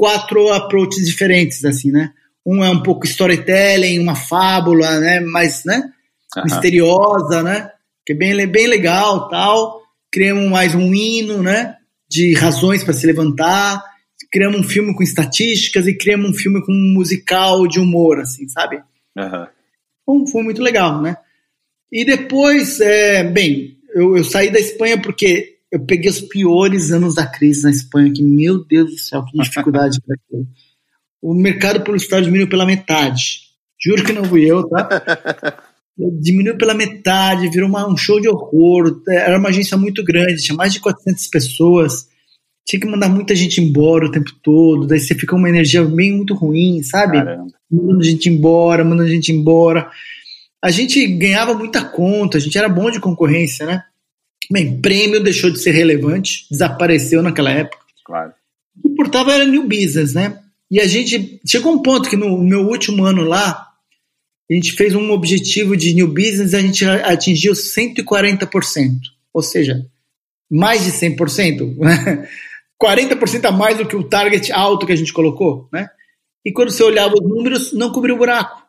quatro 0.00 0.50
approaches 0.52 1.04
diferentes, 1.04 1.64
assim, 1.64 1.90
né? 1.90 2.12
Um 2.46 2.64
é 2.64 2.70
um 2.70 2.82
pouco 2.82 3.06
storytelling, 3.06 3.98
uma 3.98 4.14
fábula, 4.14 4.98
né? 4.98 5.20
Mais, 5.20 5.64
né? 5.64 5.92
Uhum. 6.36 6.44
Misteriosa, 6.44 7.42
né? 7.42 7.70
Que 8.06 8.12
é 8.12 8.16
bem, 8.16 8.46
bem 8.46 8.66
legal, 8.66 9.28
tal 9.28 9.80
criamos 10.10 10.50
mais 10.50 10.74
um 10.74 10.92
hino, 10.92 11.42
né? 11.42 11.76
De 12.08 12.34
razões 12.34 12.82
para 12.82 12.92
se 12.92 13.06
levantar, 13.06 13.82
criamos 14.30 14.60
um 14.60 14.64
filme 14.64 14.94
com 14.94 15.02
estatísticas 15.02 15.86
e 15.86 15.96
criamos 15.96 16.30
um 16.30 16.34
filme 16.34 16.64
com 16.64 16.72
um 16.72 16.92
musical 16.92 17.66
de 17.68 17.78
humor, 17.78 18.20
assim, 18.20 18.48
sabe? 18.48 18.82
Uhum. 19.16 19.46
Foi, 20.04 20.32
foi 20.32 20.42
muito 20.42 20.62
legal, 20.62 21.00
né? 21.00 21.16
E 21.92 22.04
depois, 22.04 22.80
é, 22.80 23.24
bem, 23.24 23.78
eu, 23.94 24.16
eu, 24.16 24.24
saí 24.24 24.50
da 24.50 24.58
Espanha 24.58 25.00
porque 25.00 25.58
eu 25.70 25.80
peguei 25.86 26.10
os 26.10 26.20
piores 26.20 26.90
anos 26.90 27.14
da 27.14 27.26
crise 27.26 27.62
na 27.62 27.70
Espanha, 27.70 28.12
que, 28.12 28.22
meu 28.22 28.64
Deus 28.64 28.90
do 28.90 28.98
céu, 28.98 29.24
que 29.24 29.38
dificuldade 29.38 30.00
para 30.00 30.16
aquilo. 30.16 30.46
O 31.22 31.34
mercado 31.34 31.82
publicitário 31.82 32.24
diminuiu 32.24 32.48
pela 32.48 32.66
metade. 32.66 33.42
Juro 33.82 34.04
que 34.04 34.12
não 34.12 34.24
fui 34.24 34.44
eu, 34.44 34.68
tá? 34.68 34.88
diminuiu 36.20 36.56
pela 36.56 36.74
metade, 36.74 37.50
virou 37.50 37.68
uma, 37.68 37.86
um 37.88 37.96
show 37.96 38.20
de 38.20 38.28
horror. 38.28 39.02
Era 39.08 39.38
uma 39.38 39.50
agência 39.50 39.76
muito 39.76 40.02
grande, 40.02 40.42
tinha 40.42 40.56
mais 40.56 40.72
de 40.72 40.80
400 40.80 41.26
pessoas. 41.28 42.08
Tinha 42.66 42.80
que 42.80 42.88
mandar 42.88 43.08
muita 43.08 43.34
gente 43.34 43.60
embora 43.60 44.06
o 44.06 44.10
tempo 44.10 44.30
todo. 44.42 44.86
Daí 44.86 45.00
você 45.00 45.14
fica 45.14 45.36
uma 45.36 45.48
energia 45.48 45.84
bem 45.84 46.12
muito 46.12 46.34
ruim, 46.34 46.82
sabe? 46.82 47.18
Caramba. 47.18 47.52
Mandando 47.70 48.02
gente 48.02 48.28
embora, 48.28 48.84
mandando 48.84 49.08
gente 49.08 49.32
embora. 49.32 49.90
A 50.62 50.70
gente 50.70 51.06
ganhava 51.06 51.54
muita 51.54 51.84
conta, 51.84 52.38
a 52.38 52.40
gente 52.40 52.56
era 52.56 52.68
bom 52.68 52.90
de 52.90 53.00
concorrência, 53.00 53.66
né? 53.66 53.84
Bem, 54.50 54.80
prêmio 54.80 55.22
deixou 55.22 55.50
de 55.50 55.58
ser 55.60 55.72
relevante, 55.72 56.46
desapareceu 56.50 57.22
naquela 57.22 57.50
época. 57.50 57.84
Claro. 58.04 58.32
O 58.76 58.82
que 58.82 58.88
importava 58.88 59.32
era 59.32 59.44
new 59.44 59.64
business, 59.64 60.14
né? 60.14 60.40
E 60.70 60.80
a 60.80 60.86
gente 60.86 61.40
chegou 61.46 61.72
um 61.72 61.82
ponto 61.82 62.08
que 62.08 62.16
no 62.16 62.38
meu 62.38 62.60
último 62.60 63.04
ano 63.04 63.22
lá, 63.22 63.68
a 64.50 64.54
gente 64.54 64.72
fez 64.72 64.94
um 64.94 65.10
objetivo 65.10 65.76
de 65.76 65.94
new 65.94 66.08
business, 66.08 66.54
a 66.54 66.60
gente 66.60 66.84
atingiu 66.84 67.52
140%, 67.52 68.98
ou 69.32 69.42
seja, 69.42 69.86
mais 70.50 70.84
de 70.84 70.92
100%, 70.92 71.76
né? 71.78 72.28
40% 72.80 73.44
a 73.44 73.52
mais 73.52 73.78
do 73.78 73.86
que 73.86 73.94
o 73.94 74.02
target 74.02 74.50
alto 74.52 74.86
que 74.86 74.92
a 74.92 74.96
gente 74.96 75.12
colocou, 75.12 75.68
né? 75.72 75.88
E 76.44 76.52
quando 76.52 76.70
você 76.70 76.82
olhava 76.82 77.14
os 77.14 77.28
números, 77.28 77.72
não 77.72 77.92
cobriu 77.92 78.14
o 78.14 78.18
buraco. 78.18 78.62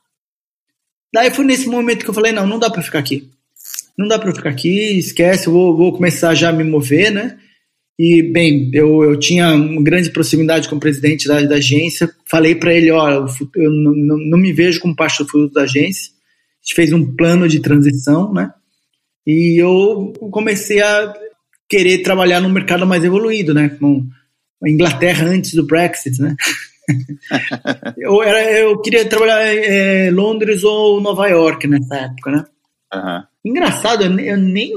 Daí 1.14 1.32
foi 1.32 1.46
nesse 1.46 1.68
momento 1.68 2.04
que 2.04 2.10
eu 2.10 2.14
falei, 2.14 2.32
não, 2.32 2.46
não 2.46 2.60
dá 2.60 2.70
para 2.70 2.82
ficar 2.82 3.00
aqui. 3.00 3.32
Não 3.98 4.08
dá 4.08 4.18
para 4.18 4.34
ficar 4.34 4.50
aqui, 4.50 4.98
esquece, 4.98 5.48
eu 5.48 5.54
vou, 5.54 5.76
vou 5.76 5.94
começar 5.94 6.34
já 6.34 6.50
a 6.50 6.54
me 6.54 6.64
mover, 6.64 7.12
né? 7.12 7.38
E, 8.04 8.24
bem, 8.24 8.72
eu, 8.74 9.04
eu 9.04 9.20
tinha 9.20 9.54
uma 9.54 9.84
grande 9.84 10.10
proximidade 10.10 10.68
com 10.68 10.76
o 10.76 10.80
presidente 10.80 11.28
da, 11.28 11.40
da 11.42 11.56
agência. 11.56 12.10
Falei 12.28 12.56
para 12.56 12.74
ele: 12.74 12.90
olha, 12.90 13.24
eu 13.56 13.72
não, 13.72 14.18
não, 14.18 14.38
me 14.40 14.52
vejo 14.52 14.80
como 14.80 14.96
parte 14.96 15.20
do 15.20 15.30
futuro 15.30 15.52
da 15.52 15.62
agência. 15.62 16.12
A 16.12 16.64
gente 16.64 16.76
fez 16.76 16.92
um 16.92 17.16
plano 17.16 17.48
de 17.48 17.60
transição, 17.60 18.34
né? 18.34 18.52
E 19.28 19.62
eu 19.62 20.14
comecei 20.32 20.82
a 20.82 21.14
querer 21.70 22.00
trabalhar 22.00 22.42
no 22.42 22.50
mercado 22.50 22.88
mais 22.88 23.04
evoluído, 23.04 23.54
né? 23.54 23.70
Com 23.70 24.08
a 24.64 24.70
Inglaterra 24.70 25.28
antes 25.28 25.54
do 25.54 25.68
Brexit, 25.68 26.20
né? 26.20 26.36
eu, 27.98 28.24
era, 28.24 28.52
eu 28.60 28.82
queria 28.82 29.06
trabalhar 29.06 29.54
em 29.54 29.60
é, 29.60 30.12
Londres 30.12 30.64
ou 30.64 31.00
Nova 31.00 31.28
York 31.28 31.68
nessa 31.68 31.98
época, 31.98 32.32
né? 32.32 32.46
Uhum. 32.94 33.24
Engraçado, 33.46 34.04
eu, 34.04 34.38
nem 34.38 34.72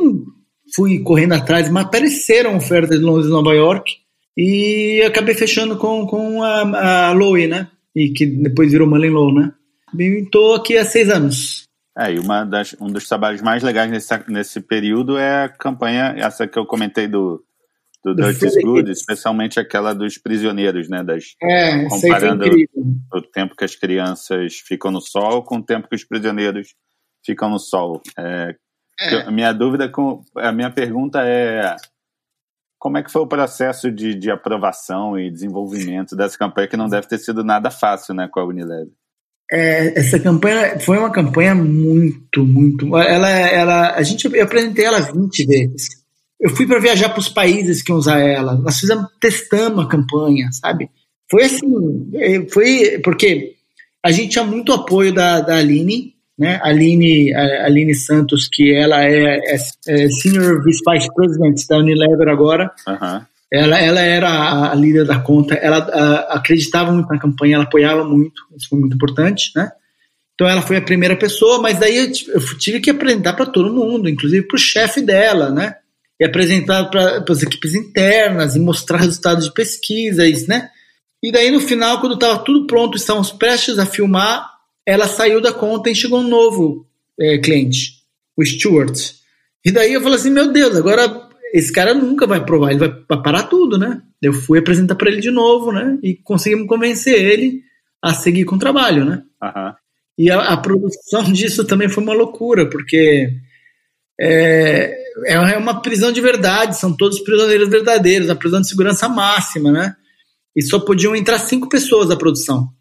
fui 0.75 1.01
correndo 1.01 1.33
atrás, 1.33 1.69
mas 1.71 1.85
apareceram 1.85 2.57
ofertas 2.57 2.99
de 2.99 3.05
Londres 3.05 3.27
e 3.27 3.31
Nova 3.31 3.55
York 3.55 3.93
e 4.37 5.03
acabei 5.07 5.35
fechando 5.35 5.77
com, 5.77 6.07
com 6.07 6.43
a, 6.43 7.09
a 7.09 7.12
Lowe, 7.12 7.47
né? 7.47 7.69
E 7.95 8.11
que 8.11 8.27
depois 8.27 8.73
virou 8.73 8.89
Mullen 8.89 9.11
Lowe, 9.11 9.35
né? 9.35 9.53
Estou 9.99 10.55
aqui 10.55 10.77
há 10.77 10.85
seis 10.85 11.09
anos. 11.09 11.65
É, 11.97 12.12
e 12.12 12.19
uma 12.19 12.45
das, 12.45 12.75
um 12.81 12.89
dos 12.89 13.07
trabalhos 13.07 13.41
mais 13.41 13.62
legais 13.62 13.89
nesse, 13.91 14.09
nesse 14.29 14.61
período 14.61 15.17
é 15.17 15.45
a 15.45 15.49
campanha, 15.49 16.15
essa 16.17 16.47
que 16.49 16.59
eu 16.59 16.67
comentei 16.67 17.07
do, 17.07 17.45
do, 18.05 18.15
do 18.15 18.33
Dirty 18.33 18.61
Good, 18.62 18.91
especialmente 18.91 19.61
aquela 19.61 19.95
dos 19.95 20.19
prisioneiros, 20.19 20.89
né? 20.89 21.05
Das, 21.05 21.25
é, 21.41 21.89
comparando 21.89 22.45
o 23.12 23.23
tempo 23.23 23.55
que 23.57 23.65
as 23.65 23.77
crianças 23.77 24.55
ficam 24.57 24.91
no 24.91 25.01
sol 25.01 25.45
com 25.45 25.59
o 25.59 25.65
tempo 25.65 25.89
que 25.89 25.95
os 25.95 26.05
prisioneiros 26.05 26.75
ficam 27.25 27.49
no 27.49 27.59
sol. 27.59 28.01
É, 28.18 28.55
é. 29.01 29.14
A 29.22 29.31
minha 29.31 29.53
dúvida, 29.53 29.89
com, 29.89 30.22
a 30.37 30.53
minha 30.53 30.70
pergunta 30.70 31.20
é 31.22 31.77
como 32.79 32.99
é 32.99 33.03
que 33.03 33.11
foi 33.11 33.22
o 33.22 33.27
processo 33.27 33.91
de, 33.91 34.14
de 34.14 34.31
aprovação 34.31 35.18
e 35.18 35.31
desenvolvimento 35.31 36.14
dessa 36.14 36.37
campanha, 36.37 36.68
que 36.68 36.77
não 36.77 36.87
deve 36.87 37.09
ter 37.09 37.16
sido 37.16 37.43
nada 37.43 37.70
fácil 37.70 38.14
né, 38.14 38.29
com 38.31 38.41
a 38.41 38.45
Unilever? 38.45 38.93
É, 39.51 39.99
essa 39.99 40.18
campanha 40.18 40.79
foi 40.81 40.99
uma 40.99 41.11
campanha 41.11 41.55
muito, 41.55 42.45
muito. 42.45 42.97
Ela, 42.97 43.31
ela, 43.31 43.95
a 43.95 44.03
gente, 44.03 44.27
eu 44.27 44.45
apresentei 44.45 44.85
ela 44.85 45.01
20 45.01 45.47
vezes. 45.47 46.05
Eu 46.41 46.51
fui 46.51 46.66
para 46.66 46.79
viajar 46.79 47.09
para 47.09 47.20
os 47.20 47.29
países 47.29 47.83
que 47.83 47.91
iam 47.91 47.99
usar 47.99 48.18
ela. 48.18 48.55
Nós 48.55 48.79
fizemos, 48.79 49.07
testamos 49.18 49.85
a 49.87 49.89
campanha, 49.89 50.51
sabe? 50.53 50.91
Foi 51.31 51.45
assim, 51.45 52.11
é, 52.14 52.47
foi 52.49 53.01
porque 53.03 53.55
a 54.05 54.11
gente 54.12 54.33
tinha 54.33 54.45
muito 54.45 54.72
apoio 54.75 55.12
da, 55.14 55.41
da 55.41 55.57
Aline, 55.57 56.14
né? 56.39 56.59
Aline, 56.62 57.32
a 57.35 57.66
Aline 57.66 57.95
Santos, 57.95 58.49
que 58.53 58.74
ela 58.74 59.05
é, 59.05 59.39
é, 59.39 59.57
é 59.89 60.09
Senior 60.09 60.62
Vice 60.64 61.14
President 61.14 61.66
da 61.68 61.78
Unilever 61.78 62.28
agora. 62.28 62.70
Uhum. 62.87 63.20
Ela, 63.53 63.78
ela 63.78 64.01
era 64.01 64.72
a 64.72 64.74
líder 64.74 65.05
da 65.05 65.20
conta, 65.20 65.55
ela 65.55 65.78
a, 65.78 66.37
acreditava 66.39 66.91
muito 66.91 67.09
na 67.09 67.20
campanha, 67.20 67.55
ela 67.55 67.64
apoiava 67.64 68.05
muito, 68.05 68.43
isso 68.57 68.68
foi 68.68 68.80
muito 68.80 68.97
importante, 68.97 69.53
né? 69.55 69.70
Então 70.35 70.49
ela 70.49 70.61
foi 70.61 70.76
a 70.76 70.82
primeira 70.82 71.14
pessoa, 71.14 71.61
mas 71.61 71.78
daí 71.78 71.97
eu, 71.97 72.11
eu 72.35 72.59
tive 72.59 72.80
que 72.80 72.91
apresentar 72.91 73.35
para 73.35 73.47
todo 73.47 73.72
mundo, 73.72 74.09
inclusive 74.09 74.47
para 74.49 74.57
o 74.57 74.59
chefe 74.59 75.01
dela, 75.01 75.51
né? 75.51 75.76
E 76.20 76.24
apresentar 76.24 76.85
para 76.87 77.24
as 77.28 77.43
equipes 77.43 77.74
internas 77.74 78.57
e 78.57 78.61
mostrar 78.61 78.99
resultados 79.03 79.47
de 79.47 79.55
pesquisas, 79.55 80.49
né? 80.49 80.70
E 81.22 81.30
daí 81.30 81.53
no 81.53 81.61
final, 81.61 82.01
quando 82.01 82.14
estava 82.14 82.39
tudo 82.39 82.66
pronto, 82.66 82.97
estávamos 82.97 83.30
prestes 83.30 83.78
a 83.78 83.87
filmar, 83.87 84.54
ela 84.87 85.09
saiu 85.09 85.41
da 85.41 85.53
conta 85.53 85.91
e 85.91 85.95
chegou 85.95 86.20
um 86.20 86.28
novo 86.28 86.87
é, 87.18 87.39
cliente, 87.39 88.03
o 88.37 88.45
Stuart. 88.45 89.12
E 89.64 89.72
daí 89.72 89.95
eu 89.95 90.03
falei 90.03 90.16
assim, 90.16 90.30
meu 90.30 90.53
Deus, 90.53 90.76
agora 90.76 91.28
esse 91.53 91.72
cara 91.72 91.95
nunca 91.95 92.26
vai 92.26 92.45
provar, 92.45 92.70
ele 92.70 92.80
vai 92.80 93.22
parar 93.22 93.45
tudo, 93.45 93.78
né? 93.78 94.03
Eu 94.20 94.32
fui 94.32 94.59
apresentar 94.59 94.95
para 94.95 95.11
ele 95.11 95.20
de 95.20 95.30
novo, 95.30 95.72
né? 95.72 95.99
E 96.03 96.14
conseguimos 96.14 96.66
convencer 96.66 97.14
ele 97.14 97.62
a 98.03 98.12
seguir 98.12 98.45
com 98.45 98.57
o 98.57 98.59
trabalho, 98.59 99.05
né? 99.05 99.22
Uhum. 99.43 99.72
E 100.18 100.30
a, 100.30 100.41
a, 100.41 100.57
produção 100.57 101.24
disso 101.32 101.64
também 101.64 101.89
foi 101.89 102.03
uma 102.03 102.12
loucura, 102.12 102.68
porque 102.68 103.30
é, 104.20 104.95
é 105.26 105.57
uma 105.57 105.80
prisão 105.80 106.12
de 106.12 106.20
verdade, 106.20 106.76
são 106.76 106.95
todos 106.95 107.20
prisioneiros 107.20 107.68
verdadeiros, 107.68 108.28
a 108.28 108.37
prisão 108.37 108.61
de 108.61 108.68
segurança 108.68 109.09
máxima, 109.09 109.72
né? 109.72 109.95
E 110.55 110.62
só 110.62 110.78
podiam 110.78 111.16
entrar 111.16 111.39
cinco 111.39 111.68
pessoas 111.68 112.09
da 112.09 112.16
produção 112.16 112.74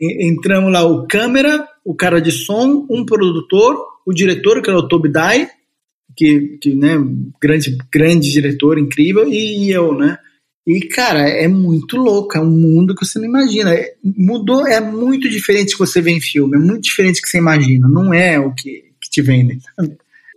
entramos 0.00 0.72
lá 0.72 0.84
o 0.84 1.06
câmera, 1.06 1.66
o 1.84 1.94
cara 1.94 2.20
de 2.20 2.30
som, 2.30 2.86
um 2.90 3.04
produtor, 3.04 3.76
o 4.04 4.12
diretor, 4.12 4.62
que 4.62 4.68
era 4.68 4.78
o 4.78 4.86
Toby 4.86 5.10
Dye, 5.10 5.48
que, 6.16 6.58
que 6.60 6.74
né, 6.74 6.96
grande, 7.40 7.76
grande 7.92 8.30
diretor, 8.30 8.78
incrível, 8.78 9.28
e 9.28 9.70
eu, 9.70 9.96
né? 9.96 10.18
E, 10.66 10.80
cara, 10.80 11.28
é 11.28 11.46
muito 11.46 11.96
louco, 11.96 12.36
é 12.36 12.40
um 12.40 12.50
mundo 12.50 12.94
que 12.94 13.06
você 13.06 13.20
não 13.20 13.26
imagina. 13.26 13.72
É, 13.72 13.94
mudou, 14.02 14.66
é 14.66 14.80
muito 14.80 15.28
diferente 15.28 15.72
que 15.72 15.78
você 15.78 16.00
vê 16.00 16.10
em 16.10 16.20
filme, 16.20 16.56
é 16.56 16.60
muito 16.60 16.82
diferente 16.82 17.22
que 17.22 17.28
você 17.28 17.38
imagina, 17.38 17.88
não 17.88 18.12
é 18.12 18.38
o 18.38 18.52
que, 18.52 18.84
que 19.00 19.10
te 19.10 19.22
vendem. 19.22 19.60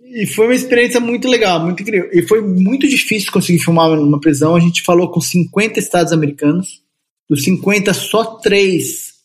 E 0.03 0.27
foi 0.27 0.45
uma 0.45 0.55
experiência 0.55 0.99
muito 0.99 1.27
legal, 1.27 1.63
muito 1.63 1.81
incrível. 1.81 2.09
E 2.13 2.21
foi 2.21 2.41
muito 2.41 2.87
difícil 2.87 3.31
conseguir 3.31 3.59
filmar 3.59 3.89
numa 3.89 4.19
prisão. 4.19 4.55
A 4.55 4.59
gente 4.59 4.83
falou 4.83 5.11
com 5.11 5.21
50 5.21 5.79
estados 5.79 6.11
americanos. 6.13 6.81
Dos 7.29 7.43
50, 7.43 7.93
só 7.93 8.37
três 8.37 9.18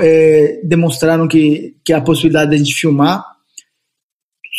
é, 0.00 0.60
demonstraram 0.64 1.28
que, 1.28 1.76
que 1.84 1.92
a 1.92 2.00
possibilidade 2.00 2.50
de 2.50 2.56
a 2.56 2.58
gente 2.58 2.74
filmar. 2.74 3.24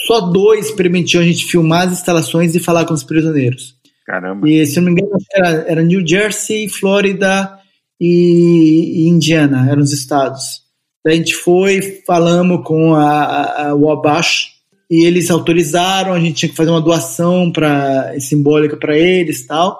Só 0.06 0.22
dois 0.22 0.72
permitiam 0.72 1.22
a 1.22 1.26
gente 1.26 1.46
filmar 1.46 1.88
as 1.88 1.94
instalações 1.94 2.56
e 2.56 2.60
falar 2.60 2.86
com 2.86 2.94
os 2.94 3.04
prisioneiros. 3.04 3.76
Caramba. 4.06 4.50
E 4.50 4.66
se 4.66 4.80
eu 4.80 4.84
não 4.84 4.92
me 4.92 5.02
engano, 5.02 5.18
era, 5.34 5.50
era 5.68 5.84
New 5.84 6.06
Jersey, 6.06 6.68
Flórida 6.68 7.58
e, 8.00 9.04
e 9.04 9.08
Indiana, 9.08 9.70
eram 9.70 9.82
os 9.82 9.94
estados. 9.94 10.62
Daí 11.04 11.16
a 11.16 11.18
gente 11.18 11.36
foi, 11.36 12.02
falamos 12.06 12.66
com 12.66 12.94
a, 12.96 13.70
a, 13.70 13.76
Wabash, 13.76 14.52
e 14.90 15.06
eles 15.06 15.32
autorizaram, 15.32 16.14
a 16.14 16.20
gente 16.20 16.36
tinha 16.36 16.50
que 16.50 16.56
fazer 16.56 16.70
uma 16.70 16.82
doação 16.82 17.52
para 17.52 18.20
simbólica 18.20 18.76
para 18.76 18.98
eles 18.98 19.48
tal. 19.48 19.80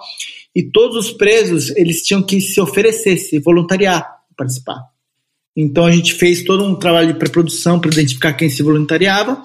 E 0.56 0.64
todos 0.64 0.98
os 0.98 1.12
presos, 1.12 1.70
eles 1.76 2.02
tinham 2.02 2.24
que 2.24 2.40
se 2.40 2.60
oferecer, 2.62 3.18
se 3.18 3.40
voluntariar 3.40 4.02
para 4.02 4.46
participar. 4.46 4.91
Então 5.56 5.86
a 5.86 5.92
gente 5.92 6.14
fez 6.14 6.44
todo 6.44 6.64
um 6.64 6.76
trabalho 6.76 7.14
de 7.14 7.20
pré-produção 7.20 7.80
para 7.80 7.92
identificar 7.92 8.34
quem 8.34 8.50
se 8.50 8.64
voluntariava. 8.64 9.44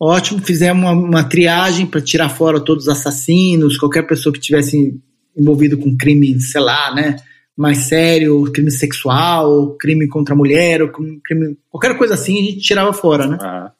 Ótimo, 0.00 0.42
fizemos 0.42 0.82
uma, 0.82 0.92
uma 0.92 1.24
triagem 1.24 1.86
para 1.86 2.00
tirar 2.00 2.28
fora 2.28 2.60
todos 2.60 2.84
os 2.84 2.88
assassinos, 2.88 3.78
qualquer 3.78 4.06
pessoa 4.06 4.32
que 4.32 4.40
tivesse 4.40 5.00
envolvido 5.36 5.78
com 5.78 5.96
crime, 5.96 6.40
sei 6.40 6.60
lá, 6.60 6.94
né, 6.94 7.16
mais 7.56 7.78
sério, 7.78 8.44
crime 8.52 8.70
sexual, 8.70 9.76
crime 9.76 10.08
contra 10.08 10.34
a 10.34 10.36
mulher, 10.36 10.82
ou 10.82 10.88
crime, 10.88 11.56
qualquer 11.70 11.96
coisa 11.96 12.14
assim, 12.14 12.38
a 12.38 12.44
gente 12.50 12.60
tirava 12.60 12.92
fora, 12.92 13.26
né? 13.26 13.38
Uhum. 13.40 13.70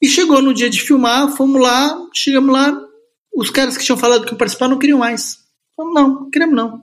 E 0.00 0.08
chegou 0.08 0.42
no 0.42 0.54
dia 0.54 0.68
de 0.68 0.80
filmar, 0.80 1.28
fomos 1.36 1.60
lá, 1.60 1.96
chegamos 2.12 2.52
lá, 2.52 2.76
os 3.34 3.50
caras 3.50 3.76
que 3.76 3.84
tinham 3.84 3.96
falado 3.96 4.24
que 4.24 4.32
iam 4.32 4.38
participar 4.38 4.68
não 4.68 4.78
queriam 4.78 4.98
mais. 4.98 5.38
Falamos, 5.76 5.94
não, 5.94 6.30
queremos 6.30 6.54
não. 6.54 6.82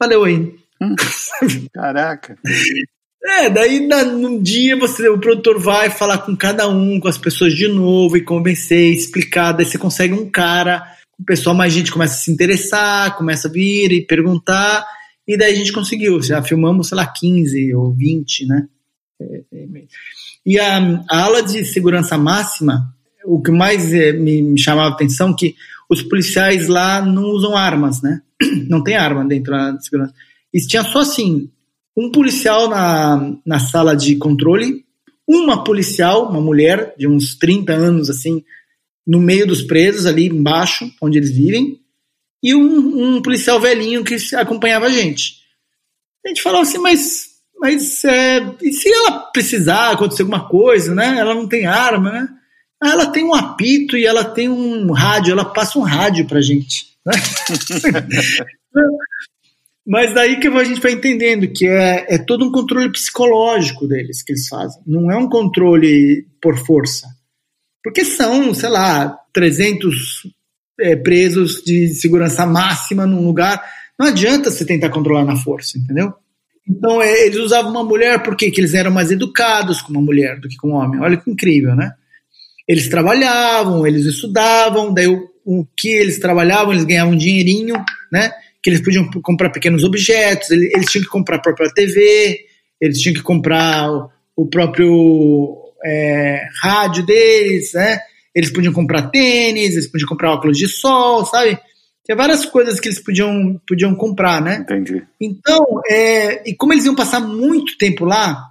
Valeu 0.00 0.24
aí. 0.24 0.63
Caraca. 1.72 2.36
É, 3.24 3.48
daí 3.48 3.86
na, 3.86 4.04
num 4.04 4.42
dia 4.42 4.76
você, 4.76 5.08
o 5.08 5.18
produtor 5.18 5.58
vai 5.58 5.88
falar 5.88 6.18
com 6.18 6.36
cada 6.36 6.68
um, 6.68 7.00
com 7.00 7.08
as 7.08 7.16
pessoas 7.16 7.54
de 7.54 7.66
novo 7.68 8.16
e 8.16 8.24
convencer, 8.24 8.92
explicar, 8.92 9.52
daí 9.52 9.64
você 9.64 9.78
consegue 9.78 10.12
um 10.12 10.30
cara, 10.30 10.84
o 11.18 11.24
pessoal 11.24 11.56
mais 11.56 11.72
gente 11.72 11.90
começa 11.90 12.14
a 12.14 12.18
se 12.18 12.30
interessar, 12.30 13.16
começa 13.16 13.48
a 13.48 13.50
vir 13.50 13.92
e 13.92 14.06
perguntar, 14.06 14.86
e 15.26 15.38
daí 15.38 15.54
a 15.54 15.56
gente 15.56 15.72
conseguiu, 15.72 16.20
já 16.20 16.42
filmamos, 16.42 16.88
sei 16.88 16.96
lá, 16.96 17.06
15 17.06 17.74
ou 17.74 17.94
20, 17.94 18.46
né? 18.46 18.68
É, 19.18 19.42
é, 19.52 19.66
e 20.44 20.58
a, 20.58 21.04
a 21.08 21.22
aula 21.22 21.42
de 21.42 21.64
segurança 21.64 22.18
máxima, 22.18 22.94
o 23.24 23.40
que 23.40 23.50
mais 23.50 23.92
é, 23.94 24.12
me, 24.12 24.42
me 24.42 24.60
chamava 24.60 24.90
a 24.90 24.92
atenção 24.92 25.30
é 25.30 25.34
que 25.34 25.54
os 25.88 26.02
policiais 26.02 26.68
lá 26.68 27.00
não 27.00 27.24
usam 27.30 27.56
armas, 27.56 28.02
né? 28.02 28.20
Não 28.68 28.82
tem 28.82 28.96
arma 28.96 29.24
dentro 29.24 29.52
da 29.52 29.78
segurança. 29.80 30.12
E 30.54 30.60
tinha 30.64 30.84
só 30.84 31.00
assim, 31.00 31.50
um 31.96 32.12
policial 32.12 32.68
na, 32.68 33.36
na 33.44 33.58
sala 33.58 33.96
de 33.96 34.14
controle, 34.14 34.84
uma 35.26 35.64
policial, 35.64 36.30
uma 36.30 36.40
mulher 36.40 36.94
de 36.96 37.08
uns 37.08 37.34
30 37.34 37.72
anos, 37.72 38.08
assim, 38.08 38.44
no 39.04 39.18
meio 39.18 39.48
dos 39.48 39.62
presos, 39.62 40.06
ali 40.06 40.26
embaixo, 40.26 40.88
onde 41.02 41.18
eles 41.18 41.32
vivem, 41.32 41.80
e 42.40 42.54
um, 42.54 43.16
um 43.16 43.22
policial 43.22 43.60
velhinho 43.60 44.04
que 44.04 44.16
acompanhava 44.36 44.86
a 44.86 44.90
gente. 44.90 45.40
A 46.24 46.28
gente 46.28 46.40
falava 46.40 46.62
assim, 46.62 46.78
mas 46.78 47.34
mas 47.58 48.04
é, 48.04 48.40
e 48.62 48.72
se 48.72 48.92
ela 48.92 49.20
precisar 49.32 49.92
acontecer 49.92 50.22
alguma 50.22 50.46
coisa, 50.48 50.94
né? 50.94 51.16
Ela 51.18 51.34
não 51.34 51.48
tem 51.48 51.66
arma, 51.66 52.12
né? 52.12 52.28
Ah, 52.82 52.90
ela 52.90 53.06
tem 53.06 53.24
um 53.24 53.32
apito 53.32 53.96
e 53.96 54.04
ela 54.04 54.24
tem 54.24 54.50
um 54.50 54.92
rádio, 54.92 55.32
ela 55.32 55.46
passa 55.46 55.78
um 55.78 55.82
rádio 55.82 56.26
pra 56.26 56.42
gente. 56.42 56.94
Né? 57.06 57.14
Mas 59.86 60.14
daí 60.14 60.40
que 60.40 60.48
a 60.48 60.64
gente 60.64 60.80
vai 60.80 60.92
entendendo 60.92 61.46
que 61.48 61.66
é, 61.66 62.14
é 62.14 62.18
todo 62.18 62.46
um 62.46 62.50
controle 62.50 62.90
psicológico 62.90 63.86
deles 63.86 64.22
que 64.22 64.32
eles 64.32 64.48
fazem. 64.48 64.80
Não 64.86 65.10
é 65.10 65.16
um 65.16 65.28
controle 65.28 66.26
por 66.40 66.56
força. 66.56 67.06
Porque 67.82 68.02
são, 68.02 68.54
sei 68.54 68.70
lá, 68.70 69.14
300 69.34 69.94
é, 70.80 70.96
presos 70.96 71.62
de 71.62 71.88
segurança 71.88 72.46
máxima 72.46 73.06
num 73.06 73.26
lugar. 73.26 73.62
Não 73.98 74.06
adianta 74.06 74.50
você 74.50 74.64
tentar 74.64 74.88
controlar 74.88 75.24
na 75.24 75.36
força, 75.36 75.76
entendeu? 75.76 76.14
Então, 76.66 77.02
é, 77.02 77.26
eles 77.26 77.38
usavam 77.38 77.70
uma 77.70 77.84
mulher 77.84 78.22
porque 78.22 78.50
que 78.50 78.60
eles 78.60 78.72
eram 78.72 78.90
mais 78.90 79.10
educados 79.10 79.82
com 79.82 79.90
uma 79.90 80.00
mulher 80.00 80.40
do 80.40 80.48
que 80.48 80.56
com 80.56 80.70
um 80.70 80.74
homem. 80.74 80.98
Olha 81.00 81.18
que 81.18 81.30
incrível, 81.30 81.76
né? 81.76 81.92
Eles 82.66 82.88
trabalhavam, 82.88 83.86
eles 83.86 84.06
estudavam, 84.06 84.94
daí 84.94 85.06
o, 85.06 85.28
o 85.44 85.66
que 85.76 85.88
eles 85.88 86.18
trabalhavam, 86.18 86.72
eles 86.72 86.84
ganhavam 86.84 87.12
um 87.12 87.18
dinheirinho, 87.18 87.76
né? 88.10 88.32
Que 88.64 88.70
eles 88.70 88.82
podiam 88.82 89.06
comprar 89.22 89.50
pequenos 89.50 89.84
objetos, 89.84 90.50
eles, 90.50 90.72
eles 90.74 90.86
tinham 90.86 91.04
que 91.04 91.10
comprar 91.10 91.36
a 91.36 91.42
própria 91.42 91.70
TV, 91.70 92.40
eles 92.80 92.98
tinham 92.98 93.14
que 93.14 93.22
comprar 93.22 93.92
o, 93.92 94.10
o 94.34 94.48
próprio 94.48 95.58
é, 95.84 96.48
rádio 96.62 97.04
deles, 97.04 97.74
né? 97.74 98.00
Eles 98.34 98.50
podiam 98.50 98.72
comprar 98.72 99.10
tênis, 99.10 99.74
eles 99.74 99.90
podiam 99.90 100.08
comprar 100.08 100.32
óculos 100.32 100.56
de 100.56 100.66
sol, 100.66 101.26
sabe? 101.26 101.58
Tinha 102.04 102.16
várias 102.16 102.44
coisas 102.44 102.80
que 102.80 102.88
eles 102.88 102.98
podiam, 102.98 103.60
podiam 103.66 103.94
comprar, 103.94 104.40
né? 104.42 104.56
Entendi. 104.56 105.02
Então, 105.20 105.64
é, 105.88 106.48
e 106.48 106.54
como 106.54 106.72
eles 106.72 106.84
iam 106.84 106.94
passar 106.94 107.20
muito 107.20 107.78
tempo 107.78 108.04
lá, 108.04 108.42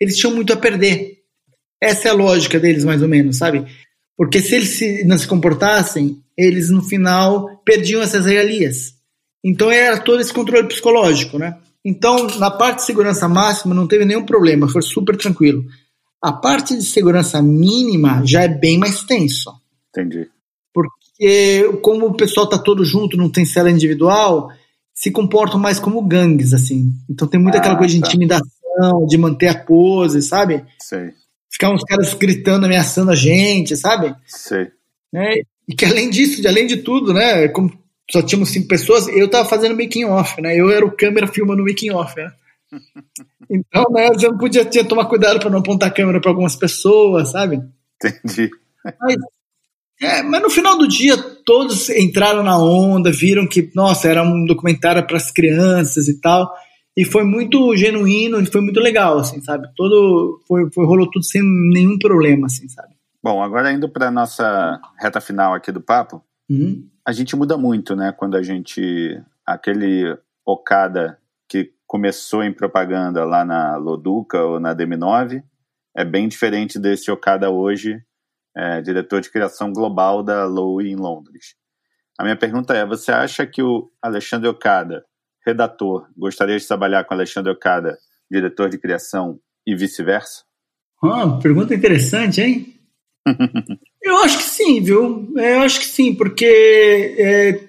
eles 0.00 0.16
tinham 0.16 0.34
muito 0.34 0.52
a 0.52 0.56
perder. 0.56 1.18
Essa 1.80 2.08
é 2.08 2.10
a 2.10 2.14
lógica 2.14 2.58
deles, 2.58 2.84
mais 2.84 3.02
ou 3.02 3.08
menos, 3.08 3.36
sabe? 3.36 3.66
Porque 4.16 4.40
se 4.40 4.54
eles 4.54 4.68
se, 4.70 5.04
não 5.04 5.18
se 5.18 5.26
comportassem, 5.26 6.22
eles 6.36 6.70
no 6.70 6.82
final 6.82 7.60
perdiam 7.64 8.00
essas 8.00 8.24
regalias. 8.24 8.94
Então 9.44 9.70
era 9.70 9.98
todo 9.98 10.20
esse 10.20 10.32
controle 10.32 10.66
psicológico, 10.68 11.38
né? 11.38 11.56
Então, 11.84 12.26
na 12.38 12.50
parte 12.50 12.78
de 12.78 12.86
segurança 12.86 13.28
máxima 13.28 13.74
não 13.74 13.86
teve 13.86 14.04
nenhum 14.04 14.24
problema, 14.24 14.68
foi 14.68 14.82
super 14.82 15.16
tranquilo. 15.16 15.64
A 16.20 16.32
parte 16.32 16.76
de 16.76 16.82
segurança 16.82 17.40
mínima 17.40 18.22
já 18.24 18.42
é 18.42 18.48
bem 18.48 18.76
mais 18.76 19.04
tenso. 19.04 19.52
Entendi 19.90 20.28
porque 21.16 21.78
como 21.80 22.06
o 22.06 22.14
pessoal 22.14 22.46
tá 22.46 22.58
todo 22.58 22.84
junto, 22.84 23.16
não 23.16 23.30
tem 23.30 23.46
cela 23.46 23.70
individual, 23.70 24.50
se 24.92 25.10
comportam 25.10 25.58
mais 25.58 25.78
como 25.78 26.02
gangues, 26.02 26.52
assim. 26.52 26.92
Então 27.08 27.26
tem 27.26 27.40
muita 27.40 27.56
ah, 27.56 27.60
aquela 27.60 27.76
coisa 27.76 27.94
de 27.94 28.00
tá. 28.00 28.06
intimidação, 28.06 29.06
de 29.08 29.16
manter 29.16 29.48
a 29.48 29.58
pose, 29.58 30.20
sabe? 30.20 30.62
Sei. 30.78 31.12
Ficar 31.50 31.72
uns 31.72 31.82
caras 31.82 32.12
gritando, 32.12 32.66
ameaçando 32.66 33.10
a 33.10 33.14
gente, 33.14 33.74
sabe? 33.76 34.14
Sei. 34.26 34.68
Né? 35.10 35.36
E 35.66 35.74
que 35.74 35.86
além 35.86 36.10
disso, 36.10 36.42
de, 36.42 36.48
além 36.48 36.66
de 36.66 36.76
tudo, 36.78 37.14
né? 37.14 37.48
Como 37.48 37.72
só 38.10 38.22
tínhamos 38.22 38.50
cinco 38.50 38.68
pessoas, 38.68 39.08
eu 39.08 39.28
tava 39.28 39.48
fazendo 39.48 39.76
making 39.76 40.04
off, 40.04 40.40
né? 40.40 40.58
Eu 40.58 40.70
era 40.70 40.84
o 40.84 40.96
câmera 40.96 41.26
filmando 41.26 41.62
o 41.62 41.66
making 41.66 41.90
off, 41.90 42.14
né? 42.16 42.32
Então, 43.48 43.84
né, 43.92 44.08
eu 44.08 44.32
não 44.32 44.38
podia 44.38 44.64
tinha 44.64 44.84
tomar 44.84 45.04
cuidado 45.04 45.38
para 45.38 45.48
não 45.48 45.60
apontar 45.60 45.88
a 45.88 45.92
câmera 45.92 46.20
para 46.20 46.32
algumas 46.32 46.56
pessoas, 46.56 47.30
sabe? 47.30 47.62
Entendi. 48.02 48.50
Mas 49.00 49.16
é, 50.00 50.22
mas 50.22 50.42
no 50.42 50.50
final 50.50 50.76
do 50.76 50.86
dia, 50.86 51.16
todos 51.44 51.88
entraram 51.88 52.42
na 52.42 52.58
onda, 52.58 53.10
viram 53.10 53.46
que, 53.46 53.70
nossa, 53.74 54.08
era 54.08 54.22
um 54.22 54.44
documentário 54.44 55.06
para 55.06 55.16
as 55.16 55.30
crianças 55.30 56.06
e 56.06 56.20
tal. 56.20 56.52
E 56.94 57.04
foi 57.04 57.24
muito 57.24 57.74
genuíno 57.76 58.40
e 58.40 58.46
foi 58.46 58.60
muito 58.60 58.80
legal, 58.80 59.18
assim, 59.18 59.40
sabe? 59.40 59.68
Todo, 59.74 60.40
foi, 60.46 60.70
foi, 60.72 60.86
rolou 60.86 61.10
tudo 61.10 61.24
sem 61.24 61.42
nenhum 61.42 61.98
problema, 61.98 62.46
assim, 62.46 62.68
sabe? 62.68 62.94
Bom, 63.22 63.42
agora 63.42 63.72
indo 63.72 63.88
para 63.88 64.10
nossa 64.10 64.80
reta 64.98 65.20
final 65.20 65.54
aqui 65.54 65.72
do 65.72 65.80
papo, 65.80 66.22
uhum. 66.48 66.86
A 67.06 67.12
gente 67.12 67.36
muda 67.36 67.56
muito, 67.56 67.94
né? 67.94 68.12
Quando 68.12 68.36
a 68.36 68.42
gente. 68.42 69.22
Aquele 69.46 70.18
Okada 70.44 71.18
que 71.48 71.72
começou 71.86 72.42
em 72.42 72.52
propaganda 72.52 73.24
lá 73.24 73.44
na 73.44 73.76
Loduca 73.76 74.42
ou 74.42 74.58
na 74.58 74.74
DM9 74.74 75.40
é 75.96 76.04
bem 76.04 76.26
diferente 76.26 76.80
desse 76.80 77.10
Okada 77.10 77.48
hoje 77.48 78.02
é, 78.56 78.80
diretor 78.80 79.20
de 79.20 79.30
criação 79.30 79.72
global 79.72 80.22
da 80.22 80.44
Lowe 80.46 80.88
em 80.88 80.96
Londres. 80.96 81.54
A 82.18 82.24
minha 82.24 82.36
pergunta 82.36 82.74
é: 82.74 82.84
você 82.84 83.12
acha 83.12 83.46
que 83.46 83.62
o 83.62 83.88
Alexandre 84.02 84.48
Okada, 84.48 85.04
redator, 85.46 86.08
gostaria 86.16 86.58
de 86.58 86.66
trabalhar 86.66 87.04
com 87.04 87.14
Alexandre 87.14 87.52
Okada, 87.52 87.96
diretor 88.28 88.68
de 88.68 88.78
criação, 88.78 89.38
e 89.64 89.76
vice-versa? 89.76 90.44
Ah, 91.04 91.38
pergunta 91.40 91.74
interessante, 91.74 92.40
hein? 92.40 92.80
eu 94.06 94.16
acho 94.18 94.38
que 94.38 94.44
sim, 94.44 94.80
viu? 94.80 95.28
É, 95.36 95.54
eu 95.54 95.60
acho 95.60 95.80
que 95.80 95.86
sim, 95.86 96.14
porque 96.14 96.44
é, 96.46 97.60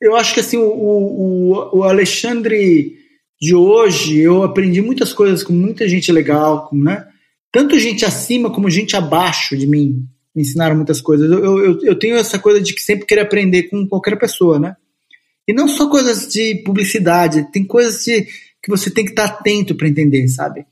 eu 0.00 0.16
acho 0.16 0.34
que 0.34 0.40
assim 0.40 0.56
o, 0.56 0.68
o, 0.68 1.78
o, 1.78 1.82
Alexandre 1.84 2.96
de 3.40 3.54
hoje 3.54 4.18
eu 4.18 4.42
aprendi 4.42 4.80
muitas 4.82 5.12
coisas 5.12 5.42
com 5.42 5.52
muita 5.52 5.88
gente 5.88 6.10
legal, 6.10 6.68
com, 6.68 6.76
né? 6.76 7.06
Tanto 7.52 7.78
gente 7.78 8.04
acima 8.04 8.50
como 8.50 8.68
gente 8.68 8.96
abaixo 8.96 9.56
de 9.56 9.66
mim 9.66 10.06
me 10.34 10.42
ensinaram 10.42 10.74
muitas 10.74 11.00
coisas. 11.00 11.30
Eu, 11.30 11.64
eu, 11.64 11.80
eu 11.82 11.98
tenho 11.98 12.16
essa 12.16 12.38
coisa 12.38 12.60
de 12.60 12.74
que 12.74 12.82
sempre 12.82 13.06
querer 13.06 13.20
aprender 13.20 13.64
com 13.64 13.86
qualquer 13.86 14.18
pessoa, 14.18 14.58
né? 14.58 14.76
E 15.46 15.52
não 15.52 15.68
só 15.68 15.88
coisas 15.88 16.26
de 16.26 16.56
publicidade, 16.64 17.50
tem 17.52 17.64
coisas 17.64 18.04
de, 18.04 18.26
que 18.62 18.70
você 18.70 18.90
tem 18.90 19.04
que 19.04 19.12
estar 19.12 19.26
atento 19.26 19.74
para 19.74 19.88
entender, 19.88 20.26
sabe? 20.26 20.66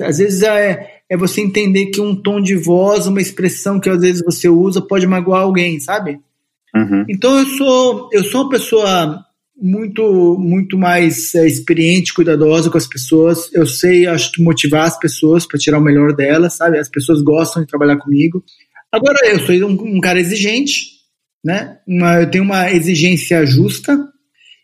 Às 0.00 0.18
vezes 0.18 0.42
é, 0.42 0.99
é 1.10 1.16
você 1.16 1.40
entender 1.40 1.86
que 1.86 2.00
um 2.00 2.14
tom 2.14 2.40
de 2.40 2.54
voz, 2.54 3.08
uma 3.08 3.20
expressão 3.20 3.80
que 3.80 3.90
às 3.90 4.00
vezes 4.00 4.22
você 4.24 4.48
usa 4.48 4.80
pode 4.80 5.06
magoar 5.08 5.42
alguém, 5.42 5.80
sabe? 5.80 6.20
Uhum. 6.74 7.04
Então 7.08 7.36
eu 7.36 7.46
sou 7.46 8.08
eu 8.12 8.22
sou 8.22 8.42
uma 8.42 8.50
pessoa 8.50 9.24
muito 9.60 10.38
muito 10.38 10.78
mais 10.78 11.34
é, 11.34 11.46
experiente, 11.46 12.14
cuidadosa 12.14 12.70
com 12.70 12.78
as 12.78 12.86
pessoas. 12.86 13.52
Eu 13.52 13.66
sei, 13.66 14.06
acho 14.06 14.30
que 14.30 14.42
motivar 14.42 14.86
as 14.86 14.98
pessoas 14.98 15.46
para 15.46 15.58
tirar 15.58 15.78
o 15.78 15.82
melhor 15.82 16.14
delas, 16.14 16.54
sabe? 16.54 16.78
As 16.78 16.88
pessoas 16.88 17.20
gostam 17.22 17.62
de 17.62 17.68
trabalhar 17.68 17.96
comigo. 17.96 18.44
Agora 18.92 19.18
eu 19.28 19.40
sou 19.40 19.54
um, 19.68 19.96
um 19.96 20.00
cara 20.00 20.20
exigente, 20.20 20.86
né? 21.44 21.78
Uma, 21.86 22.20
eu 22.20 22.30
tenho 22.30 22.44
uma 22.44 22.70
exigência 22.70 23.44
justa. 23.44 23.98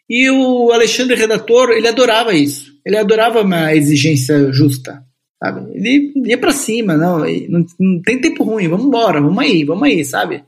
E 0.09 0.31
o 0.31 0.71
Alexandre 0.71 1.17
Redator, 1.17 1.71
ele 1.71 1.89
adorava 1.89 2.33
isso. 2.33 2.73
Ele 2.87 2.97
adorava 2.97 3.43
uma 3.43 3.75
exigência 3.75 4.53
justa, 4.53 5.03
sabe? 5.43 5.71
Ele 5.75 6.13
ia 6.27 6.39
para 6.39 6.53
cima, 6.53 6.97
não, 6.97 7.19
não, 7.49 7.67
não, 7.79 8.03
tem 8.03 8.21
tempo 8.21 8.45
ruim, 8.45 8.69
vamos 8.69 8.87
embora, 8.87 9.21
vamos 9.21 9.39
aí, 9.39 9.65
vamos 9.65 9.83
aí, 9.83 10.05
sabe? 10.05 10.45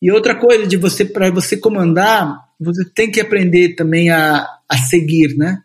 E 0.00 0.10
outra 0.10 0.34
coisa 0.34 0.66
de 0.66 0.76
você 0.76 1.04
para 1.04 1.30
você 1.30 1.56
comandar, 1.56 2.38
você 2.60 2.84
tem 2.84 3.10
que 3.10 3.20
aprender 3.20 3.74
também 3.74 4.10
a, 4.10 4.46
a 4.68 4.76
seguir, 4.76 5.36
né? 5.36 5.62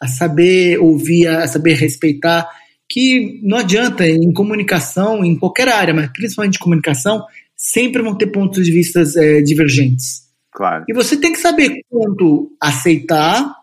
A 0.00 0.08
saber 0.08 0.78
ouvir, 0.78 1.26
a 1.26 1.46
saber 1.46 1.74
respeitar, 1.74 2.48
que 2.88 3.40
não 3.42 3.58
adianta 3.58 4.06
em 4.06 4.32
comunicação, 4.32 5.24
em 5.24 5.36
qualquer 5.36 5.68
área, 5.68 5.94
mas 5.94 6.10
principalmente 6.12 6.58
comunicação, 6.58 7.24
sempre 7.56 8.02
vão 8.02 8.16
ter 8.16 8.26
pontos 8.28 8.64
de 8.64 8.72
vista 8.72 9.02
é, 9.16 9.40
divergentes. 9.40 10.24
Claro. 10.52 10.84
E 10.88 10.94
você 10.94 11.16
tem 11.16 11.32
que 11.32 11.38
saber 11.38 11.80
quando 11.88 12.52
aceitar 12.60 13.54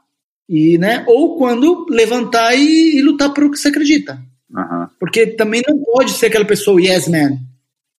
e, 0.50 0.78
né, 0.78 1.06
ou 1.08 1.38
quando 1.38 1.86
levantar 1.90 2.54
e, 2.56 2.98
e 2.98 3.02
lutar 3.02 3.34
por 3.34 3.46
o 3.46 3.52
que 3.52 3.58
você 3.58 3.70
acredita. 3.70 4.22
Uhum. 4.54 4.88
Porque 5.00 5.28
também 5.28 5.62
não 5.68 5.78
pode 5.80 6.12
ser 6.12 6.28
aquela 6.28 6.46
pessoa 6.46 6.82
yes 6.82 7.08
man, 7.08 7.38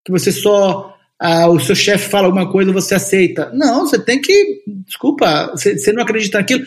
que 0.04 0.12
você 0.12 0.30
só 0.30 0.92
ah, 1.24 1.48
o 1.48 1.60
seu 1.60 1.76
chefe 1.76 2.10
fala 2.10 2.26
alguma 2.26 2.50
coisa 2.50 2.72
você 2.72 2.96
aceita. 2.96 3.50
Não, 3.54 3.86
você 3.86 3.96
tem 3.96 4.20
que, 4.20 4.62
desculpa, 4.84 5.52
você, 5.52 5.78
você 5.78 5.92
não 5.92 6.02
acredita 6.02 6.38
naquilo. 6.38 6.64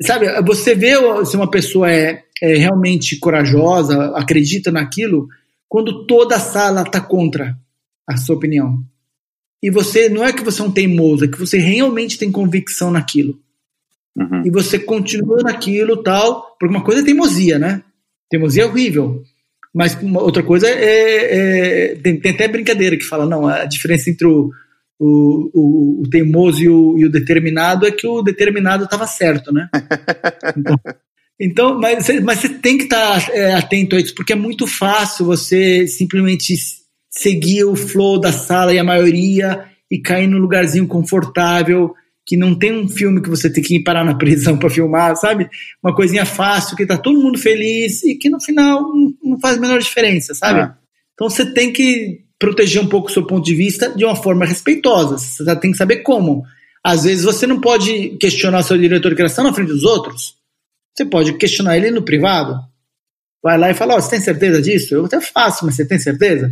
Sabe, 0.00 0.26
você 0.40 0.74
vê 0.74 0.94
se 1.26 1.36
uma 1.36 1.50
pessoa 1.50 1.92
é, 1.92 2.24
é 2.42 2.54
realmente 2.56 3.18
corajosa, 3.18 4.16
acredita 4.16 4.72
naquilo, 4.72 5.28
quando 5.68 6.06
toda 6.06 6.36
a 6.36 6.40
sala 6.40 6.80
está 6.80 6.98
contra 6.98 7.54
a 8.08 8.16
sua 8.16 8.36
opinião. 8.36 8.82
E 9.62 9.70
você, 9.70 10.08
não 10.08 10.24
é 10.24 10.32
que 10.32 10.42
você 10.42 10.62
é 10.62 10.64
um 10.64 10.72
teimoso, 10.72 11.26
é 11.26 11.28
que 11.28 11.38
você 11.38 11.58
realmente 11.58 12.16
tem 12.16 12.32
convicção 12.32 12.90
naquilo. 12.90 13.38
Uhum. 14.16 14.42
E 14.46 14.50
você 14.50 14.78
continua 14.78 15.42
naquilo 15.42 16.02
tal, 16.02 16.56
porque 16.58 16.74
uma 16.74 16.82
coisa 16.82 17.02
é 17.02 17.04
teimosia, 17.04 17.58
né? 17.58 17.82
Teimosia 18.30 18.62
é 18.62 18.66
horrível. 18.66 19.22
Mas 19.74 19.96
outra 20.16 20.42
coisa 20.42 20.68
é, 20.68 21.90
é 21.92 21.94
tem, 21.96 22.18
tem, 22.18 22.32
até 22.32 22.48
brincadeira 22.48 22.96
que 22.96 23.04
fala, 23.04 23.26
não, 23.26 23.46
a 23.46 23.64
diferença 23.64 24.10
entre 24.10 24.26
o, 24.26 24.50
o, 24.98 25.50
o, 25.54 26.02
o 26.02 26.10
teimoso 26.10 26.62
e 26.62 26.68
o, 26.68 26.98
e 26.98 27.04
o, 27.04 27.10
determinado 27.10 27.86
é 27.86 27.90
que 27.90 28.06
o 28.06 28.22
determinado 28.22 28.84
estava 28.84 29.06
certo, 29.06 29.52
né? 29.52 29.68
Então, 30.56 30.76
então, 31.42 31.80
mas, 31.80 32.06
mas 32.22 32.40
você 32.40 32.48
tem 32.50 32.76
que 32.76 32.84
estar 32.84 33.26
tá, 33.26 33.32
é, 33.32 33.54
atento 33.54 33.96
a 33.96 34.00
isso, 34.00 34.14
porque 34.14 34.34
é 34.34 34.36
muito 34.36 34.66
fácil 34.66 35.24
você 35.24 35.86
simplesmente 35.86 36.54
seguir 37.08 37.64
o 37.64 37.74
flow 37.74 38.20
da 38.20 38.30
sala 38.30 38.74
e 38.74 38.78
a 38.78 38.84
maioria 38.84 39.64
e 39.90 39.98
cair 39.98 40.26
num 40.26 40.38
lugarzinho 40.38 40.86
confortável 40.86 41.94
que 42.30 42.36
não 42.36 42.54
tem 42.54 42.72
um 42.72 42.88
filme 42.88 43.20
que 43.20 43.28
você 43.28 43.50
tem 43.50 43.60
que 43.60 43.82
parar 43.82 44.04
na 44.04 44.14
prisão 44.14 44.56
para 44.56 44.70
filmar, 44.70 45.16
sabe? 45.16 45.50
Uma 45.82 45.92
coisinha 45.92 46.24
fácil, 46.24 46.76
que 46.76 46.86
tá 46.86 46.96
todo 46.96 47.20
mundo 47.20 47.36
feliz 47.36 48.04
e 48.04 48.14
que 48.14 48.30
no 48.30 48.40
final 48.40 48.84
não, 49.20 49.36
faz 49.40 49.58
a 49.58 49.60
menor 49.60 49.80
diferença, 49.80 50.32
sabe? 50.32 50.60
É. 50.60 50.72
Então 51.12 51.28
você 51.28 51.44
tem 51.44 51.72
que 51.72 52.20
proteger 52.38 52.80
um 52.80 52.86
pouco 52.86 53.08
o 53.08 53.12
seu 53.12 53.26
ponto 53.26 53.44
de 53.44 53.52
vista 53.52 53.92
de 53.96 54.04
uma 54.04 54.14
forma 54.14 54.46
respeitosa. 54.46 55.18
Você 55.18 55.56
tem 55.56 55.72
que 55.72 55.76
saber 55.76 56.04
como. 56.04 56.44
Às 56.84 57.02
vezes 57.02 57.24
você 57.24 57.48
não 57.48 57.60
pode 57.60 58.10
questionar 58.10 58.62
seu 58.62 58.78
diretor 58.78 59.08
de 59.08 59.16
criação 59.16 59.42
na 59.42 59.52
frente 59.52 59.72
dos 59.72 59.82
outros. 59.82 60.36
Você 60.96 61.04
pode 61.04 61.32
questionar 61.32 61.78
ele 61.78 61.90
no 61.90 62.02
privado. 62.02 62.60
Vai 63.42 63.58
lá 63.58 63.72
e 63.72 63.74
fala: 63.74 63.96
oh, 63.96 64.00
você 64.00 64.10
tem 64.10 64.20
certeza 64.20 64.62
disso? 64.62 64.94
Eu 64.94 65.06
até 65.06 65.20
faço, 65.20 65.66
mas 65.66 65.74
você 65.74 65.84
tem 65.84 65.98
certeza? 65.98 66.48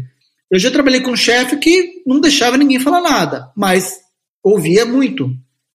Eu 0.51 0.59
já 0.59 0.73
trabalhei 0.73 1.03
com 1.03 1.13
um 1.13 1.17
chefe 1.17 1.57
que 1.59 2.03
não 2.05 2.21
deixava 2.21 2.57
ninguém 2.57 2.81
falar 2.81 3.01
nada, 3.01 3.53
mas 3.57 4.01
ouvia 4.43 4.85
muito. 4.85 5.33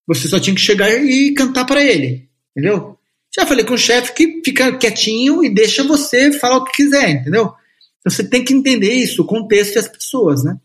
Você 0.08 0.28
só 0.28 0.40
tinha 0.40 0.56
que 0.56 0.62
chegar 0.62 0.90
e 0.90 1.34
cantar 1.34 1.66
para 1.66 1.84
ele, 1.84 2.30
entendeu? 2.56 2.98
Já 3.36 3.46
falei 3.46 3.66
com 3.66 3.74
o 3.74 3.78
chefe 3.78 4.14
que 4.14 4.42
fica 4.44 4.78
quietinho 4.78 5.44
e 5.44 5.54
deixa 5.54 5.84
você 5.84 6.32
falar 6.32 6.58
o 6.58 6.64
que 6.66 6.84
quiser, 6.84 7.10
entendeu? 7.10 7.54
Então 8.00 8.12
você 8.12 8.24
tem 8.24 8.44
que 8.44 8.54
entender 8.54 8.92
isso, 8.94 9.22
o 9.24 9.26
contexto 9.26 9.76
e 9.76 9.80
as 9.80 9.88
pessoas, 9.88 10.44
né? 10.44 10.58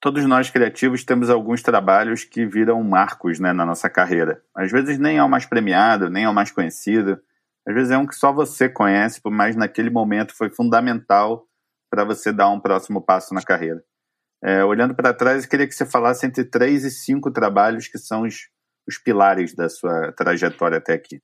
Todos 0.00 0.26
nós 0.26 0.50
criativos 0.50 1.02
temos 1.02 1.30
alguns 1.30 1.62
trabalhos 1.62 2.24
que 2.24 2.44
viram 2.44 2.82
marcos 2.82 3.40
né, 3.40 3.54
na 3.54 3.64
nossa 3.64 3.88
carreira. 3.88 4.42
Às 4.54 4.70
vezes 4.70 4.98
nem 4.98 5.16
é 5.16 5.24
o 5.24 5.30
mais 5.30 5.46
premiado, 5.46 6.10
nem 6.10 6.24
é 6.24 6.28
o 6.28 6.34
mais 6.34 6.50
conhecido. 6.50 7.18
Às 7.66 7.74
vezes 7.74 7.90
é 7.90 7.96
um 7.96 8.06
que 8.06 8.14
só 8.14 8.30
você 8.30 8.68
conhece, 8.68 9.18
mas 9.24 9.56
naquele 9.56 9.88
momento 9.88 10.36
foi 10.36 10.50
fundamental 10.50 11.46
para 11.90 12.04
você 12.04 12.32
dar 12.32 12.50
um 12.50 12.60
próximo 12.60 13.00
passo 13.00 13.32
na 13.32 13.40
carreira. 13.40 13.82
É, 14.44 14.62
olhando 14.62 14.94
para 14.94 15.14
trás, 15.14 15.44
eu 15.44 15.48
queria 15.48 15.66
que 15.66 15.74
você 15.74 15.86
falasse 15.86 16.26
entre 16.26 16.44
três 16.44 16.84
e 16.84 16.90
cinco 16.90 17.30
trabalhos 17.30 17.88
que 17.88 17.96
são 17.96 18.22
os 18.22 18.48
os 18.88 18.98
pilares 18.98 19.54
da 19.54 19.68
sua 19.68 20.12
trajetória 20.12 20.78
até 20.78 20.94
aqui? 20.94 21.20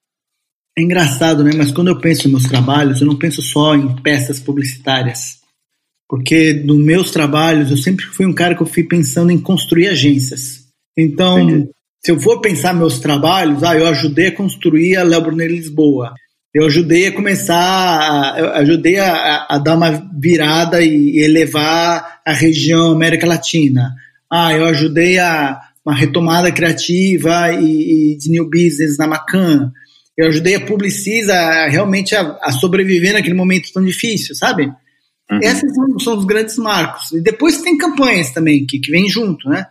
É 0.78 0.82
engraçado, 0.82 1.42
né? 1.42 1.52
Mas 1.56 1.72
quando 1.72 1.88
eu 1.88 2.00
penso 2.00 2.28
nos 2.28 2.42
meus 2.42 2.50
trabalhos, 2.50 3.00
eu 3.00 3.06
não 3.06 3.18
penso 3.18 3.42
só 3.42 3.74
em 3.74 3.96
peças 4.02 4.40
publicitárias. 4.40 5.40
Porque 6.08 6.52
nos 6.64 6.78
meus 6.78 7.10
trabalhos, 7.10 7.70
eu 7.70 7.76
sempre 7.76 8.04
fui 8.06 8.26
um 8.26 8.32
cara 8.32 8.54
que 8.54 8.62
eu 8.62 8.66
fui 8.66 8.84
pensando 8.84 9.30
em 9.30 9.40
construir 9.40 9.88
agências. 9.88 10.66
Então, 10.96 11.38
Entendi. 11.38 11.70
se 12.04 12.10
eu 12.10 12.18
for 12.18 12.40
pensar 12.40 12.74
meus 12.74 12.98
trabalhos, 12.98 13.62
ah, 13.62 13.76
eu 13.76 13.86
ajudei 13.86 14.28
a 14.28 14.34
construir 14.34 14.96
a 14.96 15.04
Léo 15.04 15.22
Brunet 15.22 15.48
Lisboa. 15.48 16.14
Eu 16.52 16.66
ajudei 16.66 17.06
a 17.06 17.12
começar, 17.12 18.34
eu 18.36 18.50
ajudei 18.54 18.98
a, 18.98 19.46
a, 19.48 19.58
dar 19.58 19.76
uma 19.76 20.10
virada 20.18 20.82
e 20.82 21.18
elevar 21.18 22.20
a 22.26 22.32
região 22.32 22.90
América 22.90 23.24
Latina. 23.24 23.94
Ah, 24.28 24.52
eu 24.52 24.64
ajudei 24.64 25.16
a, 25.20 25.60
uma 25.84 25.94
retomada 25.94 26.52
criativa 26.52 27.52
e, 27.52 28.12
e 28.12 28.18
de 28.18 28.30
new 28.30 28.48
business 28.48 28.96
na 28.98 29.06
Macan. 29.06 29.72
Eu 30.16 30.28
ajudei 30.28 30.56
a 30.56 30.66
Publicis 30.66 31.28
a, 31.28 31.66
realmente 31.68 32.14
a, 32.14 32.38
a, 32.42 32.52
sobreviver 32.52 33.12
naquele 33.12 33.34
momento 33.34 33.72
tão 33.72 33.82
difícil, 33.82 34.34
sabe? 34.34 34.66
Uhum. 35.30 35.38
Esses 35.42 35.74
são, 35.74 35.98
são, 35.98 36.18
os 36.18 36.24
grandes 36.24 36.58
marcos. 36.58 37.10
E 37.12 37.22
depois 37.22 37.62
tem 37.62 37.78
campanhas 37.78 38.30
também 38.30 38.66
que, 38.66 38.78
que 38.78 38.90
vêm 38.90 39.08
junto, 39.08 39.48
né? 39.48 39.66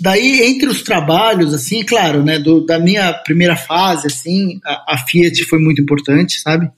Daí, 0.00 0.42
entre 0.42 0.68
os 0.68 0.82
trabalhos, 0.82 1.54
assim, 1.54 1.84
claro, 1.84 2.22
né, 2.22 2.38
do, 2.38 2.64
da 2.64 2.78
minha 2.78 3.12
primeira 3.12 3.56
fase, 3.56 4.06
assim, 4.06 4.58
a, 4.64 4.94
a 4.94 4.98
Fiat 4.98 5.44
foi 5.44 5.58
muito 5.58 5.80
importante, 5.80 6.40
sabe? 6.40 6.70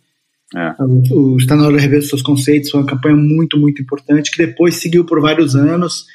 É. 0.54 0.82
O, 0.82 1.34
o 1.34 1.36
Está 1.36 1.56
na 1.56 1.66
hora 1.66 1.76
de 1.76 1.82
rever 1.82 2.00
os 2.00 2.08
seus 2.08 2.22
conceitos 2.22 2.70
foi 2.70 2.80
uma 2.80 2.86
campanha 2.86 3.16
muito, 3.16 3.58
muito 3.58 3.82
importante, 3.82 4.30
que 4.30 4.38
depois 4.38 4.76
seguiu 4.76 5.04
por 5.04 5.20
vários 5.20 5.54
anos. 5.54 6.06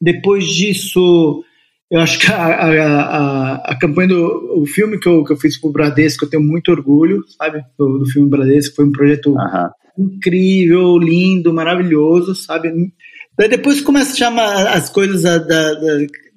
Depois 0.00 0.46
disso, 0.46 1.42
eu 1.90 2.00
acho 2.00 2.18
que 2.18 2.32
a, 2.32 2.36
a, 2.36 3.00
a, 3.00 3.54
a, 3.72 3.78
campanha 3.78 4.08
do 4.08 4.60
o 4.60 4.66
filme 4.66 4.98
que 4.98 5.08
eu, 5.08 5.24
que 5.24 5.32
eu 5.32 5.36
fiz 5.36 5.56
pro 5.60 5.70
Bradesco, 5.70 6.24
eu 6.24 6.30
tenho 6.30 6.42
muito 6.42 6.70
orgulho, 6.70 7.22
sabe? 7.38 7.62
Do, 7.78 7.98
do 7.98 8.06
filme 8.06 8.28
Bradesco, 8.28 8.74
foi 8.74 8.86
um 8.86 8.92
projeto 8.92 9.34
incrível, 9.96 10.98
lindo, 10.98 11.54
maravilhoso, 11.54 12.34
sabe? 12.34 12.72
Daí 13.38 13.48
depois 13.48 13.80
começa 13.80 14.12
a 14.12 14.16
chamar 14.16 14.66
as 14.68 14.90
coisas 14.90 15.22
da, 15.22 15.38
da, 15.38 15.74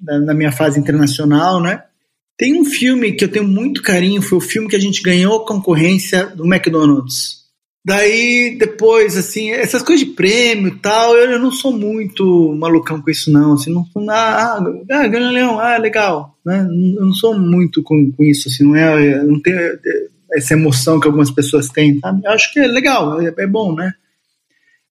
da, 0.00 0.18
da, 0.20 0.34
minha 0.34 0.52
fase 0.52 0.78
internacional, 0.78 1.60
né? 1.60 1.82
Tem 2.38 2.58
um 2.58 2.64
filme 2.64 3.12
que 3.12 3.24
eu 3.24 3.30
tenho 3.30 3.46
muito 3.46 3.82
carinho, 3.82 4.22
foi 4.22 4.38
o 4.38 4.42
filme 4.42 4.68
que 4.68 4.76
a 4.76 4.80
gente 4.80 5.02
ganhou 5.02 5.42
a 5.42 5.46
concorrência 5.46 6.26
do 6.26 6.46
McDonald's. 6.46 7.39
Daí, 7.82 8.56
depois, 8.58 9.16
assim, 9.16 9.50
essas 9.50 9.82
coisas 9.82 10.06
de 10.06 10.12
prêmio 10.12 10.68
e 10.68 10.78
tal, 10.78 11.16
eu, 11.16 11.30
eu, 11.30 11.38
não 11.38 11.50
sou 11.50 11.72
muito 11.72 12.54
malucão 12.58 13.00
com 13.00 13.10
isso, 13.10 13.32
não. 13.32 13.54
Assim, 13.54 13.72
não, 13.72 13.86
ah, 14.10 14.58
ah, 14.90 15.08
ganha 15.08 15.30
leão, 15.30 15.58
ah, 15.58 15.78
legal. 15.78 16.38
Né? 16.44 16.60
Eu 16.60 17.06
não 17.06 17.12
sou 17.14 17.38
muito 17.38 17.82
com, 17.82 18.12
com 18.12 18.22
isso, 18.22 18.48
assim, 18.48 18.64
não 18.64 18.76
é, 18.76 19.22
não 19.24 19.40
tem 19.40 19.54
essa 20.32 20.52
emoção 20.52 21.00
que 21.00 21.06
algumas 21.06 21.30
pessoas 21.30 21.68
têm, 21.68 21.98
sabe? 21.98 22.20
Eu 22.24 22.32
acho 22.32 22.52
que 22.52 22.60
é 22.60 22.66
legal, 22.66 23.20
é, 23.20 23.32
é 23.38 23.46
bom, 23.46 23.74
né? 23.74 23.94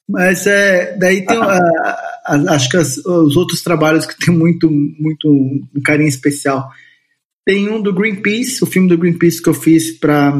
Mas 0.08 0.48
é, 0.48 0.98
daí 0.98 1.24
tem, 1.24 1.38
a, 1.38 1.60
a, 2.26 2.56
acho 2.56 2.70
que 2.70 2.78
as, 2.78 2.98
os 2.98 3.38
outros 3.38 3.62
trabalhos 3.62 4.08
que 4.08 4.18
tem 4.18 4.34
muito, 4.34 4.70
muito 4.72 5.30
um 5.30 5.82
carinho 5.84 6.10
especial. 6.10 6.68
Tem 7.46 7.70
um 7.70 7.80
do 7.80 7.94
Greenpeace, 7.94 8.64
o 8.64 8.68
filme 8.68 8.90
do 8.90 8.98
Greenpeace 8.98 9.42
que 9.42 9.50
eu 9.50 9.54
fiz 9.54 9.92
para 9.92 10.34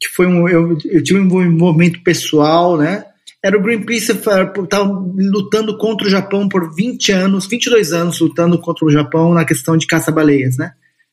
que 0.00 0.08
foi 0.08 0.26
um, 0.26 0.48
eu, 0.48 0.78
eu 0.86 1.02
tive 1.02 1.20
um 1.20 1.42
envolvimento 1.42 2.02
pessoal, 2.02 2.76
né? 2.76 3.04
Era 3.42 3.56
o 3.56 3.62
Greenpeace 3.62 4.12
estava 4.12 4.84
lutando 4.84 5.76
contra 5.78 6.06
o 6.06 6.10
Japão 6.10 6.48
por 6.48 6.74
20 6.74 7.12
anos, 7.12 7.46
22 7.46 7.92
anos 7.92 8.20
lutando 8.20 8.58
contra 8.58 8.84
o 8.84 8.90
Japão 8.90 9.32
na 9.32 9.44
questão 9.44 9.76
de 9.76 9.86
caça-baleias, 9.86 10.56
né? 10.56 10.72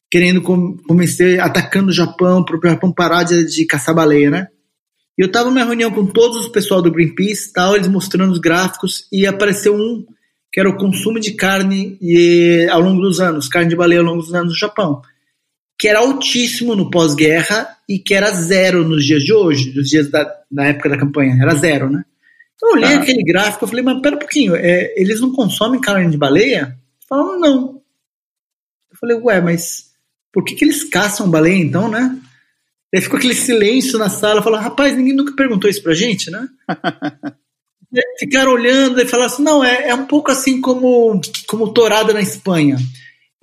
Querendo 0.09 0.41
começar 0.41 1.39
atacando 1.41 1.89
o 1.89 1.93
Japão 1.93 2.43
para 2.43 2.57
o 2.57 2.61
Japão 2.63 2.91
parar 2.91 3.23
de, 3.23 3.45
de 3.45 3.65
caçar 3.65 3.93
baleia, 3.93 4.29
né? 4.29 4.47
E 5.17 5.23
eu 5.23 5.31
tava 5.31 5.49
numa 5.49 5.63
reunião 5.63 5.89
com 5.89 6.05
todos 6.05 6.37
os 6.37 6.47
pessoal 6.47 6.81
do 6.81 6.91
Greenpeace, 6.91 7.51
tal, 7.51 7.75
eles 7.75 7.87
mostrando 7.87 8.31
os 8.31 8.39
gráficos, 8.39 9.07
e 9.11 9.25
apareceu 9.25 9.75
um 9.75 10.05
que 10.51 10.59
era 10.59 10.69
o 10.69 10.77
consumo 10.77 11.19
de 11.19 11.31
carne 11.31 11.97
e, 12.01 12.67
ao 12.71 12.81
longo 12.81 13.01
dos 13.01 13.19
anos, 13.19 13.47
carne 13.47 13.69
de 13.69 13.75
baleia 13.75 13.99
ao 13.99 14.05
longo 14.05 14.21
dos 14.21 14.33
anos 14.33 14.53
no 14.53 14.57
Japão, 14.57 15.01
que 15.77 15.87
era 15.87 15.99
altíssimo 15.99 16.75
no 16.75 16.89
pós-guerra 16.89 17.77
e 17.87 17.99
que 17.99 18.13
era 18.13 18.31
zero 18.31 18.87
nos 18.87 19.05
dias 19.05 19.23
de 19.23 19.33
hoje, 19.33 19.73
nos 19.75 19.89
dias 19.89 20.09
da, 20.09 20.27
na 20.51 20.67
época 20.67 20.89
da 20.89 20.97
campanha, 20.97 21.37
era 21.39 21.53
zero, 21.55 21.89
né? 21.89 22.03
Então 22.55 22.69
eu 22.69 22.75
olhei 22.75 22.93
ah. 22.93 22.99
aquele 22.99 23.23
gráfico 23.23 23.65
e 23.65 23.67
falei, 23.67 23.83
mas 23.83 24.01
pera 24.01 24.15
um 24.15 24.19
pouquinho, 24.19 24.55
é, 24.55 24.93
eles 24.97 25.21
não 25.21 25.31
consomem 25.31 25.79
carne 25.79 26.09
de 26.09 26.17
baleia? 26.17 26.75
Falaram, 27.07 27.39
não. 27.39 27.81
Eu 28.91 28.97
falei, 28.99 29.17
ué, 29.17 29.39
mas 29.39 29.91
por 30.33 30.43
que, 30.43 30.55
que 30.55 30.65
eles 30.65 30.83
caçam 30.83 31.29
baleia 31.29 31.57
então, 31.57 31.87
né? 31.87 32.17
Aí 32.93 33.01
ficou 33.01 33.17
aquele 33.17 33.35
silêncio 33.35 33.99
na 33.99 34.09
sala, 34.09 34.41
falou, 34.41 34.59
rapaz, 34.59 34.95
ninguém 34.95 35.15
nunca 35.15 35.35
perguntou 35.35 35.69
isso 35.69 35.83
pra 35.83 35.93
gente, 35.93 36.31
né? 36.31 36.47
Ficaram 38.19 38.51
olhando 38.51 38.99
e 38.99 39.05
falaram 39.05 39.31
assim, 39.31 39.43
não, 39.43 39.63
é, 39.63 39.89
é 39.89 39.95
um 39.95 40.05
pouco 40.05 40.31
assim 40.31 40.59
como, 40.59 41.21
como 41.47 41.73
tourada 41.73 42.13
na 42.13 42.21
Espanha. 42.21 42.77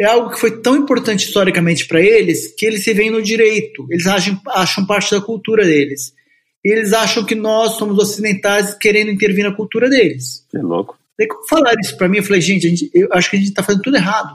É 0.00 0.06
algo 0.06 0.30
que 0.30 0.40
foi 0.40 0.60
tão 0.60 0.76
importante 0.76 1.26
historicamente 1.26 1.86
para 1.86 2.00
eles 2.00 2.52
que 2.56 2.66
eles 2.66 2.82
se 2.82 2.92
veem 2.92 3.10
no 3.10 3.22
direito, 3.22 3.86
eles 3.90 4.06
acham, 4.06 4.40
acham 4.48 4.86
parte 4.86 5.14
da 5.14 5.20
cultura 5.20 5.64
deles. 5.64 6.12
Eles 6.64 6.92
acham 6.92 7.24
que 7.24 7.34
nós 7.34 7.72
somos 7.72 7.98
ocidentais 7.98 8.74
querendo 8.74 9.10
intervir 9.10 9.44
na 9.44 9.54
cultura 9.54 9.88
deles. 9.88 10.44
Que 10.50 10.58
louco. 10.58 10.98
Daí, 11.18 11.28
quando 11.28 11.46
falaram 11.46 11.80
isso 11.80 11.96
para 11.96 12.08
mim, 12.08 12.18
eu 12.18 12.24
falei, 12.24 12.40
gente, 12.40 12.68
gente, 12.68 12.90
eu 12.94 13.08
acho 13.12 13.30
que 13.30 13.36
a 13.36 13.38
gente 13.38 13.50
está 13.50 13.62
fazendo 13.62 13.82
tudo 13.82 13.96
errado. 13.96 14.34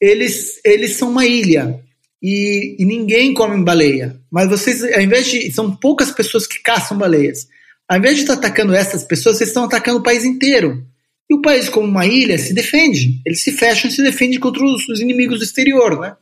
Eles, 0.00 0.60
eles 0.64 0.92
são 0.92 1.10
uma 1.10 1.26
ilha 1.26 1.80
e, 2.22 2.76
e, 2.78 2.84
ninguém 2.84 3.34
come 3.34 3.62
baleia. 3.62 4.18
Mas 4.30 4.48
vocês, 4.48 4.82
ao 4.82 5.00
invés 5.00 5.26
de. 5.26 5.52
São 5.52 5.74
poucas 5.74 6.10
pessoas 6.10 6.46
que 6.46 6.62
caçam 6.62 6.96
baleias. 6.96 7.46
Ao 7.88 7.98
invés 7.98 8.16
de 8.16 8.22
estar 8.22 8.34
atacando 8.34 8.74
essas 8.74 9.04
pessoas, 9.04 9.36
vocês 9.36 9.50
estão 9.50 9.64
atacando 9.64 9.98
o 9.98 10.02
país 10.02 10.24
inteiro. 10.24 10.86
E 11.30 11.34
o 11.34 11.40
país, 11.40 11.68
como 11.68 11.86
uma 11.86 12.06
ilha, 12.06 12.38
se 12.38 12.52
defende. 12.52 13.20
Eles 13.24 13.42
se 13.42 13.52
fecham 13.52 13.88
e 13.88 13.92
se 13.92 14.02
defendem 14.02 14.38
contra 14.38 14.64
os, 14.64 14.88
os 14.88 15.00
inimigos 15.00 15.38
do 15.38 15.44
exterior, 15.44 15.98
né? 15.98 16.16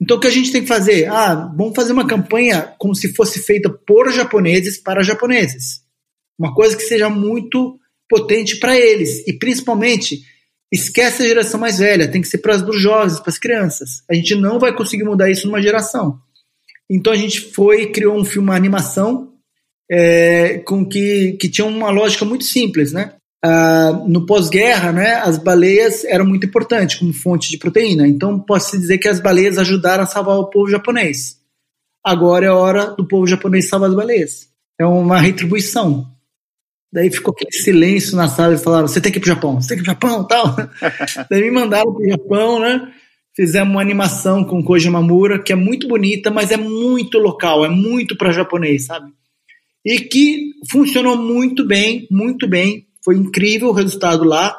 Então 0.00 0.16
o 0.16 0.20
que 0.20 0.26
a 0.26 0.30
gente 0.30 0.50
tem 0.50 0.62
que 0.62 0.68
fazer? 0.68 1.06
Ah, 1.06 1.52
vamos 1.56 1.74
fazer 1.74 1.92
uma 1.92 2.06
campanha 2.06 2.74
como 2.78 2.94
se 2.94 3.12
fosse 3.14 3.40
feita 3.40 3.68
por 3.68 4.10
japoneses 4.10 4.78
para 4.78 5.02
japoneses. 5.02 5.82
Uma 6.38 6.54
coisa 6.54 6.76
que 6.76 6.82
seja 6.82 7.10
muito 7.10 7.78
potente 8.08 8.56
para 8.56 8.76
eles. 8.76 9.26
E 9.28 9.32
principalmente, 9.34 10.22
esquece 10.72 11.22
a 11.22 11.26
geração 11.26 11.60
mais 11.60 11.78
velha, 11.78 12.10
tem 12.10 12.22
que 12.22 12.28
ser 12.28 12.38
para 12.38 12.56
os 12.56 12.80
jovens, 12.80 13.20
para 13.20 13.30
as 13.30 13.38
crianças. 13.38 14.02
A 14.10 14.14
gente 14.14 14.34
não 14.34 14.58
vai 14.58 14.74
conseguir 14.74 15.04
mudar 15.04 15.30
isso 15.30 15.46
numa 15.46 15.60
geração. 15.60 16.18
Então 16.88 17.12
a 17.12 17.16
gente 17.16 17.40
foi 17.52 17.92
criou 17.92 18.18
um 18.18 18.24
filme, 18.24 18.48
uma 18.48 18.56
animação 18.56 19.34
é, 19.90 20.58
com 20.58 20.84
que, 20.84 21.36
que 21.40 21.48
tinha 21.48 21.66
uma 21.66 21.90
lógica 21.90 22.24
muito 22.24 22.44
simples, 22.44 22.92
né? 22.92 23.14
Ah, 23.42 24.04
no 24.06 24.26
pós-guerra, 24.26 24.92
né, 24.92 25.14
as 25.14 25.38
baleias 25.38 26.04
eram 26.04 26.26
muito 26.26 26.44
importantes 26.44 26.96
como 26.96 27.12
fonte 27.12 27.50
de 27.50 27.58
proteína. 27.58 28.06
Então 28.06 28.38
posso 28.38 28.78
dizer 28.78 28.98
que 28.98 29.08
as 29.08 29.20
baleias 29.20 29.56
ajudaram 29.56 30.04
a 30.04 30.06
salvar 30.06 30.36
o 30.36 30.50
povo 30.50 30.70
japonês. 30.70 31.38
Agora 32.04 32.46
é 32.46 32.50
hora 32.50 32.86
do 32.94 33.06
povo 33.06 33.26
japonês 33.26 33.68
salvar 33.68 33.88
as 33.88 33.96
baleias. 33.96 34.48
É 34.78 34.84
uma 34.84 35.18
retribuição. 35.18 36.06
Daí 36.92 37.10
ficou 37.10 37.32
aquele 37.32 37.52
silêncio 37.52 38.16
na 38.16 38.28
sala 38.28 38.54
e 38.54 38.58
falaram: 38.58 38.88
você 38.88 39.00
tem 39.00 39.12
que 39.12 39.18
ir 39.18 39.20
pro 39.20 39.30
Japão, 39.30 39.60
você 39.60 39.68
tem 39.68 39.76
que 39.76 39.82
ir 39.82 39.94
pro 39.94 40.08
Japão 40.08 40.26
tal. 40.28 40.56
Daí 41.30 41.42
me 41.42 41.50
mandaram 41.50 41.94
pro 41.94 42.08
Japão, 42.08 42.58
né? 42.58 42.92
Fizemos 43.34 43.72
uma 43.72 43.80
animação 43.80 44.44
com 44.44 44.62
Koji 44.62 44.90
Mamura, 44.90 45.40
que 45.40 45.52
é 45.52 45.56
muito 45.56 45.86
bonita, 45.86 46.30
mas 46.30 46.50
é 46.50 46.56
muito 46.56 47.16
local, 47.16 47.64
é 47.64 47.68
muito 47.68 48.16
para 48.16 48.32
japonês, 48.32 48.86
sabe? 48.86 49.12
E 49.86 50.00
que 50.00 50.50
funcionou 50.70 51.16
muito 51.16 51.64
bem, 51.64 52.06
muito 52.10 52.48
bem. 52.48 52.89
Foi 53.04 53.16
incrível 53.16 53.68
o 53.68 53.72
resultado 53.72 54.24
lá. 54.24 54.56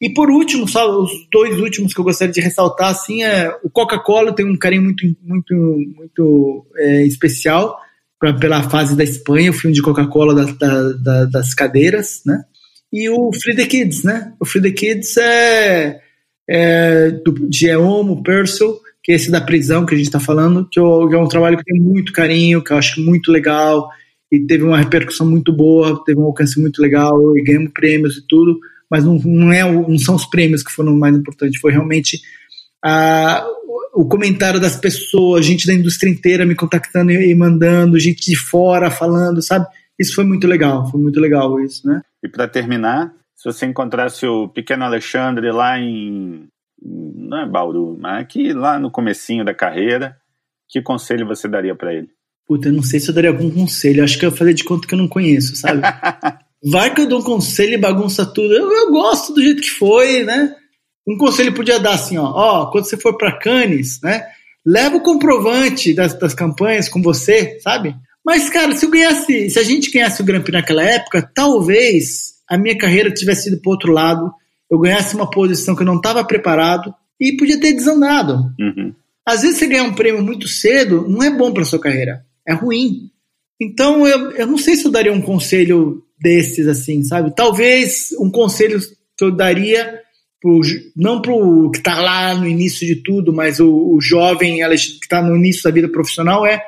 E 0.00 0.12
por 0.12 0.30
último, 0.30 0.68
só 0.68 1.00
os 1.00 1.10
dois 1.32 1.58
últimos 1.58 1.94
que 1.94 2.00
eu 2.00 2.04
gostaria 2.04 2.32
de 2.32 2.40
ressaltar, 2.40 2.90
assim, 2.90 3.22
é 3.22 3.54
o 3.62 3.70
Coca-Cola 3.70 4.34
tem 4.34 4.44
um 4.44 4.56
carinho 4.56 4.82
muito, 4.82 5.16
muito, 5.22 5.54
muito 5.54 6.66
é, 6.76 7.06
especial 7.06 7.78
pra, 8.18 8.32
pela 8.32 8.62
fase 8.62 8.96
da 8.96 9.04
Espanha, 9.04 9.50
o 9.50 9.54
filme 9.54 9.74
de 9.74 9.82
Coca-Cola 9.82 10.34
da, 10.34 10.44
da, 10.52 10.92
da, 10.92 11.24
das 11.26 11.54
cadeiras, 11.54 12.22
né? 12.26 12.44
E 12.92 13.08
o 13.08 13.30
Free 13.32 13.56
the 13.56 13.66
Kids, 13.66 14.02
né? 14.02 14.32
O 14.38 14.44
Free 14.44 14.62
the 14.62 14.70
Kids 14.70 15.16
é, 15.16 16.00
é 16.48 17.10
do, 17.10 17.48
de 17.48 17.66
Eomo 17.66 18.22
Purcell, 18.22 18.80
que 19.02 19.12
é 19.12 19.16
esse 19.16 19.30
da 19.30 19.40
prisão 19.40 19.84
que 19.84 19.94
a 19.94 19.96
gente 19.96 20.06
está 20.06 20.20
falando, 20.20 20.66
que, 20.70 20.80
eu, 20.80 21.08
que, 21.08 21.14
é 21.14 21.18
um 21.18 21.28
trabalho 21.28 21.58
que 21.58 21.64
tem 21.64 21.80
muito 21.80 22.12
carinho, 22.12 22.62
que 22.62 22.72
eu 22.72 22.78
acho 22.78 23.00
muito 23.00 23.30
legal, 23.30 23.90
e 24.30 24.40
teve 24.46 24.64
uma 24.64 24.78
repercussão 24.78 25.28
muito 25.28 25.52
boa, 25.52 26.02
teve 26.04 26.18
um 26.18 26.24
alcance 26.24 26.60
muito 26.60 26.80
legal, 26.80 27.36
e 27.36 27.42
ganhamos 27.42 27.72
prêmios 27.72 28.16
e 28.16 28.26
tudo, 28.26 28.58
mas 28.90 29.04
não, 29.04 29.18
não, 29.24 29.52
é, 29.52 29.62
não 29.70 29.98
são 29.98 30.14
os 30.14 30.26
prêmios 30.26 30.62
que 30.62 30.72
foram 30.72 30.96
mais 30.96 31.16
importantes, 31.16 31.60
foi 31.60 31.72
realmente 31.72 32.20
a, 32.84 33.46
o 33.94 34.06
comentário 34.06 34.60
das 34.60 34.76
pessoas, 34.76 35.46
gente 35.46 35.66
da 35.66 35.74
indústria 35.74 36.10
inteira 36.10 36.44
me 36.44 36.54
contactando 36.54 37.12
e 37.12 37.34
mandando, 37.34 37.98
gente 37.98 38.30
de 38.30 38.36
fora 38.36 38.90
falando, 38.90 39.40
sabe? 39.40 39.66
Isso 39.98 40.14
foi 40.14 40.24
muito 40.24 40.46
legal, 40.46 40.90
foi 40.90 41.00
muito 41.00 41.20
legal 41.20 41.60
isso, 41.60 41.86
né? 41.86 42.02
E 42.22 42.28
para 42.28 42.48
terminar, 42.48 43.14
se 43.36 43.44
você 43.44 43.66
encontrasse 43.66 44.26
o 44.26 44.48
pequeno 44.48 44.84
Alexandre 44.84 45.50
lá 45.52 45.78
em 45.78 46.48
não 46.80 47.38
é 47.40 47.46
Bauru, 47.46 47.96
mas 47.98 48.22
aqui 48.22 48.52
lá 48.52 48.78
no 48.78 48.90
comecinho 48.90 49.44
da 49.44 49.54
carreira, 49.54 50.16
que 50.68 50.82
conselho 50.82 51.26
você 51.26 51.48
daria 51.48 51.74
para 51.74 51.94
ele? 51.94 52.08
Puta, 52.46 52.68
eu 52.68 52.72
não 52.72 52.82
sei 52.82 53.00
se 53.00 53.08
eu 53.08 53.14
daria 53.14 53.30
algum 53.30 53.50
conselho, 53.50 54.04
acho 54.04 54.18
que 54.18 54.26
eu 54.26 54.32
fazer 54.32 54.54
de 54.54 54.64
conta 54.64 54.86
que 54.86 54.94
eu 54.94 54.98
não 54.98 55.08
conheço, 55.08 55.56
sabe? 55.56 55.80
Vai 56.62 56.94
que 56.94 57.02
eu 57.02 57.06
dou 57.06 57.20
um 57.20 57.24
conselho 57.24 57.74
e 57.74 57.78
bagunça 57.78 58.24
tudo. 58.24 58.54
Eu, 58.54 58.70
eu 58.70 58.90
gosto 58.90 59.34
do 59.34 59.42
jeito 59.42 59.62
que 59.62 59.70
foi, 59.70 60.24
né? 60.24 60.54
Um 61.06 61.18
conselho 61.18 61.52
podia 61.52 61.78
dar 61.78 61.94
assim, 61.94 62.16
ó, 62.16 62.24
ó 62.24 62.70
quando 62.70 62.84
você 62.84 62.96
for 62.96 63.16
para 63.16 63.38
Cannes, 63.38 64.00
né, 64.02 64.24
leva 64.64 64.96
o 64.96 65.02
comprovante 65.02 65.92
das, 65.92 66.18
das 66.18 66.34
campanhas 66.34 66.88
com 66.88 67.02
você, 67.02 67.58
sabe? 67.60 67.94
Mas, 68.24 68.48
cara, 68.48 68.74
se 68.74 68.86
eu 68.86 68.90
ganhasse, 68.90 69.50
se 69.50 69.58
a 69.58 69.62
gente 69.62 69.90
ganhasse 69.90 70.22
o 70.22 70.24
Grand 70.24 70.40
Prix 70.40 70.58
naquela 70.58 70.82
época, 70.82 71.30
talvez 71.34 72.34
a 72.48 72.56
minha 72.56 72.76
carreira 72.76 73.12
tivesse 73.12 73.50
ido 73.50 73.60
para 73.60 73.70
outro 73.70 73.92
lado, 73.92 74.32
eu 74.70 74.78
ganhasse 74.78 75.14
uma 75.14 75.28
posição 75.28 75.76
que 75.76 75.82
eu 75.82 75.86
não 75.86 75.96
estava 75.96 76.24
preparado 76.24 76.94
e 77.20 77.36
podia 77.36 77.60
ter 77.60 77.74
desandado. 77.74 78.50
Uhum. 78.58 78.94
Às 79.26 79.42
vezes 79.42 79.58
você 79.58 79.66
ganhar 79.66 79.84
um 79.84 79.94
prêmio 79.94 80.22
muito 80.22 80.48
cedo 80.48 81.06
não 81.06 81.22
é 81.22 81.30
bom 81.30 81.52
para 81.52 81.64
sua 81.64 81.78
carreira, 81.78 82.24
é 82.46 82.52
ruim. 82.52 83.10
Então 83.60 84.06
eu, 84.06 84.32
eu 84.32 84.46
não 84.46 84.58
sei 84.58 84.76
se 84.76 84.84
eu 84.84 84.90
daria 84.90 85.12
um 85.12 85.22
conselho 85.22 86.02
desses 86.20 86.66
assim, 86.66 87.02
sabe? 87.04 87.34
Talvez 87.34 88.08
um 88.18 88.30
conselho 88.30 88.80
que 89.16 89.24
eu 89.24 89.30
daria 89.30 90.00
pro, 90.40 90.60
não 90.96 91.22
para 91.22 91.32
o 91.32 91.70
que 91.70 91.78
está 91.78 92.00
lá 92.00 92.34
no 92.34 92.46
início 92.46 92.86
de 92.86 92.96
tudo, 92.96 93.32
mas 93.32 93.60
o, 93.60 93.94
o 93.94 94.00
jovem 94.00 94.58
que 94.58 94.74
está 95.02 95.22
no 95.22 95.36
início 95.36 95.62
da 95.62 95.70
vida 95.70 95.88
profissional 95.88 96.44
é 96.46 96.62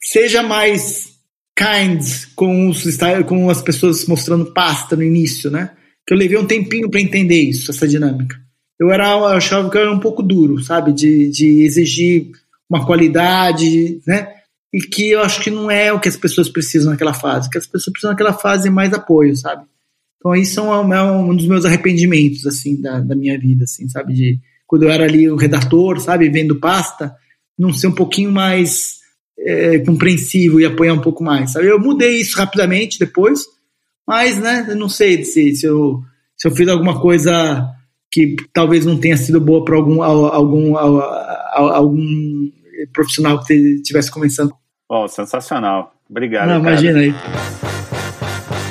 seja 0.00 0.42
mais 0.42 1.18
kind 1.56 2.00
com, 2.36 2.68
os, 2.68 2.84
com 3.26 3.50
as 3.50 3.60
pessoas 3.60 4.06
mostrando 4.06 4.52
pasta 4.52 4.94
no 4.94 5.02
início, 5.02 5.50
né? 5.50 5.72
Que 6.06 6.14
eu 6.14 6.18
levei 6.18 6.38
um 6.38 6.46
tempinho 6.46 6.88
para 6.88 7.00
entender 7.00 7.40
isso, 7.40 7.70
essa 7.70 7.86
dinâmica. 7.86 8.36
Eu 8.80 8.90
era, 8.92 9.10
eu 9.10 9.24
achava 9.26 9.68
que 9.68 9.76
eu 9.76 9.82
era 9.82 9.92
um 9.92 9.98
pouco 9.98 10.22
duro, 10.22 10.62
sabe, 10.62 10.92
de, 10.92 11.28
de 11.30 11.62
exigir 11.62 12.30
uma 12.70 12.86
qualidade, 12.86 14.00
né? 14.06 14.37
E 14.72 14.80
que 14.80 15.10
eu 15.10 15.20
acho 15.20 15.42
que 15.42 15.50
não 15.50 15.70
é 15.70 15.92
o 15.92 16.00
que 16.00 16.08
as 16.08 16.16
pessoas 16.16 16.48
precisam 16.48 16.90
naquela 16.90 17.14
fase. 17.14 17.48
que 17.48 17.58
as 17.58 17.66
pessoas 17.66 17.92
precisam 17.92 18.10
naquela 18.10 18.32
fase 18.32 18.68
é 18.68 18.70
mais 18.70 18.92
apoio, 18.92 19.34
sabe? 19.36 19.64
Então 20.18 20.34
isso 20.34 20.60
é 20.60 20.96
é 20.96 21.02
um 21.02 21.34
dos 21.34 21.46
meus 21.46 21.64
arrependimentos, 21.64 22.46
assim, 22.46 22.80
da, 22.80 23.00
da 23.00 23.14
minha 23.14 23.38
vida, 23.38 23.64
assim, 23.64 23.88
sabe? 23.88 24.14
De 24.14 24.38
quando 24.66 24.82
eu 24.82 24.90
era 24.90 25.04
ali 25.04 25.30
o 25.30 25.36
redator, 25.36 25.98
sabe? 26.00 26.28
Vendo 26.28 26.60
pasta, 26.60 27.14
não 27.58 27.72
ser 27.72 27.86
um 27.86 27.94
pouquinho 27.94 28.30
mais 28.30 28.98
é, 29.38 29.78
compreensivo 29.78 30.60
e 30.60 30.66
apoiar 30.66 30.92
um 30.92 31.00
pouco 31.00 31.22
mais, 31.24 31.52
sabe? 31.52 31.68
Eu 31.68 31.78
mudei 31.78 32.20
isso 32.20 32.36
rapidamente 32.36 32.98
depois, 32.98 33.46
mas, 34.06 34.38
né? 34.38 34.66
Eu 34.68 34.76
não 34.76 34.88
sei 34.88 35.24
se, 35.24 35.54
se, 35.54 35.66
eu, 35.66 36.02
se 36.36 36.46
eu 36.46 36.50
fiz 36.50 36.68
alguma 36.68 37.00
coisa 37.00 37.66
que 38.10 38.36
talvez 38.52 38.84
não 38.84 38.98
tenha 38.98 39.16
sido 39.16 39.40
boa 39.40 39.64
para 39.64 39.76
algum, 39.76 40.02
algum, 40.02 40.76
algum 40.76 42.50
profissional 42.92 43.42
que 43.42 43.54
estivesse 43.54 44.10
começando. 44.10 44.52
Oh, 44.88 45.06
sensacional. 45.08 45.92
Obrigado. 46.08 46.48
Não, 46.48 46.58
imagina 46.58 47.00
aí. 47.00 47.14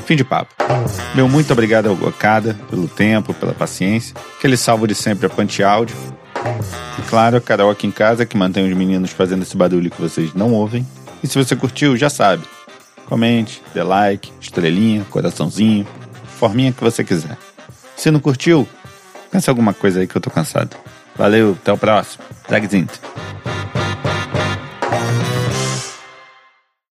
Fim 0.05 0.15
de 0.15 0.23
papo. 0.23 0.55
Meu 1.13 1.27
muito 1.27 1.51
obrigado 1.51 1.87
ao 1.87 1.95
Gokada 1.95 2.55
pelo 2.69 2.87
tempo, 2.87 3.33
pela 3.33 3.53
paciência. 3.53 4.15
Aquele 4.37 4.55
salvo 4.57 4.87
de 4.87 4.95
sempre 4.95 5.25
a 5.25 5.29
Punch 5.29 5.61
Áudio. 5.61 5.95
E 6.97 7.01
claro, 7.09 7.37
a 7.37 7.41
Carol 7.41 7.69
aqui 7.69 7.85
em 7.85 7.91
casa 7.91 8.25
que 8.25 8.37
mantém 8.37 8.69
os 8.69 8.75
meninos 8.75 9.11
fazendo 9.11 9.43
esse 9.43 9.55
barulho 9.55 9.91
que 9.91 10.01
vocês 10.01 10.33
não 10.33 10.53
ouvem. 10.53 10.85
E 11.23 11.27
se 11.27 11.37
você 11.37 11.55
curtiu, 11.55 11.97
já 11.97 12.09
sabe. 12.09 12.43
Comente, 13.05 13.61
dê 13.73 13.83
like, 13.83 14.31
estrelinha, 14.39 15.05
coraçãozinho, 15.09 15.87
forminha 16.37 16.71
que 16.71 16.83
você 16.83 17.03
quiser. 17.03 17.37
Se 17.95 18.11
não 18.11 18.19
curtiu, 18.19 18.67
pensa 19.31 19.51
alguma 19.51 19.73
coisa 19.73 19.99
aí 19.99 20.07
que 20.07 20.15
eu 20.15 20.21
tô 20.21 20.29
cansado. 20.29 20.75
Valeu, 21.15 21.57
até 21.59 21.71
o 21.71 21.77
próximo. 21.77 22.23
Dragzinho. 22.47 22.87